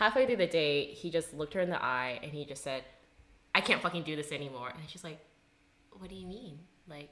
halfway 0.00 0.24
through 0.24 0.36
the 0.36 0.46
date, 0.46 0.94
he 0.94 1.10
just 1.10 1.34
looked 1.34 1.52
her 1.52 1.60
in 1.60 1.68
the 1.68 1.80
eye 1.80 2.18
and 2.22 2.32
he 2.32 2.46
just 2.46 2.64
said, 2.64 2.84
"I 3.54 3.60
can't 3.60 3.82
fucking 3.82 4.02
do 4.02 4.16
this 4.16 4.32
anymore." 4.32 4.70
And 4.70 4.88
she's 4.88 5.04
like, 5.04 5.20
"What 5.92 6.08
do 6.08 6.16
you 6.16 6.26
mean? 6.26 6.58
Like, 6.88 7.10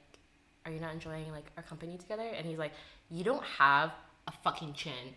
are 0.65 0.71
you 0.71 0.79
not 0.79 0.93
enjoying 0.93 1.31
like 1.31 1.51
our 1.55 1.63
company 1.63 1.97
together?" 1.97 2.27
And 2.27 2.47
he's 2.47 2.57
like, 2.57 2.73
"You 3.11 3.23
don't 3.23 3.43
have 3.43 3.91
a 4.27 4.31
fucking 4.43 4.73
chin." 4.73 5.13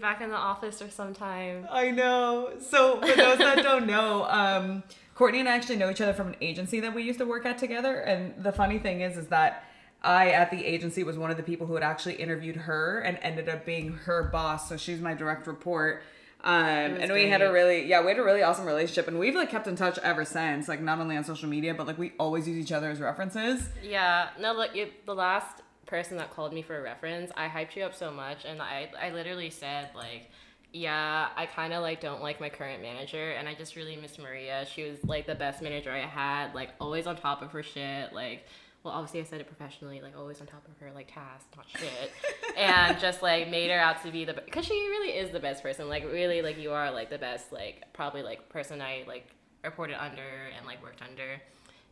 Back 0.00 0.20
in 0.20 0.30
the 0.30 0.36
office 0.36 0.82
or 0.82 0.90
some 0.90 1.14
time. 1.14 1.66
I 1.70 1.90
know. 1.90 2.50
So 2.60 3.00
for 3.00 3.16
those 3.16 3.38
that 3.38 3.56
don't 3.62 3.86
know, 3.86 4.24
um, 4.24 4.82
Courtney 5.14 5.40
and 5.40 5.48
I 5.48 5.54
actually 5.56 5.76
know 5.76 5.90
each 5.90 6.00
other 6.00 6.14
from 6.14 6.28
an 6.28 6.36
agency 6.40 6.80
that 6.80 6.94
we 6.94 7.02
used 7.02 7.18
to 7.18 7.26
work 7.26 7.44
at 7.46 7.58
together. 7.58 7.96
And 8.00 8.42
the 8.42 8.52
funny 8.52 8.78
thing 8.78 9.02
is, 9.02 9.16
is 9.16 9.28
that 9.28 9.64
I 10.02 10.30
at 10.30 10.50
the 10.50 10.64
agency 10.64 11.04
was 11.04 11.18
one 11.18 11.30
of 11.30 11.36
the 11.36 11.42
people 11.42 11.66
who 11.66 11.74
had 11.74 11.82
actually 11.82 12.14
interviewed 12.14 12.56
her 12.56 13.00
and 13.00 13.18
ended 13.20 13.48
up 13.48 13.66
being 13.66 13.92
her 13.92 14.24
boss. 14.24 14.68
So 14.68 14.76
she's 14.76 15.00
my 15.00 15.14
direct 15.14 15.46
report. 15.46 16.02
Um, 16.42 16.54
and 16.54 17.12
we 17.12 17.28
had 17.28 17.42
a 17.42 17.52
really, 17.52 17.86
yeah, 17.86 18.00
we 18.00 18.08
had 18.08 18.18
a 18.18 18.22
really 18.22 18.42
awesome 18.42 18.64
relationship, 18.64 19.08
and 19.08 19.18
we've 19.18 19.34
like 19.34 19.50
kept 19.50 19.66
in 19.66 19.76
touch 19.76 19.98
ever 19.98 20.24
since. 20.24 20.68
Like 20.68 20.80
not 20.80 20.98
only 20.98 21.16
on 21.16 21.24
social 21.24 21.48
media, 21.50 21.74
but 21.74 21.86
like 21.86 21.98
we 21.98 22.12
always 22.18 22.48
use 22.48 22.56
each 22.56 22.72
other 22.72 22.90
as 22.90 22.98
references. 22.98 23.68
Yeah, 23.82 24.30
no, 24.40 24.54
like 24.54 24.74
it, 24.74 25.04
the 25.04 25.14
last 25.14 25.60
person 25.90 26.16
that 26.16 26.30
called 26.30 26.54
me 26.54 26.62
for 26.62 26.78
a 26.78 26.82
reference, 26.82 27.32
I 27.36 27.48
hyped 27.48 27.76
you 27.76 27.82
up 27.82 27.94
so 27.94 28.10
much, 28.12 28.44
and 28.44 28.62
I, 28.62 28.88
I 28.98 29.10
literally 29.10 29.50
said 29.50 29.90
like, 29.94 30.30
yeah, 30.72 31.28
I 31.36 31.46
kind 31.46 31.72
of 31.72 31.82
like 31.82 32.00
don't 32.00 32.22
like 32.22 32.40
my 32.40 32.48
current 32.48 32.80
manager, 32.80 33.32
and 33.32 33.48
I 33.48 33.54
just 33.54 33.74
really 33.74 33.96
miss 33.96 34.18
Maria. 34.18 34.64
She 34.72 34.84
was 34.84 35.04
like 35.04 35.26
the 35.26 35.34
best 35.34 35.60
manager 35.60 35.90
I 35.90 36.06
had, 36.06 36.54
like 36.54 36.70
always 36.80 37.06
on 37.06 37.16
top 37.16 37.42
of 37.42 37.50
her 37.50 37.62
shit, 37.62 38.12
like. 38.14 38.46
Well, 38.82 38.94
obviously, 38.94 39.20
I 39.20 39.24
said 39.24 39.42
it 39.42 39.46
professionally, 39.46 40.00
like 40.00 40.16
always 40.16 40.40
on 40.40 40.46
top 40.46 40.66
of 40.66 40.78
her, 40.80 40.90
like 40.94 41.12
tasks, 41.12 41.44
not 41.54 41.66
shit, 41.68 42.12
and 42.56 42.98
just 42.98 43.20
like 43.20 43.50
made 43.50 43.70
her 43.70 43.78
out 43.78 44.02
to 44.04 44.10
be 44.10 44.24
the 44.24 44.32
because 44.32 44.64
she 44.64 44.72
really 44.72 45.10
is 45.18 45.30
the 45.32 45.38
best 45.38 45.62
person. 45.62 45.86
Like 45.86 46.04
really, 46.04 46.40
like 46.40 46.56
you 46.56 46.72
are 46.72 46.90
like 46.90 47.10
the 47.10 47.18
best, 47.18 47.52
like 47.52 47.84
probably 47.92 48.22
like 48.22 48.48
person 48.48 48.80
I 48.80 49.04
like 49.06 49.26
reported 49.62 50.02
under 50.02 50.22
and 50.56 50.64
like 50.64 50.82
worked 50.82 51.02
under 51.02 51.42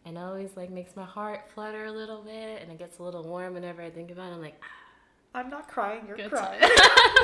and 0.05 0.17
it 0.17 0.21
always 0.21 0.51
like 0.57 0.71
makes 0.71 0.97
my 0.97 1.05
heart 1.05 1.51
flutter 1.55 1.87
a 1.87 1.93
little 1.93 2.23
bit 2.23 2.63
and 2.63 2.71
it 2.71 2.79
gets 2.79 2.99
a 2.99 3.03
little 3.03 3.23
warm 3.23 3.55
whenever 3.55 3.83
I 3.83 3.91
think 3.91 4.11
about 4.11 4.31
it. 4.31 4.35
I'm 4.35 4.41
like, 4.41 4.61
ah, 4.63 5.39
I'm 5.39 5.51
not 5.51 5.69
crying. 5.69 6.05
You're 6.07 6.17
good 6.17 6.31
time. 6.31 6.61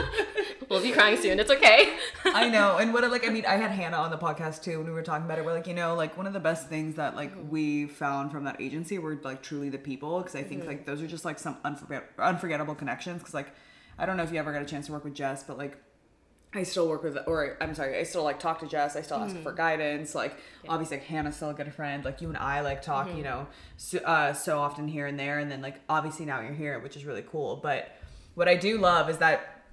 we'll 0.69 0.83
be 0.83 0.93
crying 0.93 1.17
soon. 1.17 1.41
It's 1.41 1.51
okay. 1.51 1.97
I 2.25 2.49
know. 2.49 2.77
And 2.77 2.93
what 2.93 3.03
I 3.03 3.09
like 3.09 3.27
I 3.27 3.31
mean, 3.31 3.47
I 3.47 3.57
had 3.57 3.71
Hannah 3.71 3.97
on 3.97 4.11
the 4.11 4.19
podcast 4.19 4.63
too 4.63 4.79
when 4.79 4.87
we 4.87 4.93
were 4.93 5.03
talking 5.03 5.25
about 5.25 5.39
it. 5.39 5.45
We're 5.45 5.55
like, 5.55 5.67
you 5.67 5.75
know, 5.75 5.95
like 5.95 6.17
one 6.17 6.27
of 6.27 6.33
the 6.33 6.41
best 6.41 6.69
things 6.69 6.97
that 6.97 7.17
like 7.17 7.33
mm-hmm. 7.33 7.49
we 7.49 7.87
found 7.87 8.31
from 8.31 8.45
that 8.45 8.61
agency 8.61 8.99
were 8.99 9.19
like 9.23 9.43
truly 9.43 9.71
the 9.71 9.79
people 9.79 10.19
because 10.19 10.35
I 10.35 10.43
think 10.43 10.61
mm-hmm. 10.61 10.71
like 10.71 10.87
those 10.87 11.01
are 11.03 11.07
just 11.07 11.25
like 11.25 11.39
some 11.39 11.57
unforget- 11.65 12.05
unforgettable 12.19 12.75
connections. 12.75 13.21
Because 13.21 13.35
like 13.35 13.55
I 13.99 14.07
don't 14.07 14.17
know 14.17 14.23
if 14.23 14.33
you 14.33 14.39
ever 14.39 14.53
got 14.53 14.63
a 14.63 14.67
chance 14.67 14.87
to 14.87 14.93
work 14.93 15.05
with 15.05 15.15
Jess, 15.15 15.43
but 15.43 15.59
like. 15.59 15.79
I 16.55 16.63
still 16.63 16.89
work 16.89 17.03
with, 17.03 17.19
or 17.27 17.57
I'm 17.61 17.75
sorry, 17.75 17.99
I 17.99 18.05
still 18.05 18.23
like 18.23 18.39
talk 18.39 18.61
to 18.61 18.67
Jess. 18.67 18.95
I 18.95 19.03
still 19.03 19.17
ask 19.19 19.35
her 19.35 19.43
for 19.43 19.53
guidance. 19.53 20.15
Like, 20.15 20.37
obviously, 20.69 20.99
like, 20.99 21.07
Hannah's 21.07 21.35
still 21.35 21.51
a 21.51 21.55
good 21.55 21.75
friend. 21.75 22.05
Like, 22.05 22.21
you 22.21 22.29
and 22.29 22.37
I 22.37 22.61
like 22.61 22.81
talk, 22.81 23.15
you 23.17 23.25
know, 23.25 23.49
so, 23.77 23.99
uh, 23.99 24.33
so 24.33 24.59
often 24.59 24.87
here 24.87 25.07
and 25.07 25.19
there. 25.19 25.41
And 25.41 25.51
then, 25.51 25.61
like, 25.61 25.81
obviously, 25.89 26.27
now 26.27 26.41
you're 26.41 26.53
here, 26.53 26.79
which 26.79 26.97
is 26.97 27.05
really 27.05 27.25
cool. 27.29 27.57
But 27.57 27.91
what 28.35 28.49
I 28.49 28.55
do 28.55 28.79
love 28.79 29.11
is 29.11 29.19
that 29.19 29.65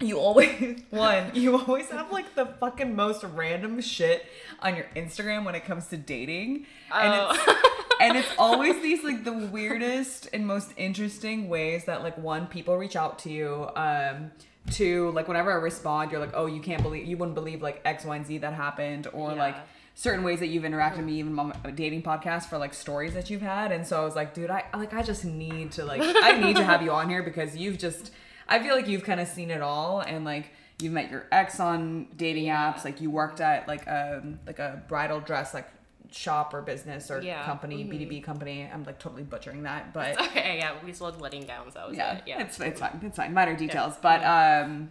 you 0.00 0.18
always 0.18 0.82
one 0.90 1.30
you 1.34 1.58
always 1.58 1.88
have 1.90 2.12
like 2.12 2.34
the 2.34 2.44
fucking 2.44 2.94
most 2.94 3.24
random 3.24 3.80
shit 3.80 4.26
on 4.60 4.76
your 4.76 4.84
instagram 4.94 5.44
when 5.44 5.54
it 5.54 5.64
comes 5.64 5.86
to 5.86 5.96
dating 5.96 6.66
and 6.92 7.14
it's 7.14 7.52
and 8.02 8.16
it's 8.18 8.28
always 8.36 8.80
these 8.82 9.02
like 9.02 9.24
the 9.24 9.32
weirdest 9.32 10.28
and 10.34 10.46
most 10.46 10.72
interesting 10.76 11.48
ways 11.48 11.86
that 11.86 12.02
like 12.02 12.18
one 12.18 12.46
people 12.46 12.76
reach 12.76 12.94
out 12.94 13.18
to 13.18 13.30
you 13.30 13.70
um 13.74 14.30
to 14.72 15.10
like 15.12 15.28
whenever 15.28 15.50
i 15.52 15.54
respond 15.54 16.10
you're 16.10 16.20
like 16.20 16.32
oh 16.34 16.46
you 16.46 16.60
can't 16.60 16.82
believe 16.82 17.06
you 17.06 17.16
wouldn't 17.16 17.34
believe 17.34 17.62
like 17.62 17.80
x 17.84 18.04
y 18.04 18.16
and 18.16 18.26
z 18.26 18.38
that 18.38 18.52
happened 18.52 19.06
or 19.12 19.30
Yeah. 19.32 19.38
like 19.38 19.56
certain 19.94 20.24
ways 20.24 20.40
that 20.40 20.48
you've 20.48 20.64
interacted 20.64 20.96
with 20.98 21.06
me 21.06 21.14
even 21.20 21.38
on 21.38 21.52
my 21.64 21.70
dating 21.70 22.02
podcast 22.02 22.46
for 22.48 22.58
like 22.58 22.74
stories 22.74 23.14
that 23.14 23.30
you've 23.30 23.42
had 23.42 23.72
and 23.72 23.86
so 23.86 24.00
i 24.00 24.04
was 24.04 24.14
like 24.16 24.34
dude 24.34 24.50
i 24.50 24.64
like 24.74 24.92
i 24.92 25.02
just 25.02 25.24
need 25.24 25.72
to 25.72 25.84
like 25.84 26.02
i 26.04 26.32
need 26.38 26.56
to 26.56 26.64
have 26.64 26.82
you 26.82 26.90
on 26.90 27.08
here 27.08 27.22
because 27.22 27.56
you've 27.56 27.78
just 27.78 28.10
i 28.48 28.58
feel 28.58 28.74
like 28.74 28.86
you've 28.88 29.04
kind 29.04 29.20
of 29.20 29.28
seen 29.28 29.50
it 29.50 29.62
all 29.62 30.00
and 30.00 30.24
like 30.24 30.50
you've 30.80 30.92
met 30.92 31.10
your 31.10 31.26
ex 31.32 31.58
on 31.60 32.06
dating 32.16 32.46
apps 32.46 32.84
like 32.84 33.00
you 33.00 33.10
worked 33.10 33.40
at 33.40 33.66
like 33.66 33.86
um 33.88 34.38
like 34.46 34.58
a 34.58 34.82
bridal 34.88 35.20
dress 35.20 35.54
like 35.54 35.68
shop 36.12 36.54
or 36.54 36.62
business 36.62 37.10
or 37.10 37.20
Yeah. 37.20 37.44
company 37.44 37.84
b2b 37.84 38.22
company 38.22 38.68
i'm 38.72 38.84
like 38.84 38.98
totally 38.98 39.22
butchering 39.22 39.62
that 39.64 39.92
but 39.92 40.20
okay, 40.20 40.58
yeah, 40.58 40.72
we 40.84 40.92
sold 40.92 41.20
wedding 41.20 41.44
gowns. 41.46 41.74
That 41.74 41.88
was 41.88 41.96
yeah, 41.96 42.16
it. 42.18 42.22
Yeah. 42.26 42.42
it's 42.42 42.60
it's 42.60 42.80
fine. 42.80 43.00
It's 43.02 43.16
fine. 43.16 43.32
Minor 43.34 43.56
details, 43.56 43.94
but 44.00 44.22
um, 44.24 44.90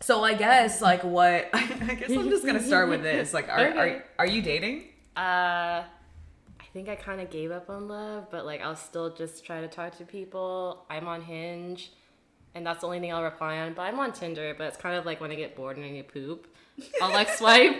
so 0.00 0.22
I 0.24 0.34
guess 0.34 0.80
like 0.80 1.02
what 1.04 1.48
I 1.52 1.94
guess 1.98 2.10
I'm 2.10 2.28
just 2.30 2.44
gonna 2.46 2.62
start 2.62 2.88
with 2.88 3.02
this. 3.02 3.34
Like, 3.34 3.48
are 3.48 3.58
Okay. 3.68 3.78
are 3.78 4.04
are 4.20 4.26
you 4.26 4.42
dating? 4.42 4.84
Uh, 5.16 5.82
I 6.60 6.64
think 6.72 6.88
I 6.88 6.94
kind 6.96 7.20
of 7.20 7.30
gave 7.30 7.50
up 7.50 7.68
on 7.70 7.88
love, 7.88 8.30
but 8.30 8.44
like 8.46 8.60
I'll 8.60 8.76
still 8.76 9.10
just 9.14 9.44
try 9.44 9.60
to 9.60 9.68
talk 9.68 9.96
to 9.98 10.04
people. 10.04 10.84
I'm 10.90 11.08
on 11.08 11.22
Hinge, 11.22 11.90
and 12.54 12.64
that's 12.66 12.80
the 12.82 12.86
only 12.86 13.00
thing 13.00 13.12
I'll 13.12 13.22
reply 13.22 13.58
on. 13.58 13.72
But 13.74 13.82
I'm 13.82 13.98
on 13.98 14.12
Tinder, 14.12 14.54
but 14.56 14.64
it's 14.68 14.76
kind 14.76 14.96
of 14.96 15.04
like 15.06 15.20
when 15.20 15.30
I 15.30 15.34
get 15.34 15.56
bored 15.56 15.76
and 15.76 15.84
I 15.86 15.90
need 15.90 16.08
poop, 16.08 16.46
I'll 17.02 17.10
like 17.12 17.28
swipe. 17.36 17.76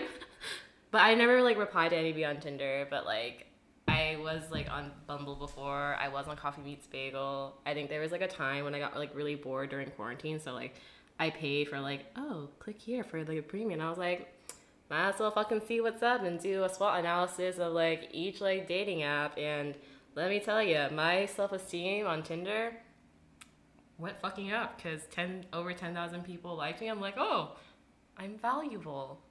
But 0.91 1.01
I 1.01 1.13
never 1.15 1.41
like 1.41 1.57
replied 1.57 1.89
to 1.89 1.97
anybody 1.97 2.25
on 2.25 2.39
Tinder. 2.39 2.87
But 2.89 3.05
like 3.05 3.47
I 3.87 4.17
was 4.21 4.43
like 4.51 4.69
on 4.71 4.91
Bumble 5.07 5.35
before. 5.35 5.95
I 5.99 6.07
was 6.09 6.27
on 6.27 6.35
Coffee 6.35 6.61
Meets 6.61 6.87
Bagel. 6.87 7.57
I 7.65 7.73
think 7.73 7.89
there 7.89 8.01
was 8.01 8.11
like 8.11 8.21
a 8.21 8.27
time 8.27 8.63
when 8.63 8.75
I 8.75 8.79
got 8.79 8.95
like 8.95 9.15
really 9.15 9.35
bored 9.35 9.69
during 9.69 9.89
quarantine, 9.91 10.39
so 10.39 10.53
like 10.53 10.75
I 11.19 11.29
paid 11.29 11.69
for 11.69 11.79
like 11.79 12.05
oh 12.15 12.49
click 12.59 12.79
here 12.79 13.03
for 13.03 13.23
like 13.23 13.37
a 13.37 13.41
premium. 13.41 13.81
I 13.81 13.89
was 13.89 13.97
like 13.97 14.33
might 14.89 15.09
as 15.09 15.19
well 15.19 15.31
fucking 15.31 15.61
see 15.67 15.81
what's 15.81 16.01
up 16.01 16.23
and 16.23 16.39
do 16.39 16.63
a 16.63 16.69
SWOT 16.69 16.99
analysis 16.99 17.59
of 17.59 17.73
like 17.73 18.09
each 18.11 18.41
like 18.41 18.67
dating 18.67 19.03
app. 19.03 19.37
And 19.37 19.75
let 20.15 20.29
me 20.29 20.39
tell 20.39 20.63
you, 20.63 20.87
my 20.91 21.25
self 21.27 21.51
esteem 21.51 22.07
on 22.07 22.23
Tinder 22.23 22.73
went 23.97 24.19
fucking 24.21 24.51
up 24.51 24.77
because 24.77 25.01
ten 25.11 25.45
over 25.53 25.73
ten 25.73 25.93
thousand 25.93 26.23
people 26.23 26.55
liked 26.55 26.81
me. 26.81 26.87
I'm 26.87 27.01
like, 27.01 27.15
oh, 27.17 27.55
I'm 28.17 28.37
valuable. 28.37 29.21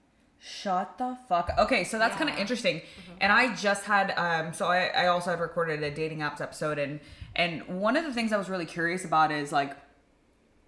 Shut 0.41 0.97
the 0.99 1.17
fuck. 1.29 1.51
up. 1.51 1.59
Okay, 1.59 1.83
so 1.85 1.99
that's 1.99 2.17
kind 2.17 2.31
of 2.31 2.37
Yeah. 2.37 2.41
interesting. 2.43 2.83
And 3.21 3.33
I 3.33 3.55
just 3.57 3.85
had 3.85 4.13
um, 4.17 4.53
so 4.53 4.67
I 4.67 4.87
I 4.87 5.07
also 5.09 5.31
had 5.31 5.41
recorded 5.41 5.83
a 5.83 5.91
dating 5.91 6.19
apps 6.21 6.41
episode, 6.41 6.79
and 6.79 7.01
and 7.35 7.63
one 7.81 7.97
of 7.97 8.05
the 8.05 8.13
things 8.13 8.33
I 8.33 8.37
was 8.37 8.49
really 8.49 8.67
curious 8.67 9.05
about 9.05 9.33
is 9.33 9.51
like 9.53 9.77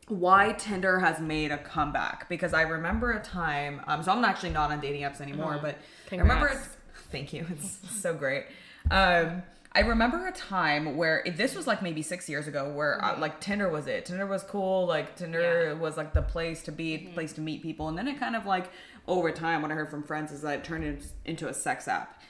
why 0.08 0.52
Tinder 0.58 0.98
has 0.98 1.20
made 1.20 1.52
a 1.52 1.58
comeback 1.58 2.28
because 2.28 2.52
I 2.52 2.62
remember 2.62 3.12
a 3.12 3.22
time. 3.22 3.80
Um, 3.86 4.02
so 4.02 4.10
I'm 4.12 4.24
actually 4.24 4.50
not 4.50 4.72
on 4.72 4.80
dating 4.80 5.02
apps 5.02 5.20
anymore, 5.20 5.58
but 5.62 5.78
I 6.10 6.16
remember. 6.16 6.48
Congrats. 6.48 6.76
Thank 7.12 7.32
you. 7.32 7.46
It's 7.50 7.78
so 8.00 8.12
great. 8.14 8.46
Um, 8.90 9.42
I 9.72 9.80
remember 9.82 10.26
a 10.26 10.32
time 10.32 10.96
where 10.96 11.24
this 11.36 11.54
was 11.54 11.68
like 11.68 11.80
maybe 11.80 12.02
six 12.02 12.28
years 12.28 12.48
ago, 12.48 12.72
where 12.72 13.02
uh, 13.04 13.16
like 13.20 13.40
Tinder 13.40 13.68
was 13.68 13.86
it. 13.86 14.04
Tinder 14.06 14.26
was 14.26 14.42
cool. 14.42 14.84
Like 14.86 15.14
Tinder 15.14 15.66
Yeah. 15.68 15.72
was 15.74 15.96
like 15.96 16.12
the 16.12 16.22
place 16.22 16.60
to 16.64 16.72
be, 16.72 16.98
place 17.14 17.32
to 17.34 17.40
meet 17.40 17.62
people, 17.62 17.88
and 17.88 17.96
then 17.96 18.08
it 18.08 18.18
kind 18.18 18.34
of 18.34 18.46
like 18.46 18.68
over 19.06 19.30
time, 19.32 19.62
what 19.62 19.70
I 19.70 19.74
heard 19.74 19.90
from 19.90 20.02
friends 20.02 20.32
is 20.32 20.42
that 20.42 20.58
it 20.60 20.64
turned 20.64 20.84
in- 20.84 21.02
into 21.24 21.48
a 21.48 21.54
sex 21.54 21.88
app. 21.88 22.20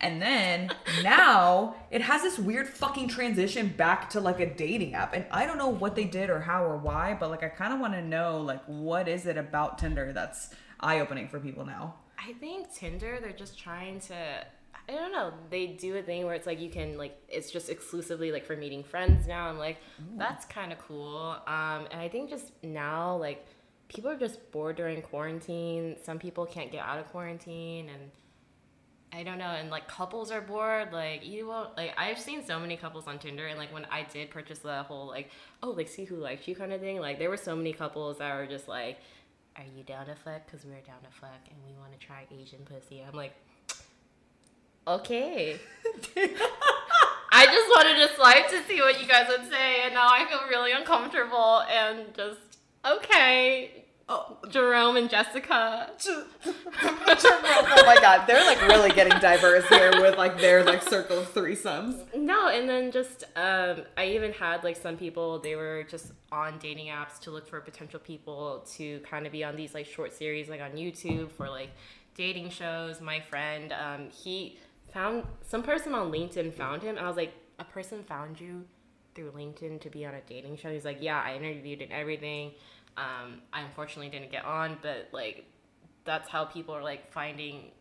And 0.00 0.20
then 0.20 0.70
now 1.02 1.74
it 1.90 2.02
has 2.02 2.22
this 2.22 2.38
weird 2.38 2.68
fucking 2.68 3.08
transition 3.08 3.68
back 3.68 4.10
to 4.10 4.20
like 4.20 4.40
a 4.40 4.46
dating 4.54 4.94
app. 4.94 5.14
And 5.14 5.24
I 5.30 5.46
don't 5.46 5.58
know 5.58 5.68
what 5.68 5.94
they 5.94 6.04
did 6.04 6.28
or 6.28 6.40
how 6.40 6.64
or 6.64 6.76
why, 6.76 7.16
but 7.18 7.30
like 7.30 7.42
I 7.42 7.48
kind 7.48 7.72
of 7.72 7.80
want 7.80 7.94
to 7.94 8.02
know 8.02 8.40
like 8.40 8.62
what 8.66 9.08
is 9.08 9.26
it 9.26 9.38
about 9.38 9.78
Tinder 9.78 10.12
that's 10.12 10.50
eye 10.80 11.00
opening 11.00 11.28
for 11.28 11.40
people 11.40 11.64
now? 11.64 11.94
I 12.18 12.34
think 12.34 12.72
Tinder, 12.74 13.18
they're 13.20 13.32
just 13.32 13.58
trying 13.58 14.00
to. 14.00 14.14
I 14.88 14.92
don't 14.92 15.10
know. 15.10 15.32
They 15.50 15.66
do 15.66 15.96
a 15.96 16.02
thing 16.02 16.26
where 16.26 16.34
it's 16.34 16.46
like 16.46 16.60
you 16.60 16.70
can 16.70 16.96
like 16.96 17.18
it's 17.28 17.50
just 17.50 17.68
exclusively 17.70 18.30
like 18.30 18.44
for 18.44 18.56
meeting 18.56 18.84
friends 18.84 19.26
now. 19.26 19.48
I'm 19.48 19.58
like, 19.58 19.78
that's 20.16 20.44
kind 20.44 20.72
of 20.72 20.78
cool. 20.78 21.36
Um, 21.46 21.86
and 21.90 22.00
I 22.00 22.08
think 22.08 22.30
just 22.30 22.52
now 22.62 23.16
like 23.16 23.44
people 23.88 24.10
are 24.10 24.18
just 24.18 24.50
bored 24.50 24.76
during 24.76 25.02
quarantine. 25.02 25.96
Some 26.02 26.18
people 26.18 26.46
can't 26.46 26.72
get 26.72 26.84
out 26.84 26.98
of 26.98 27.06
quarantine, 27.08 27.88
and 27.88 28.10
I 29.12 29.22
don't 29.22 29.38
know. 29.38 29.44
And 29.44 29.70
like 29.70 29.88
couples 29.88 30.30
are 30.30 30.40
bored. 30.40 30.92
Like 30.92 31.26
you 31.26 31.46
won't 31.48 31.76
like 31.76 31.92
I've 31.96 32.18
seen 32.18 32.44
so 32.44 32.58
many 32.58 32.76
couples 32.76 33.06
on 33.06 33.18
Tinder, 33.18 33.46
and 33.46 33.58
like 33.58 33.72
when 33.72 33.86
I 33.86 34.02
did 34.04 34.30
purchase 34.30 34.58
the 34.60 34.82
whole 34.82 35.06
like 35.06 35.30
oh 35.62 35.70
like 35.70 35.88
see 35.88 36.04
who 36.04 36.16
likes 36.16 36.46
you 36.48 36.54
kind 36.54 36.72
of 36.72 36.80
thing. 36.80 37.00
Like 37.00 37.18
there 37.18 37.30
were 37.30 37.36
so 37.36 37.54
many 37.54 37.72
couples 37.72 38.18
that 38.18 38.34
were 38.36 38.46
just 38.46 38.68
like 38.68 38.98
"Are 39.56 39.64
you 39.76 39.82
down 39.84 40.06
to 40.06 40.14
fuck? 40.14 40.46
Because 40.46 40.64
we're 40.64 40.74
down 40.80 41.00
to 41.02 41.20
fuck, 41.20 41.40
and 41.50 41.58
we 41.66 41.78
want 41.78 41.92
to 41.98 42.06
try 42.06 42.26
Asian 42.30 42.60
pussy." 42.64 43.04
I'm 43.06 43.14
like, 43.16 43.34
"Okay." 44.86 45.58
I 47.38 47.44
just 47.44 47.68
wanted 47.68 48.00
to 48.00 48.14
swipe 48.14 48.48
to 48.48 48.62
see 48.66 48.80
what 48.80 49.00
you 49.00 49.06
guys 49.06 49.26
would 49.28 49.50
say, 49.50 49.82
and 49.84 49.92
now 49.92 50.08
I 50.08 50.24
feel 50.24 50.48
really 50.48 50.72
uncomfortable 50.72 51.62
and 51.70 52.14
just 52.14 52.40
okay. 52.86 53.84
Oh, 54.08 54.38
Jerome 54.50 54.96
and 54.96 55.10
Jessica. 55.10 55.90
oh 56.06 57.82
my 57.84 57.98
god, 58.00 58.24
they're 58.28 58.44
like 58.44 58.60
really 58.68 58.90
getting 58.92 59.18
diverse 59.18 59.66
here 59.68 59.90
with 60.00 60.16
like 60.16 60.38
their 60.38 60.62
like 60.62 60.80
circle 60.82 61.18
of 61.18 61.34
threesomes. 61.34 62.04
No, 62.14 62.46
and 62.48 62.68
then 62.68 62.92
just 62.92 63.24
um, 63.34 63.82
I 63.96 64.06
even 64.06 64.32
had 64.32 64.62
like 64.62 64.76
some 64.76 64.96
people 64.96 65.40
they 65.40 65.56
were 65.56 65.84
just 65.90 66.12
on 66.30 66.58
dating 66.60 66.86
apps 66.86 67.18
to 67.22 67.32
look 67.32 67.48
for 67.48 67.60
potential 67.60 67.98
people 67.98 68.64
to 68.76 69.00
kind 69.00 69.26
of 69.26 69.32
be 69.32 69.42
on 69.42 69.56
these 69.56 69.74
like 69.74 69.86
short 69.86 70.12
series 70.12 70.48
like 70.48 70.60
on 70.60 70.72
YouTube 70.72 71.32
for 71.32 71.48
like 71.48 71.70
dating 72.14 72.50
shows. 72.50 73.00
My 73.00 73.18
friend, 73.18 73.72
um, 73.72 74.10
he 74.10 74.58
found 74.92 75.24
some 75.42 75.64
person 75.64 75.94
on 75.94 76.12
LinkedIn 76.12 76.54
found 76.54 76.82
him, 76.82 76.96
and 76.96 77.04
I 77.04 77.08
was 77.08 77.16
like, 77.16 77.32
a 77.58 77.64
person 77.64 78.04
found 78.04 78.40
you 78.40 78.64
through 79.16 79.32
LinkedIn 79.32 79.80
to 79.80 79.90
be 79.90 80.04
on 80.06 80.14
a 80.14 80.20
dating 80.20 80.56
show. 80.58 80.70
He's 80.70 80.84
like, 80.84 80.98
yeah, 81.00 81.20
I 81.20 81.34
interviewed 81.36 81.82
and 81.82 81.90
everything. 81.90 82.52
Um, 82.96 83.42
I 83.52 83.62
unfortunately 83.62 84.08
didn't 84.08 84.30
get 84.30 84.44
on, 84.44 84.78
but 84.82 85.08
like 85.12 85.44
that's 86.04 86.28
how 86.28 86.44
people 86.44 86.74
are 86.74 86.82
like 86.82 87.12
finding 87.12 87.72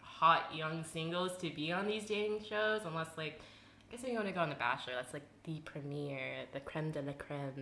hot 0.00 0.54
young 0.54 0.84
singles 0.84 1.36
to 1.38 1.50
be 1.50 1.70
on 1.72 1.86
these 1.86 2.04
dating 2.04 2.42
shows. 2.48 2.82
Unless 2.84 3.08
like, 3.16 3.40
I 3.88 3.92
guess 3.92 4.02
if 4.02 4.08
you 4.08 4.14
want 4.14 4.26
to 4.26 4.32
go 4.32 4.40
on 4.40 4.48
The 4.48 4.56
Bachelor, 4.56 4.94
that's 4.94 5.12
like 5.12 5.26
the 5.44 5.60
premiere, 5.60 6.46
the 6.52 6.60
creme 6.60 6.90
de 6.90 7.02
la 7.02 7.12
creme 7.12 7.40
of 7.46 7.54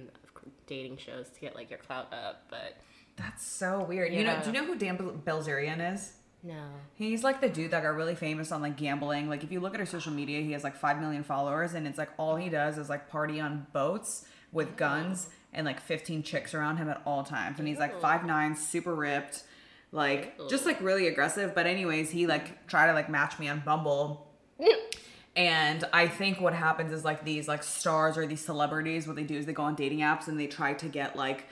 dating 0.66 0.96
shows 0.96 1.28
to 1.30 1.40
get 1.40 1.54
like 1.54 1.70
your 1.70 1.78
clout 1.80 2.12
up. 2.12 2.44
But 2.48 2.78
That's 3.16 3.44
so 3.44 3.84
weird. 3.84 4.12
You 4.12 4.24
know, 4.24 4.40
do 4.40 4.46
you 4.46 4.52
know 4.52 4.64
who 4.64 4.76
Dan 4.76 4.96
Bilzerian 4.98 5.94
is? 5.94 6.14
no, 6.44 6.64
He's 6.94 7.22
like 7.22 7.40
the 7.40 7.48
dude 7.48 7.70
that 7.70 7.82
got 7.82 7.94
really 7.94 8.14
famous 8.14 8.50
on 8.50 8.62
like 8.62 8.76
gambling. 8.76 9.28
Like 9.28 9.44
if 9.44 9.52
you 9.52 9.60
look 9.60 9.74
at 9.74 9.80
his 9.80 9.90
social 9.90 10.12
media, 10.12 10.40
he 10.40 10.52
has 10.52 10.64
like 10.64 10.76
five 10.76 11.00
million 11.00 11.22
followers, 11.22 11.74
and 11.74 11.86
it's 11.86 11.98
like 11.98 12.10
all 12.18 12.36
he 12.36 12.48
does 12.48 12.78
is 12.78 12.88
like 12.88 13.08
party 13.08 13.40
on 13.40 13.66
boats 13.72 14.24
with 14.50 14.76
guns 14.76 15.28
and 15.52 15.64
like 15.66 15.80
fifteen 15.80 16.22
chicks 16.22 16.54
around 16.54 16.78
him 16.78 16.88
at 16.88 17.02
all 17.06 17.22
times. 17.24 17.58
And 17.58 17.66
he's 17.68 17.78
like 17.78 18.00
five 18.00 18.24
nine, 18.24 18.56
super 18.56 18.94
ripped, 18.94 19.42
like 19.92 20.36
just 20.48 20.64
like 20.66 20.80
really 20.80 21.06
aggressive. 21.08 21.54
But 21.54 21.66
anyways, 21.66 22.10
he 22.10 22.26
like 22.26 22.66
tried 22.66 22.86
to 22.88 22.92
like 22.94 23.08
match 23.10 23.38
me 23.38 23.48
on 23.48 23.60
Bumble. 23.64 24.26
And 25.34 25.84
I 25.94 26.08
think 26.08 26.42
what 26.42 26.52
happens 26.52 26.92
is 26.92 27.04
like 27.06 27.24
these 27.24 27.48
like 27.48 27.62
stars 27.62 28.18
or 28.18 28.26
these 28.26 28.44
celebrities, 28.44 29.06
what 29.06 29.16
they 29.16 29.22
do 29.22 29.36
is 29.38 29.46
they 29.46 29.54
go 29.54 29.62
on 29.62 29.74
dating 29.74 30.00
apps 30.00 30.28
and 30.28 30.38
they 30.38 30.46
try 30.46 30.74
to 30.74 30.88
get 30.88 31.16
like 31.16 31.46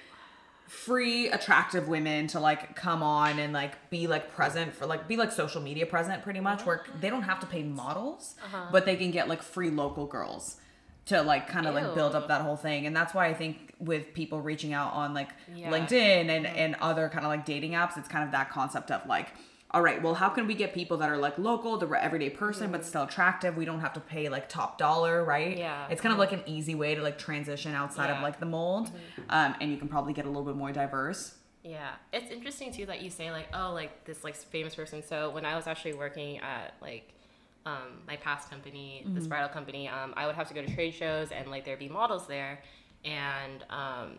free 0.67 1.29
attractive 1.29 1.88
women 1.88 2.26
to 2.29 2.38
like 2.38 2.76
come 2.76 3.03
on 3.03 3.38
and 3.38 3.53
like 3.53 3.91
be 3.91 4.06
like 4.06 4.31
present 4.32 4.75
for 4.75 4.87
like 4.87 5.08
be 5.08 5.17
like 5.17 5.32
social 5.32 5.61
media 5.61 5.85
present 5.85 6.23
pretty 6.23 6.38
much 6.41 6.64
where 6.64 6.85
they 7.00 7.11
don't 7.11 7.23
have 7.23 7.41
to 7.41 7.46
pay 7.46 7.62
models 7.62 8.37
Uh-huh. 8.44 8.67
but 8.70 8.85
they 8.85 8.94
can 8.96 9.11
get 9.11 9.29
like 9.29 9.43
free 9.43 9.70
local 9.70 10.06
girls 10.06 10.58
to 11.06 11.23
like 11.23 11.49
kind 11.49 11.67
of 11.67 11.75
like 11.75 11.93
build 11.94 12.14
up 12.14 12.29
that 12.29 12.43
whole 12.43 12.55
thing 12.56 12.87
and 12.87 12.94
that's 12.94 13.12
why 13.12 13.26
i 13.26 13.35
think 13.35 13.69
with 13.81 14.12
people 14.15 14.41
reaching 14.41 14.73
out 14.73 14.93
on 14.93 15.15
like 15.15 15.31
Yeah. 15.55 15.71
linkedin 15.71 16.29
and 16.29 16.47
and 16.47 16.77
other 16.81 17.09
kind 17.09 17.25
of 17.25 17.31
like 17.31 17.44
dating 17.44 17.73
apps 17.73 17.97
it's 17.97 18.09
kind 18.09 18.25
of 18.25 18.31
that 18.32 18.50
concept 18.50 18.91
of 18.91 19.06
like 19.06 19.29
all 19.73 19.81
right 19.82 20.03
well 20.03 20.15
how 20.15 20.29
can 20.29 20.47
we 20.47 20.55
get 20.55 20.75
people 20.75 20.97
that 20.99 21.09
are 21.09 21.17
like 21.17 21.38
local 21.38 21.79
the 21.79 21.87
everyday 21.88 22.29
person 22.29 22.71
but 22.73 22.85
still 22.85 23.05
attractive? 23.05 23.56
We 23.56 23.65
don't 23.65 23.81
have 23.81 23.93
to 23.94 24.00
pay 24.00 24.29
like 24.29 24.49
top 24.49 24.79
dollar 24.79 25.25
right? 25.25 25.56
Yeah. 25.56 25.87
it's 25.91 26.00
kind 26.00 26.12
of 26.12 26.19
like 26.19 26.32
an 26.32 26.43
easy 26.47 26.75
way 26.75 26.94
to 26.94 27.03
like 27.03 27.19
transition 27.19 27.75
outside 27.75 28.11
of 28.11 28.23
like 28.23 28.38
the 28.41 28.47
mold 28.47 28.91
um, 29.29 29.55
and 29.61 29.71
you 29.71 29.77
can 29.79 29.88
probably 29.88 30.12
get 30.12 30.25
a 30.27 30.29
little 30.29 30.44
bit 30.44 30.56
more 30.56 30.73
diverse. 30.73 31.35
Yeah, 31.62 31.91
it's 32.12 32.31
interesting 32.31 32.73
too 32.73 32.87
that 32.87 33.03
you 33.03 33.11
say 33.11 33.31
like, 33.31 33.49
oh, 33.53 33.73
like 33.75 34.05
this 34.06 34.25
like 34.25 34.35
famous 34.35 34.75
person. 34.75 35.03
So 35.06 35.29
when 35.31 35.44
I 35.44 35.56
was 35.56 35.67
actually 35.67 35.93
working 35.93 36.38
at 36.38 36.73
like 36.81 37.12
um, 37.67 38.00
my 38.06 38.17
past 38.17 38.49
company, 38.49 39.05
this 39.09 39.27
bridal 39.27 39.50
company, 39.50 39.87
um, 39.87 40.15
I 40.17 40.27
would 40.27 40.35
have 40.37 40.49
to 40.49 40.55
go 40.55 40.62
to 40.62 40.75
trade 40.75 40.94
shows 40.94 41.31
and 41.31 41.50
like 41.50 41.67
there'd 41.67 41.79
be 41.79 41.91
models 41.91 42.27
there, 42.27 42.61
and 43.05 43.64
um, 43.70 44.19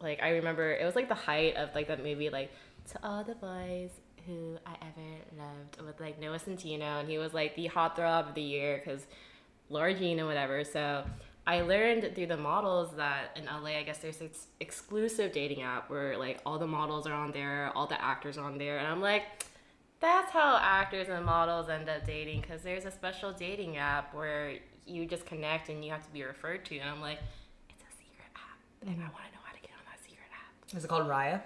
like 0.00 0.22
I 0.22 0.30
remember 0.30 0.72
it 0.72 0.84
was 0.84 0.94
like 0.94 1.08
the 1.08 1.14
height 1.14 1.56
of 1.56 1.74
like 1.74 1.88
that 1.88 2.02
movie 2.02 2.30
like 2.30 2.50
to 2.90 2.98
all 3.02 3.24
the 3.24 3.34
boys 3.34 3.90
who 4.26 4.56
I 4.66 4.76
ever 4.80 5.08
loved 5.38 5.86
with 5.86 6.00
like 6.00 6.20
Noah 6.20 6.38
Centineo, 6.38 7.00
and 7.00 7.08
he 7.08 7.18
was 7.18 7.34
like 7.34 7.54
the 7.56 7.66
hot 7.66 7.96
throb 7.96 8.28
of 8.28 8.34
the 8.34 8.42
year 8.42 8.80
because 8.84 9.06
Laura 9.68 9.92
and 9.92 10.26
whatever. 10.26 10.64
So 10.64 11.04
I 11.46 11.62
learned 11.62 12.14
through 12.14 12.26
the 12.26 12.36
models 12.36 12.94
that 12.96 13.36
in 13.36 13.46
LA, 13.46 13.78
I 13.78 13.82
guess 13.82 13.98
there's 13.98 14.18
this 14.18 14.46
exclusive 14.60 15.32
dating 15.32 15.62
app 15.62 15.90
where 15.90 16.16
like 16.16 16.40
all 16.46 16.58
the 16.58 16.66
models 16.66 17.06
are 17.06 17.14
on 17.14 17.32
there, 17.32 17.72
all 17.74 17.86
the 17.86 18.00
actors 18.00 18.38
on 18.38 18.58
there, 18.58 18.78
and 18.78 18.86
I'm 18.86 19.00
like, 19.00 19.24
that's 20.00 20.32
how 20.32 20.58
actors 20.60 21.08
and 21.08 21.24
models 21.24 21.68
end 21.68 21.88
up 21.88 22.04
dating 22.06 22.42
because 22.42 22.62
there's 22.62 22.84
a 22.84 22.90
special 22.90 23.32
dating 23.32 23.76
app 23.76 24.14
where 24.14 24.54
you 24.84 25.06
just 25.06 25.26
connect 25.26 25.68
and 25.68 25.84
you 25.84 25.92
have 25.92 26.04
to 26.04 26.12
be 26.12 26.22
referred 26.22 26.64
to, 26.66 26.78
and 26.78 26.88
I'm 26.88 27.00
like, 27.00 27.18
app, 28.82 28.88
and 28.94 29.00
I 29.00 29.04
want 29.04 29.24
to 29.26 29.32
know 29.32 29.42
how 29.44 29.52
to 29.52 29.60
get 29.60 29.70
on 29.70 29.84
that 29.86 30.02
secret 30.04 30.26
app. 30.32 30.76
is 30.76 30.84
it 30.84 30.88
called 30.88 31.06
raya 31.08 31.40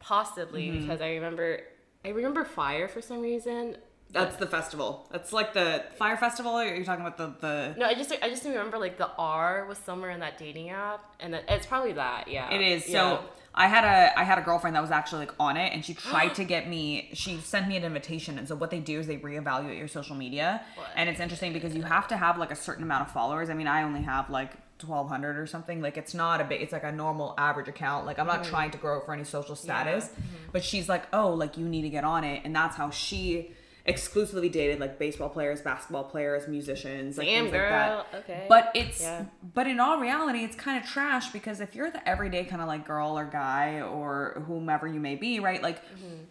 Possibly 0.00 0.68
Mm-hmm. 0.68 0.80
because 0.82 1.00
I 1.00 1.10
remember, 1.14 1.60
I 2.04 2.08
remember 2.10 2.44
Fire 2.44 2.88
for 2.88 3.00
some 3.00 3.20
reason. 3.22 3.76
That's 4.10 4.36
the 4.36 4.46
festival. 4.46 5.08
That's 5.10 5.32
like 5.32 5.54
the 5.54 5.82
Fyre 5.98 6.16
festival. 6.18 6.52
Or 6.52 6.62
are 6.62 6.74
you 6.74 6.84
talking 6.84 7.04
about 7.04 7.16
the 7.16 7.34
the? 7.40 7.74
No, 7.78 7.86
I 7.86 7.94
just 7.94 8.12
I 8.22 8.28
just 8.28 8.44
remember 8.44 8.78
like 8.78 8.96
the 8.98 9.10
R 9.18 9.64
was 9.66 9.78
somewhere 9.78 10.10
in 10.10 10.20
that 10.20 10.38
dating 10.38 10.70
app, 10.70 11.02
and 11.20 11.32
that, 11.34 11.44
it's 11.48 11.66
probably 11.66 11.94
that. 11.94 12.28
Yeah, 12.28 12.52
It 12.54 12.60
is. 12.60 12.84
So 12.84 12.92
Yeah. 12.92 13.20
I 13.56 13.66
had 13.66 13.82
a 13.84 14.16
I 14.18 14.22
had 14.24 14.38
a 14.38 14.42
girlfriend 14.42 14.76
that 14.76 14.82
was 14.82 14.90
actually 14.92 15.20
like 15.26 15.34
on 15.40 15.56
it, 15.56 15.72
and 15.72 15.84
she 15.84 15.94
tried 15.94 16.34
to 16.40 16.44
get 16.44 16.68
me. 16.68 17.10
She 17.14 17.38
sent 17.38 17.66
me 17.66 17.76
an 17.76 17.82
invitation, 17.82 18.38
and 18.38 18.46
so 18.46 18.54
what 18.54 18.70
they 18.70 18.78
do 18.80 19.00
is 19.00 19.06
they 19.08 19.16
reevaluate 19.16 19.78
your 19.78 19.88
social 19.88 20.14
media, 20.14 20.62
What? 20.76 20.86
and 20.94 21.08
it's 21.08 21.18
interesting 21.18 21.52
because 21.54 21.74
you 21.74 21.82
have 21.82 22.06
to 22.08 22.16
have 22.16 22.36
like 22.38 22.52
a 22.52 22.56
certain 22.56 22.84
amount 22.84 23.06
of 23.08 23.10
followers. 23.12 23.48
I 23.50 23.54
mean, 23.54 23.66
I 23.68 23.82
only 23.82 24.02
have 24.02 24.28
like. 24.30 24.52
1200 24.86 25.38
or 25.38 25.46
something 25.46 25.80
like 25.80 25.96
it's 25.96 26.14
not 26.14 26.40
a 26.40 26.44
big 26.44 26.60
it's 26.60 26.72
like 26.72 26.84
a 26.84 26.92
normal 26.92 27.34
average 27.38 27.68
account 27.68 28.06
like 28.06 28.18
i'm 28.18 28.26
not 28.26 28.42
mm-hmm. 28.42 28.50
trying 28.50 28.70
to 28.70 28.78
grow 28.78 28.98
it 28.98 29.04
for 29.04 29.12
any 29.12 29.24
social 29.24 29.56
status 29.56 30.06
mm-hmm. 30.06 30.22
but 30.52 30.64
she's 30.64 30.88
like 30.88 31.04
oh 31.12 31.30
like 31.30 31.56
you 31.58 31.68
need 31.68 31.82
to 31.82 31.90
get 31.90 32.04
on 32.04 32.24
it 32.24 32.42
and 32.44 32.54
that's 32.54 32.76
how 32.76 32.90
she 32.90 33.50
exclusively 33.86 34.48
dated 34.48 34.80
like 34.80 34.98
baseball 34.98 35.28
players 35.28 35.60
basketball 35.60 36.04
players 36.04 36.48
musicians 36.48 37.18
like 37.18 37.26
Damn, 37.26 37.44
things 37.44 37.52
like 37.52 37.62
that 37.62 37.88
girl. 37.88 38.20
Okay. 38.20 38.46
but 38.48 38.70
it's 38.74 39.02
Yeah. 39.02 39.26
but 39.54 39.66
in 39.66 39.78
all 39.78 39.98
reality, 39.98 40.42
it's 40.42 40.56
kind 40.56 40.82
of 40.82 40.88
trash 40.88 41.30
because 41.32 41.60
if 41.60 41.74
you're 41.74 41.90
the 41.90 42.06
everyday 42.08 42.44
kind 42.44 42.62
of 42.62 42.68
like 42.68 42.86
girl 42.86 43.18
or 43.18 43.26
guy 43.26 43.82
or 43.82 44.42
whomever 44.46 44.86
you 44.86 45.00
may 45.00 45.16
be, 45.16 45.38
right? 45.38 45.62
Like 45.62 45.84
mm-hmm. 45.84 46.24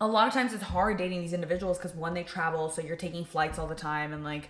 a 0.00 0.06
lot 0.06 0.28
of 0.28 0.32
times 0.32 0.54
it's 0.54 0.62
hard 0.62 0.96
dating 0.96 1.20
these 1.20 1.34
individuals 1.34 1.76
because 1.76 1.94
one, 1.94 2.14
they 2.14 2.22
travel, 2.22 2.70
so 2.70 2.80
you're 2.80 2.96
taking 2.96 3.26
flights 3.26 3.58
all 3.58 3.66
the 3.66 3.74
time 3.74 4.14
and 4.14 4.24
like 4.24 4.48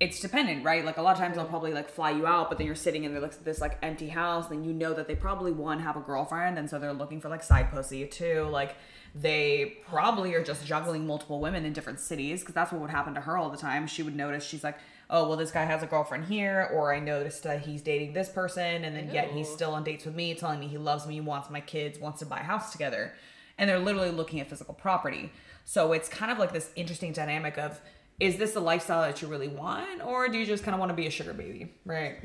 it's 0.00 0.20
dependent, 0.20 0.64
right? 0.64 0.84
Like 0.84 0.96
a 0.96 1.02
lot 1.02 1.12
of 1.12 1.18
times 1.18 1.36
they'll 1.36 1.44
probably 1.44 1.72
like 1.72 1.88
fly 1.88 2.10
you 2.10 2.26
out, 2.26 2.48
but 2.48 2.58
then 2.58 2.66
you're 2.66 2.76
sitting 2.76 3.04
in 3.04 3.14
this, 3.14 3.36
this 3.36 3.60
like 3.60 3.78
empty 3.82 4.08
house, 4.08 4.48
then 4.48 4.64
you 4.64 4.72
know 4.72 4.92
that 4.92 5.06
they 5.06 5.14
probably 5.14 5.52
one 5.52 5.78
have 5.80 5.96
a 5.96 6.00
girlfriend, 6.00 6.58
and 6.58 6.68
so 6.68 6.78
they're 6.78 6.92
looking 6.92 7.20
for 7.20 7.28
like 7.28 7.42
side 7.42 7.70
pussy 7.70 8.04
too. 8.06 8.48
Like 8.50 8.76
they 9.14 9.78
probably 9.86 10.34
are 10.34 10.42
just 10.42 10.66
juggling 10.66 11.06
multiple 11.06 11.40
women 11.40 11.64
in 11.64 11.72
different 11.72 12.00
cities 12.00 12.40
because 12.40 12.54
that's 12.54 12.72
what 12.72 12.80
would 12.80 12.90
happen 12.90 13.14
to 13.14 13.20
her 13.20 13.38
all 13.38 13.50
the 13.50 13.56
time. 13.56 13.86
She 13.86 14.02
would 14.02 14.16
notice 14.16 14.44
she's 14.44 14.64
like, 14.64 14.78
oh 15.10 15.28
well, 15.28 15.36
this 15.36 15.52
guy 15.52 15.64
has 15.64 15.82
a 15.84 15.86
girlfriend 15.86 16.24
here, 16.24 16.68
or 16.74 16.92
I 16.92 16.98
noticed 16.98 17.44
that 17.44 17.60
he's 17.60 17.80
dating 17.80 18.14
this 18.14 18.28
person, 18.28 18.84
and 18.84 18.96
then 18.96 19.10
yet 19.12 19.30
he's 19.30 19.48
still 19.48 19.74
on 19.74 19.84
dates 19.84 20.04
with 20.04 20.16
me, 20.16 20.34
telling 20.34 20.58
me 20.58 20.66
he 20.66 20.78
loves 20.78 21.06
me, 21.06 21.20
wants 21.20 21.50
my 21.50 21.60
kids, 21.60 22.00
wants 22.00 22.18
to 22.18 22.26
buy 22.26 22.40
a 22.40 22.44
house 22.44 22.72
together, 22.72 23.12
and 23.58 23.70
they're 23.70 23.78
literally 23.78 24.10
looking 24.10 24.40
at 24.40 24.50
physical 24.50 24.74
property. 24.74 25.30
So 25.64 25.92
it's 25.92 26.08
kind 26.08 26.32
of 26.32 26.38
like 26.38 26.52
this 26.52 26.70
interesting 26.74 27.12
dynamic 27.12 27.56
of 27.56 27.80
is 28.20 28.36
this 28.36 28.52
the 28.52 28.60
lifestyle 28.60 29.02
that 29.02 29.20
you 29.22 29.28
really 29.28 29.48
want, 29.48 30.02
or 30.02 30.28
do 30.28 30.38
you 30.38 30.46
just 30.46 30.62
kind 30.64 30.74
of 30.74 30.78
want 30.80 30.90
to 30.90 30.94
be 30.96 31.06
a 31.06 31.10
sugar 31.10 31.32
baby, 31.34 31.72
right? 31.84 32.16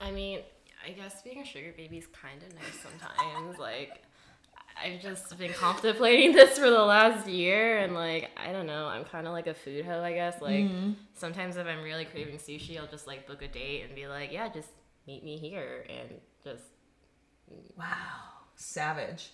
I 0.00 0.10
mean, 0.10 0.40
I 0.86 0.90
guess 0.92 1.20
being 1.22 1.40
a 1.40 1.44
sugar 1.44 1.72
baby 1.76 1.98
is 1.98 2.06
kind 2.06 2.42
of 2.42 2.54
nice 2.54 2.78
sometimes. 2.82 3.58
like, 3.58 4.02
I've 4.82 5.00
just 5.02 5.36
been 5.36 5.52
contemplating 5.52 6.32
this 6.34 6.58
for 6.58 6.70
the 6.70 6.82
last 6.82 7.28
year, 7.28 7.78
and 7.78 7.94
like, 7.94 8.30
I 8.36 8.50
don't 8.52 8.66
know. 8.66 8.86
I'm 8.86 9.04
kind 9.04 9.26
of 9.26 9.32
like 9.34 9.46
a 9.46 9.52
food 9.54 9.84
hoe, 9.84 10.02
I 10.02 10.12
guess. 10.14 10.40
Like, 10.40 10.64
Mm-hmm. 10.64 10.92
sometimes 11.14 11.56
if 11.56 11.66
I'm 11.66 11.82
really 11.82 12.06
craving 12.06 12.38
sushi, 12.38 12.80
I'll 12.80 12.86
just 12.86 13.06
like 13.06 13.26
book 13.26 13.42
a 13.42 13.48
date 13.48 13.82
and 13.84 13.94
be 13.94 14.06
like, 14.06 14.32
yeah, 14.32 14.48
just 14.48 14.70
meet 15.06 15.22
me 15.22 15.36
here, 15.36 15.84
and 15.90 16.08
just 16.42 16.62
Wow, 17.76 17.84
savage. 18.54 19.30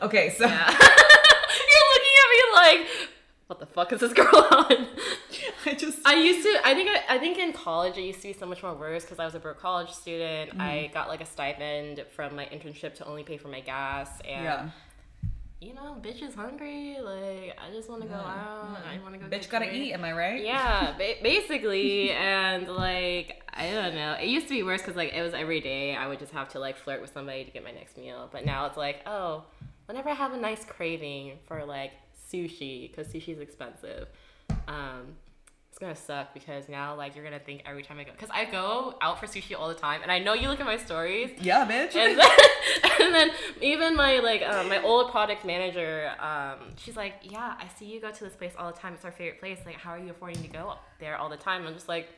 Okay, 0.00 0.30
so 0.30 0.44
yeah. 0.46 0.68
You're 0.70 1.88
looking 1.92 2.16
at 2.22 2.28
me 2.30 2.40
like, 2.54 2.88
what 3.48 3.58
the 3.60 3.66
fuck 3.66 3.92
is 3.94 4.00
this 4.00 4.12
girl 4.12 4.28
on? 4.52 4.86
I 5.64 5.74
just 5.74 6.06
I 6.06 6.16
used 6.16 6.42
to. 6.42 6.60
I 6.64 6.74
think. 6.74 6.90
I, 6.90 7.16
I 7.16 7.18
think 7.18 7.38
in 7.38 7.52
college 7.52 7.96
it 7.96 8.02
used 8.02 8.20
to 8.20 8.28
be 8.28 8.34
so 8.34 8.46
much 8.46 8.62
more 8.62 8.74
worse 8.74 9.04
because 9.04 9.18
I 9.18 9.24
was 9.24 9.34
a 9.34 9.40
broke 9.40 9.58
college 9.58 9.90
student. 9.90 10.50
Mm-hmm. 10.50 10.60
I 10.60 10.90
got 10.92 11.08
like 11.08 11.22
a 11.22 11.26
stipend 11.26 12.04
from 12.14 12.36
my 12.36 12.44
internship 12.46 12.94
to 12.96 13.06
only 13.06 13.24
pay 13.24 13.38
for 13.38 13.48
my 13.48 13.60
gas, 13.60 14.10
and 14.20 14.44
yeah. 14.44 14.70
you 15.60 15.72
know, 15.72 15.96
bitch 16.02 16.22
is 16.22 16.34
hungry. 16.34 16.98
Like, 17.00 17.58
I 17.58 17.72
just 17.72 17.88
want 17.88 18.02
to 18.02 18.08
go 18.08 18.14
out. 18.14 18.78
I 18.86 19.02
want 19.02 19.14
to 19.14 19.18
go. 19.18 19.34
Bitch 19.34 19.48
gotta 19.48 19.74
eat. 19.74 19.92
Am 19.94 20.04
I 20.04 20.12
right? 20.12 20.44
Yeah, 20.44 20.94
ba- 20.98 21.22
basically, 21.22 22.10
and 22.10 22.68
like 22.68 23.42
I 23.54 23.70
don't 23.70 23.94
know. 23.94 24.12
It 24.20 24.28
used 24.28 24.48
to 24.48 24.54
be 24.54 24.62
worse 24.62 24.82
because 24.82 24.96
like 24.96 25.14
it 25.14 25.22
was 25.22 25.32
every 25.32 25.62
day. 25.62 25.96
I 25.96 26.06
would 26.06 26.18
just 26.18 26.32
have 26.32 26.50
to 26.50 26.58
like 26.58 26.76
flirt 26.76 27.00
with 27.00 27.14
somebody 27.14 27.44
to 27.44 27.50
get 27.50 27.64
my 27.64 27.72
next 27.72 27.96
meal. 27.96 28.28
But 28.30 28.44
now 28.44 28.66
it's 28.66 28.76
like, 28.76 29.00
oh, 29.06 29.44
whenever 29.86 30.10
I 30.10 30.14
have 30.14 30.34
a 30.34 30.38
nice 30.38 30.66
craving 30.66 31.38
for 31.46 31.64
like 31.64 31.92
sushi, 32.32 32.90
because 32.90 33.12
sushi's 33.12 33.40
expensive, 33.40 34.08
um, 34.66 35.16
it's 35.70 35.78
gonna 35.78 35.94
suck 35.94 36.34
because 36.34 36.68
now 36.68 36.94
like 36.96 37.14
you're 37.14 37.22
gonna 37.24 37.38
think 37.38 37.62
every 37.64 37.82
time 37.82 37.98
I 37.98 38.04
go, 38.04 38.10
because 38.12 38.30
I 38.32 38.44
go 38.46 38.96
out 39.00 39.20
for 39.20 39.26
sushi 39.26 39.56
all 39.58 39.68
the 39.68 39.74
time, 39.74 40.00
and 40.02 40.10
I 40.10 40.18
know 40.18 40.34
you 40.34 40.48
look 40.48 40.60
at 40.60 40.66
my 40.66 40.76
stories. 40.76 41.30
Yeah, 41.40 41.66
bitch. 41.68 41.94
And 41.94 42.18
then, 42.18 42.30
and 43.00 43.14
then 43.14 43.30
even 43.60 43.94
my 43.94 44.18
like 44.18 44.42
um, 44.42 44.68
my 44.68 44.82
old 44.82 45.10
product 45.12 45.44
manager, 45.44 46.10
um, 46.18 46.58
she's 46.76 46.96
like, 46.96 47.14
"Yeah, 47.22 47.54
I 47.58 47.66
see 47.78 47.84
you 47.86 48.00
go 48.00 48.10
to 48.10 48.24
this 48.24 48.34
place 48.34 48.52
all 48.58 48.72
the 48.72 48.78
time. 48.78 48.94
It's 48.94 49.04
our 49.04 49.12
favorite 49.12 49.38
place. 49.40 49.58
Like, 49.64 49.76
how 49.76 49.90
are 49.90 49.98
you 49.98 50.10
affording 50.10 50.42
to 50.42 50.48
go 50.48 50.74
there 50.98 51.16
all 51.16 51.28
the 51.28 51.36
time?" 51.36 51.64
I'm 51.66 51.74
just 51.74 51.88
like, 51.88 52.08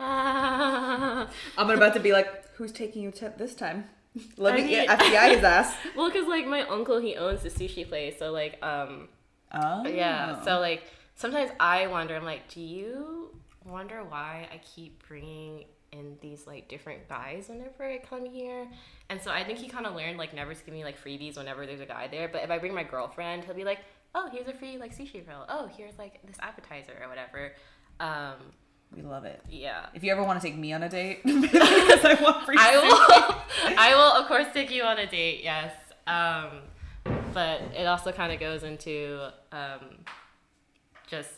ah. 0.00 1.28
I'm 1.58 1.70
about 1.70 1.94
to 1.94 2.00
be 2.00 2.12
like, 2.12 2.54
who's 2.56 2.72
taking 2.72 3.02
you 3.02 3.10
to 3.12 3.32
this 3.36 3.54
time? 3.54 3.84
Let 4.36 4.54
I 4.54 4.56
me 4.58 4.62
mean- 4.62 4.70
get 4.86 4.98
FBI 4.98 5.34
his 5.34 5.44
ass. 5.44 5.74
well, 5.96 6.10
cause 6.10 6.26
like 6.28 6.46
my 6.46 6.62
uncle 6.62 6.98
he 7.00 7.16
owns 7.16 7.42
the 7.42 7.50
sushi 7.50 7.86
place, 7.88 8.16
so 8.18 8.30
like 8.32 8.62
um 8.62 9.08
Oh. 9.52 9.86
yeah, 9.86 10.42
so 10.42 10.60
like 10.60 10.84
sometimes 11.14 11.50
I 11.60 11.86
wonder. 11.86 12.14
I'm 12.16 12.24
like, 12.24 12.48
do 12.48 12.60
you 12.60 13.30
wonder 13.64 14.02
why 14.04 14.48
I 14.52 14.58
keep 14.58 15.06
bringing 15.06 15.64
in 15.90 16.16
these 16.20 16.46
like 16.46 16.68
different 16.68 17.08
guys 17.08 17.48
whenever 17.48 17.84
I 17.84 17.98
come 17.98 18.26
here? 18.26 18.68
And 19.08 19.20
so 19.22 19.30
I 19.30 19.44
think 19.44 19.58
he 19.58 19.68
kind 19.68 19.86
of 19.86 19.94
learned 19.94 20.18
like 20.18 20.34
never 20.34 20.54
to 20.54 20.64
give 20.64 20.74
me 20.74 20.84
like 20.84 21.02
freebies 21.02 21.36
whenever 21.36 21.66
there's 21.66 21.80
a 21.80 21.86
guy 21.86 22.08
there. 22.08 22.28
But 22.28 22.42
if 22.42 22.50
I 22.50 22.58
bring 22.58 22.74
my 22.74 22.84
girlfriend, 22.84 23.44
he'll 23.44 23.54
be 23.54 23.64
like, 23.64 23.78
oh, 24.14 24.28
here's 24.32 24.48
a 24.48 24.54
free 24.54 24.76
like 24.78 24.96
sushi 24.96 25.26
roll. 25.26 25.44
Oh, 25.48 25.68
here's 25.76 25.98
like 25.98 26.20
this 26.26 26.36
appetizer 26.40 26.92
or 27.02 27.08
whatever. 27.08 27.52
Um, 28.00 28.52
we 28.94 29.02
love 29.02 29.24
it. 29.24 29.42
yeah. 29.50 29.86
If 29.94 30.02
you 30.02 30.12
ever 30.12 30.22
want 30.22 30.40
to 30.40 30.46
take 30.46 30.56
me 30.56 30.72
on 30.72 30.82
a 30.82 30.88
date, 30.88 31.22
because 31.24 32.04
I 32.04 32.18
want 32.22 32.44
free 32.46 32.56
I 32.58 32.76
will. 32.76 33.74
I 33.78 33.94
will, 33.94 34.22
of 34.22 34.26
course, 34.26 34.46
take 34.54 34.70
you 34.70 34.82
on 34.82 34.98
a 34.98 35.06
date. 35.06 35.42
Yes. 35.42 35.72
Um, 36.06 36.60
but 37.32 37.60
it 37.76 37.84
also 37.86 38.12
kind 38.12 38.32
of 38.32 38.40
goes 38.40 38.62
into 38.62 39.30
um, 39.52 40.04
just. 41.06 41.30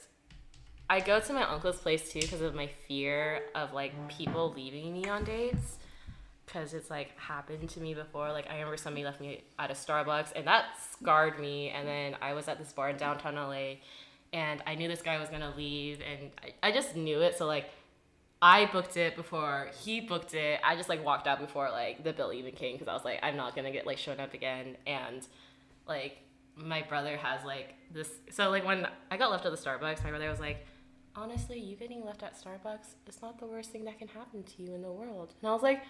I 0.88 0.98
go 0.98 1.20
to 1.20 1.32
my 1.32 1.48
uncle's 1.48 1.78
place 1.78 2.12
too 2.12 2.20
because 2.20 2.40
of 2.40 2.52
my 2.52 2.68
fear 2.88 3.42
of 3.54 3.72
like 3.72 3.92
people 4.08 4.52
leaving 4.54 4.92
me 4.92 5.06
on 5.06 5.24
dates. 5.24 5.78
Because 6.44 6.74
it's 6.74 6.90
like 6.90 7.16
happened 7.16 7.70
to 7.70 7.80
me 7.80 7.94
before. 7.94 8.32
Like 8.32 8.50
I 8.50 8.54
remember 8.54 8.76
somebody 8.76 9.04
left 9.04 9.20
me 9.20 9.44
at 9.58 9.70
a 9.70 9.74
Starbucks, 9.74 10.32
and 10.34 10.46
that 10.48 10.64
scarred 10.92 11.38
me. 11.38 11.70
And 11.70 11.86
then 11.86 12.16
I 12.20 12.32
was 12.32 12.48
at 12.48 12.58
this 12.58 12.72
bar 12.72 12.90
in 12.90 12.96
downtown 12.96 13.36
LA, 13.36 13.76
and 14.32 14.60
I 14.66 14.74
knew 14.74 14.88
this 14.88 15.02
guy 15.02 15.20
was 15.20 15.28
gonna 15.28 15.54
leave, 15.56 16.00
and 16.00 16.32
I, 16.42 16.68
I 16.68 16.72
just 16.72 16.96
knew 16.96 17.20
it. 17.20 17.38
So 17.38 17.46
like 17.46 17.66
I 18.42 18.66
booked 18.66 18.96
it 18.96 19.16
before 19.16 19.68
he 19.82 20.00
booked 20.00 20.34
it. 20.34 20.60
I 20.64 20.74
just 20.74 20.88
like 20.88 21.04
walked 21.04 21.26
out 21.26 21.40
before 21.40 21.70
like 21.70 22.04
the 22.04 22.12
bill 22.12 22.32
even 22.32 22.52
came 22.52 22.74
because 22.74 22.88
I 22.88 22.94
was 22.94 23.04
like, 23.04 23.20
I'm 23.22 23.36
not 23.36 23.54
gonna 23.54 23.70
get 23.70 23.86
like 23.86 23.98
shown 23.98 24.18
up 24.18 24.32
again. 24.32 24.76
And 24.86 25.26
like 25.90 26.18
my 26.56 26.82
brother 26.82 27.16
has 27.18 27.44
like 27.44 27.74
this. 27.92 28.08
So 28.30 28.48
like 28.48 28.64
when 28.64 28.86
I 29.10 29.16
got 29.18 29.30
left 29.30 29.44
at 29.44 29.52
the 29.52 29.58
Starbucks, 29.58 30.02
my 30.02 30.10
brother 30.10 30.30
was 30.30 30.40
like, 30.40 30.66
honestly, 31.14 31.58
you 31.58 31.76
getting 31.76 32.04
left 32.04 32.22
at 32.22 32.34
Starbucks 32.34 32.94
is 33.06 33.20
not 33.20 33.38
the 33.38 33.46
worst 33.46 33.70
thing 33.70 33.84
that 33.84 33.98
can 33.98 34.08
happen 34.08 34.42
to 34.42 34.62
you 34.62 34.74
in 34.74 34.82
the 34.82 34.90
world. 34.90 35.34
And 35.42 35.50
I 35.50 35.52
was 35.52 35.62
like, 35.62 35.82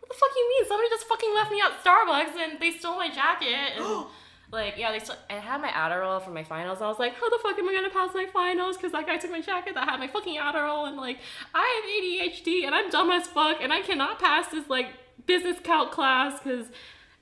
what 0.00 0.08
the 0.08 0.14
fuck 0.14 0.30
you 0.36 0.48
mean? 0.48 0.68
Somebody 0.68 0.88
just 0.90 1.06
fucking 1.06 1.34
left 1.34 1.50
me 1.50 1.60
at 1.60 1.84
Starbucks 1.84 2.36
and 2.36 2.60
they 2.60 2.72
stole 2.72 2.96
my 2.96 3.10
jacket. 3.10 3.76
And 3.76 4.06
like, 4.52 4.74
yeah, 4.76 4.92
they 4.92 4.98
still. 4.98 5.16
I 5.30 5.34
had 5.34 5.60
my 5.60 5.68
Adderall 5.68 6.22
for 6.22 6.30
my 6.30 6.44
finals. 6.44 6.78
And 6.78 6.86
I 6.86 6.88
was 6.88 6.98
like, 6.98 7.14
how 7.14 7.28
the 7.28 7.38
fuck 7.42 7.58
am 7.58 7.68
I 7.68 7.74
gonna 7.74 7.90
pass 7.90 8.10
my 8.14 8.26
finals? 8.32 8.76
Because 8.76 8.92
that 8.92 9.06
guy 9.06 9.16
took 9.18 9.30
my 9.30 9.40
jacket 9.40 9.74
that 9.74 9.88
had 9.88 9.98
my 9.98 10.08
fucking 10.08 10.38
Adderall. 10.38 10.88
And 10.88 10.96
like, 10.96 11.18
I 11.54 12.20
have 12.20 12.32
ADHD 12.34 12.64
and 12.64 12.74
I'm 12.74 12.90
dumb 12.90 13.10
as 13.10 13.26
fuck 13.26 13.58
and 13.60 13.72
I 13.72 13.82
cannot 13.82 14.18
pass 14.18 14.48
this 14.48 14.68
like 14.68 14.88
business 15.26 15.58
calc 15.62 15.92
class 15.92 16.40
because. 16.42 16.66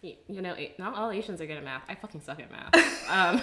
You 0.02 0.42
know, 0.42 0.56
not 0.78 0.94
all 0.96 1.10
Asians 1.10 1.40
are 1.40 1.46
good 1.46 1.56
at 1.58 1.64
math. 1.64 1.84
I 1.88 1.94
fucking 1.94 2.20
suck 2.22 2.40
at 2.40 2.50
math. 2.50 2.74
Um, 3.12 3.42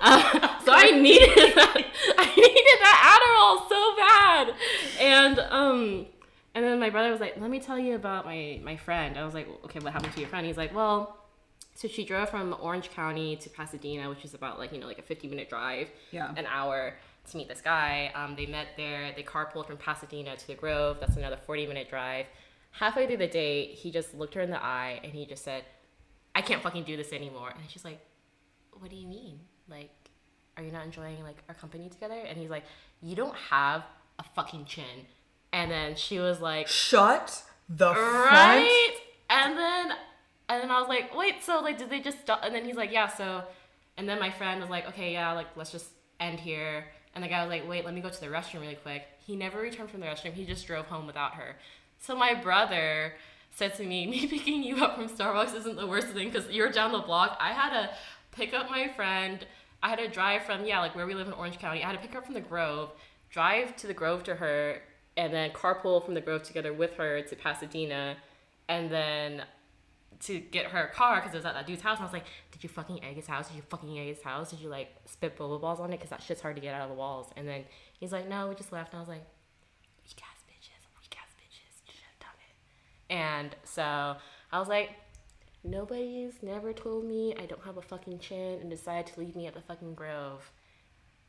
uh, 0.00 0.58
so 0.64 0.72
I 0.74 0.90
needed 0.90 1.30
that. 1.56 1.74
I 2.18 2.34
needed 2.36 2.78
that 2.82 2.98
Adderall 3.14 3.68
so 3.68 3.96
bad, 3.96 4.54
and 5.00 5.38
um, 5.50 6.06
and 6.54 6.64
then 6.64 6.78
my 6.78 6.90
brother 6.90 7.10
was 7.10 7.20
like, 7.20 7.40
"Let 7.40 7.48
me 7.50 7.60
tell 7.60 7.78
you 7.78 7.94
about 7.94 8.26
my 8.26 8.60
my 8.62 8.76
friend." 8.76 9.16
I 9.16 9.24
was 9.24 9.32
like, 9.32 9.48
"Okay, 9.64 9.78
what 9.78 9.92
happened 9.94 10.12
to 10.12 10.20
your 10.20 10.28
friend?" 10.28 10.46
He's 10.46 10.58
like, 10.58 10.74
"Well, 10.74 11.16
so 11.74 11.88
she 11.88 12.04
drove 12.04 12.28
from 12.28 12.54
Orange 12.60 12.90
County 12.90 13.36
to 13.36 13.48
Pasadena, 13.48 14.10
which 14.10 14.24
is 14.24 14.34
about 14.34 14.58
like 14.58 14.72
you 14.72 14.80
know 14.80 14.86
like 14.86 14.98
a 14.98 15.02
50 15.02 15.28
minute 15.28 15.48
drive, 15.48 15.88
Yeah. 16.10 16.32
an 16.36 16.44
hour 16.46 16.94
to 17.30 17.36
meet 17.38 17.48
this 17.48 17.62
guy. 17.62 18.12
Um, 18.14 18.36
they 18.36 18.44
met 18.44 18.66
there. 18.76 19.12
They 19.16 19.22
carpooled 19.22 19.66
from 19.66 19.78
Pasadena 19.78 20.36
to 20.36 20.46
the 20.46 20.54
Grove. 20.54 20.98
That's 21.00 21.16
another 21.16 21.38
40 21.46 21.66
minute 21.68 21.88
drive. 21.88 22.26
Halfway 22.78 23.06
through 23.06 23.18
the 23.18 23.28
date, 23.28 23.70
he 23.70 23.90
just 23.90 24.14
looked 24.14 24.34
her 24.34 24.40
in 24.40 24.50
the 24.50 24.62
eye 24.62 25.00
and 25.02 25.12
he 25.12 25.26
just 25.26 25.44
said, 25.44 25.64
"I 26.34 26.42
can't 26.42 26.62
fucking 26.62 26.84
do 26.84 26.96
this 26.96 27.12
anymore." 27.12 27.50
And 27.50 27.70
she's 27.70 27.84
like, 27.84 28.00
"What 28.78 28.90
do 28.90 28.96
you 28.96 29.06
mean? 29.06 29.40
Like, 29.68 29.90
are 30.56 30.62
you 30.62 30.72
not 30.72 30.84
enjoying 30.84 31.22
like 31.22 31.42
our 31.48 31.54
company 31.54 31.88
together?" 31.88 32.18
And 32.18 32.36
he's 32.38 32.50
like, 32.50 32.64
"You 33.02 33.14
don't 33.16 33.34
have 33.50 33.82
a 34.18 34.24
fucking 34.34 34.64
chin." 34.66 35.06
And 35.52 35.70
then 35.70 35.94
she 35.94 36.18
was 36.18 36.40
like, 36.40 36.66
Shut 36.66 37.44
the 37.68 37.94
front. 37.94 38.30
right 38.30 38.94
and 39.30 39.56
then 39.56 39.92
and 40.50 40.62
then 40.62 40.70
i 40.70 40.78
was 40.78 40.86
like 40.86 41.16
wait 41.16 41.42
so 41.42 41.60
like 41.60 41.78
did 41.78 41.88
they 41.88 41.98
just 41.98 42.20
stop 42.20 42.40
and 42.44 42.54
then 42.54 42.62
he's 42.62 42.76
like 42.76 42.92
yeah 42.92 43.08
so 43.08 43.42
and 43.96 44.06
then 44.06 44.20
my 44.20 44.30
friend 44.30 44.60
was 44.60 44.68
like 44.68 44.86
okay 44.86 45.12
yeah 45.14 45.32
like 45.32 45.46
let's 45.56 45.72
just 45.72 45.86
end 46.20 46.38
here 46.38 46.84
and 47.14 47.24
the 47.24 47.28
guy 47.28 47.40
was 47.42 47.48
like 47.48 47.66
wait 47.66 47.82
let 47.86 47.94
me 47.94 48.02
go 48.02 48.10
to 48.10 48.20
the 48.20 48.26
restroom 48.26 48.60
really 48.60 48.74
quick 48.74 49.04
he 49.26 49.34
never 49.34 49.60
returned 49.60 49.88
from 49.88 50.00
the 50.00 50.06
restroom 50.06 50.34
he 50.34 50.44
just 50.44 50.66
drove 50.66 50.84
home 50.86 51.06
without 51.06 51.32
her 51.36 51.56
so 52.04 52.16
my 52.16 52.34
brother 52.34 53.14
said 53.50 53.74
to 53.74 53.84
me 53.84 54.06
me 54.10 54.26
picking 54.26 54.62
you 54.62 54.76
up 54.84 54.96
from 54.96 55.08
starbucks 55.08 55.54
isn't 55.54 55.76
the 55.76 55.86
worst 55.86 56.08
thing 56.08 56.30
because 56.30 56.48
you're 56.50 56.70
down 56.70 56.92
the 56.92 56.98
block 56.98 57.36
i 57.40 57.52
had 57.52 57.70
to 57.70 57.90
pick 58.32 58.52
up 58.52 58.70
my 58.70 58.88
friend 58.88 59.46
i 59.82 59.88
had 59.88 59.98
to 59.98 60.08
drive 60.08 60.42
from 60.42 60.64
yeah 60.64 60.80
like 60.80 60.94
where 60.94 61.06
we 61.06 61.14
live 61.14 61.26
in 61.26 61.32
orange 61.34 61.58
county 61.58 61.82
i 61.82 61.86
had 61.86 61.92
to 61.92 61.98
pick 61.98 62.12
her 62.12 62.18
up 62.18 62.24
from 62.24 62.34
the 62.34 62.40
grove 62.40 62.90
drive 63.30 63.74
to 63.76 63.86
the 63.86 63.94
grove 63.94 64.22
to 64.22 64.34
her 64.34 64.80
and 65.16 65.32
then 65.32 65.50
carpool 65.50 66.04
from 66.04 66.14
the 66.14 66.20
grove 66.20 66.42
together 66.42 66.72
with 66.72 66.94
her 66.94 67.22
to 67.22 67.36
pasadena 67.36 68.16
and 68.68 68.90
then 68.90 69.42
to 70.20 70.38
get 70.38 70.66
her 70.66 70.90
car 70.94 71.16
because 71.16 71.34
it 71.34 71.38
was 71.38 71.44
at 71.44 71.54
that 71.54 71.66
dude's 71.66 71.82
house. 71.82 71.98
And 71.98 72.04
I 72.04 72.06
was 72.06 72.12
like, 72.12 72.26
"Did 72.50 72.62
you 72.62 72.68
fucking 72.68 73.04
egg 73.04 73.16
his 73.16 73.26
house? 73.26 73.48
Did 73.48 73.56
you 73.56 73.62
fucking 73.62 73.98
egg 73.98 74.08
his 74.08 74.22
house? 74.22 74.50
Did 74.50 74.60
you 74.60 74.68
like 74.68 74.94
spit 75.04 75.36
boba 75.36 75.60
balls 75.60 75.80
on 75.80 75.90
it? 75.92 75.96
Because 75.98 76.10
that 76.10 76.22
shit's 76.22 76.40
hard 76.40 76.56
to 76.56 76.62
get 76.62 76.74
out 76.74 76.82
of 76.82 76.88
the 76.88 76.94
walls." 76.94 77.30
And 77.36 77.46
then 77.46 77.64
he's 77.98 78.12
like, 78.12 78.28
"No, 78.28 78.48
we 78.48 78.54
just 78.54 78.72
left." 78.72 78.92
And 78.92 78.98
I 78.98 79.00
was 79.00 79.08
like, 79.08 79.24
"Weak 80.04 80.20
ass 80.22 80.42
bitches, 80.48 80.86
weak 81.00 81.16
ass 81.20 81.34
bitches, 81.36 81.82
you 81.86 81.92
should 81.92 82.04
have 82.08 82.18
done 82.20 82.38
it." 82.40 83.03
And 83.14 83.54
so 83.62 84.16
I 84.50 84.58
was 84.58 84.66
like, 84.66 84.90
"Nobody's 85.62 86.42
never 86.42 86.72
told 86.72 87.04
me 87.04 87.32
I 87.38 87.46
don't 87.46 87.62
have 87.64 87.76
a 87.76 87.82
fucking 87.82 88.18
chin 88.18 88.58
and 88.60 88.68
decided 88.68 89.06
to 89.14 89.20
leave 89.20 89.36
me 89.36 89.46
at 89.46 89.54
the 89.54 89.60
fucking 89.60 89.94
Grove. 89.94 90.50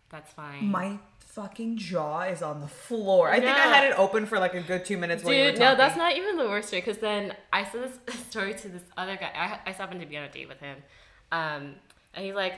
That's 0.10 0.34
fine." 0.34 0.65
My 0.65 0.98
fucking 1.20 1.77
jaw 1.77 2.22
is 2.22 2.42
on 2.42 2.60
the 2.62 2.68
floor. 2.68 3.30
I 3.30 3.39
think 3.39 3.56
I 3.56 3.68
had 3.68 3.84
it 3.86 4.00
open 4.00 4.25
for 4.25 4.39
like 4.39 4.56
a 4.56 4.62
good 4.62 4.84
two 4.84 4.98
minutes 4.98 5.24
while 5.24 5.34
you 5.36 5.44
were 5.44 5.51
Dude, 5.51 5.60
no, 5.60 5.75
that's 5.75 5.96
not 5.96 6.18
even 6.18 6.38
the 6.38 6.46
worst 6.46 6.70
story. 6.70 6.82
Because 6.82 6.98
then 6.98 7.36
I 7.54 7.63
said 7.65 7.92
this 8.08 8.20
story 8.30 8.56
to 8.56 8.68
this 8.68 8.84
other 8.98 9.15
guy. 9.15 9.32
I, 9.36 9.70
I 9.70 9.74
happened 9.74 10.01
to 10.01 10.08
be 10.08 10.18
on 10.18 10.24
a 10.24 10.30
date 10.30 10.48
with 10.48 10.60
him, 10.60 10.77
um, 11.32 11.75
and 12.15 12.25
he's 12.25 12.36
like, 12.36 12.54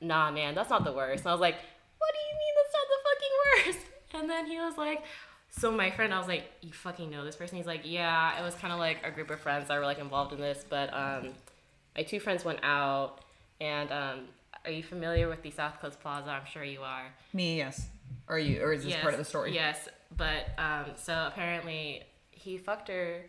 "Nah, 0.00 0.32
man, 0.32 0.56
that's 0.56 0.70
not 0.70 0.84
the 0.84 0.92
worst." 0.92 1.20
And 1.20 1.28
I 1.28 1.32
was 1.32 1.40
like, 1.40 1.54
"What 1.54 2.10
do 2.12 2.18
you 2.18 2.34
mean 2.42 2.54
that's 2.58 2.74
not 2.74 2.86
the 2.92 3.00
fucking 3.08 3.72
worst?" 3.72 3.86
And 4.16 4.30
then 4.30 4.46
he 4.46 4.58
was 4.60 4.78
like, 4.78 5.02
"So 5.58 5.70
my 5.70 5.90
friend," 5.90 6.12
I 6.12 6.18
was 6.18 6.28
like, 6.28 6.44
"You 6.60 6.72
fucking 6.72 7.10
know 7.10 7.24
this 7.24 7.36
person?" 7.36 7.56
He's 7.56 7.66
like, 7.66 7.82
"Yeah, 7.84 8.38
it 8.38 8.42
was 8.42 8.54
kind 8.54 8.72
of 8.72 8.78
like 8.78 8.98
a 9.04 9.10
group 9.10 9.30
of 9.30 9.40
friends 9.40 9.68
that 9.68 9.78
were 9.78 9.84
like 9.84 9.98
involved 9.98 10.32
in 10.32 10.40
this, 10.40 10.64
but 10.68 10.92
um, 10.92 11.28
my 11.96 12.02
two 12.02 12.20
friends 12.20 12.44
went 12.44 12.60
out, 12.62 13.20
and 13.60 13.90
um." 13.92 14.20
Are 14.66 14.70
you 14.70 14.82
familiar 14.82 15.28
with 15.28 15.42
the 15.42 15.50
South 15.50 15.78
Coast 15.78 16.00
Plaza? 16.00 16.30
I'm 16.30 16.46
sure 16.46 16.64
you 16.64 16.80
are. 16.80 17.02
Me, 17.34 17.58
yes. 17.58 17.88
Are 18.28 18.38
you, 18.38 18.62
or 18.62 18.72
is 18.72 18.82
this 18.82 18.96
part 18.96 19.12
of 19.12 19.18
the 19.18 19.24
story? 19.24 19.52
Yes, 19.52 19.88
but 20.16 20.46
um, 20.56 20.92
so 20.96 21.12
apparently 21.30 22.02
he 22.30 22.56
fucked 22.56 22.88
her 22.88 23.26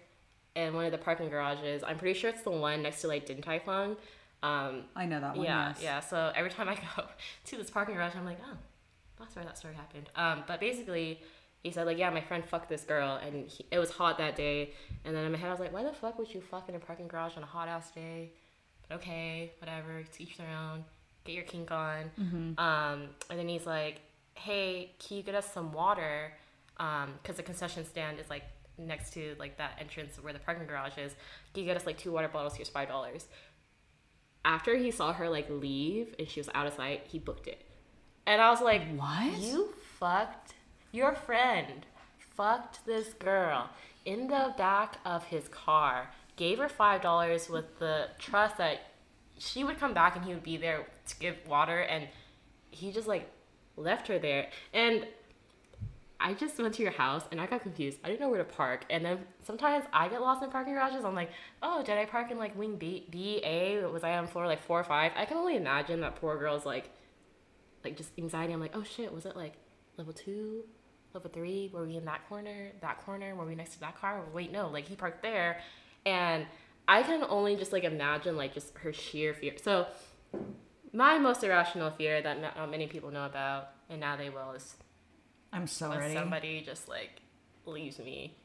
in 0.56 0.74
one 0.74 0.86
of 0.86 0.94
the 0.94 0.98
parking 0.98 1.30
garages. 1.30 1.84
I'm 1.86 1.98
pretty 1.98 2.18
sure 2.18 2.30
it's 2.30 2.44
the 2.44 2.52
one 2.52 2.82
next 2.84 3.02
to 3.02 3.08
like 3.08 3.26
Din 3.26 3.42
Tai 3.42 3.60
Fung. 3.60 3.98
Um, 4.44 4.84
I 4.96 5.06
know 5.06 5.20
that 5.20 5.36
one. 5.36 5.46
yeah, 5.46 5.70
yes. 5.70 5.80
yeah. 5.84 6.00
So 6.00 6.32
every 6.36 6.52
time 6.52 6.70
I 6.70 6.76
go 6.96 7.04
to 7.46 7.58
this 7.58 7.70
parking 7.70 7.96
garage, 7.96 8.16
I'm 8.16 8.26
like, 8.26 8.40
oh, 8.50 8.58
that's 9.20 9.36
where 9.36 9.44
that 9.44 9.58
story 9.58 9.74
happened. 9.74 10.10
Um, 10.16 10.44
but 10.48 10.62
basically, 10.62 11.20
he 11.66 11.72
said 11.72 11.86
like, 11.88 11.98
yeah, 11.98 12.10
my 12.12 12.22
friend 12.22 12.44
fucked 12.46 12.70
this 12.70 12.84
girl, 12.84 13.20
and 13.26 13.48
he, 13.50 13.66
it 13.72 13.80
was 13.80 13.90
hot 13.90 14.18
that 14.20 14.36
day. 14.36 14.72
And 15.04 15.16
then 15.16 15.26
in 15.26 15.32
my 15.32 15.38
head, 15.38 15.48
I 15.50 15.52
was 15.52 15.60
like, 15.60 15.74
why 15.74 15.84
the 15.84 15.92
fuck 15.94 16.18
would 16.20 16.32
you 16.34 16.40
fuck 16.40 16.70
in 16.70 16.76
a 16.76 16.80
parking 16.80 17.08
garage 17.08 17.36
on 17.38 17.44
a 17.44 17.48
hot 17.56 17.68
ass 17.68 17.90
day? 17.92 18.32
But 18.88 18.96
okay, 18.98 19.52
whatever. 19.60 20.04
To 20.04 20.24
each 20.24 20.38
their 20.38 20.48
own. 20.50 20.84
Get 21.26 21.34
your 21.34 21.44
kink 21.44 21.72
on. 21.72 22.12
Um, 22.58 23.00
and 23.30 23.40
then 23.40 23.48
he's 23.48 23.66
like, 23.66 23.96
hey, 24.36 24.92
can 25.00 25.18
you 25.18 25.24
get 25.24 25.34
us 25.34 25.48
some 25.52 25.72
water? 25.74 26.32
Because 26.78 27.38
the 27.38 27.44
concession 27.44 27.84
stand 27.86 28.20
is 28.20 28.30
like 28.30 28.44
next 28.78 29.14
to 29.14 29.36
like 29.40 29.58
that 29.58 29.72
entrance 29.80 30.18
where 30.22 30.34
the 30.34 30.40
parking 30.40 30.68
garage 30.68 30.98
is. 31.00 31.14
Can 31.54 31.64
you 31.64 31.66
get 31.66 31.78
us 31.78 31.86
like 31.88 31.98
two 31.98 32.12
water 32.12 32.28
bottles? 32.28 32.56
Here's 32.56 32.70
five 32.70 32.88
dollars. 32.90 33.26
after 34.44 34.76
he 34.78 34.92
saw 34.92 35.14
her 35.14 35.30
like 35.30 35.50
leave 35.50 36.14
and 36.20 36.30
she 36.30 36.40
was 36.40 36.50
out 36.54 36.68
of 36.68 36.74
sight, 36.74 37.02
he 37.08 37.18
booked 37.18 37.48
it. 37.48 37.62
And 38.28 38.40
I 38.42 38.50
was 38.52 38.62
like, 38.62 38.84
What? 38.96 39.40
You 39.40 39.74
fucked 40.00 40.54
your 40.96 41.14
friend, 41.14 41.86
fucked 42.18 42.86
this 42.86 43.14
girl 43.14 43.70
in 44.06 44.28
the 44.28 44.54
back 44.58 44.98
of 45.06 45.26
his 45.26 45.48
car, 45.50 46.10
gave 46.36 46.58
her 46.60 46.70
five 46.70 47.02
dollars 47.02 47.50
with 47.50 47.80
the 47.80 48.08
trust 48.18 48.58
that 48.58 48.80
she 49.38 49.64
would 49.64 49.80
come 49.80 49.94
back 49.94 50.16
and 50.16 50.24
he 50.24 50.34
would 50.34 50.44
be 50.44 50.58
there 50.58 50.88
to 51.08 51.20
give 51.20 51.36
water, 51.48 51.80
and 51.80 52.08
he 52.72 52.92
just 52.92 53.08
like 53.08 53.30
left 53.78 54.08
her 54.08 54.20
there. 54.20 54.48
And 54.74 55.06
I 56.20 56.34
just 56.34 56.58
went 56.58 56.74
to 56.76 56.82
your 56.82 56.94
house 56.94 57.24
and 57.30 57.42
I 57.42 57.46
got 57.46 57.62
confused. 57.62 58.00
I 58.04 58.08
didn't 58.08 58.22
know 58.22 58.30
where 58.30 58.44
to 58.44 58.46
park. 58.46 58.86
And 58.90 59.04
then 59.04 59.20
sometimes 59.44 59.86
I 59.92 60.08
get 60.08 60.22
lost 60.22 60.42
in 60.44 60.50
parking 60.50 60.74
garages. 60.74 61.04
I'm 61.04 61.14
like, 61.14 61.30
oh, 61.62 61.84
did 61.84 61.98
I 61.98 62.06
park 62.06 62.32
in 62.32 62.38
like 62.38 62.58
wing 62.58 62.78
B, 62.78 63.06
B, 63.12 63.42
A? 63.44 63.86
Was 63.86 64.04
I 64.04 64.18
on 64.18 64.28
floor 64.28 64.48
like 64.48 64.62
four 64.62 64.80
or 64.80 64.84
five? 64.86 65.12
I 65.16 65.26
can 65.26 65.38
only 65.38 65.58
imagine 65.58 66.00
that 66.02 66.16
poor 66.16 66.38
girl's 66.38 66.66
like, 66.66 66.90
like 67.84 67.98
just 67.98 68.12
anxiety. 68.18 68.54
I'm 68.54 68.62
like, 68.62 68.76
oh 68.76 68.84
shit, 68.84 69.14
was 69.14 69.26
it 69.26 69.36
like 69.36 69.54
level 69.98 70.14
two, 70.14 70.64
level 71.16 71.32
three? 71.34 71.72
Were 71.74 71.86
we 71.86 71.98
in 71.98 72.06
that 72.06 72.28
corner, 72.30 72.72
that 72.82 73.04
corner? 73.06 73.34
Were 73.36 73.46
we 73.46 73.56
next 73.56 73.74
to 73.74 73.80
that 73.80 74.00
car? 74.00 74.22
Wait, 74.34 74.52
no, 74.52 74.68
like 74.68 74.88
he 74.88 74.96
parked 74.96 75.24
there. 75.24 75.60
And 76.06 76.46
I 76.88 77.02
can 77.02 77.24
only 77.28 77.56
just 77.56 77.74
like 77.74 77.84
imagine 77.84 78.38
like 78.38 78.54
just 78.54 78.78
her 78.80 78.94
sheer 78.94 79.34
fear. 79.34 79.54
So 79.62 79.88
my 80.94 81.18
most 81.18 81.44
irrational 81.44 81.92
fear 81.92 82.22
that 82.22 82.40
not, 82.40 82.56
not 82.58 82.64
uh, 82.64 82.68
many 82.68 82.88
people 82.88 83.12
know 83.12 83.26
about, 83.26 83.70
and 83.90 84.00
now 84.00 84.16
they 84.16 84.30
will, 84.30 84.52
is 84.52 84.76
I'm 85.52 85.68
so 85.68 85.90
ready. 85.90 86.14
somebody 86.14 86.62
just 86.62 86.88
like 86.88 87.22
leaves 87.66 87.98
me 88.00 88.36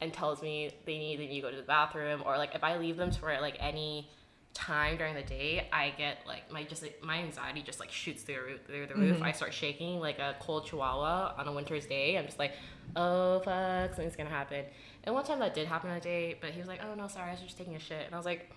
and 0.00 0.12
tells 0.12 0.42
me 0.42 0.70
they 0.86 0.98
need, 0.98 1.20
they 1.20 1.26
need 1.26 1.36
to 1.36 1.42
go 1.42 1.50
to 1.50 1.56
the 1.56 1.62
bathroom 1.62 2.22
or 2.26 2.36
like 2.36 2.54
if 2.54 2.64
I 2.64 2.76
leave 2.78 2.96
them 2.96 3.12
for 3.12 3.34
like 3.40 3.56
any 3.60 4.10
time 4.54 4.96
during 4.96 5.14
the 5.14 5.22
day, 5.22 5.68
I 5.72 5.90
get 5.98 6.18
like 6.26 6.50
my 6.50 6.62
just 6.62 6.82
like, 6.82 7.02
my 7.02 7.18
anxiety 7.18 7.60
just 7.62 7.80
like 7.80 7.90
shoots 7.90 8.22
through 8.22 8.34
the 8.36 8.40
roof. 8.42 8.60
Through 8.66 8.86
the 8.86 8.94
roof. 8.94 9.16
Mm-hmm. 9.16 9.24
I 9.24 9.32
start 9.32 9.52
shaking 9.52 10.00
like 10.00 10.18
a 10.18 10.36
cold 10.40 10.66
chihuahua 10.66 11.34
on 11.36 11.46
a 11.48 11.52
winter's 11.52 11.86
day. 11.86 12.16
I'm 12.16 12.24
just 12.26 12.38
like, 12.38 12.52
oh 12.96 13.40
fuck, 13.40 13.90
something's 13.94 14.16
gonna 14.16 14.30
happen. 14.30 14.64
And 15.02 15.14
one 15.14 15.24
time 15.24 15.40
that 15.40 15.54
did 15.54 15.66
happen 15.66 15.90
on 15.90 15.96
a 15.96 16.00
date, 16.00 16.38
but 16.40 16.50
he 16.50 16.58
was 16.60 16.68
like, 16.68 16.80
oh 16.88 16.94
no, 16.94 17.08
sorry, 17.08 17.28
I 17.28 17.32
was 17.32 17.40
just 17.42 17.58
taking 17.58 17.74
a 17.74 17.80
shit, 17.80 18.06
and 18.06 18.14
I 18.14 18.16
was 18.16 18.24
like, 18.26 18.50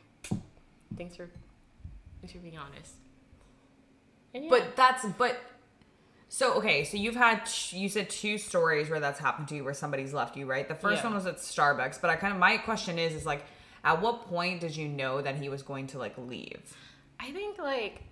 thanks 0.96 1.16
for 1.16 1.30
thanks 2.22 2.32
for 2.34 2.40
being 2.40 2.58
honest. 2.58 2.94
And 4.34 4.46
yeah. 4.46 4.50
But 4.50 4.76
that's 4.76 5.06
but 5.18 5.38
so 6.30 6.54
okay, 6.56 6.84
so 6.84 6.98
you've 6.98 7.16
had 7.16 7.50
you 7.72 7.90
said 7.90 8.10
two 8.10 8.38
stories 8.38 8.90
where 8.90 9.00
that's 9.00 9.20
happened 9.20 9.48
to 9.50 9.56
you 9.56 9.64
where 9.64 9.74
somebody's 9.74 10.14
left 10.14 10.38
you, 10.38 10.46
right? 10.46 10.68
The 10.68 10.76
first 10.76 11.02
Yeah. 11.02 11.08
one 11.10 11.16
was 11.16 11.26
at 11.26 11.38
Starbucks, 11.38 12.00
but 12.02 12.10
I 12.10 12.16
kind 12.18 12.34
of 12.34 12.40
my 12.40 12.58
question 12.58 13.00
is 13.00 13.14
is 13.14 13.26
like 13.26 13.44
at 13.88 14.02
what 14.02 14.28
point 14.28 14.60
did 14.60 14.76
you 14.76 14.86
know 14.86 15.22
that 15.22 15.38
he 15.38 15.48
was 15.48 15.64
going 15.64 15.88
to 15.88 15.98
like 15.98 16.18
leave? 16.18 16.76
I 17.22 17.32
think 17.32 17.58
like 17.58 18.04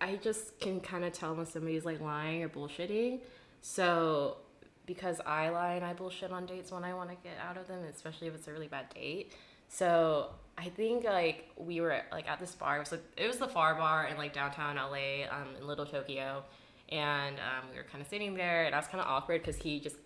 I 0.00 0.16
just 0.16 0.58
can 0.58 0.80
kind 0.80 1.04
of 1.04 1.12
tell 1.12 1.36
when 1.36 1.46
somebody's 1.46 1.84
like 1.84 2.00
lying 2.00 2.42
or 2.42 2.48
bullshitting. 2.48 3.20
So 3.60 4.38
because 4.86 5.20
I 5.24 5.50
lie 5.50 5.74
and 5.74 5.84
I 5.84 5.92
bullshit 5.92 6.32
on 6.32 6.46
dates 6.46 6.72
when 6.72 6.82
I 6.82 6.94
want 6.94 7.10
to 7.10 7.16
get 7.22 7.38
out 7.48 7.56
of 7.56 7.68
them, 7.68 7.84
especially 7.84 8.26
if 8.26 8.34
it's 8.34 8.48
a 8.48 8.52
really 8.52 8.66
bad 8.66 8.92
date. 8.92 9.32
So 9.68 10.30
I 10.58 10.64
think 10.64 11.04
like 11.04 11.48
we 11.56 11.80
were 11.80 12.02
like 12.10 12.28
at 12.28 12.40
this 12.40 12.56
bar. 12.56 12.76
It 12.76 12.80
was 12.80 12.90
like 12.90 13.04
it 13.16 13.28
was 13.28 13.38
the 13.38 13.48
Far 13.48 13.76
Bar 13.76 14.06
in 14.06 14.16
like 14.16 14.32
downtown 14.32 14.74
LA, 14.74 15.30
um, 15.30 15.54
in 15.56 15.64
Little 15.64 15.86
Tokyo, 15.86 16.42
and 16.88 17.36
um, 17.36 17.70
we 17.70 17.76
were 17.76 17.84
kind 17.84 18.02
of 18.02 18.08
sitting 18.08 18.34
there, 18.34 18.64
and 18.64 18.74
I 18.74 18.78
was 18.78 18.88
kind 18.88 19.00
of 19.00 19.06
awkward 19.06 19.42
because 19.42 19.56
he 19.62 19.78
just 19.78 19.96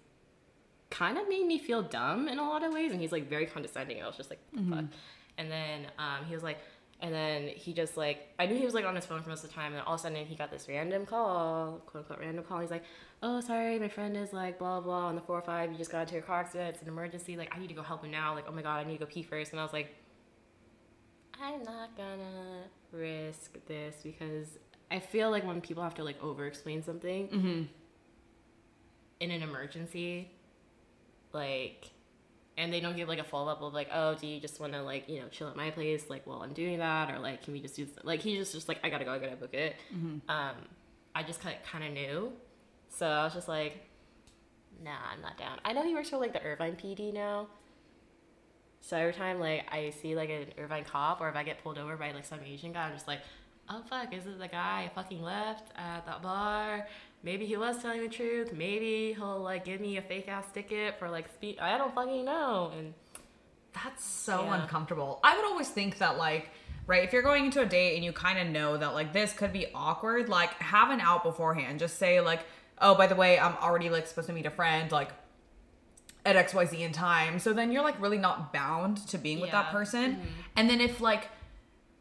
kind 0.91 1.19
of 1.19 1.29
made 1.29 1.47
me 1.47 1.59
feel 1.59 1.83
dumb 1.83 2.29
in 2.29 2.39
a 2.39 2.49
lot 2.49 2.63
of 2.65 2.73
ways, 2.73 2.93
and 2.93 3.01
he's 3.01 3.13
like 3.13 3.29
very 3.29 3.47
condescending. 3.47 4.03
I 4.03 4.07
was 4.07 4.17
just 4.17 4.31
like, 4.31 4.41
fuck. 4.71 4.85
And 5.37 5.51
then 5.51 5.87
um, 5.99 6.25
he 6.27 6.35
was 6.35 6.43
like, 6.43 6.59
and 7.01 7.15
then 7.15 7.47
he 7.49 7.73
just 7.73 7.97
like, 7.97 8.27
I 8.41 8.47
knew 8.47 8.57
he 8.57 8.65
was 8.65 8.75
like 8.75 8.85
on 8.85 8.97
his 8.97 9.07
phone 9.07 9.23
for 9.23 9.29
most 9.29 9.45
of 9.45 9.51
the 9.51 9.55
time, 9.55 9.73
and 9.73 9.83
all 9.83 9.95
of 9.95 10.01
a 10.01 10.03
sudden 10.03 10.25
he 10.27 10.35
got 10.35 10.51
this 10.51 10.67
random 10.69 11.07
call, 11.07 11.81
quote 11.87 12.03
unquote 12.03 12.19
random 12.21 12.45
call. 12.45 12.59
He's 12.61 12.71
like, 12.71 12.85
oh 13.23 13.41
sorry, 13.41 13.79
my 13.79 13.89
friend 13.89 14.17
is 14.17 14.33
like 14.33 14.59
blah 14.59 14.81
blah 14.81 15.07
on 15.07 15.15
the 15.15 15.21
four 15.21 15.39
or 15.39 15.43
five. 15.43 15.71
You 15.71 15.79
just 15.79 15.93
got 15.93 16.09
into 16.09 16.19
a 16.19 16.23
car 16.23 16.41
accident. 16.41 16.71
It's 16.75 16.83
an 16.83 16.89
emergency. 16.89 17.37
Like 17.37 17.55
I 17.55 17.59
need 17.61 17.69
to 17.69 17.75
go 17.75 17.83
help 17.83 18.05
him 18.05 18.11
now. 18.11 18.35
Like 18.35 18.47
oh 18.49 18.53
my 18.53 18.63
god, 18.63 18.79
I 18.79 18.85
need 18.85 18.99
to 18.99 19.05
go 19.05 19.11
pee 19.11 19.23
first. 19.23 19.53
And 19.53 19.61
I 19.61 19.63
was 19.63 19.73
like, 19.73 19.95
I'm 21.41 21.63
not 21.63 21.97
gonna 21.97 22.65
risk 22.91 23.53
this 23.67 23.97
because 24.03 24.59
I 24.91 24.99
feel 24.99 25.31
like 25.31 25.47
when 25.47 25.61
people 25.61 25.83
have 25.85 25.95
to 25.97 26.05
like 26.05 26.21
over 26.23 26.47
explain 26.47 26.83
something 26.83 27.29
in 29.21 29.31
an 29.31 29.43
emergency, 29.43 30.31
like, 31.33 31.91
and 32.57 32.73
they 32.73 32.81
don't 32.81 32.97
give 32.97 33.09
like 33.09 33.19
a 33.21 33.25
follow 33.25 33.51
up 33.53 33.63
of 33.63 33.73
like, 33.73 33.89
oh, 33.93 34.15
do 34.15 34.27
you 34.27 34.41
just 34.41 34.61
want 34.61 34.73
to 34.73 34.83
like 34.83 35.09
you 35.09 35.21
know 35.21 35.29
chill 35.29 35.49
at 35.49 35.57
my 35.57 35.71
place 35.71 36.09
like 36.11 36.27
while 36.27 36.43
I'm 36.43 36.53
doing 36.53 36.79
that, 36.79 37.11
or 37.11 37.19
like 37.19 37.43
can 37.45 37.53
we 37.53 37.61
just 37.61 37.77
do 37.77 37.85
this? 37.85 37.95
like 38.05 38.21
he 38.21 38.37
just 38.37 38.53
just 38.53 38.69
like 38.69 38.79
I 38.83 38.89
gotta 38.91 39.05
go, 39.05 39.13
I 39.13 39.19
gotta 39.19 39.37
book 39.37 39.55
it. 39.55 39.77
Um, 40.29 40.57
I 41.15 41.23
just 41.23 41.41
kind 41.41 41.57
kind 41.71 41.85
of 41.85 41.93
knew, 41.93 42.33
so 42.89 43.07
I 43.07 43.25
was 43.25 43.35
just 43.35 43.49
like, 43.49 43.87
nah, 44.85 44.91
I'm 45.13 45.21
not 45.23 45.37
down. 45.39 45.59
I 45.65 45.73
know 45.73 45.83
he 45.85 45.95
works 45.95 46.11
for 46.11 46.19
like 46.19 46.33
the 46.33 46.43
Irvine 46.43 46.77
PD 46.77 47.13
now. 47.13 47.49
So 48.81 48.97
every 48.97 49.13
time 49.13 49.41
like 49.41 49.67
I 49.71 49.91
see 49.91 50.15
like 50.15 50.31
an 50.31 50.47
Irvine 50.59 50.85
cop 50.85 51.21
or 51.21 51.29
if 51.29 51.37
I 51.37 51.43
get 51.43 51.63
pulled 51.63 51.79
over 51.79 51.97
by 51.97 52.13
like 52.13 52.25
some 52.25 52.41
Asian 52.47 52.73
guy, 52.73 52.87
I'm 52.87 52.93
just 52.93 53.09
like, 53.09 53.21
oh 53.69 53.83
fuck, 53.89 54.13
is 54.15 54.27
it 54.27 54.39
the 54.39 54.49
guy 54.49 54.85
I 54.89 54.95
fucking 54.95 55.23
left 55.23 55.73
at 55.77 56.07
that 56.07 56.23
bar? 56.23 56.87
Maybe 57.23 57.47
he 57.47 57.57
was 57.57 57.81
telling 57.83 58.01
the 58.01 58.09
truth. 58.09 58.53
Maybe 58.53 59.13
he'll 59.15 59.41
like 59.41 59.65
give 59.65 59.81
me 59.81 59.97
a 59.97 60.03
fake 60.03 60.29
ass 60.29 60.45
ticket 60.55 60.99
for 60.99 61.11
like 61.11 61.29
speed. 61.35 61.59
I 61.61 61.77
don't 61.79 61.95
fucking 61.95 62.25
know. 62.25 62.73
And 62.77 62.95
That's 63.85 64.05
so 64.05 64.45
Yeah. 64.45 64.63
uncomfortable. 64.63 65.21
I 65.23 65.37
would 65.37 65.45
always 65.45 65.69
think 65.69 65.99
that 65.99 66.17
like 66.19 66.51
right, 66.87 67.05
if 67.05 67.13
you're 67.13 67.23
going 67.23 67.45
into 67.45 67.61
a 67.61 67.67
date 67.67 67.97
and 67.97 68.05
you 68.05 68.13
kind 68.13 68.39
of 68.39 68.47
know 68.49 68.77
that 68.79 68.95
like 68.95 69.13
this 69.13 69.33
could 69.35 69.53
be 69.53 69.67
awkward, 69.75 70.29
like 70.29 70.55
have 70.55 70.91
an 70.91 71.01
out 71.01 71.23
beforehand. 71.23 71.79
Just 71.79 71.99
say 71.99 72.21
like, 72.21 72.41
"Oh, 72.81 72.95
by 72.95 73.07
the 73.07 73.15
way, 73.15 73.39
I'm 73.39 73.55
already 73.57 73.91
like 73.91 74.07
supposed 74.07 74.29
to 74.29 74.33
meet 74.33 74.47
a 74.47 74.51
friend 74.51 74.91
like 74.91 75.11
at 76.25 76.35
XYZ 76.37 76.81
in 76.81 76.93
time." 76.93 77.39
So 77.41 77.53
then 77.53 77.71
you're 77.73 77.83
like 77.85 78.01
really 78.01 78.17
not 78.19 78.53
bound 78.55 79.07
to 79.09 79.19
being 79.19 79.39
with 79.41 79.51
that 79.51 79.67
Yeah. 79.67 79.73
person. 79.73 80.13
Mm-hmm. 80.17 80.27
And 80.57 80.71
then 80.71 80.81
if 80.81 81.01
like 81.01 81.29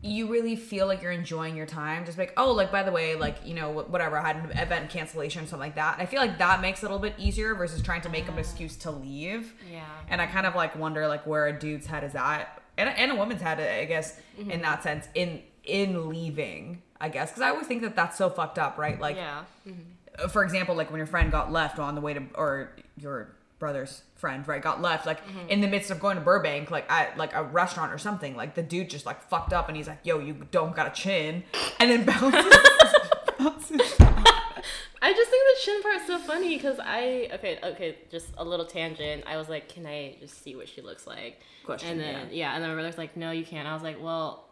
you 0.01 0.27
really 0.31 0.55
feel 0.55 0.86
like 0.86 1.01
you're 1.01 1.12
enjoying 1.12 1.55
your 1.55 1.65
time, 1.65 2.05
just 2.05 2.17
like, 2.17 2.31
oh, 2.38 2.51
like 2.51 2.71
by 2.71 2.83
the 2.83 2.91
way, 2.91 3.15
like 3.15 3.38
you 3.43 3.55
know, 3.55 3.71
whatever, 3.71 4.17
I 4.17 4.27
had 4.27 4.36
an 4.36 4.57
event 4.57 4.89
cancellation, 4.89 5.47
something 5.47 5.60
like 5.60 5.75
that. 5.75 5.97
I 5.99 6.05
feel 6.05 6.19
like 6.19 6.38
that 6.38 6.62
makes 6.62 6.83
it 6.83 6.86
a 6.86 6.89
little 6.89 6.99
bit 6.99 7.15
easier 7.17 7.55
versus 7.55 7.81
trying 7.81 8.01
to 8.01 8.10
make 8.10 8.25
up 8.27 8.33
an 8.33 8.39
excuse 8.39 8.75
to 8.77 8.91
leave. 8.91 9.53
yeah. 9.71 9.86
And 10.07 10.21
I 10.21 10.27
kind 10.27 10.45
of 10.45 10.55
like 10.55 10.75
wonder 10.75 11.07
like 11.07 11.25
where 11.25 11.47
a 11.47 11.57
dude's 11.57 11.88
head 11.88 12.03
is 12.03 12.13
at, 12.13 12.62
and, 12.77 12.89
and 12.89 13.12
a 13.12 13.15
woman's 13.15 13.41
head, 13.41 13.60
I 13.60 13.86
guess, 13.86 14.19
mm-hmm. 14.39 14.51
in 14.51 14.62
that 14.62 14.83
sense, 14.83 15.07
in 15.15 15.41
in 15.63 16.10
leaving, 16.10 16.81
I 17.01 17.10
guess, 17.10 17.31
because 17.31 17.41
I 17.41 17.49
always 17.49 17.67
think 17.67 17.81
that 17.81 17.95
that's 17.95 18.17
so 18.17 18.29
fucked 18.29 18.60
up, 18.60 18.77
right? 18.77 18.99
Like, 18.99 19.15
yeah. 19.15 19.43
Mm-hmm. 19.67 20.27
for 20.29 20.43
example, 20.43 20.75
like 20.75 20.91
when 20.91 20.97
your 20.99 21.07
friend 21.07 21.31
got 21.31 21.51
left 21.51 21.79
on 21.79 21.95
the 21.95 22.01
way 22.01 22.13
to, 22.13 22.23
or 22.36 22.71
your 22.97 23.36
brother's 23.60 24.04
friend, 24.15 24.48
right, 24.48 24.62
got 24.62 24.82
left, 24.82 25.06
like 25.06 25.26
mm-hmm. 25.26 25.50
in 25.50 25.62
the 25.62 25.67
midst 25.67 25.91
of 25.91 26.00
going 26.00 26.15
to 26.15 26.22
Burbank, 26.22 26.72
like 26.72 26.89
at 26.91 27.17
like 27.17 27.34
a 27.34 27.43
restaurant 27.43 27.91
or 27.91 27.98
something, 27.98 28.36
like 28.36 28.56
the 28.56 28.63
dude 28.63 28.89
just 28.89 29.06
like 29.06 29.22
fucked 29.30 29.54
up, 29.54 29.67
and 29.67 29.78
he's 29.78 29.88
like, 29.88 30.00
"Yo, 30.04 30.20
you 30.20 30.48
don't 30.52 30.76
got 30.76 30.88
a 30.88 30.91
chin," 30.91 31.43
and 31.80 31.89
then 31.89 32.06
bounces. 32.06 32.54
bounces 33.39 33.98
I 35.02 35.13
just 35.13 35.30
think 35.30 35.43
the 35.43 35.62
chin 35.62 35.82
part's 35.84 36.08
so 36.08 36.20
funny 36.20 36.56
because 36.56 36.80
I 36.84 37.30
okay 37.36 37.60
okay 37.63 37.98
just 38.10 38.30
a 38.38 38.43
little 38.43 38.65
tangent. 38.65 39.24
I 39.28 39.38
was 39.38 39.48
like, 39.48 39.70
can 39.70 39.86
I 39.86 40.15
just 40.20 40.43
see 40.43 40.56
what 40.56 40.67
she 40.67 40.82
looks 40.82 41.06
like? 41.06 41.41
Question, 41.65 41.91
And 41.91 42.00
then 42.00 42.28
yeah, 42.32 42.54
and 42.54 42.63
then 42.63 42.70
my 42.70 42.76
brother's 42.76 42.98
like, 42.98 43.15
no, 43.15 43.32
you 43.32 43.46
can't. 43.46 43.67
I 43.67 43.74
was 43.74 43.84
like, 43.84 44.02
well, 44.02 44.50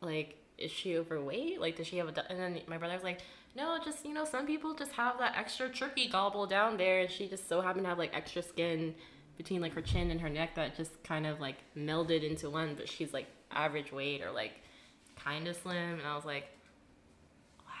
like, 0.00 0.36
is 0.58 0.70
she 0.70 0.98
overweight? 0.98 1.60
Like, 1.60 1.76
does 1.76 1.86
she 1.86 1.98
have 1.98 2.08
a? 2.08 2.12
du-" 2.12 2.30
And 2.30 2.38
then 2.38 2.60
my 2.66 2.78
brother's 2.78 3.02
like, 3.02 3.20
no, 3.56 3.78
just 3.82 4.04
you 4.04 4.12
know, 4.12 4.24
some 4.24 4.46
people 4.46 4.74
just 4.74 4.92
have 4.92 5.18
that 5.18 5.34
extra 5.36 5.68
turkey 5.68 6.08
gobble 6.08 6.46
down 6.46 6.76
there, 6.76 7.00
and 7.00 7.10
she 7.10 7.26
just 7.26 7.48
so 7.48 7.60
happened 7.60 7.84
to 7.84 7.88
have 7.88 7.98
like 7.98 8.14
extra 8.14 8.42
skin 8.42 8.94
between 9.38 9.60
like 9.62 9.72
her 9.72 9.82
chin 9.82 10.10
and 10.10 10.20
her 10.20 10.28
neck 10.28 10.54
that 10.56 10.76
just 10.76 11.02
kind 11.02 11.26
of 11.26 11.40
like 11.40 11.56
melded 11.76 12.22
into 12.22 12.50
one. 12.50 12.74
But 12.74 12.88
she's 12.88 13.12
like 13.12 13.26
average 13.50 13.92
weight 13.92 14.22
or 14.22 14.30
like 14.30 14.52
kind 15.16 15.48
of 15.48 15.56
slim, 15.56 15.98
and 15.98 16.06
I 16.06 16.14
was 16.14 16.24
like. 16.24 16.48
Wow, 17.66 17.72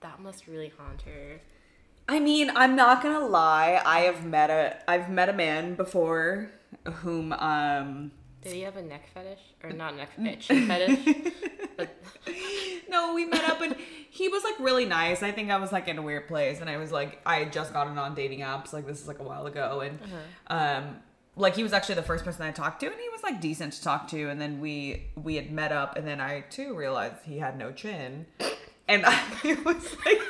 that 0.00 0.20
must 0.20 0.46
really 0.46 0.72
haunt 0.76 1.02
her. 1.02 1.40
I 2.08 2.18
mean, 2.18 2.50
I'm 2.54 2.76
not 2.76 3.02
gonna 3.02 3.26
lie. 3.26 3.80
I 3.84 4.00
have 4.00 4.24
met 4.24 4.50
a 4.50 4.82
I've 4.90 5.08
met 5.08 5.28
a 5.28 5.32
man 5.32 5.74
before 5.74 6.50
whom 6.84 7.32
um 7.32 8.12
Did 8.42 8.52
he 8.52 8.60
have 8.62 8.76
a 8.76 8.82
neck 8.82 9.08
fetish 9.14 9.38
or 9.62 9.70
not 9.70 9.96
neck 9.96 10.10
fetish? 10.16 10.46
Fetish? 10.48 11.32
No, 12.88 13.14
we 13.14 13.24
met 13.24 13.48
up 13.48 13.62
and 13.62 13.74
he 14.10 14.28
was 14.28 14.44
like 14.44 14.60
really 14.60 14.84
nice. 14.84 15.22
I 15.22 15.32
think 15.32 15.50
I 15.50 15.56
was 15.56 15.72
like 15.72 15.88
in 15.88 15.96
a 15.96 16.02
weird 16.02 16.28
place 16.28 16.60
and 16.60 16.68
I 16.68 16.76
was 16.76 16.92
like 16.92 17.18
I 17.24 17.36
had 17.36 17.50
just 17.50 17.72
gotten 17.72 17.96
on 17.96 18.14
dating 18.14 18.40
apps 18.40 18.74
like 18.74 18.86
this 18.86 19.00
is 19.00 19.08
like 19.08 19.18
a 19.18 19.22
while 19.22 19.46
ago 19.46 19.80
and 19.80 19.98
um 20.48 20.98
like 21.34 21.56
he 21.56 21.62
was 21.62 21.72
actually 21.72 21.94
the 21.94 22.02
first 22.02 22.22
person 22.22 22.42
I 22.42 22.50
talked 22.50 22.80
to 22.80 22.86
and 22.86 23.00
he 23.00 23.08
was 23.08 23.22
like 23.22 23.40
decent 23.40 23.72
to 23.72 23.82
talk 23.82 24.08
to 24.08 24.28
and 24.28 24.38
then 24.38 24.60
we 24.60 25.04
we 25.16 25.36
had 25.36 25.50
met 25.50 25.72
up 25.72 25.96
and 25.96 26.06
then 26.06 26.20
I 26.20 26.42
too 26.50 26.74
realized 26.74 27.16
he 27.24 27.38
had 27.38 27.56
no 27.56 27.72
chin 27.72 28.26
and 28.86 29.04
I 29.06 29.56
was 29.64 29.96
like 30.04 30.20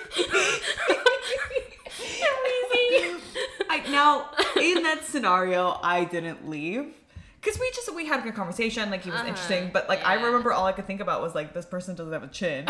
I, 3.68 3.82
now 3.90 4.30
in 4.56 4.84
that 4.84 5.04
scenario 5.04 5.80
I 5.82 6.04
didn't 6.04 6.48
leave 6.48 6.94
because 7.42 7.58
we 7.60 7.68
just 7.74 7.92
we 7.94 8.06
had 8.06 8.20
a 8.20 8.22
good 8.22 8.34
conversation 8.34 8.88
like 8.90 9.02
he 9.02 9.10
was 9.10 9.18
Uh-huh, 9.20 9.28
interesting 9.28 9.70
but 9.72 9.88
like 9.88 10.04
i 10.06 10.14
remember 10.14 10.52
all 10.52 10.66
i 10.66 10.72
could 10.72 10.86
think 10.86 11.00
about 11.00 11.20
was 11.20 11.34
like 11.34 11.52
this 11.52 11.66
person 11.66 11.94
doesn't 11.96 12.12
have 12.12 12.22
a 12.22 12.28
chin 12.28 12.66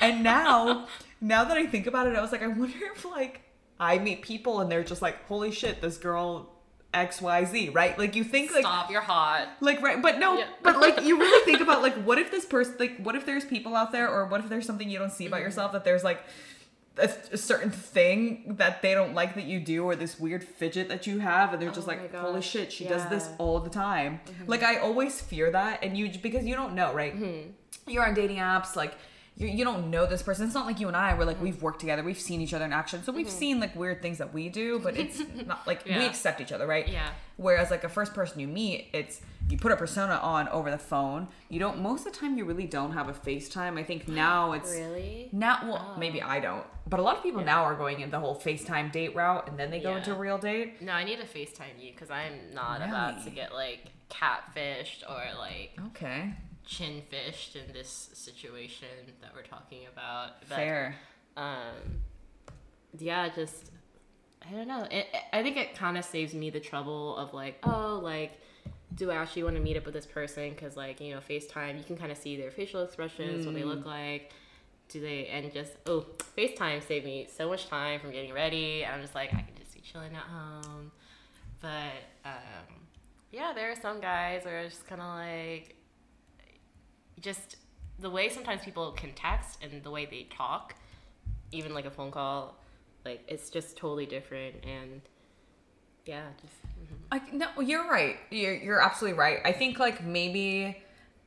and 0.00 0.22
now 0.22 0.86
now 1.20 1.44
that 1.44 1.56
i 1.56 1.66
think 1.66 1.86
about 1.86 2.06
it 2.06 2.14
i 2.16 2.20
was 2.22 2.32
like 2.32 2.42
i 2.42 2.46
wonder 2.46 2.76
if 2.94 3.04
like 3.04 3.42
i 3.80 3.98
meet 3.98 4.22
people 4.22 4.60
and 4.60 4.70
they're 4.70 4.84
just 4.84 5.02
like 5.02 5.24
holy 5.26 5.50
shit 5.50 5.80
this 5.82 5.96
girl 5.96 6.48
xyz 6.94 7.74
right 7.74 7.98
like 7.98 8.14
you 8.14 8.22
think 8.22 8.52
like 8.52 8.60
Stop, 8.62 8.88
you're 8.90 9.00
hot. 9.00 9.48
like 9.60 9.82
right 9.82 10.00
but 10.00 10.18
no 10.20 10.38
Yeah. 10.38 10.46
but 10.62 10.78
like 10.80 11.02
you 11.02 11.18
really 11.18 11.44
think 11.50 11.60
about 11.60 11.82
like 11.82 11.94
what 12.04 12.18
if 12.18 12.30
this 12.30 12.44
person 12.44 12.76
like 12.78 12.96
what 12.98 13.16
if 13.16 13.26
there's 13.26 13.44
people 13.44 13.74
out 13.74 13.90
there 13.90 14.08
or 14.08 14.26
what 14.26 14.40
if 14.40 14.48
there's 14.48 14.64
something 14.64 14.88
you 14.88 14.98
don't 15.00 15.10
see 15.10 15.26
about 15.26 15.38
Mm-hmm. 15.38 15.44
yourself 15.46 15.72
that 15.72 15.84
there's 15.84 16.04
like 16.04 16.20
a, 16.98 17.10
a 17.32 17.36
certain 17.36 17.70
thing 17.70 18.54
that 18.56 18.80
they 18.82 18.94
don't 18.94 19.14
like 19.14 19.34
that 19.34 19.44
you 19.44 19.58
do 19.60 19.84
or 19.84 19.96
this 19.96 20.18
weird 20.20 20.44
fidget 20.44 20.88
that 20.88 21.06
you 21.06 21.18
have 21.18 21.52
and 21.52 21.60
they're 21.60 21.70
just 21.70 21.88
Oh 21.88 21.90
like 21.90 22.14
holy 22.14 22.40
shit 22.42 22.72
she 22.72 22.84
does 22.86 23.04
this. 23.08 23.24
Mm-hmm. 23.24 23.42
all 23.42 23.58
the 23.60 23.70
time 23.70 24.20
like 24.46 24.62
i 24.62 24.76
always 24.78 25.20
fear 25.20 25.50
that 25.50 25.82
and 25.82 25.96
you 25.98 26.08
because 26.22 26.44
you 26.46 26.54
don't 26.54 26.74
know 26.74 26.92
right 26.94 27.14
Mm-hmm. 27.18 27.90
you're 27.90 28.06
on 28.06 28.14
dating 28.14 28.36
apps 28.38 28.76
like 28.76 28.94
you, 29.36 29.48
you 29.48 29.64
don't 29.64 29.90
know 29.90 30.06
this 30.06 30.22
person 30.22 30.44
it's 30.46 30.54
not 30.54 30.64
like 30.66 30.78
you 30.80 30.86
and 30.88 30.96
i 30.96 31.12
we're 31.12 31.20
Mm-hmm. 31.20 31.28
like 31.28 31.42
we've 31.42 31.60
worked 31.62 31.80
together 31.80 32.02
we've 32.04 32.20
seen 32.20 32.40
each 32.40 32.54
other 32.54 32.64
in 32.64 32.72
action 32.72 33.02
so 33.02 33.10
we've 33.12 33.28
seen 33.30 33.58
like 33.60 33.74
weird 33.74 34.00
things 34.00 34.18
that 34.18 34.32
we 34.32 34.48
do 34.48 34.78
but 34.78 34.96
it's 34.96 35.20
not 35.46 35.66
like 35.66 35.84
we 35.84 35.92
accept 36.06 36.40
each 36.40 36.52
other 36.52 36.66
right 36.66 36.86
Yeah. 36.88 37.10
Whereas 37.36 37.68
like 37.72 37.82
a 37.82 37.88
first 37.88 38.14
person 38.14 38.38
you 38.38 38.46
meet, 38.46 38.90
it's 38.92 39.20
you 39.50 39.58
put 39.58 39.72
a 39.72 39.76
persona 39.76 40.12
on 40.22 40.46
over 40.50 40.70
the 40.70 40.78
phone. 40.78 41.26
You 41.48 41.58
don't 41.58 41.80
most 41.82 42.06
of 42.06 42.12
the 42.12 42.18
time 42.20 42.38
you 42.38 42.44
really 42.44 42.68
don't 42.68 42.92
have 42.92 43.08
a 43.08 43.12
FaceTime. 43.12 43.76
I 43.76 43.82
think 43.82 44.06
now 44.24 44.52
it's 44.52 44.70
Really? 44.70 45.30
now 45.32 45.58
well 45.64 45.94
Oh. 45.96 45.98
maybe 45.98 46.22
I 46.22 46.38
don't. 46.38 46.64
But 46.88 47.00
a 47.00 47.02
lot 47.02 47.16
of 47.16 47.24
people 47.24 47.40
Yeah. 47.40 47.46
now 47.46 47.64
are 47.64 47.74
going 47.74 47.98
in 48.02 48.10
the 48.12 48.20
whole 48.20 48.36
FaceTime 48.36 48.92
date 48.92 49.16
route 49.16 49.48
and 49.48 49.58
then 49.58 49.72
they 49.72 49.80
go 49.80 49.90
Yeah. 49.90 49.96
into 49.98 50.14
a 50.14 50.16
real 50.16 50.38
date. 50.38 50.80
No, 50.80 50.92
I 50.92 51.02
need 51.02 51.18
to 51.18 51.24
FaceTime 51.26 51.74
you 51.80 51.90
because 51.90 52.08
I'm 52.08 52.54
not 52.54 52.80
about 52.82 53.24
to 53.24 53.30
get 53.30 53.52
like 53.52 53.80
catfished 54.08 55.02
or 55.08 55.20
like 55.38 55.70
Okay. 55.88 56.34
Chin 56.64 57.02
fished 57.08 57.56
in 57.56 57.72
this 57.72 58.10
situation 58.12 58.88
that 59.20 59.32
we're 59.34 59.42
talking 59.42 59.80
about. 59.92 60.40
But, 60.48 60.56
Fair. 60.56 60.94
Um, 61.36 62.00
yeah, 62.98 63.28
just 63.28 63.70
I 64.46 64.52
don't 64.52 64.68
know. 64.68 64.86
It, 64.90 65.06
I 65.32 65.42
think 65.42 65.56
it 65.56 65.74
kind 65.74 65.96
of 65.96 66.04
saves 66.04 66.34
me 66.34 66.50
the 66.50 66.60
trouble 66.60 67.16
of 67.16 67.32
like, 67.32 67.58
oh, 67.64 68.00
like, 68.02 68.40
do 68.94 69.10
I 69.10 69.16
actually 69.16 69.44
want 69.44 69.56
to 69.56 69.62
meet 69.62 69.76
up 69.76 69.84
with 69.84 69.94
this 69.94 70.06
person? 70.06 70.50
Because 70.50 70.76
like 70.76 71.00
you 71.00 71.14
know, 71.14 71.20
FaceTime, 71.20 71.78
you 71.78 71.84
can 71.84 71.96
kind 71.96 72.12
of 72.12 72.18
see 72.18 72.36
their 72.36 72.50
facial 72.50 72.82
expressions, 72.82 73.46
what 73.46 73.54
they 73.54 73.64
look 73.64 73.84
like. 73.86 74.32
Do 74.88 75.00
they 75.00 75.26
and 75.28 75.52
just 75.52 75.72
oh, 75.86 76.06
FaceTime 76.36 76.86
saved 76.86 77.06
me 77.06 77.26
so 77.34 77.48
much 77.48 77.68
time 77.68 78.00
from 78.00 78.10
getting 78.12 78.32
ready. 78.32 78.84
I'm 78.84 79.00
just 79.00 79.14
like 79.14 79.30
I 79.32 79.38
can 79.38 79.54
just 79.58 79.74
be 79.74 79.80
chilling 79.80 80.14
at 80.14 80.22
home. 80.22 80.92
But 81.60 81.92
um, 82.24 82.84
yeah, 83.32 83.52
there 83.54 83.70
are 83.72 83.76
some 83.76 84.00
guys 84.00 84.44
where 84.44 84.58
it's 84.60 84.76
just 84.76 84.86
kind 84.86 85.00
of 85.00 85.08
like 85.08 85.76
just 87.24 87.56
the 87.98 88.10
way 88.10 88.28
sometimes 88.28 88.62
people 88.62 88.92
can 88.92 89.12
text 89.14 89.58
and 89.62 89.82
the 89.82 89.90
way 89.90 90.04
they 90.04 90.26
talk, 90.36 90.74
even 91.50 91.72
like 91.74 91.86
a 91.86 91.90
phone 91.90 92.10
call, 92.10 92.56
like 93.04 93.22
it's 93.26 93.48
just 93.48 93.76
totally 93.76 94.06
different. 94.06 94.56
And 94.64 95.00
yeah, 96.04 96.26
just 96.40 96.52
mhm. 96.62 96.96
I 97.10 97.20
no, 97.32 97.60
you're 97.60 97.88
right. 97.88 98.16
You're 98.30 98.54
you're 98.54 98.80
absolutely 98.80 99.18
right. 99.18 99.38
I 99.44 99.52
think 99.52 99.78
like 99.78 100.04
maybe 100.04 100.76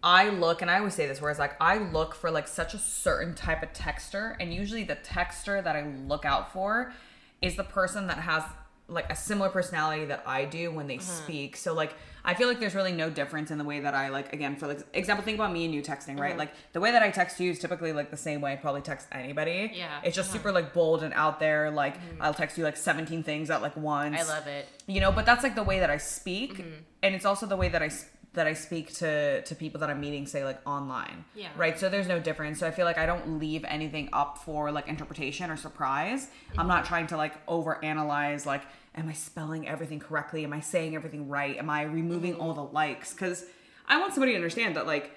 I 0.04 0.30
look 0.30 0.62
and 0.62 0.70
I 0.70 0.78
always 0.78 0.94
say 0.94 1.08
this 1.08 1.20
whereas 1.20 1.40
like 1.40 1.56
I 1.60 1.80
look 1.80 2.14
for 2.14 2.30
like 2.30 2.48
such 2.48 2.76
a 2.76 2.78
certain 2.78 3.34
type 3.34 3.64
of 3.64 3.74
texter 3.74 4.36
and 4.40 4.54
usually 4.54 4.84
the 4.84 4.98
texter 4.98 5.64
that 5.64 5.76
I 5.76 5.88
look 6.06 6.24
out 6.24 6.54
for 6.54 6.94
is 7.42 7.56
the 7.56 7.64
person 7.64 8.06
that 8.08 8.20
has 8.20 8.44
like 8.88 9.12
a 9.12 9.16
similar 9.16 9.50
personality 9.50 10.06
that 10.06 10.24
I 10.26 10.46
do 10.46 10.72
when 10.72 10.88
they 10.88 11.00
speak. 11.00 11.58
So 11.58 11.74
like 11.74 11.96
I 12.28 12.34
feel 12.34 12.48
like 12.50 12.60
there's 12.60 12.76
really 12.76 12.92
no 12.92 13.10
difference 13.10 13.50
in 13.52 13.58
the 13.58 13.64
way 13.64 13.80
that 13.80 13.96
I 13.96 14.10
like 14.10 14.34
again 14.34 14.58
for 14.58 14.68
like 14.68 14.82
example 14.94 15.24
think 15.24 15.38
about 15.40 15.52
me 15.54 15.64
and 15.66 15.74
you 15.74 15.82
texting, 15.82 16.20
right? 16.20 16.38
Like 16.38 16.52
the 16.74 16.80
way 16.82 16.92
that 16.92 17.02
I 17.02 17.10
text 17.10 17.40
you 17.40 17.50
is 17.52 17.58
typically 17.58 17.94
like 17.94 18.12
the 18.12 18.18
same 18.18 18.42
way 18.42 18.52
I'd 18.52 18.62
probably 18.62 18.82
text 18.82 19.08
anybody. 19.14 19.72
Yeah. 19.74 20.02
It's 20.04 20.16
just 20.16 20.30
Uh-huh. 20.30 20.38
super 20.40 20.52
like 20.52 20.74
bold 20.74 21.04
and 21.04 21.14
out 21.14 21.40
there 21.40 21.72
like 21.72 21.96
I'll 22.20 22.34
text 22.34 22.58
you 22.58 22.64
like 22.66 22.78
17 22.78 23.24
things 23.24 23.50
at 23.50 23.62
like 23.62 23.76
once 23.78 24.20
I 24.20 24.24
love 24.24 24.46
it. 24.48 24.68
you 24.88 25.00
know 25.00 25.12
but 25.12 25.26
that's 25.26 25.42
like 25.42 25.56
the 25.56 25.64
way 25.64 25.80
that 25.80 25.90
i 25.90 25.98
speak 25.98 26.64
and 27.02 27.16
it's 27.16 27.26
also 27.26 27.46
the 27.46 27.56
way 27.58 27.70
that 27.70 27.82
i 27.82 27.90
that 28.38 28.48
i 28.48 28.54
speak 28.54 28.94
to 28.94 29.42
to 29.42 29.56
people 29.56 29.80
that 29.80 29.90
i'm 29.90 30.00
meeting 30.00 30.26
say 30.26 30.44
like 30.46 30.60
online 30.66 31.26
Yeah. 31.36 31.50
right? 31.58 31.78
So 31.78 31.90
there's 31.90 32.08
no 32.08 32.20
difference. 32.20 32.60
So 32.60 32.68
i 32.68 32.72
feel 32.72 32.86
like 32.86 32.98
i 32.98 33.06
don't 33.06 33.40
leave 33.40 33.66
anything 33.68 34.10
up 34.14 34.38
for 34.38 34.72
like 34.72 34.88
interpretation 34.88 35.50
or 35.52 35.58
surprise. 35.58 36.28
I'm 36.58 36.68
not 36.68 36.86
trying 36.86 37.08
to 37.08 37.18
like 37.18 37.34
over 37.48 37.84
analyze 37.84 38.46
like 38.46 38.64
am 38.96 39.10
i 39.10 39.14
spelling 39.14 39.68
everything 39.68 40.00
correctly? 40.00 40.44
Am 40.44 40.54
i 40.54 40.60
saying 40.60 40.96
everything 40.96 41.28
right? 41.28 41.58
Am 41.58 41.70
i 41.70 41.82
removing 41.84 42.34
mm-hmm. 42.34 42.42
all 42.42 42.54
the 42.54 42.64
likes? 42.64 43.14
Because 43.14 43.46
i 43.88 44.00
want 44.00 44.14
somebody 44.14 44.32
to 44.34 44.38
understand 44.38 44.76
that 44.76 44.86
like 44.86 45.12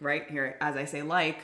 right 0.00 0.28
here 0.30 0.56
as 0.60 0.76
i 0.76 0.84
say 0.84 1.02
like 1.02 1.38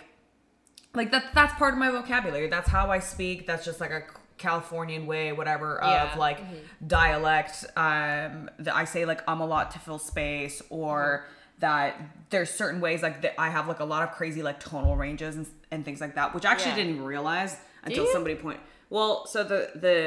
like 0.95 1.11
that 1.11 1.33
that's 1.35 1.55
part 1.55 1.73
of 1.73 1.79
my 1.79 1.91
vocabulary. 1.91 2.49
That's 2.49 2.69
how 2.69 2.91
i 2.91 2.99
speak. 2.99 3.47
That's 3.47 3.65
just 3.65 3.81
like 3.81 3.91
a 3.91 4.03
californian 4.47 5.07
way 5.07 5.33
whatever 5.33 5.79
of 5.81 6.09
Yeah. 6.11 6.19
like 6.19 6.39
dialect 6.87 7.65
um 7.77 8.51
that 8.59 8.75
i 8.75 8.85
say 8.85 9.05
like 9.05 9.21
i'm 9.29 9.41
a 9.41 9.47
lot 9.47 9.71
to 9.73 9.79
fill 9.79 9.99
space 9.99 10.61
or 10.69 11.27
that 11.61 12.01
there's 12.31 12.51
certain 12.51 12.81
ways 12.81 13.03
like 13.03 13.23
that 13.23 13.41
i 13.41 13.49
have 13.51 13.69
like 13.69 13.81
a 13.81 13.85
lot 13.85 14.03
of 14.07 14.11
crazy 14.15 14.43
like 14.43 14.59
tonal 14.59 14.97
ranges 14.97 15.37
and, 15.37 15.47
and 15.71 15.85
things 15.85 16.01
like 16.01 16.15
that 16.17 16.35
which 16.35 16.45
I 16.45 16.51
actually 16.53 16.73
Yeah. 16.73 16.77
didn't 16.89 17.05
realize 17.05 17.57
until 17.85 18.07
somebody 18.13 18.35
point 18.35 18.61
well 18.91 19.27
so 19.27 19.39
the 19.45 19.71
the 19.87 20.01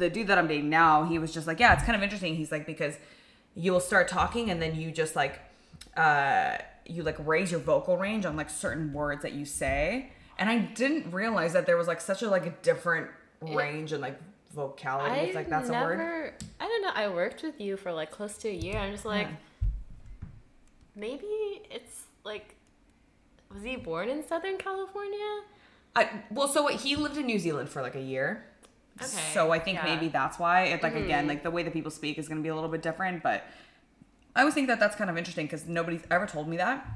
the 0.00 0.10
dude 0.10 0.26
that 0.26 0.36
i'm 0.38 0.46
dating 0.46 0.68
now 0.68 1.04
he 1.04 1.18
was 1.18 1.32
just 1.32 1.46
like 1.46 1.58
yeah 1.58 1.72
it's 1.74 1.82
kind 1.84 1.96
of 1.96 2.02
interesting 2.02 2.34
he's 2.36 2.52
like 2.52 2.66
because 2.66 2.94
you'll 3.54 3.80
start 3.80 4.06
talking 4.08 4.50
and 4.50 4.60
then 4.62 4.74
you 4.80 4.90
just 4.92 5.16
like 5.16 5.40
uh 5.96 6.56
you 6.86 7.02
like 7.02 7.16
raise 7.26 7.50
your 7.50 7.60
vocal 7.60 7.96
range 7.96 8.24
on 8.26 8.36
like 8.36 8.50
certain 8.50 8.92
words 8.92 9.22
that 9.22 9.32
you 9.32 9.44
say 9.46 10.10
and 10.38 10.48
i 10.50 10.58
didn't 10.58 11.10
realize 11.12 11.52
that 11.54 11.64
there 11.66 11.76
was 11.76 11.86
like 11.88 12.00
such 12.00 12.22
a 12.22 12.28
like 12.28 12.46
a 12.46 12.54
different 12.62 13.08
range 13.40 13.92
and 13.92 14.00
like 14.02 14.18
vocality 14.54 15.10
I 15.14 15.16
if 15.18 15.34
like 15.34 15.48
that's 15.48 15.68
never, 15.68 15.94
a 15.94 15.96
word 15.96 16.32
I 16.60 16.64
don't 16.66 16.82
know. 16.82 16.90
I 16.94 17.08
worked 17.08 17.42
with 17.42 17.60
you 17.60 17.76
for 17.76 17.92
like 17.92 18.10
close 18.10 18.36
to 18.38 18.48
a 18.48 18.52
year. 18.52 18.76
I'm 18.78 18.92
just 18.92 19.04
like, 19.04 19.28
Yeah. 19.28 20.28
maybe 20.96 21.26
it's 21.70 22.02
like, 22.24 22.54
was 23.52 23.62
he 23.62 23.76
born 23.76 24.08
in 24.08 24.26
Southern 24.26 24.56
California? 24.58 25.42
I, 25.96 26.08
well 26.30 26.48
so 26.48 26.62
what, 26.64 26.74
he 26.74 26.94
lived 26.96 27.16
in 27.16 27.26
new 27.26 27.38
zealand 27.40 27.68
for 27.70 27.82
like 27.82 27.96
a 27.96 28.00
year 28.00 28.44
Okay, 29.00 29.08
so 29.32 29.50
i 29.52 29.58
think 29.58 29.76
yeah. 29.76 29.86
Mm-hmm. 29.86 29.94
maybe 29.94 30.08
that's 30.08 30.38
why 30.38 30.64
it 30.64 30.82
like 30.82 30.94
again 30.94 31.26
like 31.26 31.42
the 31.42 31.50
way 31.50 31.62
that 31.64 31.72
people 31.72 31.90
speak 31.90 32.18
is 32.18 32.28
going 32.28 32.38
to 32.38 32.42
be 32.42 32.50
a 32.50 32.54
little 32.54 32.68
bit 32.70 32.82
different 32.82 33.22
but 33.22 33.44
i 34.36 34.40
always 34.40 34.54
think 34.54 34.68
that 34.68 34.78
that's 34.78 34.94
kind 34.94 35.08
of 35.10 35.16
interesting 35.16 35.46
because 35.46 35.66
nobody's 35.66 36.02
ever 36.10 36.26
told 36.26 36.46
me 36.48 36.56
that 36.58 36.86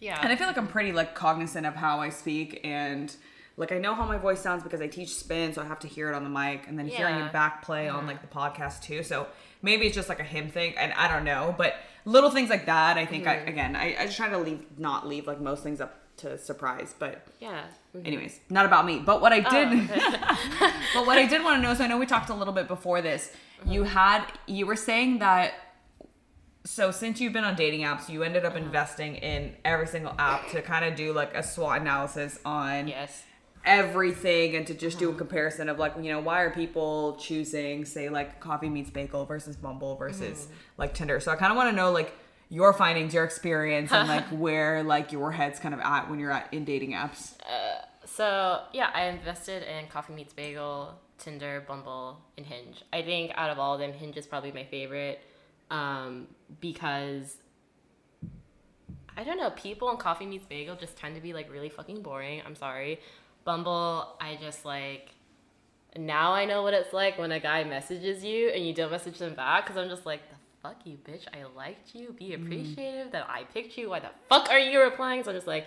Yeah. 0.00 0.18
And 0.22 0.32
I 0.32 0.36
feel 0.36 0.46
like 0.46 0.56
I'm 0.56 0.68
pretty 0.68 0.92
like 0.92 1.14
cognizant 1.14 1.66
of 1.66 1.74
how 1.74 1.98
I 2.00 2.08
speak 2.10 2.60
and 2.64 3.14
like 3.58 3.72
I 3.72 3.78
know 3.78 3.92
how 3.92 4.06
my 4.06 4.18
voice 4.18 4.40
sounds 4.40 4.62
because 4.62 4.80
I 4.80 4.86
teach 4.86 5.14
spin, 5.16 5.52
so 5.52 5.60
I 5.60 5.64
have 5.64 5.80
to 5.80 5.88
hear 5.88 6.08
it 6.08 6.14
on 6.14 6.22
the 6.22 6.30
mic 6.30 6.68
and 6.68 6.78
then 6.78 6.86
hearing 6.86 7.16
it 7.16 7.32
back 7.32 7.62
play 7.62 7.88
on 7.88 8.06
like 8.06 8.22
the 8.22 8.28
podcast 8.28 8.82
too. 8.82 9.02
So 9.02 9.26
maybe 9.62 9.86
it's 9.86 9.96
just 9.96 10.08
like 10.08 10.20
a 10.20 10.24
him 10.24 10.48
thing 10.48 10.74
and 10.78 10.92
I 10.92 11.08
don't 11.08 11.24
know. 11.24 11.54
But 11.58 11.74
little 12.04 12.30
things 12.30 12.50
like 12.50 12.66
that, 12.66 12.96
I 12.96 13.04
think 13.04 13.26
I 13.26 13.36
mm-hmm. 13.36 13.48
again 13.48 13.76
I, 13.76 13.96
I 13.98 14.06
just 14.06 14.16
try 14.16 14.28
to 14.28 14.38
leave 14.38 14.64
not 14.78 15.08
leave 15.08 15.26
like 15.26 15.40
most 15.40 15.64
things 15.64 15.80
up 15.80 15.98
to 16.18 16.38
surprise. 16.38 16.94
But 16.96 17.26
yeah. 17.40 17.64
Mhm. 17.96 18.06
anyways, 18.06 18.38
not 18.48 18.64
about 18.64 18.86
me. 18.86 19.00
But 19.00 19.20
what 19.20 19.32
I 19.32 19.44
oh. 19.44 19.50
did 19.50 19.90
Oh, 19.92 20.72
but 20.94 21.06
what 21.06 21.18
I 21.18 21.26
did 21.26 21.42
want 21.42 21.56
to 21.56 21.62
know, 21.62 21.74
so 21.74 21.82
I 21.82 21.88
know 21.88 21.98
we 21.98 22.06
talked 22.06 22.30
a 22.30 22.34
little 22.34 22.54
bit 22.54 22.68
before 22.68 23.02
this. 23.02 23.32
Uh-huh. 23.62 23.72
You 23.72 23.82
had 23.82 24.24
you 24.46 24.66
were 24.66 24.76
saying 24.76 25.18
that 25.18 25.54
so 26.64 26.92
since 26.92 27.20
you've 27.20 27.32
been 27.32 27.44
on 27.44 27.56
dating 27.56 27.80
apps, 27.80 28.08
you 28.08 28.22
ended 28.22 28.44
up 28.44 28.54
uh-huh. 28.54 28.62
investing 28.62 29.16
in 29.16 29.56
every 29.64 29.88
single 29.88 30.14
app 30.16 30.48
to 30.50 30.62
kind 30.62 30.84
of 30.84 30.94
do 30.94 31.12
like 31.12 31.34
a 31.34 31.42
SWOT 31.42 31.80
analysis 31.80 32.38
on 32.44 32.86
Yes. 32.86 33.24
Everything 33.64 34.56
and 34.56 34.66
to 34.66 34.74
just 34.74 34.98
do 34.98 35.08
a 35.08 35.12
hmm. 35.12 35.18
comparison 35.18 35.68
of 35.68 35.78
like 35.78 35.94
you 36.00 36.10
know 36.10 36.20
why 36.20 36.40
are 36.40 36.50
people 36.50 37.16
choosing 37.20 37.84
say 37.84 38.08
like 38.08 38.40
Coffee 38.40 38.68
Meets 38.68 38.90
Bagel 38.90 39.24
versus 39.24 39.56
Bumble 39.56 39.96
versus 39.96 40.46
hmm. 40.46 40.52
like 40.76 40.94
Tinder. 40.94 41.20
So 41.20 41.32
I 41.32 41.36
kind 41.36 41.50
of 41.50 41.56
want 41.56 41.70
to 41.70 41.76
know 41.76 41.90
like 41.90 42.12
your 42.50 42.72
findings, 42.72 43.12
your 43.12 43.24
experience, 43.24 43.92
and 43.92 44.08
like 44.08 44.26
where 44.30 44.82
like 44.82 45.12
your 45.12 45.32
head's 45.32 45.58
kind 45.58 45.74
of 45.74 45.80
at 45.80 46.08
when 46.08 46.18
you're 46.18 46.32
at 46.32 46.52
in 46.52 46.64
dating 46.64 46.92
apps. 46.92 47.34
Uh, 47.42 47.84
so 48.04 48.62
yeah, 48.72 48.90
I 48.94 49.04
invested 49.04 49.62
in 49.62 49.86
Coffee 49.88 50.14
Meets 50.14 50.32
Bagel, 50.32 50.94
Tinder, 51.18 51.64
Bumble, 51.66 52.18
and 52.36 52.46
Hinge. 52.46 52.82
I 52.92 53.02
think 53.02 53.32
out 53.34 53.50
of 53.50 53.58
all 53.58 53.74
of 53.74 53.80
them, 53.80 53.92
Hinge 53.92 54.16
is 54.16 54.26
probably 54.26 54.52
my 54.52 54.64
favorite 54.64 55.20
um, 55.70 56.28
because 56.60 57.36
I 59.16 59.24
don't 59.24 59.36
know. 59.36 59.50
People 59.50 59.88
on 59.88 59.96
Coffee 59.96 60.26
Meets 60.26 60.46
Bagel 60.46 60.76
just 60.76 60.96
tend 60.96 61.16
to 61.16 61.20
be 61.20 61.32
like 61.32 61.50
really 61.52 61.68
fucking 61.68 62.02
boring. 62.02 62.40
I'm 62.46 62.54
sorry. 62.54 63.00
Bumble, 63.48 64.06
I 64.20 64.36
just 64.38 64.66
like. 64.66 65.08
Now 65.96 66.34
I 66.34 66.44
know 66.44 66.62
what 66.62 66.74
it's 66.74 66.92
like 66.92 67.18
when 67.18 67.32
a 67.32 67.40
guy 67.40 67.64
messages 67.64 68.22
you 68.22 68.50
and 68.50 68.62
you 68.66 68.74
don't 68.74 68.90
message 68.90 69.16
them 69.16 69.32
back 69.32 69.64
because 69.64 69.82
I'm 69.82 69.88
just 69.88 70.04
like, 70.04 70.20
the 70.28 70.36
fuck 70.62 70.76
you, 70.84 70.98
bitch. 70.98 71.22
I 71.32 71.44
liked 71.56 71.94
you. 71.94 72.12
Be 72.12 72.34
appreciative 72.34 73.10
that 73.12 73.26
I 73.26 73.44
picked 73.44 73.78
you. 73.78 73.88
Why 73.88 74.00
the 74.00 74.10
fuck 74.28 74.50
are 74.50 74.58
you 74.58 74.82
replying? 74.82 75.24
So 75.24 75.30
I'm 75.30 75.36
just 75.38 75.46
like, 75.46 75.66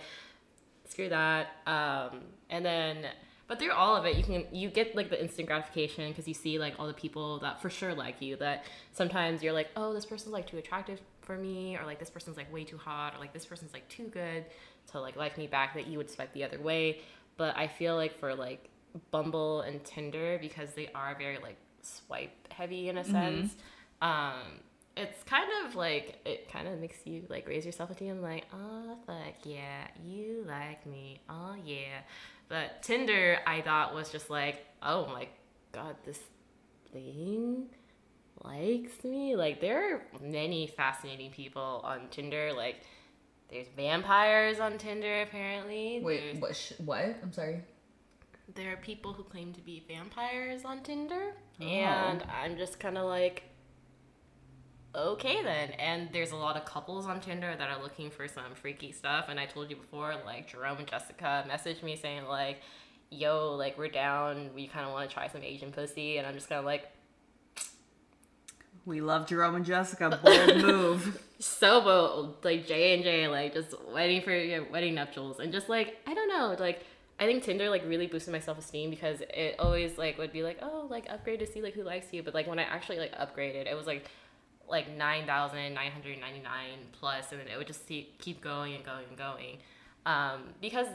screw 0.88 1.08
that. 1.08 1.48
Um, 1.66 2.20
and 2.50 2.64
then, 2.64 3.04
but 3.48 3.58
through 3.58 3.72
all 3.72 3.96
of 3.96 4.06
it, 4.06 4.16
you 4.16 4.22
can 4.22 4.46
you 4.52 4.68
get 4.70 4.94
like 4.94 5.10
the 5.10 5.20
instant 5.20 5.48
gratification 5.48 6.08
because 6.08 6.28
you 6.28 6.34
see 6.34 6.60
like 6.60 6.74
all 6.78 6.86
the 6.86 6.94
people 6.94 7.40
that 7.40 7.60
for 7.60 7.68
sure 7.68 7.94
like 7.94 8.22
you. 8.22 8.36
That 8.36 8.64
sometimes 8.92 9.42
you're 9.42 9.52
like, 9.52 9.70
oh, 9.74 9.92
this 9.92 10.06
person's 10.06 10.32
like 10.32 10.46
too 10.46 10.58
attractive 10.58 11.00
for 11.22 11.36
me 11.36 11.76
or 11.76 11.84
like 11.84 11.98
this 11.98 12.10
person's 12.10 12.36
like 12.36 12.52
way 12.52 12.62
too 12.62 12.78
hot 12.78 13.16
or 13.16 13.18
like 13.18 13.32
this 13.32 13.44
person's 13.44 13.72
like 13.72 13.88
too 13.88 14.04
good 14.04 14.44
to 14.92 15.00
like 15.00 15.16
like 15.16 15.36
me 15.36 15.48
back 15.48 15.74
that 15.74 15.88
you 15.88 15.98
would 15.98 16.10
swipe 16.10 16.32
the 16.32 16.44
other 16.44 16.60
way 16.60 17.00
but 17.36 17.56
i 17.56 17.66
feel 17.66 17.96
like 17.96 18.18
for 18.18 18.34
like 18.34 18.68
bumble 19.10 19.62
and 19.62 19.82
tinder 19.84 20.38
because 20.40 20.74
they 20.74 20.88
are 20.94 21.16
very 21.18 21.38
like 21.38 21.56
swipe 21.82 22.52
heavy 22.52 22.88
in 22.88 22.98
a 22.98 23.04
sense 23.04 23.56
um 24.02 24.60
it's 24.96 25.22
kind 25.24 25.48
of 25.64 25.74
like 25.74 26.20
it 26.26 26.50
kind 26.50 26.68
of 26.68 26.78
makes 26.78 26.98
you 27.06 27.24
like 27.30 27.48
raise 27.48 27.64
your 27.64 27.72
self-esteem 27.72 28.20
like 28.20 28.44
oh 28.52 28.96
fuck 29.06 29.34
yeah 29.44 29.86
you 30.04 30.44
like 30.46 30.84
me 30.86 31.20
oh 31.30 31.54
yeah. 31.64 32.00
But 32.48 32.82
tinder 32.82 33.38
i 33.46 33.62
thought 33.62 33.94
was 33.94 34.10
just 34.10 34.28
like 34.28 34.66
oh 34.82 35.06
my 35.06 35.28
god 35.72 35.96
this 36.04 36.20
thing 36.92 37.68
likes 38.44 39.04
me. 39.04 39.36
Like 39.36 39.60
there 39.60 39.94
are 39.94 40.02
many 40.20 40.66
fascinating 40.66 41.30
people 41.30 41.80
on 41.84 42.08
tinder 42.10 42.52
like 42.52 42.76
there's 43.52 43.68
vampires 43.76 44.58
on 44.58 44.78
tinder 44.78 45.22
apparently 45.22 46.00
Wait, 46.02 46.20
There's- 46.20 46.40
what? 46.40 46.56
Sh- 46.56 46.72
what? 46.78 47.04
I'm 47.22 47.32
sorry. 47.32 47.60
there 48.54 48.72
are 48.72 48.76
people 48.76 49.12
who 49.12 49.22
claim 49.22 49.52
to 49.52 49.60
be 49.60 49.84
vampires 49.86 50.64
on 50.64 50.82
Tinder, 50.82 51.34
Oh. 51.60 51.64
and 51.64 52.22
I'm 52.24 52.56
just 52.58 52.80
kind 52.80 52.98
of 52.98 53.04
like, 53.06 53.44
okay 54.94 55.42
then. 55.42 55.70
And 55.72 56.10
there's 56.12 56.32
a 56.32 56.36
lot 56.36 56.56
of 56.56 56.64
couples 56.64 57.06
on 57.06 57.20
Tinder 57.20 57.54
that 57.56 57.70
are 57.70 57.82
looking 57.82 58.10
for 58.10 58.28
some 58.28 58.54
freaky 58.54 58.92
stuff. 58.92 59.26
And 59.28 59.40
I 59.40 59.46
told 59.46 59.70
you 59.70 59.76
before, 59.76 60.14
like 60.26 60.48
Jerome 60.48 60.78
and 60.78 60.86
Jessica 60.86 61.44
messaged 61.48 61.82
me 61.82 61.96
saying 61.96 62.24
like, 62.26 62.58
"Yo, 63.10 63.54
like 63.54 63.78
we're 63.78 63.88
down. 63.88 64.50
We 64.54 64.66
kind 64.66 64.84
of 64.86 64.92
want 64.92 65.08
to 65.08 65.14
try 65.14 65.28
some 65.28 65.42
Asian 65.42 65.72
pussy," 65.72 66.18
and 66.18 66.26
I'm 66.26 66.34
just 66.34 66.48
kind 66.48 66.58
of 66.58 66.64
like, 66.66 66.88
We 68.84 69.00
love 69.00 69.26
Jerome 69.28 69.54
and 69.54 69.64
Jessica. 69.64 70.18
Bold 70.22 70.56
move. 70.62 71.22
so 71.38 71.80
bold, 71.80 72.44
like 72.44 72.66
J 72.66 72.94
and 72.94 73.04
J, 73.04 73.28
like 73.28 73.54
just 73.54 73.74
waiting 73.92 74.22
for 74.22 74.32
your 74.32 74.64
wedding 74.70 74.94
nuptials, 74.94 75.38
and 75.38 75.52
just 75.52 75.68
like 75.68 75.98
I 76.06 76.14
don't 76.14 76.28
know, 76.28 76.56
like 76.58 76.84
I 77.20 77.26
think 77.26 77.44
Tinder 77.44 77.70
like 77.70 77.84
really 77.86 78.08
boosted 78.08 78.32
my 78.32 78.40
self 78.40 78.58
esteem 78.58 78.90
because 78.90 79.20
it 79.20 79.56
always 79.58 79.98
like 79.98 80.18
would 80.18 80.32
be 80.32 80.42
like 80.42 80.58
oh 80.62 80.86
like 80.90 81.06
upgrade 81.08 81.38
to 81.40 81.46
see 81.46 81.62
like 81.62 81.74
who 81.74 81.84
likes 81.84 82.12
you, 82.12 82.22
but 82.22 82.34
like 82.34 82.48
when 82.48 82.58
I 82.58 82.62
actually 82.62 82.98
like 82.98 83.14
upgraded, 83.14 83.70
it 83.70 83.76
was 83.76 83.86
like 83.86 84.10
like 84.68 84.90
nine 84.96 85.26
thousand 85.26 85.74
nine 85.74 85.92
hundred 85.92 86.18
ninety 86.18 86.40
nine 86.40 86.78
plus, 86.92 87.30
and 87.30 87.40
then 87.40 87.46
it 87.46 87.56
would 87.56 87.68
just 87.68 87.86
see, 87.86 88.12
keep 88.18 88.40
going 88.40 88.74
and 88.74 88.84
going 88.84 89.04
and 89.08 89.16
going, 89.16 89.58
um, 90.06 90.54
because 90.60 90.88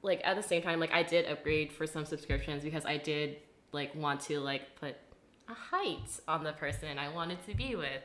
like 0.00 0.20
at 0.24 0.36
the 0.36 0.42
same 0.42 0.62
time 0.62 0.80
like 0.80 0.92
I 0.92 1.02
did 1.02 1.26
upgrade 1.26 1.72
for 1.72 1.86
some 1.86 2.04
subscriptions 2.04 2.62
because 2.62 2.84
I 2.84 2.98
did 2.98 3.38
like 3.72 3.94
want 3.94 4.20
to 4.22 4.38
like 4.40 4.76
put 4.76 4.96
a 5.48 5.54
height 5.54 6.20
on 6.28 6.44
the 6.44 6.52
person 6.52 6.98
I 6.98 7.08
wanted 7.08 7.44
to 7.46 7.54
be 7.54 7.74
with. 7.76 8.02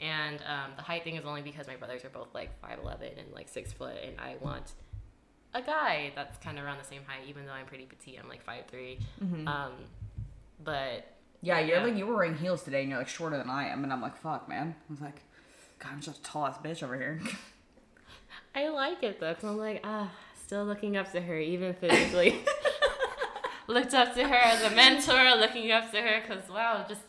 And 0.00 0.36
um, 0.40 0.72
the 0.76 0.82
height 0.82 1.04
thing 1.04 1.16
is 1.16 1.24
only 1.24 1.42
because 1.42 1.66
my 1.68 1.76
brothers 1.76 2.04
are 2.04 2.08
both 2.10 2.28
like 2.34 2.50
5'11 2.62 3.18
and 3.18 3.32
like 3.32 3.48
6 3.48 3.72
foot, 3.72 3.94
and 4.04 4.18
I 4.18 4.34
want 4.40 4.72
a 5.54 5.62
guy 5.62 6.12
that's 6.16 6.38
kind 6.38 6.58
of 6.58 6.64
around 6.64 6.78
the 6.78 6.84
same 6.88 7.02
height, 7.06 7.22
even 7.28 7.46
though 7.46 7.52
I'm 7.52 7.66
pretty 7.66 7.84
petite. 7.84 8.18
I'm 8.20 8.28
like 8.28 8.44
5'3. 8.44 9.46
Um, 9.46 9.72
but 10.64 11.06
Yeah, 11.40 11.60
you're 11.60 11.78
Yeah. 11.78 11.84
like 11.84 11.96
you 11.96 12.06
were 12.06 12.14
wearing 12.16 12.36
heels 12.36 12.62
today, 12.64 12.80
and 12.80 12.90
you're 12.90 12.98
like 12.98 13.08
shorter 13.08 13.36
than 13.38 13.48
I 13.50 13.68
am, 13.68 13.84
and 13.84 13.92
I'm 13.92 14.00
like, 14.02 14.16
fuck, 14.16 14.48
man. 14.48 14.74
I 14.88 14.92
was 14.92 15.00
like, 15.00 15.22
God, 15.78 15.90
I'm 15.92 16.00
just 16.00 16.18
a 16.18 16.22
tall 16.22 16.46
ass 16.46 16.58
bitch 16.58 16.82
over 16.82 16.96
here. 16.96 17.20
I 18.54 18.68
like 18.68 19.02
it 19.02 19.20
though, 19.20 19.30
because 19.34 19.44
I'm 19.44 19.58
like, 19.58 19.80
ah, 19.84 20.10
still 20.44 20.64
looking 20.64 20.96
up 20.96 21.12
to 21.12 21.20
her, 21.20 21.38
even 21.38 21.74
physically. 21.74 22.40
Looked 23.72 23.94
up 23.94 24.14
to 24.14 24.28
her 24.28 24.34
as 24.34 24.62
a 24.62 24.74
mentor, 24.74 25.34
looking 25.40 25.70
up 25.70 25.90
to 25.92 26.00
her, 26.00 26.20
because 26.20 26.48
wow, 26.50 26.84
just 26.86 27.00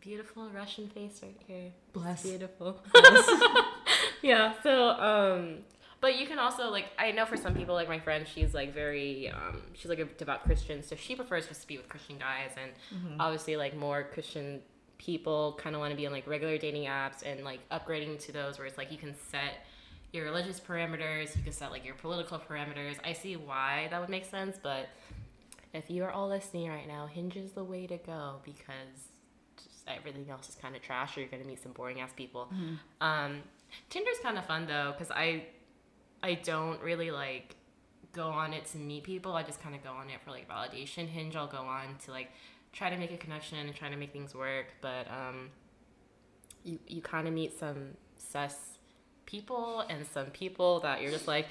beautiful 0.00 0.48
Russian 0.50 0.88
face 0.88 1.20
right 1.22 1.36
here. 1.46 1.72
Bless. 1.92 2.22
Beautiful. 2.22 2.80
yeah. 4.22 4.52
So, 4.62 4.90
um, 4.90 5.58
but 6.00 6.18
you 6.18 6.26
can 6.26 6.38
also 6.38 6.70
like 6.70 6.86
I 6.98 7.10
know 7.10 7.26
for 7.26 7.36
some 7.36 7.54
people 7.54 7.74
like 7.74 7.88
my 7.88 7.98
friend, 7.98 8.26
she's 8.32 8.54
like 8.54 8.72
very 8.72 9.30
um, 9.30 9.62
she's 9.72 9.88
like 9.88 9.98
a 9.98 10.04
devout 10.04 10.44
Christian, 10.44 10.82
so 10.82 10.94
she 10.94 11.16
prefers 11.16 11.48
just 11.48 11.62
to 11.62 11.66
be 11.66 11.78
with 11.78 11.88
Christian 11.88 12.18
guys, 12.18 12.50
and 12.62 12.72
obviously 13.18 13.56
like 13.56 13.76
more 13.76 14.04
Christian 14.12 14.60
people 14.98 15.58
kind 15.60 15.74
of 15.74 15.80
want 15.80 15.90
to 15.90 15.96
be 15.96 16.06
on 16.06 16.12
like 16.12 16.26
regular 16.26 16.58
dating 16.58 16.84
apps 16.84 17.24
and 17.26 17.42
like 17.42 17.60
upgrading 17.70 18.24
to 18.26 18.32
those 18.32 18.58
where 18.58 18.66
it's 18.66 18.78
like 18.78 18.92
you 18.92 18.98
can 18.98 19.14
set 19.30 19.66
your 20.12 20.24
religious 20.24 20.60
parameters, 20.60 21.36
you 21.36 21.42
can 21.42 21.52
set 21.52 21.72
like 21.72 21.84
your 21.84 21.96
political 21.96 22.38
parameters. 22.38 22.96
I 23.04 23.12
see 23.14 23.36
why 23.36 23.88
that 23.90 24.00
would 24.00 24.10
make 24.10 24.24
sense, 24.24 24.58
but 24.62 24.88
if 25.74 25.90
you 25.90 26.04
are 26.04 26.10
all 26.10 26.28
listening 26.28 26.68
right 26.68 26.86
now, 26.88 27.06
Hinge 27.06 27.36
is 27.36 27.52
the 27.52 27.64
way 27.64 27.86
to 27.86 27.98
go 27.98 28.36
because 28.44 29.10
just 29.56 29.84
everything 29.88 30.30
else 30.30 30.48
is 30.48 30.54
kind 30.54 30.74
of 30.76 30.82
trash, 30.82 31.16
or 31.16 31.20
you're 31.20 31.28
gonna 31.28 31.44
meet 31.44 31.62
some 31.62 31.72
boring 31.72 32.00
ass 32.00 32.12
people. 32.16 32.48
Um, 33.00 33.42
Tinder's 33.90 34.18
kind 34.22 34.38
of 34.38 34.46
fun 34.46 34.66
though, 34.66 34.94
because 34.96 35.10
I 35.10 35.46
I 36.22 36.34
don't 36.34 36.80
really 36.80 37.10
like 37.10 37.56
go 38.12 38.28
on 38.28 38.52
it 38.54 38.64
to 38.66 38.78
meet 38.78 39.02
people. 39.04 39.32
I 39.32 39.42
just 39.42 39.60
kind 39.60 39.74
of 39.74 39.82
go 39.82 39.90
on 39.90 40.08
it 40.08 40.20
for 40.24 40.30
like 40.30 40.48
validation. 40.48 41.08
Hinge, 41.08 41.36
I'll 41.36 41.48
go 41.48 41.58
on 41.58 41.96
to 42.04 42.12
like 42.12 42.30
try 42.72 42.88
to 42.90 42.96
make 42.96 43.12
a 43.12 43.16
connection 43.16 43.58
and 43.58 43.74
try 43.74 43.88
to 43.90 43.96
make 43.96 44.12
things 44.12 44.34
work, 44.34 44.66
but 44.80 45.06
um, 45.10 45.50
you 46.62 46.78
you 46.86 47.02
kind 47.02 47.26
of 47.28 47.34
meet 47.34 47.58
some 47.58 47.96
sus 48.16 48.78
people 49.26 49.80
and 49.88 50.06
some 50.06 50.26
people 50.26 50.80
that 50.80 51.00
you're 51.02 51.10
just 51.10 51.26
like 51.26 51.46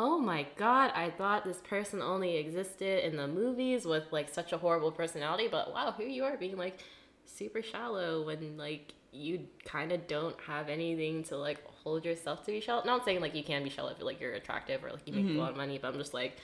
oh 0.00 0.16
my 0.18 0.46
god 0.56 0.92
i 0.94 1.10
thought 1.10 1.44
this 1.44 1.58
person 1.68 2.00
only 2.00 2.36
existed 2.36 3.04
in 3.04 3.16
the 3.16 3.26
movies 3.26 3.84
with 3.84 4.04
like 4.12 4.28
such 4.28 4.52
a 4.52 4.58
horrible 4.58 4.92
personality 4.92 5.48
but 5.50 5.72
wow 5.74 5.92
here 5.98 6.06
you 6.08 6.22
are 6.22 6.36
being 6.36 6.56
like 6.56 6.78
super 7.24 7.62
shallow 7.62 8.24
when 8.24 8.56
like 8.56 8.94
you 9.10 9.40
kind 9.64 9.90
of 9.90 10.06
don't 10.06 10.36
have 10.46 10.68
anything 10.68 11.24
to 11.24 11.36
like 11.36 11.58
hold 11.82 12.04
yourself 12.04 12.44
to 12.44 12.52
be 12.52 12.60
shallow 12.60 12.82
not 12.84 13.04
saying 13.04 13.20
like 13.20 13.34
you 13.34 13.42
can 13.42 13.64
be 13.64 13.70
shallow 13.70 13.90
if 13.90 14.00
like 14.00 14.20
you're 14.20 14.34
attractive 14.34 14.84
or 14.84 14.90
like 14.90 15.02
you 15.06 15.12
make 15.12 15.26
a 15.36 15.38
lot 15.40 15.50
of 15.50 15.56
money 15.56 15.78
but 15.82 15.88
i'm 15.88 15.98
just 15.98 16.14
like 16.14 16.36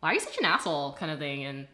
why 0.00 0.10
are 0.10 0.14
you 0.14 0.20
such 0.20 0.38
an 0.38 0.44
asshole 0.44 0.92
kind 0.94 1.12
of 1.12 1.18
thing 1.20 1.44
and 1.44 1.68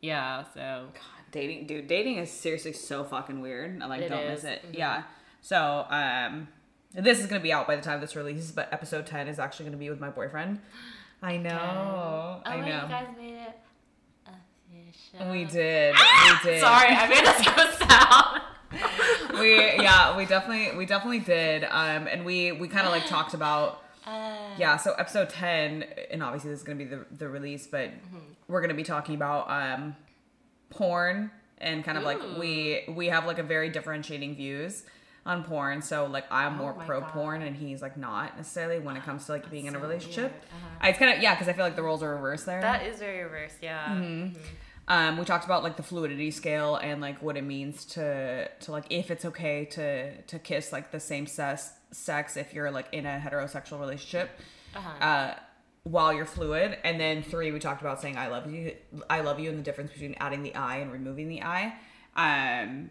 yeah 0.00 0.44
so 0.54 0.86
dating, 1.32 1.66
dude, 1.66 1.88
dating 1.88 2.18
is 2.18 2.30
seriously 2.30 2.72
so 2.72 3.02
fucking 3.02 3.40
weird. 3.40 3.82
I 3.82 3.86
like 3.86 4.02
It 4.02 4.08
don't 4.10 4.20
is. 4.20 4.44
miss 4.44 4.52
it. 4.52 4.62
Mhm. 4.70 4.78
Yeah. 4.78 5.02
So, 5.40 5.84
um, 5.90 6.46
this 6.94 7.20
is 7.20 7.26
gonna 7.26 7.40
be 7.40 7.52
out 7.52 7.66
by 7.66 7.76
the 7.76 7.82
time 7.82 8.00
this 8.00 8.14
releases, 8.16 8.52
but 8.52 8.68
episode 8.72 9.06
ten 9.06 9.28
is 9.28 9.38
actually 9.38 9.66
gonna 9.66 9.76
be 9.76 9.90
with 9.90 10.00
my 10.00 10.10
boyfriend. 10.10 10.60
I 11.22 11.36
know. 11.38 11.50
oh 11.58 12.42
I 12.44 12.56
wait, 12.56 12.66
know. 12.66 12.82
you 12.82 12.88
guys 12.88 13.06
made 13.18 13.34
it 13.34 13.60
official 14.26 15.30
we 15.30 15.44
did. 15.44 15.94
we 15.94 16.50
did. 16.50 16.60
sorry 16.60 16.88
i 16.90 17.06
made 17.08 17.24
this 17.24 17.46
go 17.46 17.86
sound 17.86 19.38
we 19.40 19.56
yeah 19.82 20.16
we 20.16 20.24
definitely 20.26 20.76
we 20.76 20.84
definitely 20.86 21.20
did 21.20 21.64
um 21.64 22.06
and 22.08 22.24
we 22.24 22.52
we 22.52 22.68
kind 22.68 22.86
of 22.86 22.92
like 22.92 23.06
talked 23.06 23.32
about 23.40 23.82
Uh, 24.06 24.36
yeah 24.58 24.76
so 24.76 24.92
episode 24.94 25.28
10 25.30 25.84
and 26.10 26.22
obviously 26.22 26.50
this 26.50 26.58
is 26.60 26.64
gonna 26.64 26.76
be 26.78 26.84
the 26.84 27.06
the 27.16 27.28
release 27.28 27.66
but 27.66 27.90
we're 28.48 28.60
gonna 28.60 28.74
be 28.74 28.82
talking 28.82 29.14
about 29.14 29.48
um 29.50 29.94
porn 30.70 31.30
and 31.58 31.84
kind 31.84 31.96
of 31.96 32.04
like 32.04 32.20
we 32.38 32.82
we 32.88 33.06
have 33.06 33.24
like 33.26 33.38
a 33.38 33.42
very 33.44 33.70
differentiating 33.70 34.34
views 34.34 34.82
on 35.26 35.42
porn 35.44 35.80
so 35.80 36.06
like 36.06 36.24
i'm 36.30 36.56
more 36.56 36.72
Oh 36.74 36.78
my 36.78 36.84
pro 36.84 37.00
God. 37.00 37.10
porn 37.12 37.42
and 37.42 37.56
he's 37.56 37.80
like 37.80 37.96
not 37.96 38.36
necessarily 38.36 38.78
when 38.78 38.96
it 38.96 39.02
comes 39.08 39.24
to 39.26 39.32
like 39.32 39.50
being 39.50 39.66
in 39.66 39.74
a 39.74 39.78
relationship. 39.78 40.32
Uh-huh. 40.52 40.78
I 40.82 40.88
it's 40.90 40.98
kind 40.98 41.16
of 41.16 41.22
yeah 41.22 41.34
because 41.34 41.48
i 41.48 41.52
feel 41.52 41.64
like 41.64 41.76
the 41.76 41.82
roles 41.82 42.02
are 42.02 42.14
reversed 42.14 42.46
there 42.46 42.60
That 42.60 42.86
is 42.86 42.98
very 42.98 43.22
reverse, 43.22 43.54
yeah. 43.62 43.88
Mm-hmm. 43.88 44.38
um, 44.88 45.16
we 45.18 45.24
talked 45.24 45.44
about 45.46 45.62
like 45.62 45.76
the 45.78 45.82
fluidity 45.82 46.30
scale 46.30 46.76
and 46.76 47.00
like 47.00 47.22
what 47.22 47.36
it 47.36 47.44
means 47.44 47.84
to 47.86 48.48
to 48.60 48.70
like 48.72 48.84
if 48.90 49.10
it's 49.10 49.24
okay 49.24 49.64
to 49.76 50.20
to 50.22 50.38
kiss 50.38 50.72
like 50.72 50.90
the 50.90 51.00
same 51.00 51.26
sex 51.26 51.70
sex 51.90 52.36
if 52.36 52.52
you're 52.52 52.70
like 52.70 52.88
in 52.92 53.06
a 53.06 53.18
heterosexual 53.24 53.80
relationship 53.80 54.28
Uh-huh. 54.74 55.04
uh, 55.04 55.34
while 55.84 56.12
you're 56.12 56.26
fluid 56.26 56.76
and 56.84 56.98
then 57.00 57.22
three 57.22 57.50
we 57.52 57.58
talked 57.58 57.80
about 57.82 58.00
saying 58.02 58.16
i 58.16 58.26
love 58.28 58.50
you 58.52 58.74
i 59.08 59.20
love 59.20 59.38
you 59.38 59.48
and 59.50 59.58
the 59.58 59.62
difference 59.62 59.92
between 59.92 60.14
adding 60.18 60.42
the 60.42 60.54
i 60.54 60.76
and 60.78 60.90
removing 60.92 61.28
the 61.28 61.40
i 61.42 61.74
um 62.16 62.90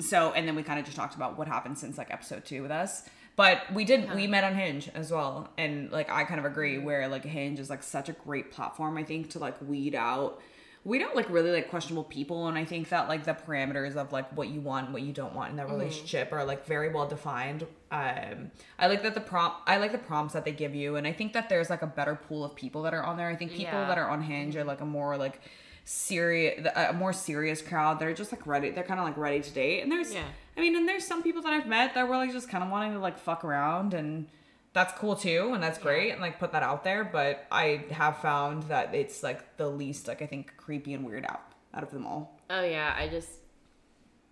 so 0.00 0.32
and 0.32 0.46
then 0.46 0.54
we 0.54 0.62
kind 0.62 0.78
of 0.78 0.84
just 0.84 0.96
talked 0.96 1.14
about 1.14 1.38
what 1.38 1.48
happened 1.48 1.78
since 1.78 1.98
like 1.98 2.10
episode 2.10 2.44
two 2.44 2.62
with 2.62 2.70
us. 2.70 3.02
But 3.36 3.72
we 3.72 3.84
did 3.84 4.12
we 4.14 4.24
uh-huh. 4.24 4.30
met 4.30 4.44
on 4.44 4.54
hinge 4.54 4.90
as 4.94 5.10
well. 5.10 5.48
And 5.56 5.90
like 5.92 6.10
i 6.10 6.24
kind 6.24 6.40
of 6.40 6.46
agree 6.46 6.76
mm-hmm. 6.76 6.86
where 6.86 7.08
like 7.08 7.24
hinge 7.24 7.58
is 7.58 7.70
like 7.70 7.82
such 7.82 8.08
a 8.08 8.12
great 8.12 8.50
platform 8.50 8.96
i 8.96 9.04
think 9.04 9.30
to 9.30 9.38
like 9.38 9.56
weed 9.62 9.94
out 9.94 10.40
we 10.84 10.98
don't 10.98 11.14
like 11.14 11.28
really 11.28 11.50
like 11.50 11.68
questionable 11.68 12.04
people. 12.04 12.48
And 12.48 12.56
i 12.56 12.64
think 12.64 12.88
that 12.88 13.08
like 13.08 13.24
the 13.24 13.34
parameters 13.34 13.96
of 13.96 14.12
like 14.12 14.34
what 14.36 14.48
you 14.48 14.60
want 14.60 14.86
and 14.86 14.94
what 14.94 15.02
you 15.02 15.12
don't 15.12 15.34
want 15.34 15.50
in 15.50 15.56
that 15.56 15.68
mm. 15.68 15.72
relationship 15.72 16.32
are 16.32 16.44
like 16.44 16.66
very 16.66 16.88
well 16.92 17.06
defined. 17.06 17.66
Um 17.90 18.50
i 18.78 18.86
like 18.86 19.02
that 19.02 19.14
the 19.14 19.20
prompt 19.20 19.58
i 19.66 19.76
like 19.76 19.92
the 19.92 19.98
prompts 19.98 20.34
that 20.34 20.44
they 20.44 20.52
give 20.52 20.74
you. 20.74 20.96
And 20.96 21.06
i 21.06 21.12
think 21.12 21.32
that 21.32 21.48
there's 21.48 21.70
like 21.70 21.82
a 21.82 21.86
better 21.86 22.14
pool 22.14 22.44
of 22.44 22.54
people 22.54 22.82
that 22.82 22.94
are 22.94 23.02
on 23.02 23.16
there. 23.16 23.28
I 23.28 23.36
think 23.36 23.52
people 23.52 23.78
Yeah. 23.80 23.88
that 23.88 23.98
are 23.98 24.08
on 24.08 24.22
hinge 24.22 24.56
are 24.56 24.60
mm-hmm. 24.60 24.68
like 24.68 24.80
a 24.80 24.86
more 24.86 25.16
like 25.16 25.40
serious 25.88 26.66
a 26.76 26.92
more 26.92 27.14
serious 27.14 27.62
crowd 27.62 27.98
they're 27.98 28.12
just 28.12 28.30
like 28.30 28.46
ready 28.46 28.68
they're 28.70 28.84
kind 28.84 29.00
of 29.00 29.06
like 29.06 29.16
ready 29.16 29.40
to 29.40 29.50
date 29.50 29.80
and 29.80 29.90
there's 29.90 30.12
Yeah. 30.12 30.24
i 30.56 30.60
mean 30.60 30.76
and 30.76 30.86
there's 30.86 31.06
some 31.06 31.22
people 31.22 31.40
that 31.42 31.52
i've 31.54 31.66
met 31.66 31.94
that 31.94 32.06
were 32.06 32.16
like 32.18 32.30
just 32.30 32.50
kind 32.50 32.62
of 32.62 32.68
wanting 32.70 32.92
to 32.92 32.98
like 32.98 33.18
fuck 33.18 33.42
around 33.42 33.94
and 33.94 34.26
that's 34.74 34.92
cool 34.98 35.16
too 35.16 35.52
and 35.54 35.62
that's 35.62 35.78
great 35.78 36.10
and 36.12 36.20
like 36.20 36.38
put 36.38 36.52
that 36.52 36.62
out 36.62 36.84
there 36.84 37.04
but 37.04 37.46
i 37.50 37.82
have 37.90 38.18
found 38.18 38.64
that 38.64 38.94
it's 38.94 39.22
like 39.22 39.56
the 39.56 39.66
least 39.66 40.06
like 40.08 40.20
i 40.20 40.26
think 40.26 40.52
creepy 40.58 40.92
and 40.92 41.06
weird 41.06 41.24
out 41.24 41.40
out 41.72 41.82
of 41.82 41.90
them 41.90 42.06
all 42.06 42.34
Oh 42.50 42.62
yeah, 42.62 42.94
I 42.98 43.08
just 43.08 43.28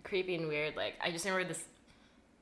creepy 0.04 0.36
and 0.36 0.48
weird. 0.48 0.74
Like 0.74 0.94
I 1.04 1.10
just 1.10 1.26
remember 1.26 1.46
this 1.48 1.62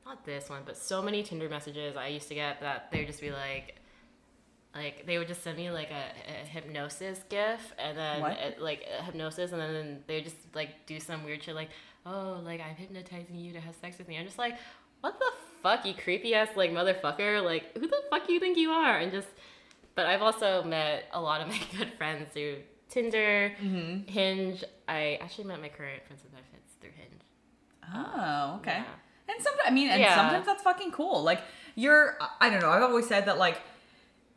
not 0.06 0.24
this 0.24 0.48
one, 0.48 0.62
but 0.64 0.76
so 0.76 1.02
many 1.02 1.24
Tinder 1.24 1.48
messages 1.48 1.96
I 1.96 2.06
used 2.08 2.28
to 2.28 2.34
get 2.36 2.60
that 2.60 2.92
they 2.92 2.98
would 2.98 3.08
just 3.08 3.20
be 3.20 3.32
like, 3.32 3.74
like 4.74 5.06
they 5.06 5.18
would 5.18 5.28
just 5.28 5.42
send 5.42 5.56
me 5.56 5.70
like 5.70 5.90
a, 5.90 6.32
a 6.42 6.46
hypnosis 6.46 7.20
gif 7.28 7.72
and 7.78 7.96
then 7.96 8.22
it, 8.32 8.60
like 8.60 8.84
a 8.98 9.02
hypnosis 9.04 9.52
and 9.52 9.60
then 9.60 10.02
they 10.06 10.16
would 10.16 10.24
just 10.24 10.36
like 10.54 10.86
do 10.86 10.98
some 11.00 11.24
weird 11.24 11.42
shit 11.42 11.54
like, 11.54 11.70
oh, 12.06 12.40
like 12.44 12.60
I'm 12.60 12.74
hypnotizing 12.74 13.36
you 13.36 13.52
to 13.52 13.60
have 13.60 13.74
sex 13.76 13.98
with 13.98 14.08
me. 14.08 14.18
I'm 14.18 14.24
just 14.26 14.38
like, 14.38 14.54
what 15.00 15.18
the 15.18 15.30
fuck, 15.62 15.84
you 15.86 15.94
creepy 15.94 16.34
ass 16.34 16.48
like 16.56 16.70
motherfucker? 16.72 17.42
Like 17.44 17.76
who 17.76 17.86
the 17.86 18.02
fuck 18.10 18.28
you 18.28 18.40
think 18.40 18.58
you 18.58 18.70
are? 18.70 18.98
And 18.98 19.12
just, 19.12 19.28
but 19.94 20.06
I've 20.06 20.22
also 20.22 20.62
met 20.64 21.04
a 21.12 21.20
lot 21.20 21.40
of 21.40 21.48
my 21.54 21.60
good 21.78 21.92
friends 21.96 22.28
through 22.32 22.56
Tinder, 22.88 23.52
Mm-hmm. 23.62 24.10
Hinge. 24.10 24.64
I 24.88 25.18
actually 25.22 25.44
met 25.44 25.60
my 25.60 25.68
current 25.68 26.02
friends 26.06 26.22
with 26.22 26.32
benefits 26.32 26.72
through 26.80 26.90
Hinge. 26.96 27.20
Oh, 27.94 28.56
okay. 28.60 28.78
yeah. 28.78 28.84
And 29.32 29.42
sometimes, 29.42 29.62
I 29.66 29.70
mean, 29.70 29.88
and 29.88 30.00
Yeah. 30.00 30.16
sometimes 30.16 30.46
that's 30.46 30.62
fucking 30.62 30.92
cool. 30.92 31.22
Like, 31.22 31.40
you're, 31.74 32.16
I 32.40 32.50
don't 32.50 32.60
know, 32.60 32.70
I've 32.70 32.82
always 32.82 33.06
said 33.06 33.26
that, 33.26 33.38
like, 33.38 33.60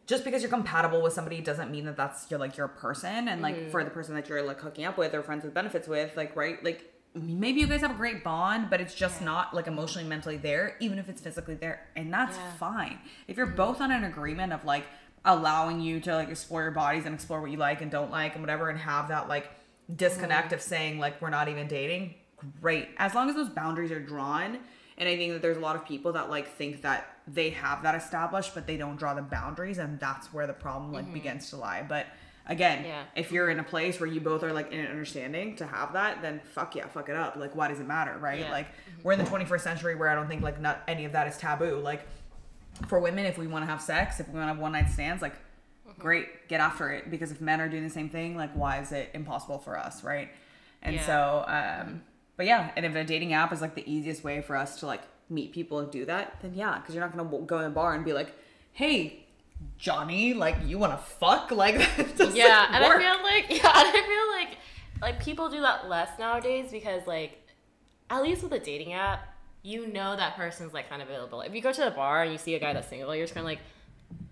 just 0.07 0.23
because 0.23 0.41
you're 0.41 0.49
compatible 0.49 1.01
with 1.01 1.13
somebody 1.13 1.41
doesn't 1.41 1.69
mean 1.69 1.85
that 1.85 1.97
that's 1.97 2.31
you're 2.31 2.39
like 2.39 2.57
your 2.57 2.67
person 2.67 3.27
and 3.27 3.41
like 3.41 3.69
for 3.69 3.83
the 3.83 3.89
mm. 3.89 3.93
person 3.93 4.15
that 4.15 4.27
you're 4.27 4.41
like 4.41 4.59
hooking 4.59 4.85
up 4.85 4.97
with 4.97 5.13
or 5.13 5.21
friends 5.21 5.43
with 5.43 5.53
benefits 5.53 5.87
with 5.87 6.15
like 6.17 6.35
right 6.35 6.63
like 6.63 6.91
maybe 7.13 7.59
you 7.59 7.67
guys 7.67 7.81
have 7.81 7.91
a 7.91 7.95
great 7.95 8.23
bond 8.23 8.69
but 8.69 8.81
it's 8.81 8.95
just 8.95 9.21
not 9.21 9.53
like 9.53 9.67
emotionally 9.67 10.07
mentally 10.07 10.37
there 10.37 10.75
even 10.79 10.97
if 10.97 11.09
it's 11.09 11.21
physically 11.21 11.55
there 11.55 11.85
and 11.95 12.11
that's 12.11 12.37
Yeah. 12.37 12.51
fine. 12.53 12.99
If 13.27 13.37
you're 13.37 13.47
mm. 13.47 13.55
both 13.55 13.81
on 13.81 13.91
an 13.91 14.05
agreement 14.05 14.53
of 14.53 14.65
like 14.65 14.85
allowing 15.25 15.81
you 15.81 15.99
to 15.99 16.15
like 16.15 16.29
explore 16.29 16.63
your 16.63 16.71
bodies 16.71 17.05
and 17.05 17.13
explore 17.13 17.41
what 17.41 17.51
you 17.51 17.57
like 17.57 17.81
and 17.81 17.91
don't 17.91 18.11
like 18.11 18.33
and 18.33 18.41
whatever 18.41 18.69
and 18.69 18.79
have 18.79 19.09
that 19.09 19.27
like 19.27 19.49
disconnect 19.93 20.53
of 20.53 20.59
mm. 20.59 20.63
saying 20.63 20.99
like 20.99 21.21
we're 21.21 21.29
not 21.29 21.49
even 21.49 21.67
dating 21.67 22.13
great. 22.61 22.87
As 22.97 23.13
long 23.13 23.29
as 23.29 23.35
those 23.35 23.49
boundaries 23.49 23.91
are 23.91 23.99
drawn 23.99 24.59
and 24.97 25.07
i 25.09 25.15
think 25.15 25.33
that 25.33 25.41
there's 25.41 25.57
a 25.57 25.59
lot 25.59 25.75
of 25.75 25.85
people 25.85 26.13
that 26.13 26.29
like 26.29 26.55
think 26.55 26.81
that 26.81 27.16
they 27.27 27.49
have 27.49 27.83
that 27.83 27.93
established 27.95 28.53
but 28.53 28.65
they 28.65 28.77
don't 28.77 28.95
draw 28.95 29.13
the 29.13 29.21
boundaries 29.21 29.77
and 29.77 29.99
that's 29.99 30.33
where 30.33 30.47
the 30.47 30.53
problem 30.53 30.93
like 30.93 31.03
mm-hmm. 31.05 31.13
begins 31.13 31.49
to 31.49 31.57
lie. 31.57 31.85
But 31.87 32.07
again 32.45 32.85
Yeah. 32.85 33.03
if 33.15 33.31
you're 33.31 33.49
in 33.49 33.59
a 33.59 33.63
place 33.63 33.99
where 33.99 34.07
you 34.09 34.21
both 34.21 34.43
are 34.43 34.53
like 34.53 34.71
in 34.71 34.79
an 34.79 34.87
understanding 34.87 35.57
to 35.57 35.67
have 35.67 35.93
that 35.93 36.21
then 36.21 36.39
fuck 36.53 36.75
yeah 36.75 36.87
fuck 36.87 37.09
it 37.09 37.15
up. 37.15 37.35
Like 37.35 37.55
why 37.55 37.67
does 37.67 37.79
it 37.79 37.87
matter 37.87 38.17
right? 38.17 38.39
Yeah. 38.39 38.51
like 38.51 38.67
mm-hmm. 38.67 39.01
we're 39.03 39.11
in 39.13 39.19
the 39.19 39.25
21st 39.25 39.61
century 39.61 39.95
where 39.95 40.09
i 40.09 40.15
don't 40.15 40.27
think 40.27 40.41
like 40.41 40.59
not 40.61 40.81
any 40.87 41.03
of 41.05 41.11
that 41.11 41.27
is 41.27 41.37
taboo. 41.37 41.79
Like 41.79 42.07
for 42.87 42.99
women 42.99 43.25
if 43.25 43.37
we 43.37 43.47
want 43.47 43.65
to 43.65 43.69
have 43.69 43.81
sex 43.81 44.19
if 44.19 44.27
we 44.29 44.35
want 44.35 44.45
to 44.45 44.53
have 44.53 44.59
one 44.59 44.71
night 44.71 44.89
stands 44.89 45.21
like 45.21 45.33
mm-hmm. 45.33 46.01
great 46.01 46.47
get 46.47 46.61
after 46.61 46.89
it. 46.91 47.11
Because 47.11 47.31
if 47.31 47.41
men 47.41 47.59
are 47.59 47.67
doing 47.67 47.83
the 47.83 47.89
same 47.89 48.09
thing 48.09 48.37
like 48.37 48.53
why 48.53 48.79
is 48.79 48.93
it 48.93 49.09
impossible 49.13 49.59
for 49.59 49.77
us 49.77 50.01
right? 50.03 50.29
And 50.81 50.95
Yeah. 50.95 51.05
so 51.05 51.45
um 51.47 52.03
but 52.37 52.45
yeah 52.45 52.71
and 52.77 52.85
if 52.85 52.95
a 52.95 53.03
dating 53.03 53.33
app 53.33 53.51
is 53.51 53.59
like 53.59 53.75
the 53.75 53.83
easiest 53.91 54.23
way 54.23 54.41
for 54.41 54.55
us 54.55 54.79
to 54.79 54.85
like 54.85 55.01
meet 55.29 55.51
people 55.51 55.79
and 55.79 55.91
do 55.91 56.05
that 56.05 56.37
then 56.41 56.53
yeah 56.53 56.77
because 56.77 56.95
you're 56.95 57.03
not 57.03 57.15
gonna 57.15 57.45
go 57.45 57.59
in 57.59 57.65
a 57.65 57.69
bar 57.69 57.93
and 57.93 58.05
be 58.05 58.13
like 58.13 58.33
hey 58.73 59.25
johnny 59.77 60.33
like 60.33 60.55
you 60.65 60.77
want 60.77 60.93
to 60.93 60.97
fuck 60.97 61.51
like 61.63 61.77
that 61.77 62.35
yeah, 62.35 62.67
and 62.71 62.83
work. 62.83 63.01
I 63.01 63.15
feel 63.15 63.23
like 63.23 63.45
yeah, 63.49 63.79
and 63.79 63.87
I 63.87 63.91
feel 63.91 64.31
like 64.31 64.57
like 65.01 65.23
people 65.23 65.49
do 65.49 65.61
that 65.61 65.89
less 65.89 66.09
nowadays 66.19 66.69
because 66.71 67.05
like 67.07 67.43
at 68.09 68.21
least 68.21 68.43
with 68.43 68.53
a 68.53 68.59
dating 68.59 68.93
app, 68.93 69.27
you 69.63 69.87
know 69.87 70.15
that 70.15 70.35
person's 70.35 70.73
like 70.73 70.89
kind 70.89 71.01
of 71.01 71.09
available. 71.09 71.41
If 71.41 71.53
you 71.53 71.61
go 71.61 71.71
to 71.71 71.81
the 71.81 71.91
bar 71.91 72.23
and 72.23 72.31
you 72.31 72.37
see 72.37 72.55
a 72.55 72.59
guy 72.59 72.73
that's 72.73 72.87
single, 72.87 73.13
you're 73.15 73.25
just 73.25 73.33
kind 73.33 73.45
of 73.45 73.49
like, 73.49 73.59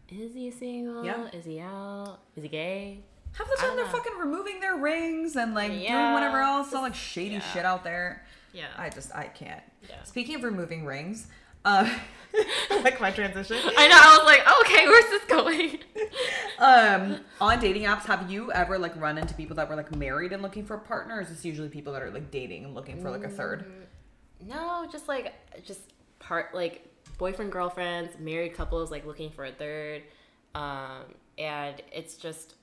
is 0.10 0.34
he 0.34 0.50
single? 0.50 1.04
Yeah. 1.04 1.28
Is 1.34 1.46
he 1.46 1.60
out? 1.60 2.20
Is 2.36 2.44
he 2.44 2.50
gay? 2.50 3.00
half 3.34 3.50
the 3.50 3.56
time 3.58 3.76
they're 3.76 3.86
know. 3.86 3.92
fucking 3.92 4.18
removing 4.18 4.62
their 4.62 4.78
rings 4.78 5.36
and 5.36 5.54
like 5.54 5.72
doing 5.72 6.14
whatever 6.14 6.40
else 6.40 6.74
all 6.74 6.82
like 6.82 6.96
shady 6.96 7.36
yeah. 7.36 7.54
shit 7.54 7.66
out 7.66 7.84
there 7.84 8.24
Yeah. 8.56 8.68
i 8.78 8.90
just 8.90 9.14
i 9.16 9.26
can't 9.26 9.62
Yeah. 9.90 10.02
speaking 10.04 10.36
of 10.36 10.44
removing 10.44 10.86
rings 10.86 11.28
uh 11.66 11.88
like 12.84 13.00
my 13.02 13.12
transition 13.12 13.58
I 13.78 13.88
know. 13.88 13.96
I 13.98 14.18
was 14.18 14.26
like, 14.26 14.42
oh, 14.46 14.64
okay, 14.66 14.86
where's 14.88 15.06
this 15.06 15.24
going? 15.26 15.80
um 16.60 17.20
on 17.42 17.60
dating 17.60 17.84
apps 17.84 18.04
have 18.04 18.30
you 18.32 18.52
ever 18.52 18.78
like 18.78 18.96
run 19.00 19.18
into 19.18 19.34
people 19.34 19.56
that 19.56 19.70
were 19.70 19.76
like 19.76 19.96
married 19.96 20.32
and 20.34 20.42
looking 20.44 20.66
for 20.66 20.76
a 20.76 20.80
partner 20.80 21.18
or 21.18 21.22
is 21.22 21.30
this 21.30 21.44
usually 21.46 21.70
people 21.70 21.94
that 21.94 22.02
are 22.02 22.12
like 22.12 22.30
dating 22.32 22.66
and 22.66 22.74
looking 22.76 23.02
for 23.02 23.10
like 23.10 23.24
a 23.24 23.30
third 23.30 23.66
No, 24.46 24.88
just 24.92 25.08
like 25.08 25.34
just 25.64 25.82
part 26.20 26.54
like 26.54 26.88
boyfriend 27.18 27.52
girlfriends, 27.52 28.18
married 28.20 28.54
couples 28.54 28.92
like 28.92 29.06
looking 29.06 29.30
for 29.32 29.46
a 29.46 29.52
third, 29.52 30.04
um, 30.54 31.04
and 31.38 31.82
it's 31.92 32.16
just 32.16 32.56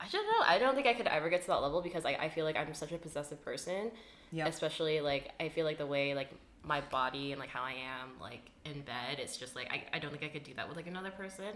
I 0.00 0.08
don't 0.08 0.26
know. 0.26 0.44
I 0.46 0.58
don't 0.58 0.74
think 0.74 0.86
I 0.86 0.94
could 0.94 1.06
ever 1.06 1.28
get 1.28 1.42
to 1.42 1.46
that 1.48 1.62
level 1.62 1.80
because 1.82 2.04
I, 2.06 2.12
I 2.14 2.28
feel 2.30 2.44
like 2.44 2.56
I'm 2.56 2.72
such 2.74 2.90
a 2.92 2.98
possessive 2.98 3.44
person. 3.44 3.90
Yeah. 4.32 4.46
Especially 4.46 5.00
like 5.00 5.30
I 5.40 5.48
feel 5.48 5.64
like 5.64 5.78
the 5.78 5.86
way 5.86 6.14
like 6.14 6.30
my 6.62 6.80
body 6.82 7.32
and 7.32 7.40
like 7.40 7.48
how 7.48 7.62
I 7.62 7.72
am 7.72 8.10
like 8.20 8.50
in 8.64 8.82
bed, 8.82 9.18
it's 9.18 9.36
just 9.36 9.56
like 9.56 9.70
I, 9.70 9.84
I 9.94 9.98
don't 9.98 10.10
think 10.10 10.22
I 10.24 10.28
could 10.28 10.44
do 10.44 10.54
that 10.54 10.68
with 10.68 10.76
like 10.76 10.86
another 10.86 11.10
person. 11.10 11.46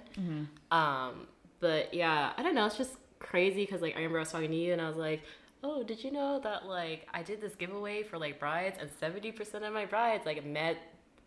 Um, 0.70 1.26
but 1.60 1.92
yeah, 1.94 2.32
I 2.36 2.42
don't 2.42 2.54
know. 2.54 2.66
It's 2.66 2.76
just 2.76 2.96
crazy 3.18 3.64
because 3.64 3.80
like 3.82 3.94
I 3.94 3.98
remember 3.98 4.18
I 4.18 4.20
was 4.22 4.32
talking 4.32 4.50
to 4.50 4.56
you 4.56 4.72
and 4.72 4.80
I 4.82 4.88
was 4.88 4.96
like, 4.96 5.22
oh, 5.62 5.82
did 5.82 6.02
you 6.02 6.10
know 6.10 6.40
that 6.40 6.66
like 6.66 7.06
I 7.12 7.22
did 7.22 7.40
this 7.40 7.54
giveaway 7.54 8.02
for 8.02 8.18
like 8.18 8.40
brides 8.40 8.78
and 8.80 8.90
seventy 8.98 9.30
percent 9.30 9.64
of 9.64 9.72
my 9.72 9.86
brides 9.86 10.26
like 10.26 10.44
met 10.44 10.78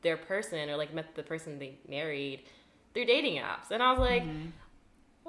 their 0.02 0.18
person 0.18 0.70
or 0.70 0.76
like 0.76 0.94
met 0.94 1.16
the 1.16 1.24
person 1.24 1.60
they 1.60 1.78
married 1.88 2.44
through 2.94 3.06
dating 3.06 3.38
apps, 3.42 3.72
and 3.72 3.82
I 3.82 3.92
was 3.92 4.00
like. 4.00 4.24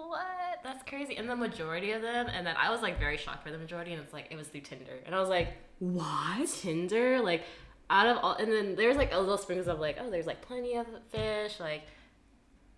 What? 0.07 0.63
That's 0.63 0.83
crazy. 0.85 1.17
And 1.17 1.29
the 1.29 1.35
majority 1.35 1.91
of 1.91 2.03
them, 2.03 2.29
and 2.33 2.47
then 2.47 2.55
I 2.57 2.71
was 2.71 2.83
like 2.83 3.01
very 3.01 3.17
shocked 3.17 3.43
for 3.43 3.51
the 3.51 3.59
majority, 3.59 3.93
and 3.93 4.01
it's 4.01 4.13
like 4.13 4.29
it 4.31 4.37
was 4.37 4.47
through 4.47 4.61
Tinder, 4.61 4.99
and 5.05 5.13
I 5.13 5.19
was 5.19 5.29
like, 5.29 5.55
what 5.81 6.49
Tinder, 6.49 7.21
like 7.21 7.43
out 7.91 8.07
of 8.07 8.19
all, 8.19 8.35
and 8.35 8.53
then 8.53 8.77
there's 8.77 8.97
like 8.97 9.13
a 9.13 9.19
little 9.19 9.39
sprinkles 9.39 9.67
of 9.67 9.81
like, 9.81 9.97
oh, 10.01 10.09
there's 10.09 10.27
like 10.27 10.41
plenty 10.41 10.77
of 10.77 10.87
fish, 11.11 11.59
like 11.59 11.83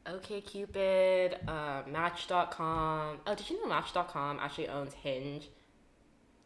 OK 0.06 0.40
Cupid, 0.40 1.36
uh, 1.46 1.82
Match.com. 1.86 3.18
Oh, 3.26 3.34
did 3.34 3.50
you 3.50 3.60
know 3.60 3.68
Match.com 3.68 4.38
actually 4.40 4.68
owns 4.68 4.94
Hinge, 4.94 5.50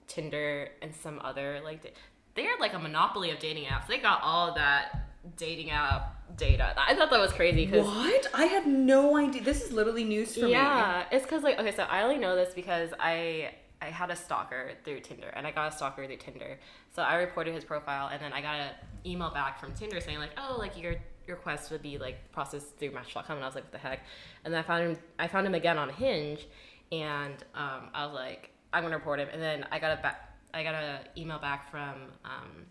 Tinder, 0.09 0.71
and 0.83 0.93
some 0.93 1.21
other 1.23 1.61
like 1.63 1.85
da- 1.85 1.95
they're 2.35 2.59
like 2.59 2.75
a 2.75 2.81
monopoly 2.81 3.31
of 3.31 3.39
dating 3.39 3.67
apps. 3.67 3.87
They 3.87 3.99
got 3.99 4.23
all 4.23 4.55
that 4.57 5.04
dating 5.37 5.71
app 5.71 6.37
data. 6.37 6.75
I 6.77 6.95
thought 6.95 7.11
that 7.11 7.21
was 7.21 7.33
crazy 7.33 7.67
because 7.67 7.87
what 7.87 8.29
i 8.35 8.45
had 8.45 8.67
no 8.67 9.17
idea 9.17 9.43
this 9.43 9.63
is 9.63 9.73
literally 9.73 10.05
news 10.05 10.35
for 10.35 10.47
me 10.47 10.53
yeah, 10.53 11.05
it's 11.11 11.25
because 11.25 11.43
like 11.43 11.59
okay, 11.59 11.75
so 11.75 11.85
I 11.85 12.03
only 12.03 12.19
know 12.19 12.35
this 12.35 12.55
because 12.55 12.91
I 12.99 13.53
I 13.85 13.87
had 13.87 14.11
a 14.11 14.17
stalker 14.17 14.73
through 14.85 15.01
Tinder, 15.01 15.29
and 15.35 15.47
I 15.47 15.51
got 15.51 15.73
a 15.73 15.77
stalker 15.77 16.07
through 16.07 16.17
Tinder. 16.17 16.59
So 16.95 17.03
I 17.03 17.17
reported 17.17 17.55
his 17.55 17.65
profile, 17.65 18.09
and 18.11 18.21
then 18.23 18.33
I 18.33 18.41
got 18.41 18.55
an 18.57 18.71
email 19.05 19.31
back 19.31 19.61
from 19.61 19.75
Tinder 19.75 20.01
saying 20.01 20.19
like, 20.19 20.31
oh, 20.39 20.57
like 20.59 20.81
your 20.81 20.95
your 21.27 21.37
request 21.37 21.71
would 21.71 21.83
be 21.83 21.99
like 21.99 22.33
processed 22.33 22.77
through 22.79 22.93
Match.com, 22.93 23.37
and 23.37 23.43
I 23.43 23.47
was 23.47 23.55
like, 23.55 23.65
what 23.65 23.73
the 23.73 23.79
heck? 23.79 24.01
And 24.45 24.55
then 24.55 24.61
I 24.61 24.63
found 24.63 24.85
him. 24.85 24.99
I 25.19 25.29
found 25.29 25.47
him 25.47 25.55
again 25.55 25.79
on 25.79 25.91
Hinge, 25.91 26.47
and 26.93 27.35
um, 27.55 27.91
I 27.93 28.07
was 28.07 28.15
like, 28.15 28.51
I'm 28.73 28.83
gonna 28.83 28.97
report 28.97 29.21
him. 29.21 29.29
And 29.33 29.43
then 29.43 29.67
I 29.71 29.79
got 29.79 29.99
a 29.99 30.03
back. 30.03 30.31
I 30.55 30.63
got 30.63 30.75
an 30.75 31.01
email 31.17 31.39
back 31.39 31.71
from 31.71 31.95
um, 32.25 32.67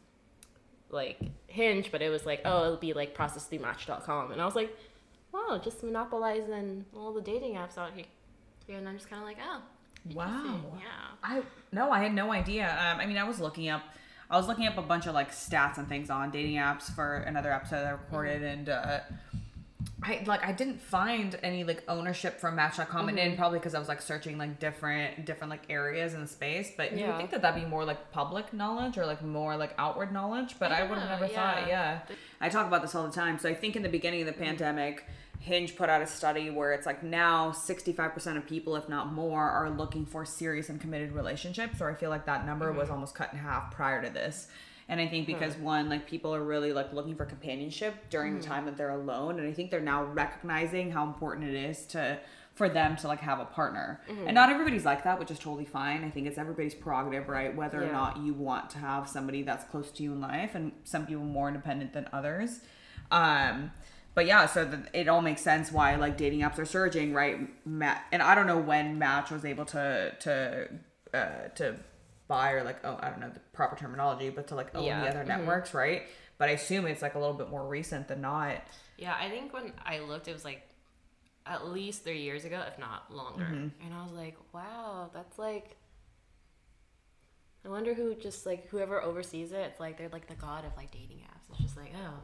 like 0.94 1.20
Hinge, 1.48 1.92
but 1.92 2.02
it 2.02 2.10
was 2.10 2.26
like, 2.26 2.42
oh, 2.46 2.66
it'll 2.66 2.78
be 2.78 2.94
like 2.94 3.14
processed 3.14 3.50
through 3.50 3.60
Match.com, 3.60 4.32
and 4.32 4.42
I 4.42 4.46
was 4.46 4.56
like, 4.56 4.76
wow, 5.34 5.60
just 5.64 5.84
monopolizing 5.84 6.86
all 6.96 7.12
the 7.14 7.22
dating 7.22 7.56
apps 7.56 7.78
out 7.78 7.92
here. 7.96 8.06
Yeah, 8.68 8.78
and 8.78 8.88
I'm 8.88 8.96
just 8.98 9.10
kind 9.10 9.22
of 9.22 9.28
like, 9.28 9.38
oh, 9.44 9.62
Wow. 10.14 10.62
yeah. 10.80 10.86
I 11.24 11.42
no, 11.72 11.92
I 11.92 12.02
had 12.04 12.14
no 12.14 12.32
idea. 12.32 12.66
Um, 12.70 13.00
I 13.00 13.06
mean, 13.06 13.18
I 13.18 13.24
was 13.24 13.40
looking 13.40 13.70
up, 13.70 13.82
I 14.30 14.38
was 14.38 14.48
looking 14.48 14.68
up 14.68 14.78
a 14.78 14.82
bunch 14.82 15.06
of 15.08 15.14
like 15.14 15.32
stats 15.32 15.78
and 15.78 15.88
things 15.88 16.10
on 16.10 16.30
dating 16.32 16.56
apps 16.56 16.94
for 16.94 17.18
another 17.18 17.52
episode 17.52 17.78
that 17.78 17.88
I 17.88 17.92
recorded, 17.92 18.42
Mm-hmm. 18.42 18.46
and 18.60 18.70
uh, 18.70 19.00
I 20.02 20.24
like 20.26 20.46
I 20.46 20.52
didn't 20.52 20.82
find 20.82 21.38
any 21.44 21.64
like 21.64 21.84
ownership 21.88 22.40
from 22.40 22.56
Match.com, 22.56 23.08
and 23.08 23.18
Mm-hmm. 23.18 23.30
then 23.30 23.38
probably 23.38 23.60
because 23.60 23.74
I 23.74 23.80
was 23.80 23.88
like 23.88 24.02
searching 24.02 24.38
like 24.38 24.60
different 24.60 25.26
different 25.26 25.50
like 25.52 25.64
areas 25.70 26.14
in 26.14 26.22
the 26.22 26.28
space. 26.28 26.72
But 26.76 26.92
you 26.98 27.06
would 27.08 27.18
think 27.18 27.32
that 27.32 27.42
that'd 27.42 27.62
be 27.64 27.68
more 27.70 27.86
like 27.86 28.12
public 28.12 28.54
knowledge 28.54 28.98
or 28.98 29.06
like 29.06 29.22
more 29.24 29.56
like 29.56 29.74
outward 29.78 30.12
knowledge. 30.12 30.56
But 30.60 30.72
I, 30.72 30.84
would 30.84 30.98
have 30.98 31.08
Yeah, 31.10 31.16
never 31.20 31.28
thought. 31.28 31.68
yeah. 31.68 32.00
Yeah, 32.10 32.16
I 32.42 32.50
talk 32.50 32.68
about 32.68 32.82
this 32.82 32.94
all 32.96 33.06
the 33.06 33.14
time. 33.14 33.40
So 33.40 33.48
I 33.50 33.54
think 33.56 33.76
in 33.76 33.84
the 33.84 33.90
beginning 33.90 34.22
of 34.22 34.28
the 34.28 34.34
pandemic. 34.34 35.06
Hinge 35.40 35.76
put 35.76 35.90
out 35.90 36.02
a 36.02 36.08
study 36.08 36.50
where 36.50 36.72
it's 36.72 36.86
like 36.86 37.04
now 37.04 37.52
65% 37.52 38.38
of 38.38 38.48
people, 38.48 38.78
if 38.78 38.88
not 38.88 39.12
more, 39.12 39.42
are 39.44 39.70
looking 39.70 40.06
for 40.06 40.24
serious 40.24 40.70
and 40.70 40.80
committed 40.80 41.12
relationships. 41.12 41.82
Or 41.82 41.92
I 41.92 41.96
feel 41.96 42.10
like 42.10 42.26
that 42.28 42.46
number 42.46 42.72
was 42.72 42.90
almost 42.90 43.14
cut 43.14 43.34
in 43.34 43.40
half 43.40 43.70
prior 43.72 44.02
to 44.02 44.10
this. 44.10 44.48
And 44.90 45.00
I 45.00 45.08
think 45.08 45.28
because 45.28 45.56
one, 45.58 45.90
like 45.90 46.08
people 46.08 46.36
are 46.36 46.44
really 46.44 46.74
like 46.74 46.92
looking 46.94 47.16
for 47.16 47.26
companionship 47.26 47.96
during 48.10 48.38
the 48.38 48.44
time 48.44 48.66
that 48.66 48.78
they're 48.78 48.90
alone. 48.92 49.40
And 49.40 49.48
I 49.48 49.54
think 49.54 49.72
they're 49.72 49.80
now 49.82 50.04
recognizing 50.04 50.92
how 50.92 51.06
important 51.06 51.50
it 51.50 51.56
is 51.56 51.86
to 51.88 52.20
for 52.56 52.70
them 52.70 52.96
to 52.98 53.08
like 53.08 53.20
have 53.20 53.40
a 53.40 53.46
partner. 53.46 54.02
And 54.28 54.36
not 54.36 54.50
everybody's 54.50 54.86
like 54.86 55.04
that, 55.06 55.18
which 55.20 55.32
is 55.32 55.40
totally 55.40 55.66
fine. 55.66 56.04
I 56.04 56.10
think 56.10 56.28
it's 56.28 56.38
everybody's 56.38 56.76
prerogative, 56.76 57.28
right? 57.28 57.56
Whether 57.56 57.82
or 57.82 57.92
not 57.94 58.18
you 58.18 58.34
want 58.34 58.70
to 58.72 58.78
have 58.78 59.10
somebody 59.10 59.42
that's 59.42 59.64
close 59.66 59.90
to 59.92 60.04
you 60.04 60.12
in 60.12 60.22
life 60.22 60.54
and 60.54 60.72
some 60.84 61.08
people 61.08 61.24
more 61.24 61.48
independent 61.48 61.94
than 61.94 62.08
others. 62.14 62.60
Um 63.10 63.72
but 64.16 64.28
yeah, 64.28 64.46
so 64.46 64.66
the, 64.66 64.84
it 64.94 65.08
all 65.08 65.22
makes 65.22 65.42
sense 65.42 65.72
why 65.72 65.96
like 65.96 66.18
dating 66.18 66.42
apps 66.42 66.60
are 66.60 66.66
surging, 66.66 67.14
right? 67.14 67.38
Matt, 67.66 68.06
and 68.12 68.22
I 68.22 68.36
don't 68.36 68.46
know 68.46 68.60
when 68.60 69.00
Match 69.00 69.32
was 69.32 69.44
able 69.44 69.66
to 69.66 70.14
to 70.20 70.70
uh, 71.14 71.48
to 71.56 71.76
buy 72.36 72.52
or 72.54 72.64
like 72.64 72.80
oh 72.84 72.98
I 73.02 73.10
don't 73.10 73.20
know 73.20 73.30
the 73.30 73.40
proper 73.52 73.76
terminology, 73.76 74.30
but 74.30 74.48
to 74.48 74.56
like 74.56 74.74
own 74.76 74.84
Yeah. 74.84 75.02
the 75.02 75.10
other 75.10 75.24
Mhm. 75.24 75.28
networks, 75.28 75.74
right? 75.74 76.04
but 76.40 76.50
I 76.50 76.54
assume 76.54 76.88
it's 76.88 77.02
like 77.04 77.14
a 77.16 77.20
little 77.20 77.36
bit 77.36 77.50
more 77.50 77.66
recent 77.66 78.08
than 78.08 78.20
not. 78.22 78.56
Yeah, 78.98 79.16
I 79.18 79.30
think 79.30 79.54
when 79.54 79.72
I 79.86 80.00
looked, 80.00 80.28
it 80.28 80.34
was 80.34 80.44
like 80.44 80.62
at 81.46 81.68
least 81.68 82.04
three 82.04 82.22
years 82.24 82.44
ago, 82.44 82.60
if 82.68 82.78
not 82.80 83.14
longer. 83.14 83.46
Mm-hmm. 83.46 83.86
And 83.86 83.94
I 83.94 84.04
was 84.04 84.12
like, 84.14 84.36
wow, 84.52 85.10
that's 85.14 85.38
like. 85.38 85.78
I 87.66 87.70
wonder 87.70 87.94
who 87.94 88.14
just 88.16 88.46
like 88.46 88.68
whoever 88.70 89.02
oversees 89.02 89.52
it. 89.54 89.60
It's 89.70 89.80
like 89.80 89.98
they're 89.98 90.10
like 90.10 90.28
the 90.28 90.36
god 90.36 90.66
of 90.66 90.76
like 90.76 90.92
dating 90.92 91.20
apps. 91.20 91.50
It's 91.52 91.60
just 91.62 91.78
like, 91.78 91.94
oh, 91.96 92.16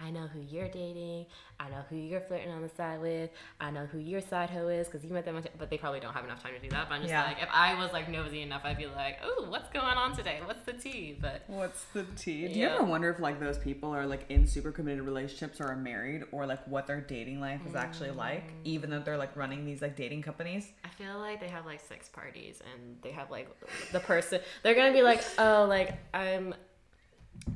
I 0.00 0.10
know 0.10 0.28
who 0.32 0.40
you're 0.40 0.68
dating. 0.68 1.26
I 1.58 1.68
know 1.68 1.82
who 1.90 1.96
you're 1.96 2.20
flirting 2.20 2.50
on 2.52 2.62
the 2.62 2.68
side 2.68 3.00
with. 3.00 3.30
I 3.60 3.70
know 3.70 3.86
who 3.86 3.98
your 3.98 4.20
side 4.20 4.48
hoe 4.48 4.68
is 4.68 4.86
because 4.86 5.04
you 5.04 5.12
met 5.12 5.24
them. 5.24 5.42
But 5.58 5.70
they 5.70 5.76
probably 5.78 5.98
don't 5.98 6.12
have 6.14 6.24
enough 6.24 6.42
time 6.42 6.52
to 6.54 6.60
do 6.60 6.70
that. 6.70 6.88
But 6.88 6.96
I'm 6.96 7.00
just 7.02 7.10
Yeah. 7.12 7.24
like, 7.24 7.42
if 7.42 7.48
I 7.52 7.74
was 7.74 7.92
like 7.92 8.08
nosy 8.08 8.42
enough, 8.42 8.62
I'd 8.64 8.78
be 8.78 8.86
like, 8.86 9.18
oh, 9.24 9.46
what's 9.48 9.68
going 9.70 9.84
on 9.84 10.16
today? 10.16 10.40
What's 10.44 10.62
the 10.64 10.72
tea? 10.72 11.18
But 11.20 11.42
What's 11.48 11.84
the 11.86 12.04
tea? 12.16 12.46
Do 12.46 12.54
you 12.54 12.66
Yeah. 12.66 12.74
ever 12.76 12.84
wonder 12.84 13.10
if 13.10 13.18
like 13.18 13.40
those 13.40 13.58
people 13.58 13.90
are 13.90 14.06
like 14.06 14.24
in 14.28 14.46
super 14.46 14.70
committed 14.70 15.02
relationships 15.02 15.60
or 15.60 15.66
are 15.66 15.76
married 15.76 16.24
or 16.30 16.46
like 16.46 16.64
what 16.68 16.86
their 16.86 17.00
dating 17.00 17.40
life 17.40 17.60
is 17.66 17.74
actually 17.74 18.10
like, 18.12 18.46
mm. 18.46 18.54
even 18.64 18.90
though 18.90 19.00
they're 19.00 19.16
like 19.18 19.36
running 19.36 19.64
these 19.66 19.82
like 19.82 19.96
dating 19.96 20.22
companies? 20.22 20.70
I 20.84 20.88
feel 20.90 21.18
like 21.18 21.40
they 21.40 21.48
have 21.48 21.66
like 21.66 21.80
sex 21.80 22.08
parties 22.08 22.62
and 22.72 22.96
they 23.02 23.10
have 23.10 23.30
like 23.30 23.48
the 23.92 24.00
person 24.00 24.40
they're 24.62 24.74
gonna 24.74 24.92
be 24.92 25.02
like, 25.02 25.22
oh, 25.38 25.66
like 25.68 25.94
I'm 26.14 26.54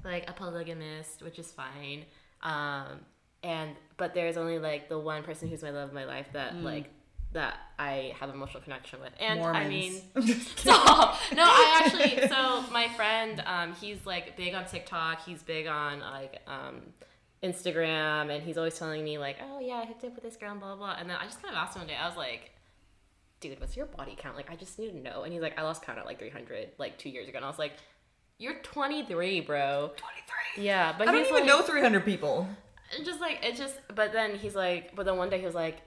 like 0.04 0.28
a 0.28 0.32
polygamist, 0.32 1.22
which 1.22 1.38
is 1.38 1.50
fine. 1.52 2.04
Um, 2.42 3.00
and 3.42 3.70
but 3.96 4.14
there's 4.14 4.36
only 4.36 4.58
like 4.58 4.88
the 4.88 4.98
one 4.98 5.22
person 5.22 5.48
who's 5.48 5.62
my 5.62 5.70
love 5.70 5.88
of 5.88 5.94
my 5.94 6.04
life 6.04 6.26
that 6.32 6.56
like 6.56 6.90
that 7.32 7.56
I 7.78 8.14
have 8.20 8.30
emotional 8.30 8.62
connection 8.62 9.00
with. 9.00 9.12
And 9.18 9.42
I 9.42 9.68
mean. 9.68 9.94
No, 11.34 11.44
I 11.44 11.82
actually. 11.84 12.28
So 12.28 12.62
my 12.70 12.88
friend, 12.88 13.42
um, 13.46 13.74
he's 13.74 14.04
like 14.06 14.36
big 14.36 14.54
on 14.54 14.66
TikTok. 14.66 15.24
He's 15.24 15.42
big 15.42 15.66
on 15.66 16.00
like 16.00 16.40
um, 16.46 16.82
Instagram, 17.42 18.34
and 18.34 18.42
he's 18.42 18.58
always 18.58 18.78
telling 18.78 19.02
me 19.02 19.18
like, 19.18 19.36
oh 19.42 19.60
yeah, 19.60 19.76
I 19.76 19.86
hooked 19.86 20.04
up 20.04 20.14
with 20.14 20.24
this 20.24 20.36
girl, 20.36 20.52
and 20.52 20.60
blah 20.60 20.76
blah. 20.76 20.86
blah. 20.86 20.96
And 20.98 21.08
then 21.08 21.16
I 21.20 21.24
just 21.24 21.42
kind 21.42 21.54
of 21.54 21.58
asked 21.58 21.76
him 21.76 21.80
one 21.80 21.88
day. 21.88 21.96
I 21.96 22.06
was 22.06 22.16
like, 22.16 22.50
dude, 23.40 23.58
what's 23.60 23.76
your 23.76 23.86
body 23.86 24.14
count? 24.16 24.36
Like, 24.36 24.50
I 24.50 24.56
just 24.56 24.78
need 24.78 24.90
to 24.90 24.98
know. 24.98 25.22
And 25.22 25.32
he's 25.32 25.42
like, 25.42 25.58
I 25.58 25.62
lost 25.62 25.82
count 25.82 25.98
at 25.98 26.06
like 26.06 26.18
300 26.18 26.72
like 26.78 26.98
two 26.98 27.08
years 27.08 27.28
ago. 27.28 27.36
And 27.38 27.44
I 27.44 27.48
was 27.48 27.58
like, 27.58 27.72
you're 28.42 28.54
23, 28.62 29.40
bro. 29.40 29.92
23. 29.96 30.64
Yeah, 30.64 30.94
but 30.96 31.08
I 31.08 31.12
don't 31.12 31.20
even 31.22 31.32
like, 31.34 31.44
know 31.46 31.62
300 31.62 32.04
people. 32.04 32.46
just 33.04 33.20
like 33.20 33.38
it 33.42 33.56
just 33.56 33.76
but 33.94 34.12
then 34.12 34.34
he's 34.36 34.54
like 34.54 34.94
but 34.94 35.06
then 35.06 35.16
one 35.16 35.30
day 35.30 35.38
he 35.38 35.46
was 35.46 35.54
like 35.54 35.78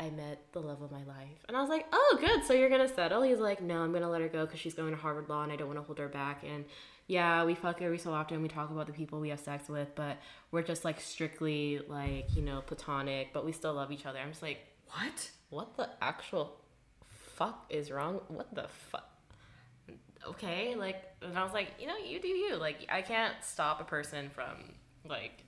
i 0.00 0.08
met 0.08 0.40
the 0.52 0.60
love 0.60 0.80
of 0.80 0.90
my 0.90 1.04
life 1.04 1.44
and 1.46 1.54
i 1.56 1.60
was 1.60 1.68
like 1.68 1.84
oh 1.92 2.16
good 2.20 2.42
so 2.44 2.54
you're 2.54 2.70
gonna 2.70 2.88
settle 2.88 3.20
he's 3.20 3.38
like 3.38 3.60
no 3.60 3.82
i'm 3.82 3.92
gonna 3.92 4.08
let 4.08 4.22
her 4.22 4.28
go 4.28 4.46
because 4.46 4.58
she's 4.58 4.72
going 4.72 4.92
to 4.94 4.96
harvard 4.96 5.28
law 5.28 5.42
and 5.42 5.52
i 5.52 5.56
don't 5.56 5.66
want 5.66 5.78
to 5.78 5.82
hold 5.82 5.98
her 5.98 6.08
back 6.08 6.42
and 6.50 6.64
yeah 7.06 7.44
we 7.44 7.54
fuck 7.54 7.82
every 7.82 7.98
so 7.98 8.14
often 8.14 8.40
we 8.40 8.48
talk 8.48 8.70
about 8.70 8.86
the 8.86 8.92
people 8.94 9.20
we 9.20 9.28
have 9.28 9.40
sex 9.40 9.68
with 9.68 9.88
but 9.94 10.16
we're 10.52 10.62
just 10.62 10.86
like 10.86 10.98
strictly 11.00 11.80
like 11.88 12.34
you 12.34 12.40
know 12.40 12.62
platonic 12.62 13.30
but 13.34 13.44
we 13.44 13.52
still 13.52 13.74
love 13.74 13.92
each 13.92 14.06
other 14.06 14.18
i'm 14.20 14.30
just 14.30 14.40
like 14.42 14.60
What? 14.86 15.30
what 15.50 15.76
the 15.76 15.90
actual 16.00 16.56
fuck 17.34 17.66
is 17.68 17.90
wrong 17.90 18.20
what 18.28 18.54
the 18.54 18.68
fuck 18.90 19.10
okay 20.28 20.74
like 20.74 21.02
and 21.22 21.38
i 21.38 21.42
was 21.42 21.52
like 21.52 21.68
you 21.80 21.86
know 21.86 21.96
you 21.96 22.20
do 22.20 22.28
you 22.28 22.56
like 22.56 22.86
i 22.90 23.02
can't 23.02 23.34
stop 23.42 23.80
a 23.80 23.84
person 23.84 24.30
from 24.30 24.72
like 25.08 25.44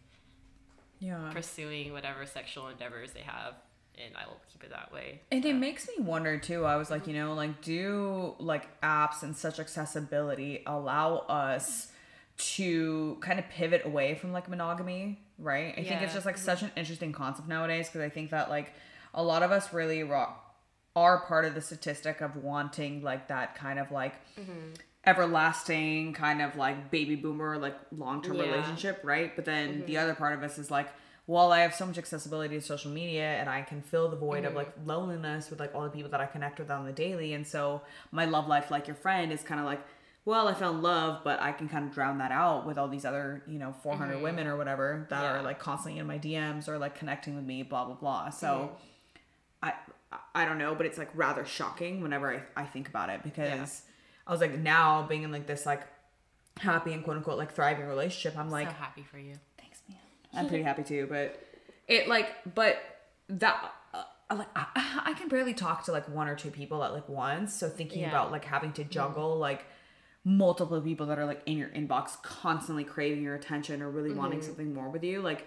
Yeah. 0.99 1.31
pursuing 1.33 1.93
whatever 1.93 2.26
sexual 2.26 2.68
endeavors 2.68 3.12
they 3.12 3.20
have 3.20 3.55
and 3.97 4.14
i 4.16 4.26
will 4.26 4.41
keep 4.51 4.64
it 4.64 4.70
that 4.70 4.93
way 4.93 5.20
And 5.33 5.45
it 5.45 5.55
makes 5.55 5.89
me 5.89 6.03
wonder 6.05 6.39
too. 6.39 6.64
I 6.64 6.76
was 6.76 6.91
like, 6.91 7.07
you 7.07 7.14
mm-hmm. 7.14 7.28
know, 7.28 7.35
like 7.35 7.61
do 7.62 8.35
like 8.39 8.81
apps 8.81 9.22
and 9.22 9.37
such 9.37 9.59
accessibility 9.59 10.62
allow 10.66 11.18
us 11.28 11.89
to 12.57 13.18
kind 13.20 13.39
of 13.39 13.49
pivot 13.49 13.83
away 13.85 14.14
from 14.14 14.33
like 14.33 14.49
monogamy, 14.49 15.20
right? 15.39 15.74
I 15.76 15.85
think 15.85 16.03
it's 16.03 16.14
just 16.14 16.24
like 16.26 16.37
mm-hmm. 16.37 16.45
such 16.45 16.62
an 16.62 16.70
interesting 16.76 17.12
concept 17.12 17.49
nowadays 17.49 17.89
because 17.89 18.01
I 18.01 18.09
think 18.09 18.31
that 18.31 18.49
like 18.49 18.72
a 19.12 19.22
lot 19.22 19.43
of 19.43 19.51
us 19.53 19.72
really 19.72 20.03
ro- 20.03 20.33
are 20.97 21.20
part 21.20 21.45
of 21.45 21.55
the 21.55 21.61
statistic 21.61 22.20
of 22.20 22.36
wanting 22.36 23.03
like 23.03 23.28
that 23.28 23.55
kind 23.55 23.78
of 23.78 23.91
like 23.91 24.14
mm-hmm. 24.38 24.72
everlasting 25.07 26.12
kind 26.12 26.43
of 26.43 26.57
like 26.57 26.91
baby 26.91 27.14
boomer 27.14 27.59
like 27.59 27.76
long-term 27.97 28.36
Yeah. 28.36 28.45
relationship, 28.45 29.01
right? 29.05 29.34
But 29.34 29.45
then 29.45 29.84
the 29.86 29.95
mm-hmm. 29.95 30.03
other 30.03 30.14
part 30.14 30.34
of 30.34 30.43
us 30.43 30.59
is 30.59 30.70
like 30.70 30.88
well, 31.30 31.53
I 31.53 31.61
have 31.61 31.76
so 31.76 31.86
much 31.86 31.97
accessibility 31.97 32.57
to 32.57 32.61
social 32.61 32.91
media 32.91 33.22
and 33.22 33.49
I 33.49 33.62
can 33.62 33.82
fill 33.82 34.09
the 34.09 34.16
void 34.16 34.38
of 34.45 34.49
mm-hmm. 34.49 34.57
like 34.57 34.72
loneliness 34.84 35.49
with 35.49 35.61
like 35.61 35.72
all 35.76 35.82
the 35.84 35.91
people 35.91 36.11
that 36.11 36.20
I 36.20 36.26
connect 36.26 36.59
with 36.59 36.72
on 36.72 36.84
the 36.84 36.93
daily. 36.93 37.34
And 37.34 37.47
so 37.47 37.82
my 38.11 38.24
love 38.24 38.49
life, 38.49 38.68
like 38.68 38.88
your 38.88 38.97
friend, 38.97 39.30
is 39.32 39.41
kind 39.43 39.61
of 39.61 39.66
like, 39.66 39.80
well, 40.24 40.49
I 40.49 40.55
found 40.55 40.82
love, 40.82 41.20
but 41.22 41.41
I 41.41 41.53
can 41.53 41.68
kind 41.68 41.86
of 41.86 41.95
drown 41.95 42.18
that 42.18 42.32
out 42.32 42.66
with 42.66 42.78
all 42.78 42.88
these 42.88 43.05
other, 43.05 43.45
you 43.47 43.61
know, 43.61 43.72
400 43.84 44.20
women 44.20 44.49
or 44.49 44.57
whatever 44.57 45.07
that 45.11 45.22
Yeah. 45.22 45.38
are 45.38 45.43
like 45.43 45.61
constantly 45.61 46.01
in 46.01 46.07
my 46.09 46.18
DMs 46.18 46.66
or 46.66 46.78
like 46.78 46.97
connecting 46.97 47.36
with 47.36 47.45
me, 47.45 47.62
blah, 47.62 47.84
blah, 47.84 47.95
blah. 47.95 48.30
So 48.30 48.72
I, 49.62 49.74
I 50.35 50.45
don't 50.45 50.59
know, 50.59 50.75
but 50.75 50.87
it's 50.87 50.99
like 50.99 51.11
rather 51.15 51.45
shocking 51.45 52.01
whenever 52.03 52.35
I, 52.57 52.63
I 52.63 52.65
think 52.65 52.89
about 52.89 53.11
it 53.11 53.23
because 53.23 53.83
I 54.27 54.33
was 54.33 54.41
like, 54.41 54.59
now 54.59 55.07
being 55.09 55.23
in 55.23 55.31
like 55.33 55.47
this 55.47 55.65
like 55.67 55.83
happy 56.59 56.93
and 56.93 57.05
quote 57.05 57.17
unquote 57.17 57.39
like 57.39 57.53
thriving 57.53 57.87
relationship, 57.87 58.39
I'm 58.39 58.51
like, 58.51 58.69
so 58.69 58.75
happy 58.75 59.03
for 59.03 59.19
you. 59.19 59.35
Thanks 59.59 59.81
man. 59.89 59.99
I'm 60.35 60.49
pretty 60.49 60.65
happy 60.71 60.83
too 60.83 61.07
but 61.09 61.41
it 61.89 62.09
like 62.09 62.29
but 62.55 62.79
that 63.29 63.73
uh, 63.95 64.03
like 64.37 64.49
I, 64.57 65.01
I 65.07 65.13
can 65.15 65.29
barely 65.29 65.55
talk 65.55 65.85
to 65.85 65.93
like 65.93 66.09
one 66.09 66.29
or 66.29 66.35
two 66.37 66.51
people 66.51 66.83
at 66.85 66.93
like 66.93 67.09
once 67.09 67.55
so 67.55 67.69
thinking 67.69 68.03
Yeah. 68.03 68.09
about 68.09 68.31
like 68.33 68.45
having 68.45 68.73
to 68.75 68.85
juggle 68.85 69.37
like 69.39 69.65
multiple 70.25 70.81
people 70.81 71.07
that 71.07 71.19
are 71.19 71.25
like 71.25 71.41
in 71.47 71.57
your 71.57 71.69
inbox 71.71 72.21
constantly 72.23 72.85
craving 72.85 73.23
your 73.23 73.35
attention 73.35 73.81
or 73.81 73.91
really 73.91 74.13
wanting 74.13 74.43
something 74.43 74.75
more 74.75 74.89
with 74.91 75.03
you 75.03 75.23
like 75.23 75.47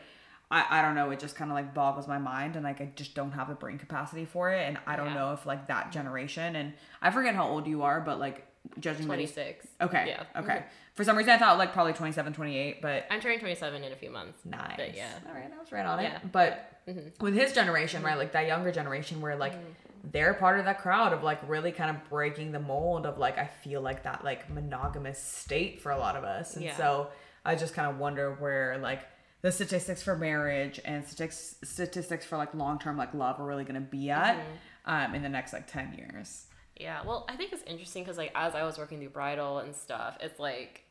I, 0.54 0.80
I 0.80 0.82
don't 0.84 0.94
know 0.96 1.10
it 1.12 1.20
just 1.20 1.36
kind 1.36 1.50
of 1.52 1.56
like 1.56 1.74
boggles 1.74 2.08
my 2.08 2.20
mind 2.20 2.56
and 2.56 2.64
like 2.64 2.80
i 2.80 2.90
just 2.96 3.16
don't 3.16 3.32
have 3.32 3.48
the 3.50 3.56
brain 3.56 3.78
capacity 3.80 4.26
for 4.26 4.52
it 4.52 4.68
and 4.68 4.78
i 4.86 4.96
don't 4.96 5.08
Yeah. 5.08 5.14
know 5.16 5.34
if 5.34 5.46
like 5.46 5.68
that 5.68 5.92
generation 5.92 6.56
and 6.56 6.74
i 7.02 7.10
forget 7.10 7.34
how 7.36 7.48
old 7.48 7.66
you 7.68 7.82
are 7.84 8.00
but 8.02 8.20
like 8.20 8.46
judging 8.80 9.08
by 9.08 9.16
26 9.16 9.68
okay 9.82 10.06
yeah 10.08 10.24
okay 10.42 10.64
for 10.94 11.04
some 11.04 11.18
reason 11.18 11.34
i 11.34 11.38
thought 11.38 11.58
like 11.58 11.74
probably 11.74 11.94
27 11.94 12.34
28 12.34 12.82
but 12.82 13.06
i'm 13.10 13.20
turning 13.20 13.40
27 13.40 13.84
in 13.84 13.92
a 13.92 13.96
few 13.96 14.12
months 14.12 14.40
Nice. 14.46 14.74
but 14.78 14.96
yeah 14.96 15.10
All 15.28 15.34
right, 15.34 15.52
I 15.54 15.60
was 15.60 15.72
right 15.72 15.86
on 15.86 16.00
Yeah. 16.02 16.18
it. 16.18 16.32
But 16.32 16.70
mm-hmm. 16.88 17.24
with 17.24 17.34
his 17.34 17.52
generation, 17.54 18.04
right, 18.04 18.18
like 18.18 18.34
that 18.34 18.46
younger 18.48 18.72
generation, 18.72 19.20
where 19.22 19.36
like 19.36 19.54
mm-hmm. 19.54 20.10
they're 20.12 20.34
part 20.36 20.60
of 20.60 20.66
that 20.66 20.80
crowd 20.80 21.14
of 21.14 21.24
like 21.24 21.40
really 21.50 21.72
kind 21.72 21.90
of 21.90 21.98
breaking 22.10 22.52
the 22.52 22.60
mold 22.60 23.06
of 23.06 23.18
like 23.18 23.38
I 23.38 23.48
feel 23.64 23.82
like 23.82 24.04
that 24.04 24.24
like 24.24 24.50
monogamous 24.50 25.18
state 25.22 25.82
for 25.82 25.92
a 25.92 25.98
lot 25.98 26.16
of 26.16 26.24
us, 26.24 26.56
and 26.56 26.64
Yeah. 26.66 26.78
so 26.78 27.08
I 27.44 27.56
just 27.56 27.74
kind 27.74 27.90
of 27.90 27.98
wonder 27.98 28.36
where 28.36 28.78
like 28.78 29.02
the 29.44 29.52
statistics 29.52 30.02
for 30.02 30.16
marriage 30.16 30.80
and 30.84 31.06
statistics 31.06 31.58
statistics 31.64 32.26
for 32.26 32.38
like 32.38 32.54
long 32.56 32.80
term 32.80 32.98
like 32.98 33.14
love 33.14 33.40
are 33.40 33.46
really 33.46 33.66
going 33.66 33.76
to 33.76 33.82
be 33.82 34.10
at 34.10 34.40
um, 34.86 35.14
in 35.14 35.22
the 35.22 35.30
next 35.30 35.54
like 35.54 35.72
ten 35.72 35.94
years. 35.94 36.48
Yeah, 36.80 37.02
well, 37.06 37.26
I 37.30 37.36
think 37.36 37.54
it's 37.54 37.62
interesting 37.64 38.04
because 38.04 38.18
like 38.18 38.32
as 38.34 38.56
I 38.56 38.64
was 38.64 38.78
working 38.78 39.00
through 39.00 39.10
bridal 39.10 39.60
and 39.60 39.76
stuff, 39.76 40.18
it's 40.22 40.40
like 40.40 40.86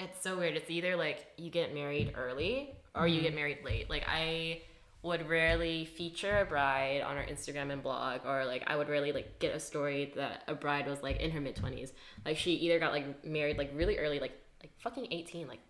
it's 0.00 0.20
so 0.22 0.38
weird. 0.38 0.56
It's 0.56 0.70
either 0.70 0.96
like 0.96 1.26
you 1.36 1.50
get 1.50 1.74
married 1.74 2.14
early 2.16 2.74
or 2.94 3.06
you 3.06 3.20
get 3.20 3.34
married 3.34 3.58
late. 3.62 3.90
Like 3.90 4.06
I 4.08 4.62
would 5.02 5.28
rarely 5.28 5.84
feature 5.84 6.40
a 6.40 6.44
bride 6.46 7.02
on 7.02 7.16
our 7.16 7.24
Instagram 7.24 7.70
and 7.70 7.82
blog 7.82 8.20
or 8.24 8.46
like 8.46 8.64
I 8.66 8.76
would 8.76 8.88
rarely 8.88 9.12
like 9.12 9.38
get 9.38 9.54
a 9.54 9.60
story 9.60 10.12
that 10.16 10.42
a 10.48 10.54
bride 10.54 10.88
was 10.88 11.02
like 11.02 11.20
in 11.20 11.30
her 11.30 11.40
mid 11.42 11.56
20s. 11.56 11.92
Like 12.24 12.38
she 12.38 12.52
either 12.52 12.78
got 12.78 12.92
like 12.92 13.24
married 13.24 13.58
like 13.58 13.70
really 13.74 13.98
early 13.98 14.18
like 14.18 14.32
like 14.62 14.72
fucking 14.78 15.08
18. 15.10 15.46
Like 15.46 15.60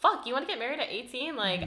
fuck, 0.00 0.26
you 0.26 0.32
want 0.32 0.46
to 0.46 0.52
get 0.52 0.58
married 0.58 0.80
at 0.80 0.88
18? 0.90 1.36
Like 1.36 1.62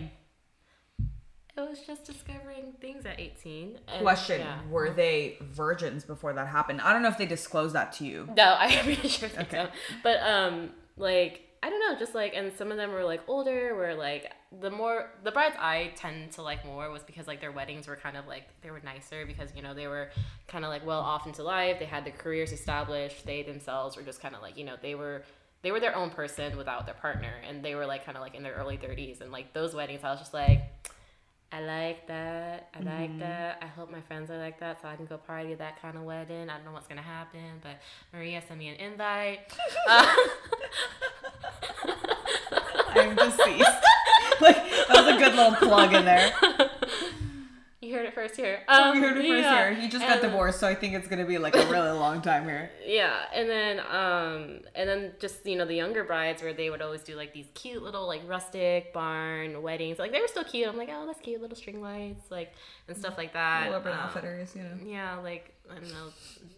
it 1.58 1.62
was 1.70 1.80
just 1.86 2.06
discovering 2.06 2.74
things 2.80 3.06
at 3.06 3.20
18. 3.20 3.80
And, 3.88 4.02
Question: 4.02 4.42
yeah. 4.42 4.60
Were 4.70 4.92
they 4.92 5.38
virgins 5.42 6.06
before 6.06 6.32
that 6.34 6.48
happened? 6.48 6.80
I 6.82 6.94
don't 6.94 7.02
know 7.02 7.10
if 7.10 7.18
they 7.18 7.26
disclosed 7.26 7.76
that 7.76 7.92
to 7.94 8.06
you. 8.06 8.30
No, 8.36 8.56
I'm 8.60 8.84
pretty 8.86 9.08
sure 9.10 9.28
they 9.30 9.42
Okay. 9.42 9.58
don't. 9.58 9.72
But 10.04 10.22
um, 10.22 10.70
like 10.96 11.42
I 11.62 11.70
don't 11.70 11.80
know, 11.82 12.00
just 12.00 12.16
like 12.16 12.34
and 12.34 12.54
some 12.54 12.72
of 12.72 12.78
them 12.78 12.92
were 12.94 13.04
like 13.04 13.22
older. 13.28 13.76
Where 13.76 13.94
like 13.96 14.32
the 14.62 14.72
more 14.72 15.12
the 15.26 15.32
brides 15.32 15.56
I 15.60 15.92
tend 15.98 16.32
to 16.34 16.42
like 16.42 16.66
more 16.66 16.90
was 16.92 17.04
because 17.04 17.28
like 17.28 17.42
their 17.42 17.52
weddings 17.52 17.88
were 17.88 17.98
kind 17.98 18.16
of 18.16 18.26
like 18.26 18.44
they 18.62 18.72
were 18.72 18.80
nicer 18.86 19.26
because 19.26 19.50
you 19.54 19.62
know 19.62 19.74
they 19.74 19.88
were 19.88 20.10
kind 20.48 20.64
of 20.64 20.70
like 20.70 20.86
well 20.86 21.02
off 21.02 21.28
into 21.28 21.44
life. 21.44 21.78
They 21.78 21.86
had 21.86 22.06
their 22.06 22.14
careers 22.14 22.54
established. 22.54 23.26
They 23.26 23.44
themselves 23.44 23.98
were 23.98 24.04
just 24.04 24.22
kind 24.22 24.34
of 24.34 24.42
like 24.42 24.56
you 24.56 24.64
know 24.64 24.76
they 24.82 24.96
were 24.96 25.24
they 25.62 25.72
were 25.72 25.80
their 25.80 25.96
own 25.96 26.10
person 26.10 26.58
without 26.58 26.86
their 26.86 26.96
partner, 26.96 27.34
and 27.48 27.64
they 27.64 27.76
were 27.76 27.86
like 27.86 28.06
kind 28.06 28.18
of 28.18 28.22
like 28.22 28.36
in 28.36 28.44
their 28.44 28.54
early 28.54 28.78
thirties. 28.78 29.22
And 29.22 29.32
like 29.32 29.54
those 29.54 29.74
weddings, 29.74 30.04
I 30.04 30.12
was 30.12 30.20
just 30.20 30.34
like. 30.34 30.64
I 31.52 31.62
like 31.62 32.06
that. 32.08 32.70
I 32.76 32.84
like 32.84 33.18
that. 33.22 33.58
I 33.64 33.66
hope 33.66 33.92
my 33.92 34.02
friends 34.02 34.30
are 34.30 34.38
like 34.38 34.60
that 34.60 34.84
so 34.84 34.88
I 34.88 34.96
can 34.96 35.08
go 35.08 35.18
party 35.18 35.52
at 35.52 35.58
that 35.58 35.82
kind 35.82 35.98
of 35.98 36.04
wedding. 36.04 36.48
I 36.48 36.58
don't 36.58 36.66
know 36.66 36.72
what's 36.72 36.86
going 36.86 37.00
to 37.00 37.04
happen, 37.04 37.40
but 37.64 37.72
Maria 38.14 38.40
sent 38.48 38.60
me 38.60 38.68
an 38.68 38.76
invite. 38.76 39.40
Uh, 39.90 40.06
I'm 42.90 43.16
deceased. 43.16 43.84
like 44.42 44.56
that 44.56 44.90
was 44.90 45.16
a 45.16 45.18
good 45.18 45.36
little 45.36 45.56
plug 45.56 45.94
in 45.94 46.06
there. 46.06 46.32
you 47.82 47.94
heard 47.96 48.06
it 48.06 48.14
first 48.14 48.36
here. 48.36 48.60
Oh, 48.68 48.90
Um, 48.92 48.96
we 48.96 49.02
heard 49.02 49.18
it 49.18 49.22
first 49.28 49.44
yeah. 49.44 49.70
here. 49.70 49.74
He 49.74 49.88
just 49.88 50.06
got 50.06 50.22
divorced, 50.22 50.60
so 50.60 50.68
I 50.68 50.76
think 50.76 50.94
it's 50.96 51.08
gonna 51.08 51.26
be 51.26 51.38
like 51.38 51.56
a 51.56 51.66
really 51.68 51.92
long 51.92 52.22
time 52.22 52.44
here. 52.44 52.70
Yeah, 52.86 53.16
and 53.34 53.50
then 53.50 53.80
um, 53.80 54.60
and 54.76 54.90
then 54.90 55.14
just 55.20 55.46
you 55.46 55.56
know 55.58 55.66
the 55.66 55.76
younger 55.76 56.04
brides 56.04 56.42
where 56.42 56.54
they 56.54 56.70
would 56.70 56.82
always 56.82 57.02
do 57.04 57.16
like 57.16 57.34
these 57.34 57.48
cute 57.54 57.82
little 57.82 58.06
like 58.06 58.22
rustic 58.28 58.92
barn 58.94 59.62
weddings. 59.62 59.98
Like 59.98 60.12
they 60.12 60.20
were 60.20 60.28
still 60.28 60.44
cute. 60.44 60.68
I'm 60.68 60.76
like, 60.78 60.90
oh, 60.92 61.06
that's 61.06 61.22
cute, 61.22 61.42
little 61.42 61.56
string 61.56 61.82
lights, 61.82 62.30
like 62.30 62.54
and 62.90 62.98
stuff 62.98 63.18
like 63.18 63.34
that. 63.34 63.70
Urban 63.72 63.94
Um, 63.94 64.00
outfitters, 64.00 64.56
you 64.56 64.64
know. 64.64 64.78
yeah, 64.86 65.18
like 65.20 65.54
I 65.72 65.76
don't 65.76 65.90
know, 65.90 66.10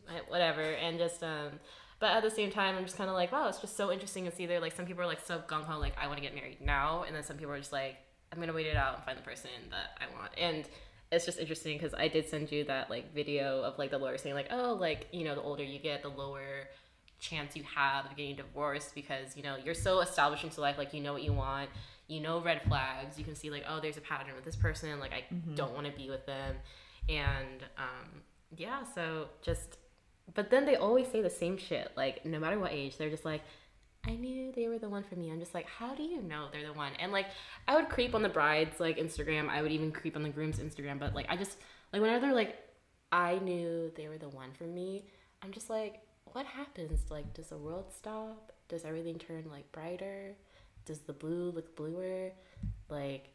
I- 0.10 0.22
whatever, 0.32 0.62
and 0.62 0.98
just 0.98 1.22
um, 1.24 1.60
but 2.00 2.10
at 2.12 2.24
the 2.24 2.32
same 2.32 2.50
time, 2.50 2.76
I'm 2.76 2.84
just 2.86 2.98
kind 2.98 3.12
of 3.12 3.16
like, 3.16 3.32
wow, 3.32 3.48
it's 3.48 3.60
just 3.60 3.78
so 3.78 3.92
interesting 3.92 4.26
to 4.26 4.32
see 4.32 4.48
there. 4.48 4.60
Like 4.60 4.76
some 4.76 4.86
people 4.88 5.04
are 5.04 5.08
like 5.08 5.24
so 5.24 5.40
gung 5.48 5.66
ho, 5.66 5.78
like 5.78 5.94
I 6.02 6.08
want 6.08 6.18
to 6.18 6.24
get 6.24 6.34
married 6.34 6.62
now, 6.62 7.04
and 7.06 7.16
then 7.16 7.22
some 7.24 7.38
people 7.38 7.54
are 7.54 7.60
just 7.60 7.72
like, 7.74 7.98
I'm 8.34 8.40
gonna 8.40 8.54
wait 8.54 8.66
it 8.66 8.76
out 8.76 8.96
and 8.96 9.04
find 9.04 9.20
the 9.20 9.24
person 9.24 9.52
that 9.70 10.00
I 10.02 10.12
want, 10.20 10.32
and 10.36 10.66
it's 11.12 11.26
just 11.26 11.40
interesting 11.40 11.78
because 11.78 11.94
I 11.94 12.08
did 12.08 12.30
send 12.30 12.52
you 12.52 12.64
that 12.66 12.90
like 12.90 13.14
video 13.14 13.64
of 13.64 13.78
like 13.78 13.92
the 13.92 13.98
lawyer 13.98 14.18
saying 14.18 14.36
like, 14.36 14.48
oh, 14.52 14.78
like 14.80 15.08
you 15.12 15.24
know, 15.26 15.36
the 15.36 15.42
older 15.42 15.64
you 15.64 15.80
get, 15.80 16.02
the 16.02 16.10
lower 16.10 16.68
chance 17.20 17.56
you 17.56 17.64
have 17.76 18.06
of 18.06 18.16
getting 18.16 18.36
divorced 18.36 18.96
because 18.96 19.38
you 19.38 19.44
know 19.44 19.56
you're 19.64 19.76
so 19.76 20.00
established 20.00 20.44
into 20.44 20.62
life, 20.62 20.78
like 20.78 20.94
you 20.94 21.02
know 21.02 21.14
what 21.14 21.24
you 21.24 21.34
want. 21.34 21.70
You 22.08 22.20
know 22.20 22.42
red 22.42 22.62
flags. 22.64 23.18
You 23.18 23.24
can 23.24 23.36
see 23.36 23.50
like, 23.50 23.64
oh, 23.70 23.80
there's 23.80 23.98
a 23.98 24.02
pattern 24.02 24.36
with 24.36 24.44
this 24.44 24.56
person. 24.56 25.00
Like 25.00 25.14
I 25.14 25.24
don't 25.56 25.74
want 25.74 25.86
to 25.88 25.94
be 25.94 26.10
with 26.10 26.26
them, 26.26 26.56
and 27.08 27.64
um, 27.78 28.22
yeah 28.58 28.84
so 28.96 29.28
just 29.42 29.78
but 30.34 30.50
then 30.50 30.66
they 30.66 30.76
always 30.76 31.08
say 31.08 31.22
the 31.22 31.30
same 31.30 31.58
shit 31.58 31.92
like 31.96 32.26
no 32.26 32.40
matter 32.40 32.60
what 32.60 32.72
age 32.72 32.98
they're 32.98 33.10
just 33.10 33.26
like 33.26 33.42
i 34.08 34.16
knew 34.16 34.52
they 34.56 34.68
were 34.68 34.80
the 34.80 34.90
one 34.90 35.04
for 35.04 35.16
me. 35.16 35.32
I'm 35.32 35.40
just 35.40 35.54
like 35.54 35.68
how 35.68 35.94
do 35.94 36.04
you 36.04 36.22
know 36.22 36.48
they're 36.52 36.66
the 36.66 36.74
one? 36.74 36.94
And 37.00 37.12
like 37.12 37.28
i 37.68 37.76
would 37.76 37.90
creep 37.90 38.16
on 38.16 38.24
the 38.24 38.30
bride's 38.30 38.80
like 38.80 38.98
instagram. 38.98 39.50
I 39.50 39.62
would 39.62 39.72
even 39.72 39.92
creep 39.92 40.16
on 40.16 40.24
the 40.24 40.30
groom's 40.30 40.60
instagram. 40.60 41.00
But 41.00 41.14
like 41.14 41.28
i 41.30 41.36
just 41.36 41.58
like 41.94 42.02
whenever 42.02 42.26
they're 42.26 42.36
like 42.36 42.58
i 43.12 43.38
knew 43.40 43.92
they 43.96 44.08
were 44.08 44.18
the 44.18 44.30
one 44.30 44.54
for 44.54 44.64
me 44.64 45.06
i'm 45.42 45.52
just 45.52 45.70
like 45.70 46.02
what 46.34 46.46
happens? 46.46 47.00
Like 47.10 47.34
does 47.34 47.48
the 47.48 47.58
world 47.58 47.92
stop? 47.96 48.52
Does 48.70 48.86
everything 48.86 49.18
turn 49.18 49.46
like 49.52 49.72
brighter? 49.72 50.36
Does 50.86 51.00
the 51.00 51.14
blue 51.14 51.52
look 51.52 51.76
bluer? 51.76 52.32
Like 52.90 53.31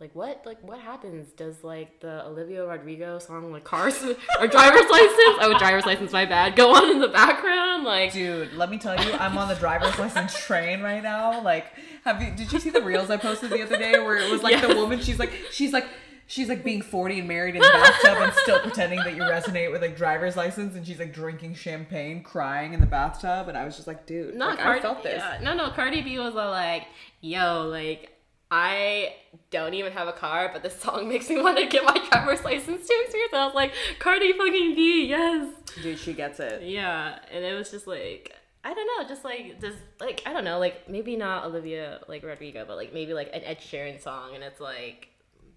like 0.00 0.14
what 0.14 0.42
like 0.44 0.60
what 0.62 0.80
happens 0.80 1.30
does 1.32 1.62
like 1.62 2.00
the 2.00 2.26
olivia 2.26 2.66
rodrigo 2.66 3.18
song 3.18 3.52
like 3.52 3.62
cars 3.62 4.02
or 4.40 4.46
driver's 4.48 4.90
license 4.90 5.38
oh 5.40 5.54
driver's 5.58 5.86
license 5.86 6.10
my 6.12 6.24
bad 6.24 6.56
go 6.56 6.74
on 6.74 6.90
in 6.90 7.00
the 7.00 7.08
background 7.08 7.84
like 7.84 8.12
Dude, 8.12 8.54
let 8.54 8.70
me 8.70 8.78
tell 8.78 8.96
you, 9.04 9.12
I'm 9.12 9.36
on 9.36 9.48
the 9.48 9.54
driver's 9.56 9.98
license 9.98 10.34
train 10.46 10.80
right 10.80 11.02
now. 11.02 11.42
Like, 11.42 11.66
have 12.04 12.22
you? 12.22 12.30
Did 12.34 12.50
you 12.50 12.58
see 12.58 12.70
the 12.70 12.80
reels 12.80 13.10
I 13.10 13.18
posted 13.18 13.50
the 13.50 13.62
other 13.62 13.76
day 13.76 13.92
where 13.98 14.16
it 14.16 14.30
was 14.30 14.42
like 14.42 14.66
the 14.66 14.74
woman? 14.74 15.00
She's 15.02 15.18
like, 15.18 15.32
she's 15.50 15.72
like, 15.74 15.86
she's 16.26 16.48
like 16.48 16.64
being 16.64 16.80
40 16.80 17.18
and 17.18 17.28
married 17.28 17.56
in 17.56 17.60
the 17.60 17.68
bathtub 17.68 18.22
and 18.22 18.32
still 18.32 18.60
pretending 18.60 19.00
that 19.00 19.14
you 19.14 19.22
resonate 19.22 19.70
with 19.70 19.82
like 19.82 19.96
driver's 19.98 20.34
license, 20.34 20.76
and 20.76 20.86
she's 20.86 20.98
like 20.98 21.12
drinking 21.12 21.56
champagne, 21.56 22.22
crying 22.22 22.72
in 22.72 22.80
the 22.80 22.86
bathtub, 22.86 23.48
and 23.48 23.58
I 23.58 23.66
was 23.66 23.74
just 23.76 23.86
like, 23.86 24.06
dude, 24.06 24.34
not 24.34 24.50
like, 24.50 24.60
Cardi, 24.60 24.78
I 24.78 24.82
felt 24.82 25.02
this. 25.02 25.18
yeah, 25.22 25.40
no 25.42 25.52
no 25.54 25.68
cardi 25.70 26.00
b 26.00 26.18
was 26.18 26.34
all 26.36 26.50
like 26.50 26.84
yo 27.20 27.66
like 27.68 28.13
I 28.56 29.16
don't 29.50 29.74
even 29.74 29.92
have 29.94 30.06
a 30.06 30.12
car, 30.12 30.48
but 30.52 30.62
this 30.62 30.78
song 30.78 31.08
makes 31.12 31.28
me 31.28 31.42
want 31.42 31.58
to 31.58 31.66
get 31.66 31.84
my 31.84 31.98
driver's 32.08 32.44
license 32.44 32.86
to 32.86 32.94
experience. 33.02 33.32
it. 33.32 33.36
I 33.36 33.46
was 33.46 33.54
like, 33.54 33.72
Cardi 33.98 34.32
fucking 34.32 34.76
B, 34.76 35.06
yes. 35.08 35.52
Dude, 35.82 35.98
she 35.98 36.12
gets 36.12 36.38
it. 36.38 36.62
Yeah, 36.62 37.18
and 37.32 37.44
it 37.44 37.52
was 37.54 37.72
just 37.72 37.88
like 37.88 38.32
I 38.62 38.72
don't 38.72 38.86
know, 38.86 39.08
just 39.08 39.24
like 39.24 39.58
does 39.58 39.74
like 39.98 40.22
I 40.24 40.32
don't 40.32 40.44
know, 40.44 40.60
like 40.60 40.88
maybe 40.88 41.16
not 41.16 41.46
Olivia 41.46 42.00
like 42.06 42.22
Rodrigo, 42.22 42.64
but 42.64 42.76
like 42.76 42.94
maybe 42.94 43.12
like 43.12 43.28
an 43.34 43.42
Ed 43.42 43.58
Sheeran 43.58 44.00
song, 44.00 44.36
and 44.36 44.44
it's 44.44 44.60
like 44.60 45.08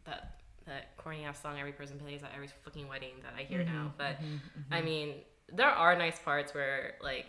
that 0.06 0.40
that 0.66 0.98
corny 0.98 1.24
ass 1.24 1.40
song 1.40 1.60
every 1.60 1.74
person 1.74 2.00
plays 2.00 2.24
at 2.24 2.32
every 2.34 2.50
fucking 2.66 2.88
wedding 2.88 3.14
that 3.22 3.34
I 3.38 3.44
hear 3.44 3.60
mm-hmm, 3.60 3.76
now. 3.76 3.94
But 3.96 4.16
mm-hmm, 4.16 4.34
mm-hmm. 4.34 4.74
I 4.74 4.82
mean, 4.82 5.14
there 5.54 5.70
are 5.70 5.96
nice 5.96 6.18
parts 6.18 6.56
where 6.56 6.96
like 7.00 7.28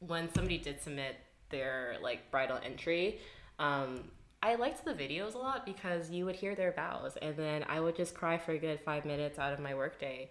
when 0.00 0.30
somebody 0.34 0.58
did 0.58 0.82
submit 0.82 1.16
their 1.48 1.96
like 2.02 2.30
bridal 2.30 2.58
entry. 2.62 3.18
Um, 3.58 4.10
I 4.46 4.54
liked 4.54 4.84
the 4.84 4.94
videos 4.94 5.34
a 5.34 5.38
lot 5.38 5.66
because 5.66 6.08
you 6.08 6.24
would 6.24 6.36
hear 6.36 6.54
their 6.54 6.70
vows, 6.70 7.16
and 7.20 7.36
then 7.36 7.64
I 7.68 7.80
would 7.80 7.96
just 7.96 8.14
cry 8.14 8.38
for 8.38 8.52
a 8.52 8.58
good 8.58 8.78
five 8.78 9.04
minutes 9.04 9.40
out 9.40 9.52
of 9.52 9.58
my 9.58 9.74
workday 9.74 10.30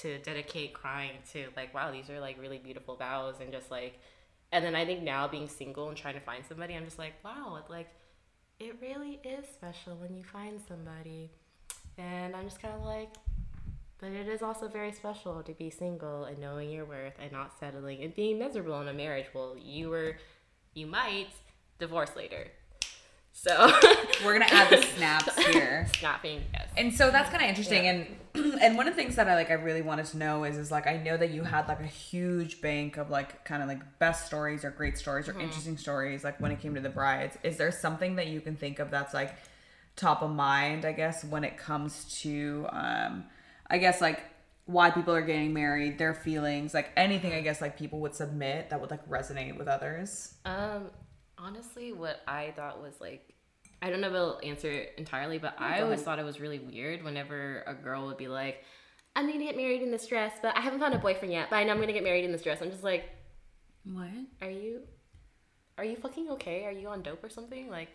to 0.00 0.18
dedicate 0.18 0.74
crying 0.74 1.12
to 1.32 1.46
like 1.56 1.72
wow 1.72 1.92
these 1.92 2.10
are 2.10 2.18
like 2.18 2.36
really 2.40 2.58
beautiful 2.58 2.96
vows 2.96 3.36
and 3.40 3.52
just 3.52 3.70
like 3.70 4.00
and 4.50 4.64
then 4.64 4.74
i 4.74 4.84
think 4.84 5.04
now 5.04 5.28
being 5.28 5.48
single 5.48 5.86
and 5.86 5.96
trying 5.96 6.14
to 6.14 6.20
find 6.20 6.44
somebody 6.44 6.74
i'm 6.74 6.84
just 6.84 6.98
like 6.98 7.12
wow 7.24 7.56
it 7.56 7.70
like 7.70 7.86
it 8.58 8.76
really 8.82 9.20
is 9.22 9.46
special 9.46 9.94
when 9.96 10.16
you 10.16 10.24
find 10.24 10.60
somebody. 10.66 11.30
And 11.96 12.34
i'm 12.34 12.46
just 12.48 12.60
kind 12.60 12.74
of 12.74 12.82
like 12.82 13.10
but 13.98 14.10
it 14.10 14.26
is 14.26 14.42
also 14.42 14.66
very 14.66 14.90
special 14.90 15.44
to 15.44 15.52
be 15.52 15.70
single 15.70 16.24
and 16.24 16.38
knowing 16.40 16.70
your 16.70 16.86
worth 16.86 17.14
and 17.20 17.30
not 17.30 17.56
settling 17.60 18.02
and 18.02 18.12
being 18.16 18.36
miserable 18.36 18.80
in 18.80 18.88
a 18.88 18.92
marriage. 18.92 19.26
Well 19.32 19.56
you 19.56 19.90
were 19.90 20.16
you 20.74 20.88
might 20.88 21.28
divorce 21.78 22.16
later 22.16 22.48
so 23.36 23.70
We're 24.24 24.32
gonna 24.38 24.46
add 24.50 24.70
the 24.70 24.80
snaps 24.96 25.38
here. 25.46 25.86
snapping 25.98 26.42
yes 26.54 26.68
And 26.78 26.94
so 26.94 27.10
that's 27.10 27.28
kind 27.28 27.42
of 27.42 27.48
interesting, 27.50 27.86
and 27.86 28.06
and 28.62 28.76
one 28.76 28.88
of 28.88 28.94
the 28.96 29.02
things 29.02 29.16
that 29.16 29.28
I 29.28 29.34
like 29.34 29.50
I 29.50 29.54
really 29.54 29.82
wanted 29.82 30.06
to 30.06 30.16
know 30.18 30.44
is 30.44 30.56
is 30.56 30.70
like 30.70 30.86
I 30.86 30.96
know 30.96 31.16
that 31.16 31.30
you 31.30 31.42
had 31.44 31.68
like 31.68 31.80
a 31.80 31.86
huge 31.86 32.60
bank 32.62 32.96
of 32.96 33.10
like 33.10 33.44
kind 33.44 33.62
of 33.62 33.68
like 33.68 33.98
best 33.98 34.26
stories 34.26 34.64
or 34.64 34.70
great 34.70 34.96
stories 34.96 35.28
or 35.28 35.32
Mm-hmm. 35.32 35.42
interesting 35.42 35.76
stories 35.76 36.24
like 36.24 36.40
when 36.40 36.50
it 36.52 36.60
came 36.60 36.74
to 36.76 36.80
the 36.80 36.88
brides. 36.88 37.36
Is 37.42 37.56
there 37.58 37.70
something 37.72 38.16
that 38.16 38.28
you 38.28 38.40
can 38.40 38.56
think 38.56 38.78
of 38.78 38.90
that's 38.90 39.12
like 39.14 39.34
top 39.96 40.22
of 40.22 40.30
mind? 40.30 40.84
I 40.84 40.92
guess 40.92 41.24
when 41.24 41.44
it 41.44 41.56
comes 41.58 42.04
to 42.22 42.66
um, 42.70 43.24
I 43.68 43.78
guess 43.78 44.00
like 44.00 44.22
why 44.66 44.90
people 44.90 45.14
are 45.14 45.20
getting 45.22 45.52
married, 45.52 45.98
their 45.98 46.14
feelings, 46.14 46.72
like 46.72 46.90
anything 46.96 47.32
I 47.34 47.40
guess 47.42 47.60
like 47.60 47.76
people 47.78 48.00
would 48.00 48.14
submit 48.14 48.70
that 48.70 48.80
would 48.80 48.90
like 48.90 49.06
resonate 49.08 49.58
with 49.58 49.68
others. 49.68 50.34
Um, 50.46 50.90
honestly, 51.44 51.92
what 51.92 52.20
I 52.26 52.52
thought 52.56 52.82
was 52.82 52.94
like, 53.00 53.34
I 53.82 53.90
don't 53.90 54.00
know 54.00 54.08
if 54.08 54.14
I'll 54.14 54.40
answer 54.42 54.70
it 54.70 54.94
entirely, 54.96 55.38
but 55.38 55.54
I 55.58 55.82
always 55.82 56.00
thought 56.00 56.18
it 56.18 56.24
was 56.24 56.40
really 56.40 56.58
weird 56.58 57.02
whenever 57.02 57.62
a 57.66 57.74
girl 57.74 58.06
would 58.06 58.16
be 58.16 58.28
like, 58.28 58.64
I'm 59.14 59.26
gonna 59.26 59.44
get 59.44 59.56
married 59.56 59.82
in 59.82 59.90
this 59.90 60.06
dress, 60.06 60.32
but 60.42 60.56
I 60.56 60.60
haven't 60.60 60.80
found 60.80 60.94
a 60.94 60.98
boyfriend 60.98 61.32
yet, 61.32 61.48
but 61.50 61.56
I 61.56 61.64
know 61.64 61.72
I'm 61.72 61.80
gonna 61.80 61.92
get 61.92 62.02
married 62.02 62.24
in 62.24 62.32
this 62.32 62.42
dress. 62.42 62.62
I'm 62.62 62.70
just 62.70 62.82
like, 62.82 63.10
What? 63.84 64.08
are 64.40 64.50
you, 64.50 64.80
are 65.76 65.84
you 65.84 65.96
fucking 65.96 66.30
okay? 66.30 66.64
Are 66.64 66.72
you 66.72 66.88
on 66.88 67.02
dope 67.02 67.22
or 67.22 67.28
something? 67.28 67.68
Like, 67.68 67.90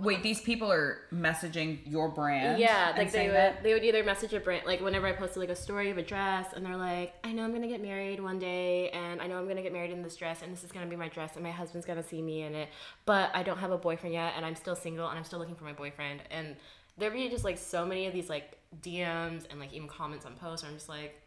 Wait, 0.00 0.22
these 0.22 0.40
people 0.40 0.70
are 0.70 1.00
messaging 1.12 1.78
your 1.84 2.08
brand. 2.08 2.58
yeah, 2.58 2.94
like 2.96 3.12
they 3.12 3.26
would, 3.26 3.36
that? 3.36 3.62
they 3.62 3.74
would 3.74 3.84
either 3.84 4.04
message 4.04 4.32
a 4.32 4.40
brand, 4.40 4.66
like 4.66 4.80
whenever 4.80 5.06
I 5.06 5.12
posted 5.12 5.38
like 5.38 5.48
a 5.48 5.56
story 5.56 5.90
of 5.90 5.98
a 5.98 6.02
dress, 6.02 6.52
and 6.54 6.64
they're 6.64 6.76
like, 6.76 7.14
I 7.24 7.32
know 7.32 7.44
I'm 7.44 7.52
gonna 7.52 7.68
get 7.68 7.82
married 7.82 8.20
one 8.20 8.38
day, 8.38 8.90
and 8.90 9.20
I 9.20 9.26
know 9.26 9.38
I'm 9.38 9.48
gonna 9.48 9.62
get 9.62 9.72
married 9.72 9.90
in 9.90 10.02
this 10.02 10.16
dress, 10.16 10.42
and 10.42 10.52
this 10.52 10.64
is 10.64 10.72
gonna 10.72 10.86
be 10.86 10.96
my 10.96 11.08
dress, 11.08 11.34
and 11.34 11.42
my 11.44 11.50
husband's 11.50 11.86
gonna 11.86 12.02
see 12.02 12.22
me 12.22 12.42
in 12.42 12.54
it, 12.54 12.68
but 13.06 13.30
I 13.34 13.42
don't 13.42 13.58
have 13.58 13.72
a 13.72 13.78
boyfriend 13.78 14.14
yet, 14.14 14.34
and 14.36 14.44
I'm 14.46 14.54
still 14.54 14.76
single, 14.76 15.08
and 15.08 15.18
I'm 15.18 15.24
still 15.24 15.38
looking 15.38 15.56
for 15.56 15.64
my 15.64 15.72
boyfriend, 15.72 16.22
and 16.30 16.56
there'd 16.96 17.12
be 17.12 17.28
just 17.28 17.44
like 17.44 17.58
so 17.58 17.86
many 17.86 18.06
of 18.06 18.12
these 18.12 18.28
like 18.28 18.58
DMs 18.82 19.46
and 19.50 19.58
like 19.58 19.72
even 19.72 19.88
comments 19.88 20.26
on 20.26 20.34
posts, 20.34 20.62
and 20.62 20.70
I'm 20.70 20.76
just 20.76 20.88
like, 20.88 21.20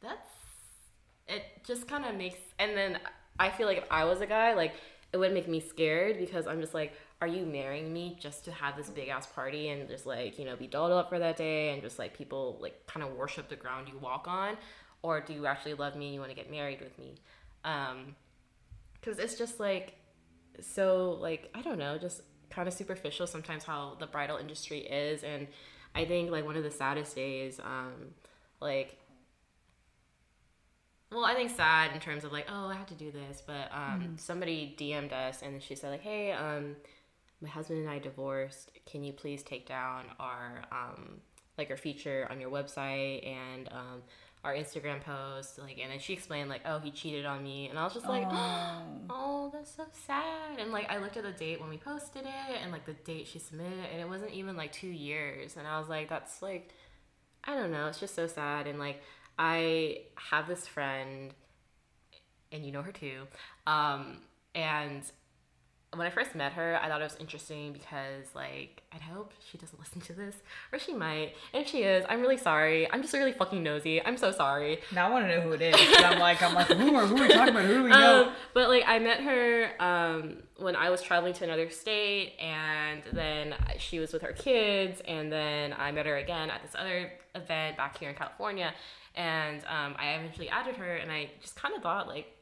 that's 0.00 0.28
it 1.28 1.42
just 1.64 1.88
kind 1.88 2.04
of 2.04 2.14
makes 2.14 2.38
and 2.58 2.76
then 2.76 2.98
i 3.38 3.50
feel 3.50 3.66
like 3.66 3.78
if 3.78 3.86
i 3.90 4.04
was 4.04 4.20
a 4.20 4.26
guy 4.26 4.54
like 4.54 4.74
it 5.12 5.16
would 5.16 5.32
make 5.32 5.48
me 5.48 5.60
scared 5.60 6.18
because 6.18 6.46
i'm 6.46 6.60
just 6.60 6.74
like 6.74 6.92
are 7.20 7.26
you 7.28 7.46
marrying 7.46 7.92
me 7.92 8.16
just 8.20 8.44
to 8.44 8.52
have 8.52 8.76
this 8.76 8.90
big 8.90 9.08
ass 9.08 9.26
party 9.26 9.68
and 9.68 9.88
just 9.88 10.04
like 10.06 10.38
you 10.38 10.44
know 10.44 10.56
be 10.56 10.66
dolled 10.66 10.92
up 10.92 11.08
for 11.08 11.18
that 11.18 11.36
day 11.36 11.72
and 11.72 11.82
just 11.82 11.98
like 11.98 12.16
people 12.16 12.58
like 12.60 12.86
kind 12.86 13.04
of 13.04 13.14
worship 13.14 13.48
the 13.48 13.56
ground 13.56 13.88
you 13.88 13.98
walk 13.98 14.26
on? 14.28 14.56
Or 15.02 15.20
do 15.20 15.32
you 15.32 15.46
actually 15.46 15.74
love 15.74 15.96
me 15.96 16.06
and 16.06 16.14
you 16.14 16.20
want 16.20 16.30
to 16.30 16.36
get 16.36 16.50
married 16.50 16.80
with 16.80 16.98
me? 16.98 17.14
Um 17.64 18.16
because 19.00 19.18
it's 19.18 19.36
just 19.36 19.60
like 19.60 19.94
so 20.60 21.16
like 21.20 21.50
i 21.54 21.60
don't 21.60 21.78
know 21.78 21.98
just 21.98 22.22
kind 22.48 22.66
of 22.66 22.72
superficial 22.72 23.26
sometimes 23.26 23.62
how 23.62 23.96
the 23.98 24.06
bridal 24.06 24.36
industry 24.36 24.80
is. 24.80 25.22
And 25.22 25.46
i 25.94 26.04
think 26.04 26.30
like 26.30 26.44
one 26.44 26.56
of 26.56 26.64
the 26.64 26.70
saddest 26.70 27.14
days 27.14 27.60
um 27.60 28.14
like 28.60 28.98
well, 31.12 31.24
I 31.24 31.34
think 31.34 31.54
sad 31.54 31.92
in 31.94 32.00
terms 32.00 32.24
of 32.24 32.32
like, 32.32 32.46
oh, 32.50 32.66
I 32.66 32.74
have 32.74 32.88
to 32.88 32.94
do 32.94 33.12
this, 33.12 33.40
but 33.46 33.70
um, 33.72 34.16
somebody 34.18 34.74
DM'd 34.76 35.12
us 35.12 35.40
and 35.40 35.62
she 35.62 35.76
said 35.76 35.90
like, 35.90 36.02
hey, 36.02 36.32
um, 36.32 36.74
my 37.40 37.48
husband 37.48 37.80
and 37.80 37.88
I 37.90 37.98
divorced. 37.98 38.70
Can 38.90 39.04
you 39.04 39.12
please 39.12 39.42
take 39.42 39.66
down 39.66 40.04
our 40.18 40.62
um, 40.72 41.20
like 41.58 41.70
our 41.70 41.76
feature 41.76 42.26
on 42.30 42.40
your 42.40 42.50
website 42.50 43.26
and 43.26 43.68
um, 43.72 44.02
our 44.44 44.54
Instagram 44.54 45.02
post? 45.02 45.58
Like, 45.58 45.78
and 45.78 45.90
then 45.90 45.98
she 45.98 46.12
explained 46.12 46.48
like, 46.48 46.62
oh, 46.64 46.78
he 46.78 46.90
cheated 46.90 47.26
on 47.26 47.42
me, 47.42 47.68
and 47.68 47.78
I 47.78 47.84
was 47.84 47.94
just 47.94 48.06
like, 48.06 48.26
oh, 49.10 49.50
that's 49.52 49.74
so 49.76 49.84
sad. 50.06 50.58
And 50.58 50.72
like, 50.72 50.90
I 50.90 50.98
looked 50.98 51.16
at 51.16 51.24
the 51.24 51.32
date 51.32 51.60
when 51.60 51.70
we 51.70 51.78
posted 51.78 52.22
it, 52.22 52.62
and 52.62 52.72
like 52.72 52.86
the 52.86 52.94
date 52.94 53.26
she 53.26 53.38
submitted, 53.38 53.78
it, 53.78 53.90
and 53.92 54.00
it 54.00 54.08
wasn't 54.08 54.32
even 54.32 54.56
like 54.56 54.72
two 54.72 54.88
years, 54.88 55.56
and 55.56 55.66
I 55.66 55.78
was 55.78 55.88
like, 55.88 56.08
that's 56.08 56.42
like, 56.42 56.72
I 57.44 57.54
don't 57.54 57.70
know, 57.70 57.86
it's 57.86 58.00
just 58.00 58.14
so 58.14 58.26
sad, 58.26 58.66
and 58.66 58.78
like. 58.78 59.02
I 59.38 60.02
have 60.30 60.48
this 60.48 60.66
friend, 60.66 61.34
and 62.50 62.64
you 62.64 62.72
know 62.72 62.82
her 62.82 62.92
too. 62.92 63.26
Um, 63.66 64.18
and 64.54 65.02
when 65.96 66.06
I 66.06 66.10
first 66.10 66.34
met 66.34 66.52
her, 66.52 66.78
I 66.82 66.88
thought 66.88 67.00
it 67.00 67.04
was 67.04 67.16
interesting 67.18 67.72
because, 67.72 68.34
like, 68.34 68.82
I 68.92 68.98
hope 68.98 69.32
she 69.50 69.58
doesn't 69.58 69.78
listen 69.78 70.00
to 70.02 70.12
this, 70.12 70.36
or 70.72 70.78
she 70.78 70.92
might. 70.92 71.34
And 71.52 71.64
if 71.64 71.68
she 71.68 71.82
is, 71.82 72.04
I'm 72.08 72.20
really 72.20 72.36
sorry. 72.36 72.90
I'm 72.90 73.02
just 73.02 73.14
really 73.14 73.32
fucking 73.32 73.62
nosy. 73.62 74.02
I'm 74.04 74.16
so 74.16 74.30
sorry. 74.32 74.80
Now 74.92 75.08
I 75.08 75.10
want 75.10 75.26
to 75.26 75.36
know 75.36 75.40
who 75.40 75.52
it 75.52 75.62
is. 75.62 75.74
I'm 75.98 76.18
like, 76.18 76.42
I'm 76.42 76.54
like, 76.54 76.68
who 76.68 76.94
are, 76.94 77.06
who 77.06 77.16
are 77.16 77.22
we 77.22 77.28
talking 77.28 77.54
about? 77.54 77.64
Who 77.64 77.74
do 77.74 77.82
we 77.84 77.90
know? 77.90 78.24
Um, 78.24 78.32
but 78.54 78.68
like 78.68 78.84
I 78.86 78.98
met 78.98 79.20
her 79.20 79.70
um, 79.80 80.42
when 80.58 80.76
I 80.76 80.90
was 80.90 81.02
traveling 81.02 81.32
to 81.34 81.44
another 81.44 81.70
state, 81.70 82.34
and 82.40 83.02
then 83.12 83.54
she 83.78 83.98
was 83.98 84.12
with 84.12 84.22
her 84.22 84.32
kids, 84.32 85.00
and 85.06 85.32
then 85.32 85.74
I 85.78 85.92
met 85.92 86.06
her 86.06 86.16
again 86.16 86.50
at 86.50 86.62
this 86.62 86.72
other 86.76 87.12
event 87.34 87.76
back 87.76 87.98
here 87.98 88.10
in 88.10 88.16
California, 88.16 88.72
and 89.14 89.62
um, 89.64 89.96
I 89.98 90.14
eventually 90.14 90.48
added 90.48 90.76
her, 90.76 90.96
and 90.96 91.10
I 91.10 91.30
just 91.40 91.56
kind 91.56 91.74
of 91.74 91.82
thought 91.82 92.08
like, 92.08 92.32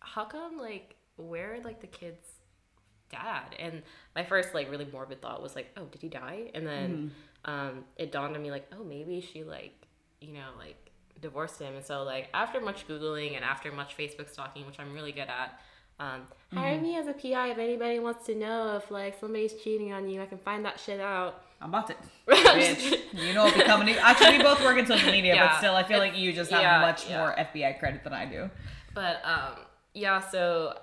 how 0.00 0.24
come 0.24 0.58
like 0.58 0.94
where 1.16 1.54
are 1.54 1.60
like 1.60 1.80
the 1.80 1.86
kids 1.86 2.35
dad. 3.10 3.54
And 3.58 3.82
my 4.14 4.24
first 4.24 4.54
like 4.54 4.70
really 4.70 4.88
morbid 4.92 5.22
thought 5.22 5.42
was 5.42 5.54
like 5.54 5.68
oh 5.76 5.84
did 5.86 6.02
he 6.02 6.08
die? 6.08 6.50
And 6.54 6.66
then 6.66 7.12
um 7.44 7.84
it 7.96 8.12
dawned 8.12 8.36
on 8.36 8.42
me 8.42 8.50
like 8.50 8.70
oh 8.78 8.84
maybe 8.84 9.20
she 9.20 9.44
like 9.44 9.74
you 10.20 10.32
know 10.32 10.48
like 10.58 10.90
divorced 11.20 11.60
him. 11.60 11.74
And 11.74 11.84
so 11.84 12.02
like 12.02 12.28
after 12.34 12.60
much 12.60 12.86
googling 12.88 13.36
and 13.36 13.44
after 13.44 13.72
much 13.72 13.96
facebook 13.96 14.30
stalking 14.30 14.66
which 14.66 14.78
i'm 14.78 14.92
really 14.92 15.12
good 15.12 15.28
at 15.28 15.60
um 15.98 16.22
hire 16.52 16.78
me 16.80 16.96
as 16.96 17.06
a 17.06 17.12
pi 17.14 17.48
if 17.48 17.58
anybody 17.58 17.98
wants 17.98 18.26
to 18.26 18.34
know 18.34 18.76
if 18.76 18.90
like 18.90 19.18
somebody's 19.18 19.54
cheating 19.54 19.92
on 19.92 20.08
you. 20.08 20.20
I 20.20 20.26
can 20.26 20.38
find 20.38 20.64
that 20.64 20.78
shit 20.78 21.00
out. 21.00 21.42
I'm 21.60 21.70
about 21.70 21.86
to. 21.86 21.94
Bitch, 22.28 22.98
you 23.14 23.32
know, 23.32 23.50
becoming 23.50 23.94
actually 23.96 24.38
we 24.38 24.42
both 24.42 24.62
work 24.62 24.76
in 24.78 24.86
social 24.86 25.10
media, 25.10 25.34
Yeah, 25.34 25.48
but 25.48 25.58
still, 25.58 25.74
I 25.74 25.84
feel 25.84 25.98
like 25.98 26.16
you 26.16 26.32
just 26.32 26.50
have 26.50 26.60
yeah, 26.60 26.80
much 26.80 27.08
yeah. 27.08 27.18
more 27.18 27.34
FBI 27.34 27.78
credit 27.78 28.04
than 28.04 28.12
I 28.12 28.26
do. 28.26 28.50
But 28.94 29.22
um, 29.24 29.64
yeah, 29.94 30.20
so 30.20 30.78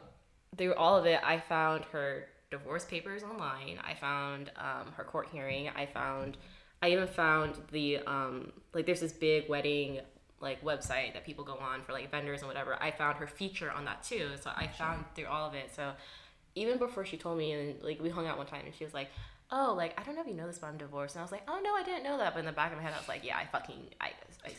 through 0.57 0.73
all 0.75 0.97
of 0.97 1.05
it, 1.05 1.19
I 1.23 1.39
found 1.39 1.85
her 1.91 2.27
divorce 2.51 2.85
papers 2.85 3.23
online. 3.23 3.79
I 3.83 3.95
found 3.95 4.51
um, 4.57 4.91
her 4.95 5.03
court 5.03 5.27
hearing. 5.31 5.69
I 5.69 5.85
found, 5.85 6.37
I 6.81 6.91
even 6.91 7.07
found 7.07 7.55
the 7.71 7.99
um, 7.99 8.51
like 8.73 8.85
there's 8.85 9.01
this 9.01 9.13
big 9.13 9.49
wedding 9.49 10.01
like 10.39 10.63
website 10.63 11.13
that 11.13 11.25
people 11.25 11.45
go 11.45 11.53
on 11.53 11.81
for 11.83 11.93
like 11.93 12.11
vendors 12.11 12.41
and 12.41 12.47
whatever. 12.47 12.77
I 12.81 12.91
found 12.91 13.17
her 13.17 13.27
feature 13.27 13.71
on 13.71 13.85
that 13.85 14.03
too. 14.03 14.31
So 14.41 14.51
I 14.55 14.67
found 14.67 15.05
through 15.15 15.27
all 15.27 15.47
of 15.47 15.55
it. 15.55 15.73
So 15.75 15.93
even 16.55 16.77
before 16.77 17.05
she 17.05 17.17
told 17.17 17.37
me, 17.37 17.53
and 17.53 17.81
like 17.81 18.01
we 18.01 18.09
hung 18.09 18.27
out 18.27 18.37
one 18.37 18.47
time, 18.47 18.65
and 18.65 18.75
she 18.75 18.83
was 18.83 18.93
like. 18.93 19.09
Oh, 19.55 19.75
like 19.77 19.93
I 19.99 20.03
don't 20.03 20.15
know 20.15 20.21
if 20.21 20.27
you 20.27 20.33
know 20.33 20.47
this, 20.47 20.57
but 20.57 20.67
I'm 20.67 20.77
divorced. 20.77 21.13
And 21.13 21.19
I 21.19 21.23
was 21.23 21.31
like, 21.31 21.43
oh 21.47 21.59
no, 21.63 21.75
I 21.75 21.83
didn't 21.83 22.03
know 22.03 22.17
that. 22.17 22.33
But 22.33 22.39
in 22.39 22.45
the 22.45 22.51
back 22.53 22.71
of 22.71 22.77
my 22.77 22.83
head, 22.83 22.93
I 22.95 22.97
was 22.97 23.07
like, 23.07 23.23
yeah, 23.23 23.37
I 23.37 23.45
fucking, 23.45 23.75
I, 24.01 24.07
I 24.43 24.51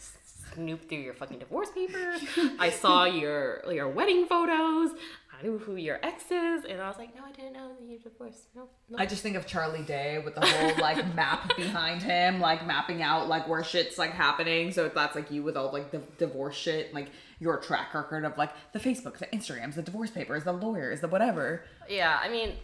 snooped 0.55 0.89
through 0.89 0.99
your 0.99 1.15
fucking 1.15 1.39
divorce 1.39 1.71
papers. 1.71 2.21
I 2.59 2.71
saw 2.71 3.05
your 3.05 3.65
your 3.73 3.89
wedding 3.89 4.27
photos. 4.27 4.91
Knew 5.45 5.59
who 5.59 5.77
your 5.77 6.01
ex 6.03 6.31
is, 6.31 6.65
and 6.65 6.81
I 6.81 6.89
was 6.89 6.97
like, 6.97 7.15
no, 7.15 7.23
I 7.23 7.31
didn't 7.33 7.53
know 7.53 7.69
that 7.69 7.87
you're 7.87 7.99
divorced. 7.99 8.47
No, 8.57 8.67
no. 8.89 8.97
I 8.97 9.05
just 9.05 9.23
think 9.23 9.37
of 9.37 9.47
Charlie 9.47 9.83
Day 9.83 10.19
with 10.25 10.35
the 10.35 10.41
whole 10.41 10.73
like 10.79 11.15
map 11.15 11.55
behind 11.55 12.03
him, 12.03 12.41
like 12.41 12.67
mapping 12.67 13.03
out 13.03 13.29
like 13.29 13.47
where 13.47 13.63
shit's 13.63 13.99
like 13.99 14.13
happening. 14.13 14.73
So 14.73 14.89
that's 14.89 15.15
like 15.15 15.31
you 15.31 15.43
with 15.43 15.59
all 15.59 15.71
like 15.71 15.91
the 15.91 15.99
divorce 16.17 16.57
shit, 16.57 16.95
like 16.95 17.11
your 17.41 17.59
track 17.59 17.93
record 17.93 18.25
of 18.25 18.39
like 18.39 18.53
the 18.73 18.79
Facebook, 18.79 19.19
the 19.19 19.27
Instagrams, 19.27 19.75
the 19.75 19.83
divorce 19.83 20.11
papers, 20.11 20.45
the 20.45 20.53
lawyers, 20.53 21.03
the 21.03 21.09
whatever. 21.09 21.65
yeah, 21.91 22.19
I 22.23 22.31
mean, 22.31 22.55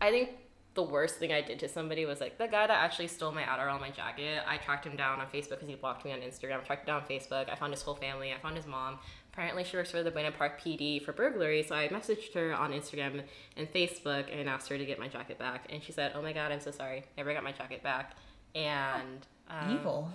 I 0.00 0.10
think 0.10 0.30
the 0.74 0.82
worst 0.82 1.16
thing 1.16 1.32
I 1.32 1.42
did 1.42 1.58
to 1.58 1.68
somebody 1.68 2.06
was 2.06 2.20
like 2.20 2.38
the 2.38 2.46
guy 2.46 2.66
that 2.66 2.82
actually 2.82 3.08
stole 3.08 3.32
my 3.32 3.42
Adderall, 3.42 3.78
my 3.78 3.90
jacket. 3.90 4.42
I 4.46 4.56
tracked 4.56 4.86
him 4.86 4.96
down 4.96 5.20
on 5.20 5.26
Facebook 5.26 5.50
because 5.50 5.68
he 5.68 5.74
blocked 5.74 6.04
me 6.04 6.12
on 6.12 6.20
Instagram. 6.20 6.60
I 6.60 6.64
tracked 6.64 6.88
him 6.88 6.94
down 6.94 7.02
on 7.02 7.08
Facebook. 7.08 7.50
I 7.50 7.56
found 7.56 7.74
his 7.74 7.82
whole 7.82 7.94
family. 7.94 8.32
I 8.32 8.38
found 8.38 8.56
his 8.56 8.66
mom. 8.66 8.98
Apparently, 9.32 9.64
she 9.64 9.76
works 9.76 9.90
for 9.90 10.02
the 10.02 10.10
Buena 10.10 10.30
Park 10.30 10.60
PD 10.60 11.02
for 11.02 11.12
burglary. 11.12 11.62
So 11.62 11.74
I 11.74 11.88
messaged 11.88 12.34
her 12.34 12.52
on 12.52 12.72
Instagram 12.72 13.22
and 13.56 13.72
Facebook 13.72 14.26
and 14.30 14.48
asked 14.48 14.68
her 14.68 14.76
to 14.76 14.84
get 14.84 14.98
my 14.98 15.08
jacket 15.08 15.38
back. 15.38 15.66
And 15.70 15.82
she 15.82 15.92
said, 15.92 16.12
"Oh 16.14 16.20
my 16.20 16.32
God, 16.32 16.52
I'm 16.52 16.60
so 16.60 16.70
sorry. 16.70 17.04
Never 17.16 17.32
got 17.32 17.42
my 17.42 17.52
jacket 17.52 17.82
back." 17.82 18.14
And 18.54 19.26
um, 19.48 19.70
Evil. 19.72 20.10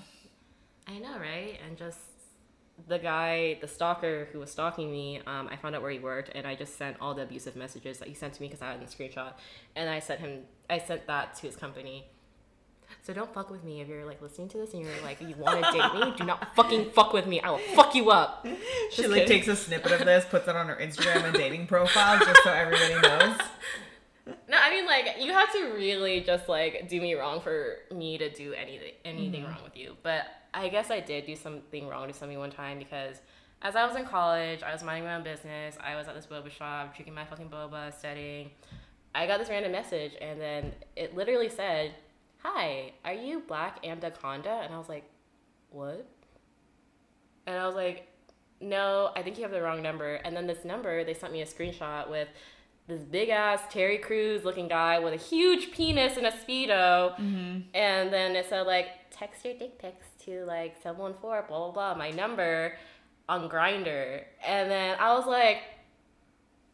I 0.87 0.99
know, 0.99 1.17
right? 1.19 1.59
And 1.67 1.77
just 1.77 1.99
the 2.87 2.99
guy, 2.99 3.57
the 3.59 3.67
stalker 3.67 4.27
who 4.31 4.39
was 4.39 4.51
stalking 4.51 4.91
me, 4.91 5.19
um, 5.25 5.47
I 5.51 5.55
found 5.55 5.75
out 5.75 5.81
where 5.81 5.91
he 5.91 5.99
worked, 5.99 6.29
and 6.35 6.45
I 6.45 6.55
just 6.55 6.77
sent 6.77 6.97
all 7.01 7.15
the 7.15 7.23
abusive 7.23 7.55
messages 7.55 7.97
that 7.97 8.07
he 8.07 8.13
sent 8.13 8.33
to 8.35 8.41
me 8.41 8.47
because 8.47 8.61
I 8.61 8.71
had 8.71 8.81
the 8.81 8.85
screenshot, 8.85 9.33
and 9.75 9.89
I 9.89 9.99
sent 9.99 10.19
him, 10.19 10.41
I 10.69 10.77
sent 10.77 11.07
that 11.07 11.35
to 11.37 11.47
his 11.47 11.55
company. 11.55 12.07
So 13.07 13.13
don't 13.13 13.33
fuck 13.33 13.49
with 13.49 13.63
me 13.63 13.79
if 13.79 13.87
you're 13.87 14.03
like 14.05 14.21
listening 14.21 14.49
to 14.49 14.57
this 14.57 14.73
and 14.73 14.83
you're 14.83 14.91
like 15.01 15.21
you 15.21 15.33
want 15.37 15.63
to 15.63 15.71
date 15.71 15.93
me. 15.93 16.13
Do 16.17 16.25
not 16.25 16.53
fucking 16.57 16.89
fuck 16.91 17.13
with 17.13 17.25
me. 17.25 17.39
I 17.39 17.49
will 17.51 17.57
fuck 17.73 17.95
you 17.95 18.11
up. 18.11 18.45
She 18.91 18.97
Just 19.03 19.07
like 19.07 19.21
kidding. 19.21 19.27
takes 19.43 19.47
a 19.47 19.55
snippet 19.55 19.93
of 19.93 19.99
this, 20.05 20.25
puts 20.25 20.45
it 20.49 20.57
on 20.57 20.67
her 20.67 20.75
Instagram 20.75 21.23
and 21.23 21.33
dating 21.33 21.67
profile 21.67 22.19
just 22.19 22.43
so 22.43 22.51
everybody 22.51 22.95
knows. 22.95 23.37
No, 24.49 24.57
I 24.61 24.69
mean 24.71 24.85
like 24.85 25.05
you 25.21 25.31
have 25.31 25.53
to 25.53 25.71
really 25.73 26.19
just 26.19 26.49
like 26.49 26.89
do 26.89 26.99
me 26.99 27.13
wrong 27.13 27.39
for 27.39 27.77
me 27.95 28.17
to 28.17 28.29
do 28.29 28.51
anything 28.53 28.91
anything 29.05 29.43
Mm-hmm. 29.43 29.51
wrong 29.53 29.63
with 29.63 29.77
you. 29.77 29.95
But 30.03 30.23
I 30.53 30.67
guess 30.67 30.91
I 30.91 30.99
did 30.99 31.25
do 31.25 31.33
something 31.37 31.87
wrong 31.87 32.09
to 32.09 32.13
somebody 32.13 32.37
one 32.37 32.51
time 32.51 32.77
because 32.77 33.21
as 33.61 33.77
I 33.77 33.85
was 33.87 33.95
in 33.95 34.03
college, 34.05 34.63
I 34.63 34.73
was 34.73 34.83
minding 34.83 35.05
my 35.05 35.15
own 35.15 35.23
business. 35.23 35.77
I 35.81 35.95
was 35.95 36.09
at 36.09 36.15
this 36.15 36.25
boba 36.25 36.51
shop 36.51 36.93
drinking 36.93 37.13
my 37.13 37.23
fucking 37.23 37.47
boba, 37.47 37.97
studying. 37.97 38.49
I 39.15 39.27
got 39.27 39.39
this 39.39 39.47
random 39.47 39.71
message 39.71 40.11
and 40.19 40.41
then 40.41 40.73
it 40.97 41.15
literally 41.15 41.47
said, 41.49 41.93
"Hi, 42.39 42.93
are 43.03 43.13
you 43.13 43.41
Black 43.47 43.79
and 43.83 44.03
Anaconda?" 44.03 44.61
And 44.63 44.73
I 44.73 44.77
was 44.77 44.89
like, 44.89 45.09
"What?" 45.69 46.07
And 47.45 47.57
I 47.57 47.65
was 47.65 47.75
like, 47.75 48.07
no, 48.59 49.11
I 49.15 49.21
think 49.21 49.37
you 49.37 49.43
have 49.43 49.51
the 49.51 49.61
wrong 49.61 49.81
number. 49.81 50.15
And 50.15 50.35
then 50.35 50.47
this 50.47 50.65
number, 50.65 51.03
they 51.03 51.13
sent 51.13 51.31
me 51.31 51.41
a 51.41 51.45
screenshot 51.45 52.09
with 52.09 52.27
this 52.87 53.01
big 53.01 53.29
ass 53.29 53.61
Terry 53.69 53.97
Crews 53.97 54.43
looking 54.43 54.67
guy 54.67 54.99
with 54.99 55.13
a 55.13 55.17
huge 55.17 55.71
penis 55.71 56.17
and 56.17 56.25
a 56.25 56.31
Speedo. 56.31 57.15
Mm-hmm. 57.15 57.59
And 57.73 58.13
then 58.13 58.35
it 58.35 58.47
said, 58.49 58.65
like, 58.65 58.87
text 59.11 59.45
your 59.45 59.53
dick 59.53 59.79
pics 59.79 60.07
to 60.25 60.45
like 60.45 60.75
714, 60.81 61.47
blah, 61.47 61.57
blah, 61.57 61.71
blah, 61.71 61.95
my 61.95 62.11
number 62.11 62.73
on 63.29 63.49
Grindr. 63.49 64.23
And 64.45 64.71
then 64.71 64.97
I 64.99 65.13
was 65.13 65.25
like, 65.25 65.59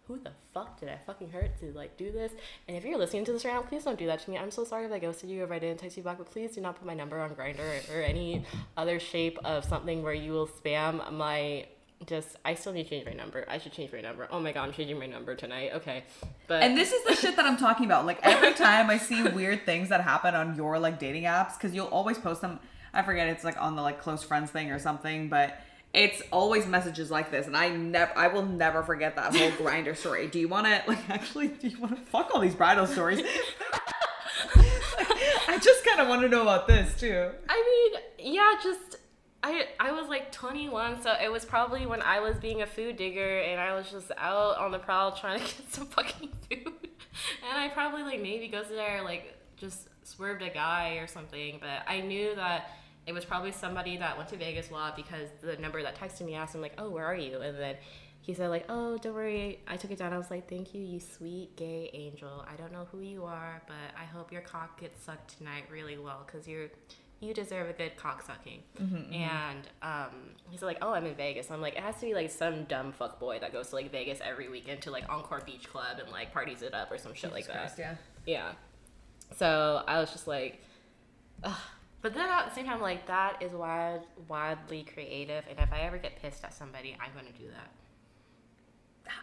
who 0.07 0.19
the 0.19 0.31
fuck 0.53 0.79
did 0.79 0.89
I 0.89 0.97
fucking 1.05 1.29
hurt 1.31 1.57
to 1.59 1.71
like 1.73 1.95
do 1.97 2.11
this? 2.11 2.31
And 2.67 2.75
if 2.75 2.83
you're 2.83 2.97
listening 2.97 3.23
to 3.25 3.31
this 3.31 3.45
right 3.45 3.53
now, 3.53 3.61
please 3.61 3.85
don't 3.85 3.97
do 3.97 4.05
that 4.07 4.19
to 4.19 4.29
me. 4.29 4.37
I'm 4.37 4.51
so 4.51 4.63
sorry 4.65 4.85
if 4.85 4.91
I 4.91 4.99
ghosted 4.99 5.29
you, 5.29 5.43
if 5.43 5.51
I 5.51 5.59
didn't 5.59 5.79
text 5.79 5.95
you 5.95 6.03
back, 6.03 6.17
but 6.17 6.29
please 6.29 6.55
do 6.55 6.61
not 6.61 6.75
put 6.75 6.85
my 6.85 6.93
number 6.93 7.19
on 7.19 7.29
Grindr 7.35 7.59
or, 7.89 7.99
or 7.99 8.01
any 8.01 8.45
other 8.75 8.99
shape 8.99 9.37
of 9.45 9.63
something 9.63 10.03
where 10.03 10.13
you 10.13 10.31
will 10.31 10.47
spam 10.47 11.11
my. 11.13 11.67
Just, 12.05 12.35
I 12.43 12.55
still 12.55 12.73
need 12.73 12.83
to 12.83 12.89
change 12.89 13.05
my 13.05 13.13
number. 13.13 13.45
I 13.47 13.59
should 13.59 13.71
change 13.71 13.93
my 13.93 14.01
number. 14.01 14.27
Oh 14.29 14.41
my 14.41 14.51
god, 14.51 14.67
I'm 14.67 14.73
changing 14.73 14.99
my 14.99 15.05
number 15.05 15.35
tonight. 15.35 15.71
Okay, 15.75 16.03
but 16.47 16.61
And 16.61 16.77
this 16.77 16.91
is 16.91 17.01
the 17.05 17.15
shit 17.15 17.37
that 17.37 17.45
I'm 17.45 17.55
talking 17.55 17.85
about. 17.85 18.05
Like 18.05 18.19
every 18.23 18.53
time 18.53 18.89
I 18.89 18.97
see 18.97 19.23
weird 19.23 19.65
things 19.65 19.87
that 19.87 20.01
happen 20.01 20.35
on 20.35 20.57
your 20.57 20.77
like 20.79 20.99
dating 20.99 21.23
apps, 21.23 21.57
because 21.57 21.73
you'll 21.73 21.87
always 21.87 22.17
post 22.17 22.41
them. 22.41 22.59
I 22.93 23.03
forget 23.03 23.29
it's 23.29 23.45
like 23.45 23.59
on 23.61 23.77
the 23.77 23.81
like 23.81 24.01
close 24.01 24.21
friends 24.21 24.51
thing 24.51 24.69
or 24.69 24.79
something, 24.79 25.29
but 25.29 25.61
it's 25.93 26.23
always 26.31 26.65
messages 26.65 27.11
like 27.11 27.29
this, 27.29 27.45
and 27.45 27.55
I 27.55 27.69
never, 27.69 28.17
I 28.17 28.27
will 28.27 28.45
never 28.45 28.81
forget 28.83 29.15
that 29.15 29.35
whole 29.35 29.51
Grindr 29.51 29.95
story. 29.95 30.27
Do 30.27 30.39
you 30.39 30.47
want 30.47 30.65
to 30.65 30.81
like 30.87 31.09
actually? 31.09 31.49
Do 31.49 31.67
you 31.67 31.79
want 31.79 31.95
to 31.95 32.01
fuck 32.01 32.31
all 32.33 32.41
these 32.41 32.55
bridal 32.55 32.87
stories? 32.87 33.21
I 35.47 35.59
just 35.61 35.85
kind 35.85 36.01
of 36.01 36.07
want 36.07 36.21
to 36.23 36.29
know 36.29 36.41
about 36.41 36.67
this 36.67 36.99
too. 36.99 37.29
I 37.47 37.91
mean, 38.19 38.33
yeah, 38.33 38.53
just 38.63 38.97
I 39.43 39.67
I 39.79 39.91
was 39.91 40.07
like 40.07 40.31
21, 40.31 41.03
so 41.03 41.13
it 41.21 41.31
was 41.31 41.45
probably 41.45 41.85
when 41.85 42.01
I 42.01 42.19
was 42.21 42.37
being 42.37 42.63
a 42.63 42.65
food 42.65 42.97
digger 42.97 43.39
and 43.39 43.61
I 43.61 43.75
was 43.75 43.91
just 43.91 44.11
out 44.17 44.57
on 44.57 44.71
the 44.71 44.79
prowl 44.79 45.11
trying 45.11 45.39
to 45.39 45.45
get 45.57 45.71
some 45.71 45.85
fucking 45.87 46.29
food. 46.49 46.73
And 47.47 47.57
I 47.57 47.69
probably 47.69 48.01
like 48.01 48.21
maybe 48.21 48.47
goes 48.47 48.67
there 48.69 49.03
like 49.03 49.37
just 49.57 49.89
swerved 50.03 50.41
a 50.41 50.49
guy 50.49 50.95
or 50.95 51.07
something, 51.07 51.59
but 51.59 51.83
I 51.87 52.01
knew 52.01 52.35
that 52.35 52.71
it 53.05 53.13
was 53.13 53.25
probably 53.25 53.51
somebody 53.51 53.97
that 53.97 54.17
went 54.17 54.29
to 54.29 54.37
Vegas 54.37 54.69
a 54.69 54.73
lot 54.73 54.95
because 54.95 55.29
the 55.41 55.57
number 55.57 55.81
that 55.83 55.95
texted 55.97 56.21
me 56.25 56.35
asked 56.35 56.55
him 56.55 56.61
like, 56.61 56.73
"Oh, 56.77 56.89
where 56.89 57.05
are 57.05 57.15
you?" 57.15 57.41
And 57.41 57.57
then 57.57 57.75
he 58.21 58.33
said 58.33 58.47
like, 58.49 58.65
"Oh, 58.69 58.97
don't 58.97 59.13
worry." 59.13 59.59
I 59.67 59.75
took 59.77 59.91
it 59.91 59.97
down. 59.97 60.13
I 60.13 60.17
was 60.17 60.31
like, 60.31 60.47
"Thank 60.49 60.73
you, 60.73 60.81
you 60.81 60.99
sweet 60.99 61.55
gay 61.57 61.89
angel. 61.93 62.45
I 62.49 62.55
don't 62.55 62.71
know 62.71 62.87
who 62.91 63.01
you 63.01 63.25
are, 63.25 63.61
but 63.67 63.99
I 63.99 64.05
hope 64.05 64.31
your 64.31 64.41
cock 64.41 64.79
gets 64.79 65.03
sucked 65.03 65.37
tonight 65.37 65.65
really 65.69 65.97
well 65.97 66.23
because 66.25 66.47
you're 66.47 66.69
you 67.19 67.33
deserve 67.33 67.69
a 67.69 67.73
good 67.73 67.95
cock 67.97 68.21
sucking." 68.25 68.63
And 69.13 69.67
um, 69.81 70.11
he 70.49 70.57
said 70.57 70.65
like, 70.65 70.77
"Oh, 70.81 70.93
I'm 70.93 71.05
in 71.05 71.15
Vegas." 71.15 71.51
I'm 71.51 71.61
like, 71.61 71.73
it 71.75 71.81
has 71.81 71.95
to 71.95 72.05
be 72.05 72.13
like 72.13 72.31
some 72.31 72.63
dumb 72.65 72.93
fuck 72.93 73.19
boy 73.19 73.39
that 73.39 73.51
goes 73.51 73.67
to 73.69 73.75
like 73.75 73.91
Vegas 73.91 74.19
every 74.23 74.47
weekend 74.47 74.81
to 74.83 74.91
like 74.91 75.09
Encore 75.09 75.41
Beach 75.45 75.69
Club 75.69 75.99
and 76.01 76.09
like 76.09 76.31
parties 76.31 76.61
it 76.61 76.73
up 76.73 76.89
or 76.91 76.97
some 76.97 77.13
shit 77.13 77.33
like 77.33 77.47
that. 77.47 77.73
yeah. 77.77 77.95
Yeah. 78.25 78.51
So 79.35 79.83
I 79.87 79.99
was 79.99 80.11
just 80.11 80.27
like, 80.27 80.61
Ugh. 81.43 81.53
But 82.03 82.13
then 82.13 82.29
at 82.29 82.47
the 82.47 82.53
same 82.53 82.65
time, 82.65 82.81
like 82.81 83.07
that 83.07 83.41
is 83.41 83.51
wild, 83.53 84.01
wildly 84.27 84.83
creative, 84.93 85.43
and 85.49 85.57
if 85.57 85.73
I 85.73 85.79
ever 85.79 85.97
get 85.97 86.21
pissed 86.21 86.43
at 86.43 86.53
somebody, 86.53 86.95
I'm 87.01 87.11
gonna 87.15 87.35
do 87.35 87.45
that. 87.47 87.71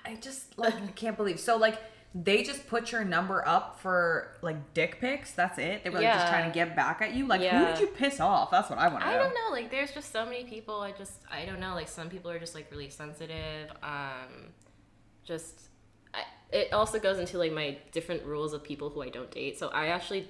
I 0.05 0.17
just 0.17 0.59
like 0.59 0.75
I 0.75 0.87
can't 0.89 1.17
believe. 1.17 1.39
So 1.39 1.57
like 1.57 1.79
they 2.15 2.43
just 2.43 2.67
put 2.67 2.91
your 2.91 3.05
number 3.05 3.47
up 3.47 3.79
for 3.81 4.37
like 4.43 4.75
dick 4.75 4.99
pics. 5.01 5.33
That's 5.33 5.59
it. 5.59 5.85
They 5.85 5.91
were 5.91 6.01
like, 6.01 6.13
just 6.13 6.27
trying 6.27 6.51
to 6.51 6.55
get 6.55 6.75
back 6.75 7.01
at 7.03 7.15
you. 7.15 7.27
Like 7.27 7.41
who 7.43 7.67
did 7.67 7.79
you 7.79 7.87
piss 7.87 8.19
off? 8.19 8.51
That's 8.51 8.69
what 8.69 8.81
I 8.81 8.89
want 8.89 9.05
to 9.05 9.07
know. 9.07 9.15
I 9.15 9.19
don't 9.19 9.35
know. 9.35 9.53
Like, 9.53 9.71
there's 9.71 9.93
just 9.93 10.11
so 10.11 10.25
many 10.25 10.45
people. 10.45 10.81
I 10.81 10.91
just, 10.91 11.21
I 11.31 11.45
don't 11.45 11.61
know. 11.61 11.75
Like, 11.75 11.89
some 11.89 12.09
people 12.09 12.31
are 12.31 12.39
just 12.41 12.55
like 12.55 12.69
really 12.73 12.89
sensitive. 12.91 13.71
Um, 13.83 14.49
just, 15.23 15.69
I, 16.13 16.23
it 16.51 16.73
also 16.73 16.99
goes 16.99 17.21
into 17.21 17.39
like 17.39 17.53
my 17.53 17.79
different 17.93 18.25
rules 18.25 18.55
of 18.55 18.65
people 18.65 18.91
who 18.91 19.03
I 19.03 19.09
don't 19.09 19.31
date. 19.31 19.57
So 19.59 19.69
I 19.69 19.87
actually 19.87 20.29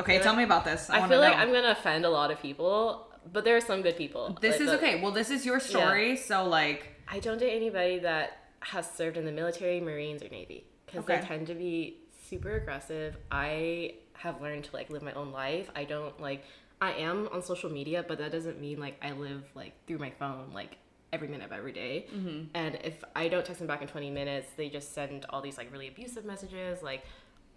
Okay, 0.00 0.18
tell 0.18 0.32
like- 0.32 0.38
me 0.38 0.44
about 0.44 0.64
this. 0.64 0.90
I, 0.90 1.00
I, 1.04 1.08
feel 1.08 1.20
like 1.20 1.36
know. 1.36 1.42
I'm 1.42 1.52
gonna 1.52 1.70
offend 1.70 2.04
a 2.04 2.10
lot 2.10 2.30
of 2.30 2.40
people, 2.40 3.08
but 3.32 3.44
there 3.44 3.56
are 3.56 3.60
some 3.60 3.82
good 3.82 3.96
people. 3.96 4.36
This 4.40 4.52
Like, 4.54 4.60
is 4.62 4.66
but 4.68 4.76
okay. 4.76 5.00
Well, 5.00 5.12
this 5.12 5.30
is 5.30 5.46
your 5.46 5.60
story, 5.60 6.16
so 6.16 6.44
like, 6.44 6.96
I 7.08 7.18
don't 7.20 7.38
date 7.38 7.54
anybody 7.56 7.98
that 8.00 8.38
has 8.60 8.90
served 8.90 9.16
in 9.16 9.24
the 9.24 9.32
military, 9.32 9.80
Marines, 9.80 10.22
or 10.22 10.28
Navy 10.28 10.64
because 10.86 11.04
Okay. 11.04 11.20
they 11.20 11.26
tend 11.26 11.46
to 11.48 11.54
be 11.54 11.98
super 12.28 12.56
aggressive. 12.56 13.16
I 13.30 13.94
have 14.14 14.40
learned 14.40 14.64
to 14.64 14.76
like 14.76 14.90
live 14.90 15.02
my 15.02 15.12
own 15.12 15.32
life. 15.32 15.70
I 15.74 15.84
don't 15.84 16.20
like. 16.20 16.44
I 16.82 16.92
am 16.92 17.28
on 17.32 17.42
social 17.42 17.70
media, 17.70 18.04
but 18.06 18.18
that 18.18 18.32
doesn't 18.32 18.58
mean 18.60 18.78
like 18.80 18.96
I 19.02 19.12
live 19.12 19.44
like 19.54 19.72
through 19.86 19.98
my 19.98 20.10
phone 20.10 20.50
like 20.54 20.76
every 21.12 21.28
minute 21.28 21.46
of 21.46 21.52
every 21.52 21.72
day. 21.72 22.06
Mm-hmm. 22.14 22.44
And 22.54 22.78
if 22.84 23.02
I 23.16 23.28
don't 23.28 23.44
text 23.44 23.58
them 23.58 23.66
back 23.68 23.82
in 23.82 23.88
20 23.88 24.10
minutes, 24.10 24.48
they 24.56 24.68
just 24.68 24.94
send 24.94 25.26
all 25.30 25.42
these 25.42 25.58
like 25.58 25.70
really 25.72 25.88
abusive 25.88 26.24
messages 26.24 26.82
like 26.82 27.02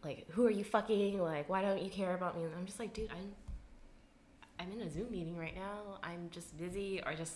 like 0.03 0.29
who 0.31 0.45
are 0.45 0.51
you 0.51 0.63
fucking? 0.63 1.19
Like 1.21 1.49
why 1.49 1.61
don't 1.61 1.81
you 1.81 1.89
care 1.89 2.13
about 2.15 2.37
me? 2.37 2.43
And 2.43 2.51
i'm 2.57 2.65
just 2.65 2.79
like 2.79 2.93
dude 2.93 3.09
i'm 3.11 3.31
i'm 4.59 4.71
in 4.71 4.81
a 4.85 4.89
zoom 4.89 5.11
meeting 5.11 5.37
right 5.37 5.55
now. 5.55 5.99
I'm 6.03 6.29
just 6.31 6.57
busy 6.57 7.01
or 7.05 7.13
just 7.13 7.35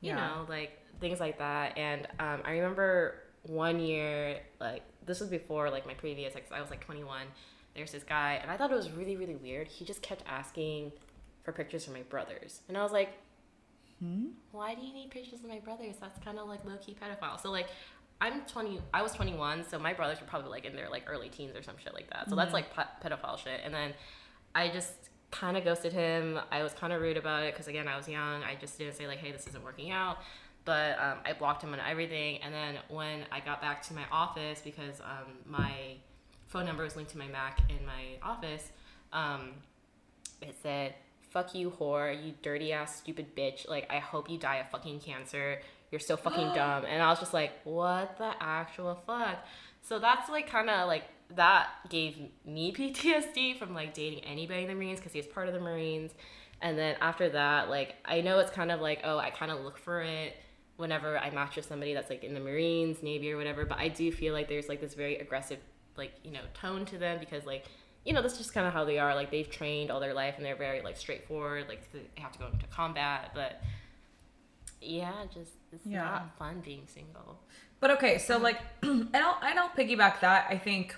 you 0.00 0.10
Yeah. 0.10 0.16
know 0.16 0.46
like 0.48 0.78
things 1.00 1.20
like 1.20 1.38
that. 1.38 1.76
And 1.78 2.06
um, 2.18 2.40
i 2.44 2.52
remember 2.52 3.22
one 3.42 3.78
year 3.80 4.38
like 4.60 4.82
this 5.04 5.20
was 5.20 5.28
before 5.28 5.70
like 5.70 5.86
my 5.86 5.94
previous 5.94 6.34
ex 6.34 6.50
i 6.50 6.60
was 6.60 6.68
like 6.68 6.80
21 6.84 7.26
there's 7.76 7.92
this 7.92 8.02
guy 8.02 8.40
and 8.42 8.50
i 8.50 8.56
thought 8.56 8.72
it 8.72 8.76
was 8.76 8.90
really 8.90 9.16
really 9.16 9.36
weird. 9.36 9.68
He 9.68 9.84
just 9.84 10.02
kept 10.02 10.22
asking 10.26 10.92
for 11.44 11.52
pictures 11.52 11.84
from 11.84 11.94
my 11.94 12.02
brothers. 12.02 12.60
And 12.68 12.76
i 12.76 12.82
was 12.82 12.92
like 12.92 13.10
why 14.52 14.74
do 14.74 14.82
you 14.82 14.92
need 14.92 15.10
pictures 15.10 15.40
of 15.40 15.48
my 15.48 15.58
brothers? 15.58 15.96
That's 15.98 16.22
kind 16.22 16.38
of 16.38 16.48
like 16.48 16.62
low 16.66 16.76
key 16.76 16.94
pedophile. 17.00 17.40
So 17.40 17.50
like, 17.50 17.68
I'm 18.20 18.42
20. 18.42 18.80
I 18.94 19.02
was 19.02 19.12
21, 19.12 19.64
so 19.68 19.78
my 19.78 19.92
brothers 19.92 20.20
were 20.20 20.26
probably 20.26 20.50
like 20.50 20.64
in 20.64 20.74
their 20.74 20.88
like 20.88 21.04
early 21.06 21.28
teens 21.28 21.54
or 21.56 21.62
some 21.62 21.76
shit 21.82 21.94
like 21.94 22.08
that. 22.10 22.30
So 22.30 22.36
that's 22.36 22.52
like 22.52 22.74
pe- 22.74 23.08
pedophile 23.08 23.38
shit. 23.38 23.60
And 23.64 23.74
then 23.74 23.92
I 24.54 24.68
just 24.68 24.92
kind 25.30 25.56
of 25.56 25.64
ghosted 25.64 25.92
him. 25.92 26.40
I 26.50 26.62
was 26.62 26.72
kind 26.72 26.92
of 26.92 27.02
rude 27.02 27.16
about 27.16 27.42
it 27.42 27.52
because 27.52 27.68
again 27.68 27.88
I 27.88 27.96
was 27.96 28.08
young. 28.08 28.42
I 28.42 28.56
just 28.58 28.78
didn't 28.78 28.94
say 28.94 29.06
like, 29.06 29.18
hey, 29.18 29.32
this 29.32 29.46
isn't 29.48 29.62
working 29.62 29.90
out. 29.90 30.18
But 30.64 30.98
um, 30.98 31.18
I 31.24 31.32
blocked 31.32 31.62
him 31.62 31.72
on 31.74 31.80
everything. 31.80 32.38
And 32.42 32.52
then 32.52 32.76
when 32.88 33.24
I 33.30 33.40
got 33.40 33.60
back 33.60 33.82
to 33.82 33.94
my 33.94 34.04
office 34.10 34.60
because 34.64 35.00
um, 35.00 35.32
my 35.44 35.72
phone 36.46 36.64
number 36.64 36.82
was 36.82 36.96
linked 36.96 37.12
to 37.12 37.18
my 37.18 37.28
Mac 37.28 37.60
in 37.68 37.84
my 37.86 38.18
office, 38.22 38.72
um, 39.12 39.52
it 40.42 40.56
said, 40.62 40.94
fuck 41.30 41.54
you, 41.54 41.70
whore, 41.70 42.12
you 42.24 42.32
dirty 42.42 42.72
ass 42.72 42.96
stupid 42.96 43.36
bitch. 43.36 43.68
Like, 43.68 43.86
I 43.90 43.98
hope 43.98 44.28
you 44.30 44.38
die 44.38 44.56
of 44.56 44.70
fucking 44.70 45.00
cancer. 45.00 45.60
You're 45.90 46.00
so 46.00 46.16
fucking 46.16 46.48
dumb. 46.54 46.84
And 46.84 47.02
I 47.02 47.10
was 47.10 47.20
just 47.20 47.34
like, 47.34 47.52
what 47.64 48.18
the 48.18 48.32
actual 48.40 49.02
fuck? 49.06 49.44
So 49.82 49.98
that's 49.98 50.28
like 50.28 50.48
kind 50.48 50.70
of 50.70 50.86
like, 50.88 51.04
that 51.34 51.68
gave 51.88 52.16
me 52.44 52.72
PTSD 52.76 53.58
from 53.58 53.74
like 53.74 53.94
dating 53.94 54.20
anybody 54.24 54.62
in 54.62 54.68
the 54.68 54.74
Marines 54.74 54.98
because 54.98 55.12
he 55.12 55.18
was 55.18 55.26
part 55.26 55.48
of 55.48 55.54
the 55.54 55.60
Marines. 55.60 56.12
And 56.62 56.78
then 56.78 56.96
after 57.00 57.28
that, 57.30 57.68
like, 57.68 57.96
I 58.04 58.22
know 58.22 58.38
it's 58.38 58.50
kind 58.50 58.70
of 58.70 58.80
like, 58.80 59.00
oh, 59.04 59.18
I 59.18 59.30
kind 59.30 59.52
of 59.52 59.60
look 59.60 59.78
for 59.78 60.00
it 60.00 60.36
whenever 60.76 61.18
I 61.18 61.30
match 61.30 61.56
with 61.56 61.66
somebody 61.66 61.94
that's 61.94 62.10
like 62.10 62.24
in 62.24 62.34
the 62.34 62.40
Marines, 62.40 63.02
Navy, 63.02 63.32
or 63.32 63.36
whatever. 63.36 63.64
But 63.66 63.78
I 63.78 63.88
do 63.88 64.10
feel 64.10 64.32
like 64.32 64.48
there's 64.48 64.68
like 64.68 64.80
this 64.80 64.94
very 64.94 65.16
aggressive, 65.16 65.58
like, 65.96 66.12
you 66.24 66.30
know, 66.30 66.40
tone 66.54 66.86
to 66.86 66.98
them 66.98 67.18
because, 67.18 67.44
like, 67.44 67.66
you 68.06 68.12
know, 68.12 68.22
that's 68.22 68.38
just 68.38 68.54
kind 68.54 68.66
of 68.66 68.72
how 68.72 68.84
they 68.84 68.98
are. 68.98 69.14
Like 69.14 69.30
they've 69.30 69.50
trained 69.50 69.90
all 69.90 69.98
their 69.98 70.14
life 70.14 70.34
and 70.36 70.46
they're 70.46 70.56
very 70.56 70.80
like 70.80 70.96
straightforward. 70.96 71.66
Like 71.68 71.92
they 71.92 72.00
have 72.22 72.32
to 72.32 72.38
go 72.38 72.46
into 72.46 72.66
combat, 72.68 73.32
but 73.34 73.60
yeah, 74.86 75.12
just 75.32 75.52
it's 75.72 75.86
Yeah. 75.86 76.02
not 76.04 76.38
fun 76.38 76.60
being 76.64 76.86
single. 76.86 77.40
But 77.80 77.90
okay, 77.92 78.18
so 78.18 78.38
like, 78.38 78.58
and 78.82 79.08
I'll 79.14 79.38
and 79.42 79.58
I'll 79.58 79.68
piggyback 79.70 80.20
that. 80.20 80.46
I 80.48 80.58
think 80.58 80.96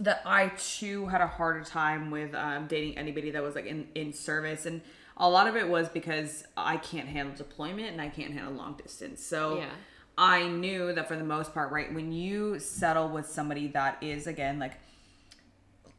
that 0.00 0.22
I 0.24 0.48
too 0.56 1.06
had 1.06 1.20
a 1.20 1.26
harder 1.26 1.62
time 1.62 2.10
with 2.10 2.34
um, 2.34 2.66
dating 2.66 2.96
anybody 2.96 3.30
that 3.32 3.42
was 3.42 3.54
like 3.54 3.66
in, 3.66 3.86
in 3.94 4.12
service 4.14 4.64
and 4.66 4.80
a 5.18 5.28
lot 5.28 5.46
of 5.46 5.56
it 5.56 5.68
was 5.68 5.88
because 5.90 6.44
I 6.56 6.78
can't 6.78 7.06
handle 7.06 7.36
deployment 7.36 7.88
and 7.90 8.00
I 8.00 8.08
can't 8.08 8.32
handle 8.32 8.52
long 8.54 8.74
distance. 8.82 9.22
So 9.24 9.58
Yeah. 9.58 9.70
I 10.16 10.48
knew 10.48 10.92
that 10.94 11.06
for 11.06 11.16
the 11.16 11.24
most 11.24 11.52
part, 11.52 11.70
right, 11.70 11.92
when 11.92 12.12
you 12.12 12.58
settle 12.58 13.08
with 13.08 13.26
somebody 13.28 13.68
that 13.68 13.98
is 14.02 14.26
again 14.26 14.58
like 14.58 14.72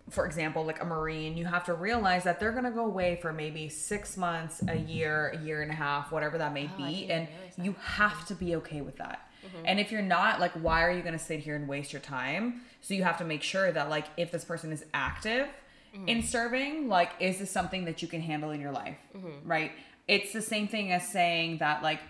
for 0.10 0.26
example, 0.26 0.64
like 0.66 0.82
a 0.82 0.86
Marine, 0.86 1.36
you 1.36 1.46
have 1.46 1.64
to 1.66 1.74
realize 1.74 2.24
that 2.26 2.40
they're 2.40 2.52
gonna 2.52 2.72
go 2.72 2.86
away 2.86 3.18
for 3.22 3.34
maybe 3.34 3.70
six 3.70 4.18
months, 4.18 4.62
a 4.68 4.76
year, 4.78 5.30
a 5.30 5.44
year 5.44 5.62
and 5.64 5.72
a 5.72 5.76
half, 5.76 6.12
whatever 6.12 6.38
that 6.38 6.54
may 6.54 6.70
Oh, 6.74 6.78
be, 6.78 7.10
and 7.10 7.28
you 7.62 7.76
have 7.84 8.26
to 8.28 8.36
be 8.36 8.56
okay 8.58 8.82
with 8.82 8.98
that. 8.98 9.28
Mm-hmm. 9.46 9.66
And 9.66 9.80
if 9.80 9.92
you're 9.92 10.02
not, 10.02 10.40
like, 10.40 10.52
why 10.54 10.84
are 10.84 10.92
you 10.92 11.02
gonna 11.02 11.18
sit 11.20 11.40
here 11.40 11.56
and 11.56 11.68
waste 11.68 11.92
your 11.94 12.02
time? 12.02 12.62
So 12.82 12.94
you 12.94 13.04
have 13.04 13.18
to 13.18 13.24
make 13.26 13.42
sure 13.42 13.72
that, 13.72 13.90
like, 13.90 14.06
if 14.18 14.32
this 14.32 14.46
person 14.46 14.72
is 14.72 14.86
active 14.94 15.48
Mm-hmm. 15.96 16.10
in 16.10 16.24
serving, 16.24 16.90
like, 16.90 17.12
is 17.22 17.40
this 17.40 17.50
something 17.50 17.86
that 17.86 18.02
you 18.02 18.08
can 18.10 18.20
handle 18.20 18.52
in 18.52 18.60
your 18.60 18.74
life, 18.74 18.98
Mm-hmm. 19.16 19.48
right? 19.50 19.72
It's 20.10 20.34
the 20.34 20.42
same 20.42 20.68
thing 20.68 20.92
as 20.92 21.08
saying 21.08 21.60
that, 21.60 21.82
like, 21.82 22.02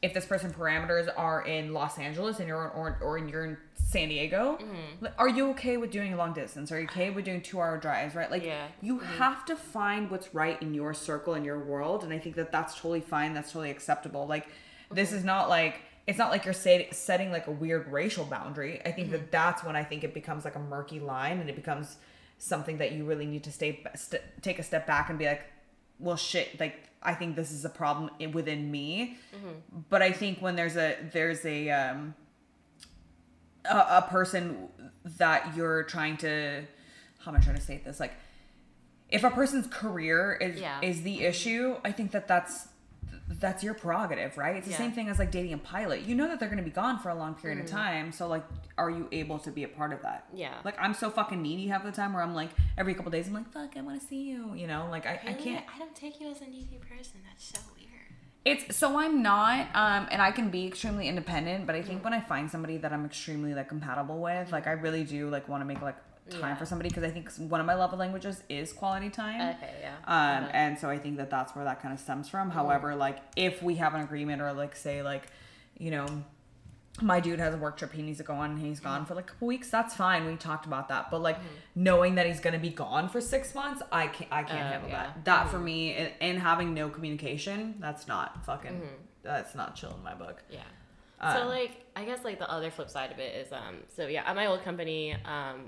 if 0.00 0.14
this 0.14 0.26
person 0.26 0.52
parameters 0.52 1.08
are 1.16 1.42
in 1.42 1.72
Los 1.72 1.98
Angeles 1.98 2.38
and 2.38 2.46
you're 2.48 2.68
or, 2.70 2.98
or 3.02 3.18
you're 3.18 3.44
in 3.44 3.56
San 3.74 4.08
Diego, 4.08 4.58
Mm-hmm. 4.60 5.06
are 5.18 5.28
you 5.28 5.50
okay 5.50 5.76
with 5.76 5.90
doing 5.90 6.12
a 6.12 6.16
long 6.16 6.32
distance? 6.34 6.70
Are 6.70 6.78
you 6.80 6.86
okay 6.86 7.10
with 7.10 7.24
doing 7.24 7.40
two 7.40 7.58
hour 7.60 7.78
drives? 7.78 8.14
Right? 8.14 8.30
Like 8.30 8.44
Yeah. 8.44 8.66
you 8.80 8.98
have 9.00 9.44
to 9.46 9.56
find 9.56 10.10
what's 10.10 10.32
right 10.34 10.60
in 10.62 10.72
your 10.74 10.94
circle 10.94 11.34
in 11.34 11.44
your 11.44 11.58
world, 11.58 12.04
and 12.04 12.12
I 12.12 12.18
think 12.18 12.36
that 12.36 12.52
that's 12.52 12.74
totally 12.74 13.00
fine. 13.00 13.34
That's 13.34 13.50
totally 13.50 13.70
acceptable. 13.70 14.26
Like 14.26 14.46
this 14.90 15.12
is 15.12 15.24
not 15.24 15.48
like 15.48 15.80
it's 16.06 16.16
not 16.18 16.30
like 16.30 16.44
you're 16.44 16.54
set, 16.54 16.94
setting 16.94 17.30
like 17.30 17.46
a 17.48 17.50
weird 17.50 17.90
racial 17.92 18.24
boundary. 18.24 18.80
I 18.86 18.92
think 18.92 19.10
that 19.10 19.30
that's 19.30 19.62
when 19.64 19.76
I 19.76 19.84
think 19.84 20.04
it 20.04 20.14
becomes 20.14 20.44
like 20.44 20.54
a 20.54 20.58
murky 20.60 21.00
line, 21.00 21.38
and 21.40 21.50
it 21.50 21.56
becomes 21.56 21.96
something 22.38 22.78
that 22.78 22.92
you 22.92 23.04
really 23.04 23.26
need 23.26 23.42
to 23.44 23.50
stay 23.52 23.84
st- 23.96 24.22
take 24.42 24.58
a 24.58 24.62
step 24.62 24.86
back 24.86 25.10
and 25.10 25.18
be 25.18 25.26
like, 25.26 25.42
well, 25.98 26.16
shit, 26.16 26.58
like 26.60 26.84
I 27.02 27.14
think 27.14 27.36
this 27.36 27.50
is 27.52 27.64
a 27.64 27.68
problem 27.70 28.10
within 28.32 28.70
me. 28.70 29.18
But 29.90 30.02
I 30.02 30.12
think 30.12 30.40
when 30.40 30.56
there's 30.56 30.76
a 30.76 30.96
there's 31.12 31.44
a 31.44 31.70
um 31.70 32.14
a, 33.64 33.76
a 33.76 34.06
person 34.10 34.68
that 35.18 35.54
you're 35.56 35.82
trying 35.84 36.16
to 36.18 36.62
how 37.18 37.30
am 37.32 37.36
I 37.36 37.40
trying 37.40 37.56
to 37.56 37.62
say 37.62 37.80
this 37.84 37.98
like 38.00 38.12
if 39.10 39.24
a 39.24 39.30
person's 39.30 39.66
career 39.66 40.34
is 40.40 40.60
Yeah. 40.60 40.80
is 40.82 41.02
the 41.02 41.22
issue, 41.24 41.76
I 41.84 41.92
think 41.92 42.10
that 42.12 42.28
that's 42.28 42.67
that's 43.28 43.62
your 43.62 43.74
prerogative, 43.74 44.36
right? 44.38 44.56
It's 44.56 44.66
the 44.66 44.72
Yeah. 44.72 44.78
same 44.78 44.92
thing 44.92 45.08
as 45.08 45.18
like 45.18 45.30
dating 45.30 45.52
a 45.52 45.58
pilot. 45.58 46.02
You 46.02 46.14
know 46.14 46.26
that 46.28 46.40
they're 46.40 46.48
going 46.48 46.58
to 46.58 46.64
be 46.64 46.70
gone 46.70 46.98
for 46.98 47.10
a 47.10 47.14
long 47.14 47.34
period 47.34 47.60
of 47.62 47.66
time, 47.70 48.10
so 48.12 48.26
like 48.26 48.44
are 48.78 48.90
you 48.90 49.08
able 49.12 49.38
to 49.40 49.50
be 49.50 49.64
a 49.64 49.68
part 49.68 49.92
of 49.92 50.02
that? 50.02 50.26
Yeah. 50.32 50.54
Like 50.64 50.76
I'm 50.80 50.94
so 50.94 51.10
fucking 51.10 51.40
needy 51.42 51.66
half 51.68 51.84
the 51.84 51.92
time 51.92 52.12
where 52.14 52.22
I'm 52.22 52.34
like 52.34 52.50
every 52.76 52.94
couple 52.94 53.10
days 53.10 53.28
I'm 53.28 53.34
like 53.34 53.50
fuck 53.52 53.76
I 53.76 53.80
want 53.82 54.00
to 54.00 54.06
see 54.06 54.22
you, 54.30 54.54
you 54.54 54.66
know? 54.66 54.88
Like 54.90 55.06
I, 55.06 55.20
I 55.26 55.32
can't 55.34 55.64
I 55.74 55.78
don't 55.78 55.94
take 55.94 56.20
you 56.20 56.30
as 56.30 56.40
a 56.40 56.46
needy 56.46 56.78
person. 56.88 57.20
That's 57.28 57.44
so 57.48 57.60
weird. 57.76 57.88
it's 58.44 58.76
so 58.76 58.98
I'm 58.98 59.22
not, 59.22 59.66
um, 59.74 60.08
and 60.10 60.22
I 60.22 60.30
can 60.30 60.48
be 60.48 60.66
extremely 60.66 61.06
independent, 61.08 61.66
but 61.66 61.74
I 61.74 61.82
think 61.82 62.02
when 62.04 62.14
I 62.14 62.20
find 62.20 62.50
somebody 62.50 62.78
that 62.78 62.92
I'm 62.92 63.04
extremely 63.04 63.52
like 63.52 63.68
compatible 63.68 64.20
with, 64.20 64.50
like 64.52 64.66
I 64.66 64.72
really 64.72 65.04
do 65.04 65.28
like 65.28 65.48
want 65.48 65.60
to 65.60 65.66
make 65.66 65.82
like 65.82 65.96
time 66.30 66.40
Yeah. 66.50 66.54
for 66.56 66.64
somebody 66.66 66.88
because 66.88 67.04
I 67.04 67.10
think 67.10 67.30
one 67.50 67.60
of 67.60 67.66
my 67.66 67.74
love 67.74 67.92
languages 67.98 68.42
is 68.48 68.72
quality 68.72 69.10
time. 69.10 69.56
Okay, 69.56 69.74
yeah. 69.80 69.94
Um, 70.06 70.44
Uh-huh. 70.44 70.50
and 70.54 70.78
so 70.78 70.88
I 70.90 70.98
think 70.98 71.16
that 71.18 71.30
that's 71.30 71.54
where 71.54 71.64
that 71.64 71.80
kind 71.82 71.92
of 71.94 72.00
stems 72.00 72.28
from. 72.28 72.50
However, 72.50 72.94
like 72.94 73.18
if 73.36 73.62
we 73.62 73.76
have 73.76 73.94
an 73.94 74.00
agreement 74.02 74.42
or 74.42 74.52
like 74.52 74.76
say 74.76 75.02
like, 75.02 75.28
you 75.78 75.90
know, 75.90 76.06
my 77.00 77.20
dude 77.20 77.38
has 77.38 77.54
a 77.54 77.56
work 77.56 77.76
trip 77.76 77.92
he 77.92 78.02
needs 78.02 78.18
to 78.18 78.24
go 78.24 78.34
on 78.34 78.50
and 78.50 78.58
he's 78.58 78.80
gone 78.80 79.06
for 79.06 79.14
like 79.14 79.26
a 79.26 79.28
couple 79.32 79.46
weeks, 79.46 79.70
that's 79.70 79.94
fine. 79.94 80.26
We 80.26 80.34
talked 80.34 80.66
about 80.66 80.88
that. 80.88 81.10
But 81.12 81.20
like 81.22 81.38
knowing 81.76 82.16
that 82.16 82.26
he's 82.26 82.40
gonna 82.40 82.58
be 82.58 82.70
gone 82.70 83.08
for 83.08 83.20
six 83.20 83.54
months, 83.54 83.82
I 83.92 84.08
can't 84.08 84.32
I 84.32 84.42
can't 84.42 84.58
Oh, 84.60 84.62
handle 84.72 84.90
yeah. 84.90 85.02
that. 85.14 85.24
That 85.24 85.48
for 85.48 85.58
me 85.60 85.94
and, 85.94 86.12
and 86.20 86.38
having 86.40 86.74
no 86.74 86.88
communication, 86.88 87.76
that's 87.78 88.08
not 88.08 88.44
fucking 88.44 88.82
that's 89.22 89.54
not 89.54 89.76
chill 89.76 89.94
in 89.96 90.02
my 90.02 90.14
book. 90.14 90.42
Yeah. 90.50 90.60
Um, 91.20 91.36
so 91.36 91.46
like 91.48 91.84
I 91.94 92.04
guess 92.04 92.24
like 92.24 92.38
the 92.40 92.50
other 92.50 92.70
flip 92.70 92.90
side 92.90 93.12
of 93.12 93.18
it 93.20 93.34
is 93.46 93.52
um 93.52 93.76
so 93.94 94.06
yeah 94.08 94.22
at 94.28 94.34
my 94.36 94.46
old 94.46 94.62
company 94.64 95.14
um 95.24 95.66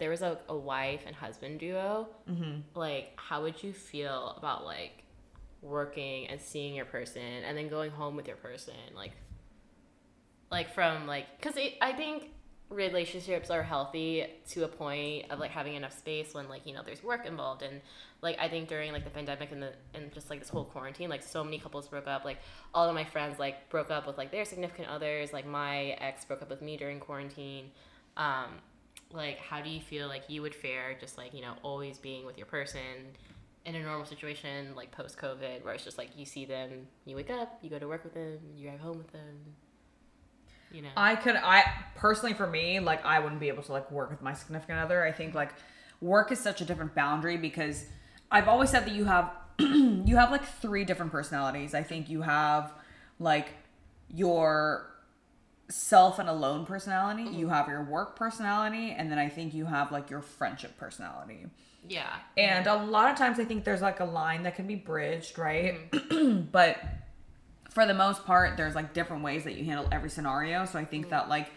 there 0.00 0.10
was 0.10 0.22
a, 0.22 0.38
a 0.48 0.56
wife 0.56 1.02
and 1.06 1.14
husband 1.14 1.60
duo. 1.60 2.08
Mm-hmm. 2.28 2.78
like 2.78 3.12
how 3.16 3.42
would 3.42 3.62
you 3.62 3.72
feel 3.72 4.34
about 4.36 4.64
like 4.64 5.04
working 5.62 6.26
and 6.28 6.40
seeing 6.40 6.74
your 6.74 6.86
person 6.86 7.22
and 7.22 7.56
then 7.56 7.68
going 7.68 7.90
home 7.90 8.16
with 8.16 8.26
your 8.26 8.36
person? 8.36 8.74
Like 8.96 9.12
like 10.50 10.74
from 10.74 11.06
like 11.06 11.26
because 11.40 11.56
I 11.80 11.92
think 11.92 12.30
relationships 12.70 13.50
are 13.50 13.64
healthy 13.64 14.24
to 14.48 14.62
a 14.62 14.68
point 14.68 15.28
of 15.30 15.40
like 15.40 15.50
having 15.50 15.74
enough 15.74 15.96
space 15.96 16.32
when 16.34 16.48
like 16.48 16.64
you 16.66 16.72
know 16.72 16.82
there's 16.84 17.02
work 17.02 17.26
involved. 17.26 17.62
And 17.62 17.80
like 18.22 18.38
I 18.38 18.48
think 18.48 18.68
during 18.68 18.92
like 18.92 19.04
the 19.04 19.10
pandemic 19.10 19.52
and 19.52 19.62
the 19.62 19.72
and 19.94 20.12
just 20.12 20.30
like 20.30 20.38
this 20.38 20.48
whole 20.48 20.64
quarantine 20.64 21.10
like 21.10 21.22
so 21.22 21.44
many 21.44 21.58
couples 21.58 21.88
broke 21.88 22.06
up. 22.06 22.24
Like 22.24 22.38
all 22.72 22.88
of 22.88 22.94
my 22.94 23.04
friends 23.04 23.38
like 23.38 23.68
broke 23.68 23.90
up 23.90 24.06
with 24.06 24.18
like 24.18 24.30
their 24.30 24.44
significant 24.44 24.88
others. 24.88 25.32
Like 25.32 25.46
my 25.46 25.96
ex 26.00 26.24
broke 26.24 26.42
up 26.42 26.50
with 26.50 26.62
me 26.62 26.76
during 26.76 27.00
quarantine. 27.00 27.70
Um 28.16 28.60
like 29.12 29.38
how 29.38 29.60
do 29.60 29.68
you 29.70 29.80
feel 29.80 30.08
like 30.08 30.22
you 30.28 30.42
would 30.42 30.54
fare 30.54 30.96
just 30.98 31.18
like 31.18 31.34
you 31.34 31.42
know 31.42 31.54
always 31.62 31.98
being 31.98 32.24
with 32.26 32.36
your 32.36 32.46
person 32.46 32.80
in 33.64 33.74
a 33.74 33.82
normal 33.82 34.06
situation 34.06 34.74
like 34.74 34.90
post 34.92 35.18
covid 35.18 35.64
where 35.64 35.74
it's 35.74 35.84
just 35.84 35.98
like 35.98 36.10
you 36.16 36.24
see 36.24 36.44
them 36.44 36.86
you 37.04 37.16
wake 37.16 37.30
up 37.30 37.58
you 37.62 37.68
go 37.68 37.78
to 37.78 37.88
work 37.88 38.04
with 38.04 38.14
them 38.14 38.38
you 38.56 38.68
drive 38.68 38.80
home 38.80 38.98
with 38.98 39.12
them 39.12 39.54
You 40.72 40.82
know. 40.82 40.88
I 40.96 41.16
could 41.16 41.36
I 41.36 41.64
personally 41.96 42.34
for 42.34 42.46
me, 42.46 42.78
like 42.80 43.04
I 43.04 43.18
wouldn't 43.18 43.40
be 43.40 43.48
able 43.48 43.62
to 43.64 43.72
like 43.72 43.90
work 43.90 44.10
with 44.10 44.22
my 44.22 44.32
significant 44.34 44.78
other. 44.78 45.04
I 45.04 45.12
think 45.12 45.34
like 45.34 45.52
work 46.00 46.30
is 46.32 46.38
such 46.38 46.60
a 46.60 46.64
different 46.64 46.94
boundary 46.94 47.36
because 47.36 47.86
I've 48.30 48.48
always 48.48 48.70
said 48.70 48.86
that 48.86 48.94
you 48.94 49.04
have 49.04 49.32
you 49.58 50.16
have 50.16 50.30
like 50.30 50.44
three 50.44 50.84
different 50.84 51.12
personalities. 51.12 51.74
I 51.74 51.82
think 51.82 52.08
you 52.08 52.22
have 52.22 52.72
like 53.18 53.48
your 54.08 54.89
self 55.70 56.18
and 56.18 56.28
alone 56.28 56.66
personality, 56.66 57.22
you 57.24 57.48
have 57.48 57.68
your 57.68 57.82
work 57.84 58.16
personality, 58.16 58.90
and 58.96 59.10
then 59.10 59.18
I 59.18 59.28
think 59.28 59.54
you 59.54 59.64
have 59.66 59.90
like 59.92 60.10
your 60.10 60.20
friendship 60.20 60.76
personality. 60.76 61.46
yeah. 61.88 62.12
And 62.36 62.66
a 62.66 62.76
lot 62.76 63.10
of 63.10 63.16
times 63.16 63.38
I 63.38 63.44
think 63.44 63.64
there's 63.64 63.80
like 63.82 64.00
a 64.00 64.04
line 64.04 64.42
that 64.42 64.56
can 64.56 64.66
be 64.66 64.74
bridged, 64.74 65.38
right? 65.38 65.90
Mm-hmm. 65.92 66.40
but 66.52 66.76
for 67.70 67.86
the 67.86 67.94
most 67.94 68.24
part, 68.26 68.56
there's 68.56 68.74
like 68.74 68.92
different 68.92 69.22
ways 69.22 69.44
that 69.44 69.54
you 69.54 69.64
handle 69.64 69.88
every 69.92 70.10
scenario. 70.10 70.64
So 70.66 70.78
I 70.78 70.84
think 70.84 71.04
Mm-hmm. 71.06 71.10
that 71.10 71.28
like 71.28 71.48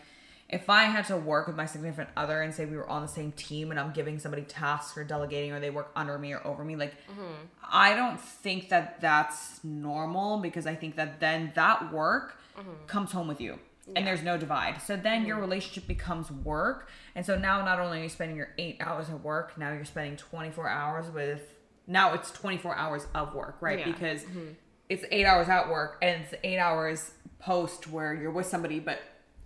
if 0.49 0.69
I 0.69 0.83
had 0.83 1.05
to 1.05 1.17
work 1.17 1.47
with 1.47 1.55
my 1.55 1.65
significant 1.65 2.09
other 2.15 2.41
and 2.43 2.53
say 2.53 2.65
we 2.65 2.77
were 2.77 2.87
on 2.87 3.01
the 3.01 3.07
same 3.07 3.31
team 3.31 3.71
and 3.71 3.79
I'm 3.79 3.91
giving 3.91 4.19
somebody 4.19 4.43
tasks 4.43 4.95
or 4.95 5.03
delegating 5.03 5.51
or 5.51 5.59
they 5.59 5.71
work 5.71 5.89
under 5.95 6.19
me 6.19 6.31
or 6.33 6.45
over 6.45 6.63
me, 6.63 6.75
like 6.75 6.93
Mm-hmm. 7.11 7.33
I 7.71 7.95
don't 7.95 8.19
think 8.21 8.69
that 8.69 9.01
that's 9.01 9.63
normal 9.63 10.37
because 10.37 10.67
I 10.67 10.75
think 10.75 10.95
that 10.97 11.19
then 11.19 11.51
that 11.55 11.91
work 11.91 12.37
Mm-hmm. 12.55 12.85
comes 12.85 13.11
home 13.11 13.27
with 13.27 13.41
you. 13.41 13.57
And 13.95 14.07
there's 14.07 14.23
no 14.23 14.37
divide. 14.37 14.81
So 14.81 14.95
then 14.95 15.25
your 15.25 15.37
mm. 15.37 15.41
relationship 15.41 15.87
becomes 15.87 16.31
work. 16.31 16.89
And 17.15 17.25
so 17.25 17.37
now 17.37 17.63
not 17.65 17.79
only 17.79 17.99
are 17.99 18.03
you 18.03 18.09
spending 18.09 18.37
your 18.37 18.49
eight 18.57 18.77
hours 18.79 19.09
at 19.09 19.21
work, 19.21 19.57
now 19.57 19.73
you're 19.73 19.85
spending 19.85 20.15
24 20.15 20.69
hours 20.69 21.09
with, 21.13 21.41
now 21.85 22.13
it's 22.13 22.31
24 22.31 22.75
hours 22.75 23.07
of 23.13 23.33
work, 23.33 23.57
right? 23.59 23.79
Yeah. 23.79 23.91
Because 23.91 24.23
mm-hmm. 24.23 24.53
it's 24.87 25.03
eight 25.11 25.25
hours 25.25 25.49
at 25.49 25.69
work 25.69 25.97
and 26.01 26.23
it's 26.23 26.33
eight 26.43 26.59
hours 26.59 27.11
post 27.39 27.87
where 27.87 28.13
you're 28.13 28.31
with 28.31 28.45
somebody, 28.45 28.79
but 28.79 28.99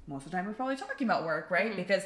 most 0.05 0.25
of 0.25 0.31
the 0.31 0.37
time 0.37 0.45
you're 0.45 0.53
probably 0.53 0.75
talking 0.75 1.07
about 1.07 1.25
work, 1.25 1.49
right? 1.49 1.69
Mm-hmm. 1.69 1.77
Because 1.77 2.03